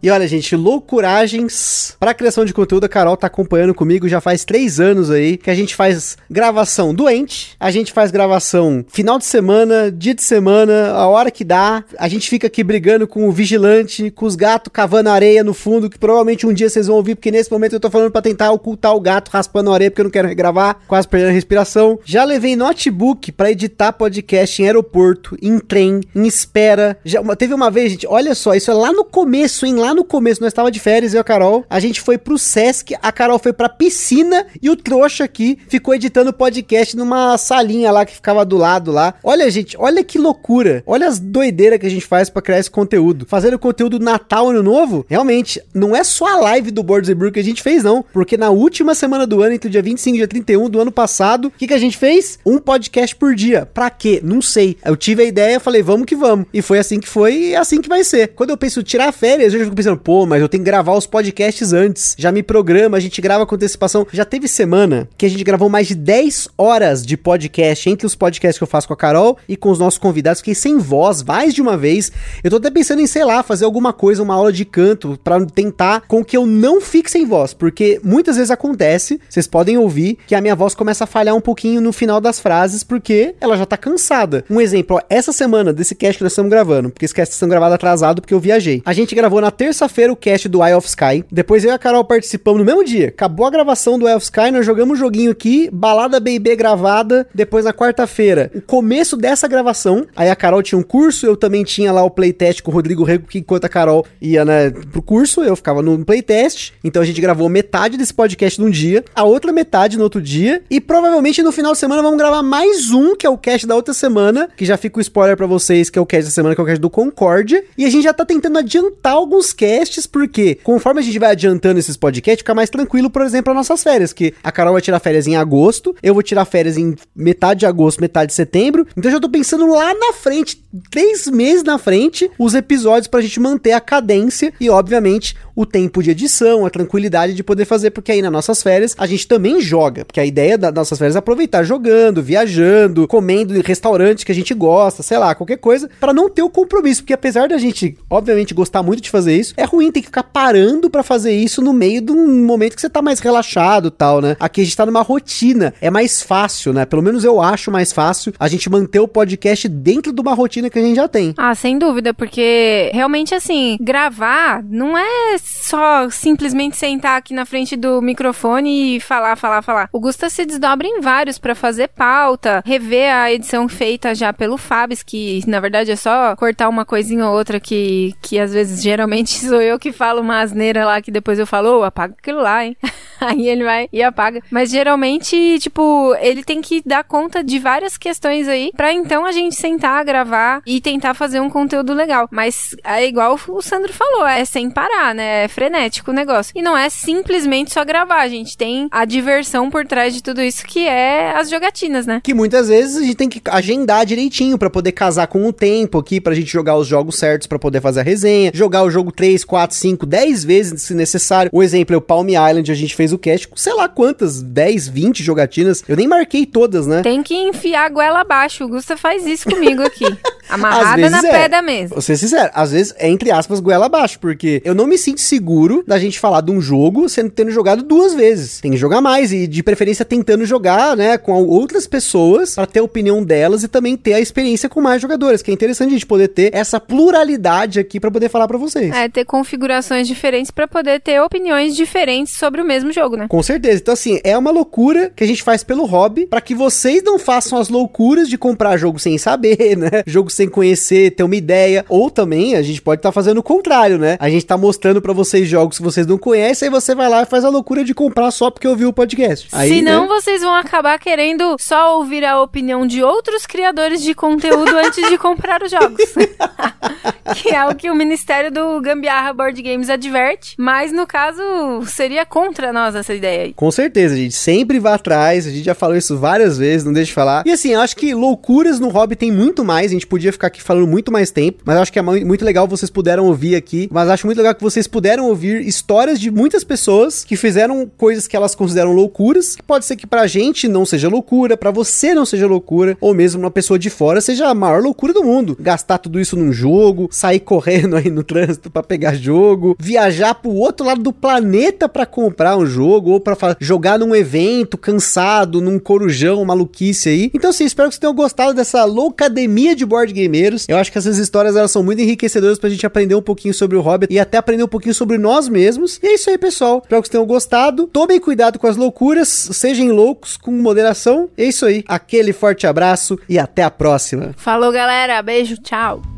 E 0.00 0.10
olha, 0.10 0.28
gente, 0.28 0.54
loucuragens 0.54 1.96
pra 1.98 2.14
criação 2.14 2.44
de 2.44 2.54
conteúdo. 2.54 2.84
A 2.84 2.88
Carol 2.88 3.16
tá 3.16 3.26
acompanhando 3.26 3.74
comigo 3.74 4.08
já 4.08 4.20
faz 4.20 4.44
três 4.44 4.78
anos 4.78 5.10
aí, 5.10 5.36
que 5.36 5.50
a 5.50 5.54
gente 5.54 5.74
faz 5.74 6.16
gravação 6.30 6.94
doente, 6.94 7.56
a 7.58 7.70
gente 7.70 7.92
faz 7.92 8.12
gravação 8.12 8.84
final 8.88 9.18
de 9.18 9.24
semana, 9.24 9.90
dia 9.90 10.14
de 10.14 10.22
semana, 10.22 10.92
a 10.92 11.08
hora 11.08 11.32
que 11.32 11.42
dá. 11.42 11.82
A 11.98 12.06
gente 12.06 12.30
fica 12.30 12.46
aqui 12.46 12.62
brigando 12.62 13.08
com 13.08 13.28
o 13.28 13.32
vigilante, 13.32 14.10
com 14.10 14.24
os 14.24 14.36
gatos 14.36 14.70
cavando 14.72 15.10
areia 15.10 15.42
no 15.42 15.52
fundo, 15.52 15.90
que 15.90 15.98
provavelmente 15.98 16.46
um 16.46 16.52
dia 16.52 16.70
vocês 16.70 16.86
vão 16.86 16.96
ouvir, 16.96 17.16
porque 17.16 17.32
nesse 17.32 17.50
momento 17.50 17.72
eu 17.72 17.80
tô 17.80 17.90
falando 17.90 18.12
pra 18.12 18.22
tentar 18.22 18.52
ocultar 18.52 18.94
o 18.94 19.00
gato 19.00 19.30
raspando 19.30 19.72
a 19.72 19.74
areia, 19.74 19.90
porque 19.90 20.00
eu 20.00 20.04
não 20.04 20.10
quero 20.12 20.28
regravar, 20.28 20.78
quase 20.86 21.08
perdendo 21.08 21.30
a 21.30 21.32
respiração. 21.32 21.98
Já 22.04 22.22
levei 22.22 22.54
notebook 22.54 23.32
pra 23.32 23.50
editar 23.50 23.92
podcast 23.92 24.62
em 24.62 24.66
aeroporto, 24.66 25.36
em 25.42 25.58
trem, 25.58 26.02
em 26.14 26.26
espera. 26.26 26.96
Já, 27.04 27.20
teve 27.34 27.52
uma 27.52 27.70
vez, 27.70 27.90
gente, 27.90 28.06
olha 28.06 28.34
só, 28.34 28.54
isso 28.54 28.70
é 28.70 28.74
lá 28.74 28.92
no 28.92 29.04
começo, 29.04 29.66
hein? 29.66 29.74
Lá 29.74 29.87
no 29.94 30.04
começo, 30.04 30.40
nós 30.40 30.48
estava 30.48 30.70
de 30.70 30.80
férias, 30.80 31.14
eu 31.14 31.18
e 31.18 31.20
a 31.20 31.24
Carol. 31.24 31.64
A 31.68 31.80
gente 31.80 32.00
foi 32.00 32.18
pro 32.18 32.38
Sesc, 32.38 32.94
a 33.00 33.12
Carol 33.12 33.38
foi 33.38 33.52
pra 33.52 33.68
piscina 33.68 34.46
e 34.62 34.70
o 34.70 34.76
trouxa 34.76 35.24
aqui 35.24 35.58
ficou 35.68 35.94
editando 35.94 36.32
podcast 36.32 36.96
numa 36.96 37.36
salinha 37.38 37.90
lá 37.90 38.04
que 38.04 38.14
ficava 38.14 38.44
do 38.44 38.56
lado 38.56 38.90
lá. 38.90 39.14
Olha, 39.22 39.50
gente, 39.50 39.76
olha 39.78 40.04
que 40.04 40.18
loucura. 40.18 40.82
Olha 40.86 41.06
as 41.06 41.18
doideiras 41.18 41.78
que 41.78 41.86
a 41.86 41.90
gente 41.90 42.06
faz 42.06 42.30
para 42.30 42.42
criar 42.42 42.58
esse 42.58 42.70
conteúdo. 42.70 43.26
Fazendo 43.28 43.58
conteúdo 43.58 43.98
Natal, 43.98 44.50
Ano 44.50 44.62
Novo, 44.62 45.04
realmente, 45.08 45.60
não 45.74 45.94
é 45.94 46.04
só 46.04 46.26
a 46.26 46.40
live 46.40 46.70
do 46.70 46.82
Boards 46.82 47.12
Brew 47.12 47.32
que 47.32 47.40
a 47.40 47.44
gente 47.44 47.62
fez, 47.62 47.84
não. 47.84 48.04
Porque 48.12 48.36
na 48.36 48.50
última 48.50 48.94
semana 48.94 49.26
do 49.26 49.42
ano, 49.42 49.54
entre 49.54 49.68
o 49.68 49.70
dia 49.70 49.82
25 49.82 50.14
e 50.14 50.18
dia 50.18 50.28
31 50.28 50.68
do 50.68 50.80
ano 50.80 50.92
passado, 50.92 51.48
o 51.48 51.50
que, 51.50 51.66
que 51.66 51.74
a 51.74 51.78
gente 51.78 51.96
fez? 51.96 52.38
Um 52.44 52.58
podcast 52.58 53.14
por 53.16 53.34
dia. 53.34 53.66
Pra 53.66 53.90
quê? 53.90 54.20
Não 54.22 54.40
sei. 54.40 54.76
Eu 54.84 54.96
tive 54.96 55.22
a 55.22 55.26
ideia, 55.26 55.60
falei, 55.60 55.82
vamos 55.82 56.06
que 56.06 56.16
vamos. 56.16 56.46
E 56.52 56.62
foi 56.62 56.78
assim 56.78 57.00
que 57.00 57.08
foi 57.08 57.34
e 57.34 57.54
é 57.54 57.56
assim 57.56 57.80
que 57.80 57.88
vai 57.88 58.04
ser. 58.04 58.28
Quando 58.28 58.50
eu 58.50 58.56
penso 58.56 58.82
tirar 58.82 59.12
férias, 59.12 59.52
eu 59.52 59.58
já 59.60 59.64
fico 59.64 59.76
pensando, 59.78 59.96
pô, 59.96 60.26
mas 60.26 60.42
eu 60.42 60.48
tenho 60.48 60.64
que 60.64 60.70
gravar 60.70 60.94
os 60.94 61.06
podcasts 61.06 61.72
antes. 61.72 62.16
Já 62.18 62.32
me 62.32 62.42
programa, 62.42 62.96
a 62.96 63.00
gente 63.00 63.20
grava 63.20 63.46
com 63.46 63.54
antecipação. 63.54 64.04
Já 64.12 64.24
teve 64.24 64.48
semana 64.48 65.08
que 65.16 65.24
a 65.24 65.30
gente 65.30 65.44
gravou 65.44 65.68
mais 65.68 65.86
de 65.86 65.94
10 65.94 66.48
horas 66.58 67.06
de 67.06 67.16
podcast 67.16 67.88
entre 67.88 68.04
os 68.04 68.16
podcasts 68.16 68.58
que 68.58 68.64
eu 68.64 68.68
faço 68.68 68.88
com 68.88 68.94
a 68.94 68.96
Carol 68.96 69.38
e 69.48 69.56
com 69.56 69.70
os 69.70 69.78
nossos 69.78 69.98
convidados. 69.98 70.40
Fiquei 70.40 70.54
sem 70.54 70.78
voz 70.78 71.22
mais 71.22 71.54
de 71.54 71.62
uma 71.62 71.76
vez. 71.76 72.10
Eu 72.42 72.50
tô 72.50 72.56
até 72.56 72.70
pensando 72.70 73.00
em, 73.00 73.06
sei 73.06 73.24
lá, 73.24 73.42
fazer 73.44 73.64
alguma 73.64 73.92
coisa, 73.92 74.20
uma 74.20 74.34
aula 74.34 74.52
de 74.52 74.64
canto, 74.64 75.18
para 75.22 75.44
tentar 75.46 76.02
com 76.08 76.24
que 76.24 76.36
eu 76.36 76.44
não 76.44 76.80
fique 76.80 77.10
sem 77.10 77.24
voz. 77.24 77.54
Porque 77.54 78.00
muitas 78.02 78.34
vezes 78.34 78.50
acontece, 78.50 79.20
vocês 79.28 79.46
podem 79.46 79.78
ouvir, 79.78 80.18
que 80.26 80.34
a 80.34 80.40
minha 80.40 80.56
voz 80.56 80.74
começa 80.74 81.04
a 81.04 81.06
falhar 81.06 81.36
um 81.36 81.40
pouquinho 81.40 81.80
no 81.80 81.92
final 81.92 82.20
das 82.20 82.40
frases, 82.40 82.82
porque 82.82 83.36
ela 83.40 83.56
já 83.56 83.64
tá 83.64 83.76
cansada. 83.76 84.44
Um 84.50 84.60
exemplo, 84.60 84.96
ó, 84.96 85.00
essa 85.08 85.32
semana 85.32 85.72
desse 85.72 85.94
cast 85.94 86.18
que 86.18 86.24
nós 86.24 86.32
estamos 86.32 86.50
gravando, 86.50 86.90
porque 86.90 87.04
esse 87.04 87.14
cast 87.14 87.32
sendo 87.34 87.50
gravado 87.50 87.74
atrasado 87.74 88.20
porque 88.20 88.34
eu 88.34 88.40
viajei. 88.40 88.82
A 88.84 88.92
gente 88.92 89.14
gravou 89.14 89.40
na 89.40 89.50
terça-feira 89.68 90.10
o 90.10 90.16
cast 90.16 90.48
do 90.48 90.64
Eye 90.64 90.74
of 90.74 90.88
Sky. 90.88 91.22
Depois 91.30 91.62
eu 91.62 91.70
e 91.70 91.74
a 91.74 91.78
Carol 91.78 92.02
participamos 92.02 92.58
no 92.58 92.64
mesmo 92.64 92.82
dia. 92.82 93.08
Acabou 93.08 93.46
a 93.46 93.50
gravação 93.50 93.98
do 93.98 94.08
Eye 94.08 94.16
of 94.16 94.24
Sky, 94.24 94.50
nós 94.50 94.64
jogamos 94.64 94.96
um 94.96 94.98
joguinho 94.98 95.30
aqui, 95.30 95.68
balada 95.70 96.18
BB 96.18 96.56
gravada. 96.56 97.28
Depois 97.34 97.66
na 97.66 97.72
quarta-feira, 97.72 98.50
o 98.54 98.62
começo 98.62 99.14
dessa 99.14 99.46
gravação. 99.46 100.06
Aí 100.16 100.30
a 100.30 100.36
Carol 100.36 100.62
tinha 100.62 100.78
um 100.78 100.82
curso, 100.82 101.26
eu 101.26 101.36
também 101.36 101.64
tinha 101.64 101.92
lá 101.92 102.02
o 102.02 102.10
playtest 102.10 102.62
com 102.62 102.70
o 102.70 102.74
Rodrigo 102.74 103.04
Rego, 103.04 103.26
que 103.26 103.40
enquanto 103.40 103.66
a 103.66 103.68
Carol 103.68 104.06
ia 104.22 104.42
né, 104.42 104.70
pro 104.70 105.02
curso, 105.02 105.42
eu 105.42 105.54
ficava 105.54 105.82
no 105.82 106.02
playtest. 106.02 106.72
Então 106.82 107.02
a 107.02 107.04
gente 107.04 107.20
gravou 107.20 107.46
metade 107.50 107.98
desse 107.98 108.14
podcast 108.14 108.58
num 108.58 108.70
dia, 108.70 109.04
a 109.14 109.24
outra 109.24 109.52
metade 109.52 109.98
no 109.98 110.04
outro 110.04 110.22
dia. 110.22 110.62
E 110.70 110.80
provavelmente 110.80 111.42
no 111.42 111.52
final 111.52 111.72
de 111.72 111.78
semana 111.78 112.00
vamos 112.00 112.16
gravar 112.16 112.42
mais 112.42 112.90
um, 112.90 113.14
que 113.14 113.26
é 113.26 113.30
o 113.30 113.36
cast 113.36 113.66
da 113.66 113.74
outra 113.74 113.92
semana, 113.92 114.48
que 114.56 114.64
já 114.64 114.78
fica 114.78 114.96
o 114.96 115.02
spoiler 115.02 115.36
para 115.36 115.46
vocês, 115.46 115.90
que 115.90 115.98
é 115.98 116.02
o 116.02 116.06
cast 116.06 116.24
da 116.24 116.30
semana, 116.30 116.54
que 116.54 116.60
é 116.62 116.64
o 116.64 116.66
cast 116.66 116.80
do 116.80 116.88
Concórdia. 116.88 117.62
E 117.76 117.84
a 117.84 117.90
gente 117.90 118.04
já 118.04 118.14
tá 118.14 118.24
tentando 118.24 118.56
adiantar 118.56 119.12
alguns 119.12 119.52
casts, 119.58 120.06
porque 120.06 120.58
conforme 120.62 121.00
a 121.00 121.02
gente 121.02 121.18
vai 121.18 121.32
adiantando 121.32 121.80
esses 121.80 121.96
podcasts, 121.96 122.40
fica 122.40 122.54
mais 122.54 122.70
tranquilo, 122.70 123.10
por 123.10 123.22
exemplo, 123.22 123.50
as 123.50 123.56
nossas 123.56 123.82
férias, 123.82 124.12
que 124.12 124.32
a 124.42 124.52
Carol 124.52 124.74
vai 124.74 124.82
tirar 124.82 125.00
férias 125.00 125.26
em 125.26 125.36
agosto, 125.36 125.94
eu 126.00 126.14
vou 126.14 126.22
tirar 126.22 126.44
férias 126.44 126.78
em 126.78 126.94
metade 127.14 127.60
de 127.60 127.66
agosto, 127.66 128.00
metade 128.00 128.28
de 128.28 128.34
setembro. 128.34 128.86
Então 128.96 129.10
eu 129.10 129.16
já 129.16 129.20
tô 129.20 129.28
pensando 129.28 129.66
lá 129.66 129.92
na 129.92 130.12
frente, 130.12 130.62
três 130.90 131.26
meses 131.26 131.64
na 131.64 131.76
frente, 131.76 132.30
os 132.38 132.54
episódios 132.54 133.08
pra 133.08 133.20
gente 133.20 133.40
manter 133.40 133.72
a 133.72 133.80
cadência 133.80 134.52
e, 134.60 134.70
obviamente, 134.70 135.34
o 135.56 135.66
tempo 135.66 136.00
de 136.02 136.12
edição, 136.12 136.64
a 136.64 136.70
tranquilidade 136.70 137.34
de 137.34 137.42
poder 137.42 137.64
fazer, 137.64 137.90
porque 137.90 138.12
aí 138.12 138.22
nas 138.22 138.30
nossas 138.30 138.62
férias 138.62 138.94
a 138.96 139.06
gente 139.08 139.26
também 139.26 139.60
joga, 139.60 140.04
porque 140.04 140.20
a 140.20 140.24
ideia 140.24 140.56
das 140.56 140.72
nossas 140.72 140.96
férias 140.96 141.16
é 141.16 141.18
aproveitar 141.18 141.64
jogando, 141.64 142.22
viajando, 142.22 143.08
comendo 143.08 143.56
em 143.56 143.60
restaurantes 143.60 144.22
que 144.22 144.30
a 144.30 144.34
gente 144.34 144.54
gosta, 144.54 145.02
sei 145.02 145.18
lá, 145.18 145.34
qualquer 145.34 145.56
coisa, 145.56 145.90
para 145.98 146.12
não 146.12 146.30
ter 146.30 146.42
o 146.42 146.50
compromisso, 146.50 147.02
porque 147.02 147.12
apesar 147.12 147.48
da 147.48 147.58
gente, 147.58 147.98
obviamente, 148.08 148.54
gostar 148.54 148.84
muito 148.84 149.02
de 149.02 149.10
fazer 149.10 149.34
isso, 149.34 149.47
é 149.56 149.64
ruim 149.64 149.90
ter 149.90 150.00
que 150.00 150.06
ficar 150.06 150.22
parando 150.22 150.90
para 150.90 151.02
fazer 151.02 151.32
isso 151.32 151.62
no 151.62 151.72
meio 151.72 152.00
de 152.00 152.12
um 152.12 152.44
momento 152.44 152.74
que 152.74 152.80
você 152.80 152.90
tá 152.90 153.02
mais 153.02 153.20
relaxado 153.20 153.90
tal, 153.90 154.20
né? 154.20 154.36
Aqui 154.38 154.60
a 154.60 154.64
gente 154.64 154.76
tá 154.76 154.86
numa 154.86 155.02
rotina, 155.02 155.74
é 155.80 155.90
mais 155.90 156.22
fácil, 156.22 156.72
né? 156.72 156.84
Pelo 156.84 157.02
menos 157.02 157.24
eu 157.24 157.40
acho 157.40 157.70
mais 157.70 157.92
fácil 157.92 158.32
a 158.38 158.48
gente 158.48 158.68
manter 158.70 159.00
o 159.00 159.08
podcast 159.08 159.68
dentro 159.68 160.12
de 160.12 160.20
uma 160.20 160.34
rotina 160.34 160.70
que 160.70 160.78
a 160.78 160.82
gente 160.82 160.96
já 160.96 161.08
tem. 161.08 161.34
Ah, 161.36 161.54
sem 161.54 161.78
dúvida, 161.78 162.12
porque 162.14 162.90
realmente 162.92 163.34
assim, 163.34 163.76
gravar 163.80 164.62
não 164.64 164.96
é 164.96 165.36
só 165.38 166.08
simplesmente 166.10 166.76
sentar 166.76 167.18
aqui 167.18 167.34
na 167.34 167.44
frente 167.44 167.76
do 167.76 168.00
microfone 168.00 168.96
e 168.96 169.00
falar, 169.00 169.36
falar, 169.36 169.62
falar. 169.62 169.88
O 169.92 170.00
Gusta 170.00 170.28
se 170.30 170.44
desdobra 170.44 170.86
em 170.86 171.00
vários 171.00 171.38
para 171.38 171.54
fazer 171.54 171.88
pauta, 171.88 172.62
rever 172.64 173.12
a 173.14 173.32
edição 173.32 173.68
feita 173.68 174.14
já 174.14 174.32
pelo 174.32 174.56
Fabs, 174.56 175.02
que 175.02 175.42
na 175.46 175.60
verdade 175.60 175.90
é 175.90 175.96
só 175.96 176.34
cortar 176.36 176.68
uma 176.68 176.84
coisinha 176.84 177.26
ou 177.26 177.36
outra 177.36 177.60
que, 177.60 178.14
que 178.22 178.38
às 178.38 178.52
vezes 178.52 178.82
geralmente 178.82 179.37
sou 179.46 179.60
eu 179.60 179.78
que 179.78 179.92
falo 179.92 180.20
uma 180.20 180.40
asneira 180.40 180.84
lá 180.84 181.00
que 181.00 181.10
depois 181.10 181.38
eu 181.38 181.46
falo, 181.46 181.80
oh, 181.80 181.84
apaga 181.84 182.14
aquilo 182.18 182.40
lá, 182.40 182.64
hein? 182.64 182.76
Aí 183.20 183.48
ele 183.48 183.64
vai 183.64 183.88
e 183.92 184.02
apaga. 184.02 184.40
Mas 184.50 184.70
geralmente, 184.70 185.58
tipo, 185.58 186.14
ele 186.20 186.44
tem 186.44 186.60
que 186.60 186.82
dar 186.84 187.04
conta 187.04 187.42
de 187.42 187.58
várias 187.58 187.96
questões 187.98 188.46
aí 188.46 188.70
pra 188.76 188.92
então 188.92 189.24
a 189.24 189.32
gente 189.32 189.56
sentar, 189.56 190.04
gravar 190.04 190.62
e 190.64 190.80
tentar 190.80 191.14
fazer 191.14 191.40
um 191.40 191.50
conteúdo 191.50 191.92
legal. 191.92 192.28
Mas 192.30 192.76
é 192.84 193.04
igual 193.06 193.38
o 193.48 193.62
Sandro 193.62 193.92
falou, 193.92 194.26
é 194.26 194.44
sem 194.44 194.70
parar, 194.70 195.14
né? 195.14 195.44
É 195.44 195.48
frenético 195.48 196.10
o 196.10 196.14
negócio. 196.14 196.52
E 196.54 196.62
não 196.62 196.76
é 196.76 196.88
simplesmente 196.88 197.72
só 197.72 197.84
gravar, 197.84 198.20
a 198.20 198.28
gente 198.28 198.56
tem 198.56 198.88
a 198.90 199.04
diversão 199.04 199.68
por 199.70 199.84
trás 199.86 200.14
de 200.14 200.22
tudo 200.22 200.40
isso 200.40 200.64
que 200.64 200.86
é 200.86 201.32
as 201.36 201.50
jogatinas, 201.50 202.06
né? 202.06 202.20
Que 202.22 202.34
muitas 202.34 202.68
vezes 202.68 202.96
a 202.96 203.02
gente 203.02 203.16
tem 203.16 203.28
que 203.28 203.42
agendar 203.50 204.06
direitinho 204.06 204.56
para 204.56 204.70
poder 204.70 204.92
casar 204.92 205.26
com 205.26 205.46
o 205.46 205.52
tempo 205.52 205.98
aqui, 205.98 206.20
pra 206.20 206.34
gente 206.34 206.52
jogar 206.52 206.76
os 206.76 206.86
jogos 206.86 207.18
certos 207.18 207.46
para 207.46 207.58
poder 207.58 207.80
fazer 207.80 208.00
a 208.00 208.04
resenha, 208.04 208.52
jogar 208.54 208.84
o 208.84 208.90
jogo 208.90 209.10
3, 209.10 209.27
4, 209.44 209.76
5, 209.76 210.06
10 210.06 210.44
vezes 210.44 210.82
se 210.82 210.94
necessário. 210.94 211.50
O 211.52 211.62
exemplo 211.62 211.94
é 211.94 211.98
o 211.98 212.00
Palm 212.00 212.28
Island, 212.28 212.70
a 212.70 212.74
gente 212.74 212.94
fez 212.94 213.12
o 213.12 213.18
cast 213.18 213.48
com 213.48 213.56
sei 213.56 213.74
lá 213.74 213.88
quantas, 213.88 214.42
10, 214.42 214.88
20 214.88 215.22
jogatinas. 215.22 215.82
Eu 215.88 215.96
nem 215.96 216.08
marquei 216.08 216.46
todas, 216.46 216.86
né? 216.86 217.02
Tem 217.02 217.22
que 217.22 217.34
enfiar 217.34 217.86
a 217.86 217.88
goela 217.88 218.20
abaixo. 218.20 218.64
O 218.64 218.68
Gusta 218.68 218.96
faz 218.96 219.26
isso 219.26 219.48
comigo 219.48 219.82
aqui. 219.82 220.04
Amarrada 220.48 221.10
na 221.10 221.18
é. 221.18 221.30
pé 221.30 221.48
da 221.48 221.62
mesa. 221.62 221.94
Vou 221.94 222.02
ser 222.02 222.16
sincero, 222.16 222.50
às 222.54 222.72
vezes 222.72 222.94
é 222.98 223.08
entre 223.08 223.30
aspas 223.30 223.60
goela 223.60 223.86
abaixo, 223.86 224.18
porque 224.18 224.62
eu 224.64 224.74
não 224.74 224.86
me 224.86 224.98
sinto 224.98 225.20
seguro 225.20 225.84
da 225.86 225.98
gente 225.98 226.18
falar 226.18 226.40
de 226.40 226.50
um 226.50 226.60
jogo 226.60 227.08
sendo 227.08 227.30
tendo 227.30 227.50
jogado 227.50 227.82
duas 227.82 228.14
vezes. 228.14 228.60
Tem 228.60 228.70
que 228.70 228.76
jogar 228.76 229.00
mais 229.00 229.32
e 229.32 229.46
de 229.46 229.62
preferência 229.62 230.04
tentando 230.04 230.44
jogar, 230.44 230.96
né, 230.96 231.18
com 231.18 231.44
outras 231.44 231.86
pessoas 231.86 232.54
para 232.54 232.66
ter 232.66 232.80
a 232.80 232.82
opinião 232.82 233.22
delas 233.22 233.62
e 233.62 233.68
também 233.68 233.96
ter 233.96 234.14
a 234.14 234.20
experiência 234.20 234.68
com 234.68 234.80
mais 234.80 235.00
jogadores, 235.00 235.42
que 235.42 235.50
é 235.50 235.54
interessante 235.54 235.90
a 235.90 235.92
gente 235.92 236.06
poder 236.06 236.28
ter 236.28 236.54
essa 236.54 236.80
pluralidade 236.80 237.78
aqui 237.78 238.00
para 238.00 238.10
poder 238.10 238.28
falar 238.28 238.48
para 238.48 238.58
vocês. 238.58 238.94
É, 238.94 239.08
ter 239.08 239.24
configurações 239.24 240.06
diferentes 240.06 240.50
para 240.50 240.66
poder 240.66 241.00
ter 241.00 241.20
opiniões 241.20 241.76
diferentes 241.76 242.34
sobre 242.34 242.60
o 242.60 242.64
mesmo 242.64 242.92
jogo, 242.92 243.16
né? 243.16 243.26
Com 243.28 243.42
certeza. 243.42 243.80
Então 243.80 243.94
assim, 243.94 244.20
é 244.24 244.36
uma 244.36 244.50
loucura 244.50 245.12
que 245.14 245.24
a 245.24 245.26
gente 245.26 245.42
faz 245.42 245.62
pelo 245.62 245.84
hobby 245.84 246.26
para 246.26 246.40
que 246.40 246.54
vocês 246.54 247.02
não 247.02 247.18
façam 247.18 247.58
as 247.58 247.68
loucuras 247.68 248.28
de 248.28 248.38
comprar 248.38 248.76
jogo 248.76 248.98
sem 248.98 249.18
saber, 249.18 249.76
né? 249.78 250.02
Jogo 250.06 250.30
sem 250.38 250.48
conhecer, 250.48 251.10
ter 251.10 251.24
uma 251.24 251.34
ideia, 251.34 251.84
ou 251.88 252.10
também 252.10 252.54
a 252.54 252.62
gente 252.62 252.80
pode 252.80 253.00
estar 253.00 253.08
tá 253.08 253.12
fazendo 253.12 253.38
o 253.38 253.42
contrário, 253.42 253.98
né? 253.98 254.16
A 254.20 254.30
gente 254.30 254.46
tá 254.46 254.56
mostrando 254.56 255.02
para 255.02 255.12
vocês 255.12 255.48
jogos 255.48 255.78
que 255.78 255.82
vocês 255.82 256.06
não 256.06 256.16
conhecem, 256.16 256.68
aí 256.68 256.70
você 256.72 256.94
vai 256.94 257.08
lá 257.08 257.22
e 257.22 257.26
faz 257.26 257.44
a 257.44 257.48
loucura 257.48 257.82
de 257.84 257.92
comprar 257.92 258.30
só 258.30 258.50
porque 258.50 258.66
ouviu 258.66 258.88
o 258.88 258.92
podcast. 258.92 259.48
Aí, 259.52 259.68
Senão 259.68 260.02
né? 260.02 260.08
vocês 260.08 260.40
vão 260.40 260.54
acabar 260.54 260.98
querendo 260.98 261.56
só 261.58 261.98
ouvir 261.98 262.24
a 262.24 262.40
opinião 262.40 262.86
de 262.86 263.02
outros 263.02 263.46
criadores 263.46 264.00
de 264.00 264.14
conteúdo 264.14 264.70
antes 264.78 265.08
de 265.08 265.18
comprar 265.18 265.62
os 265.62 265.70
jogos. 265.70 265.98
que 267.34 267.50
é 267.50 267.66
o 267.66 267.74
que 267.74 267.90
o 267.90 267.94
Ministério 267.94 268.50
do 268.50 268.80
Gambiarra 268.80 269.32
Board 269.32 269.60
Games 269.60 269.90
adverte, 269.90 270.54
mas 270.56 270.92
no 270.92 271.06
caso 271.06 271.42
seria 271.86 272.24
contra 272.24 272.72
nós 272.72 272.94
essa 272.94 273.12
ideia 273.12 273.44
aí. 273.44 273.54
Com 273.54 273.70
certeza, 273.70 274.14
a 274.14 274.18
gente 274.18 274.34
sempre 274.34 274.78
vai 274.78 274.94
atrás, 274.94 275.46
a 275.46 275.50
gente 275.50 275.64
já 275.64 275.74
falou 275.74 275.96
isso 275.96 276.16
várias 276.16 276.56
vezes, 276.56 276.84
não 276.84 276.92
deixa 276.92 277.08
de 277.08 277.14
falar. 277.14 277.42
E 277.44 277.50
assim, 277.50 277.72
eu 277.72 277.80
acho 277.80 277.96
que 277.96 278.14
loucuras 278.14 278.78
no 278.78 278.88
hobby 278.88 279.16
tem 279.16 279.32
muito 279.32 279.64
mais, 279.64 279.90
a 279.90 279.94
gente 279.94 280.06
podia 280.06 280.27
podia 280.28 280.32
ficar 280.32 280.46
aqui 280.48 280.62
falando 280.62 280.86
muito 280.86 281.10
mais 281.10 281.30
tempo, 281.30 281.62
mas 281.64 281.76
acho 281.78 281.92
que 281.92 281.98
é 281.98 282.02
muito 282.02 282.44
legal 282.44 282.66
vocês 282.66 282.90
puderam 282.90 283.26
ouvir 283.26 283.56
aqui. 283.56 283.88
Mas 283.90 284.08
acho 284.08 284.26
muito 284.26 284.38
legal 284.38 284.54
que 284.54 284.62
vocês 284.62 284.86
puderam 284.86 285.26
ouvir 285.26 285.66
histórias 285.66 286.20
de 286.20 286.30
muitas 286.30 286.62
pessoas 286.62 287.24
que 287.24 287.36
fizeram 287.36 287.90
coisas 287.96 288.26
que 288.26 288.36
elas 288.36 288.54
consideram 288.54 288.92
loucuras, 288.92 289.56
que 289.56 289.62
pode 289.62 289.84
ser 289.84 289.96
que 289.96 290.06
pra 290.06 290.26
gente 290.26 290.68
não 290.68 290.84
seja 290.84 291.08
loucura, 291.08 291.56
pra 291.56 291.70
você 291.70 292.14
não 292.14 292.26
seja 292.26 292.46
loucura, 292.46 292.96
ou 293.00 293.14
mesmo 293.14 293.40
uma 293.40 293.50
pessoa 293.50 293.78
de 293.78 293.90
fora 293.90 294.20
seja 294.20 294.48
a 294.48 294.54
maior 294.54 294.82
loucura 294.82 295.12
do 295.12 295.24
mundo. 295.24 295.56
Gastar 295.58 295.98
tudo 295.98 296.20
isso 296.20 296.36
num 296.36 296.52
jogo, 296.52 297.08
sair 297.10 297.40
correndo 297.40 297.96
aí 297.96 298.10
no 298.10 298.22
trânsito 298.22 298.70
para 298.70 298.82
pegar 298.82 299.14
jogo, 299.14 299.76
viajar 299.78 300.34
pro 300.34 300.50
outro 300.50 300.86
lado 300.86 301.02
do 301.02 301.12
planeta 301.12 301.88
para 301.88 302.06
comprar 302.06 302.56
um 302.56 302.66
jogo 302.66 303.12
ou 303.12 303.20
para 303.20 303.56
jogar 303.60 303.98
num 303.98 304.14
evento 304.14 304.76
cansado, 304.76 305.60
num 305.60 305.78
corujão, 305.78 306.44
maluquice 306.44 307.08
aí. 307.08 307.30
Então, 307.32 307.52
sim, 307.52 307.64
espero 307.64 307.88
que 307.88 307.94
vocês 307.94 308.00
tenham 308.00 308.14
gostado 308.14 308.54
dessa 308.54 308.84
loucademia 308.84 309.74
de 309.74 309.86
board 309.86 310.12
gameiros. 310.22 310.66
Eu 310.68 310.76
acho 310.76 310.90
que 310.90 310.98
essas 310.98 311.18
histórias 311.18 311.56
elas 311.56 311.70
são 311.70 311.82
muito 311.82 312.00
enriquecedoras 312.00 312.58
pra 312.58 312.70
gente 312.70 312.86
aprender 312.86 313.14
um 313.14 313.22
pouquinho 313.22 313.54
sobre 313.54 313.76
o 313.76 313.80
Hobbit 313.80 314.12
e 314.12 314.18
até 314.18 314.38
aprender 314.38 314.62
um 314.62 314.68
pouquinho 314.68 314.94
sobre 314.94 315.18
nós 315.18 315.48
mesmos. 315.48 315.98
E 316.02 316.06
é 316.06 316.14
isso 316.14 316.30
aí, 316.30 316.38
pessoal. 316.38 316.78
Espero 316.82 317.02
que 317.02 317.08
vocês 317.08 317.12
tenham 317.12 317.26
gostado. 317.26 317.86
Tomem 317.86 318.20
cuidado 318.20 318.58
com 318.58 318.66
as 318.66 318.76
loucuras, 318.76 319.28
sejam 319.28 319.88
loucos 319.88 320.36
com 320.36 320.50
moderação. 320.50 321.28
É 321.36 321.44
isso 321.44 321.66
aí. 321.66 321.84
Aquele 321.86 322.32
forte 322.32 322.66
abraço 322.66 323.18
e 323.28 323.38
até 323.38 323.62
a 323.62 323.70
próxima. 323.70 324.34
Falou, 324.36 324.72
galera. 324.72 325.20
Beijo, 325.22 325.56
tchau. 325.56 326.17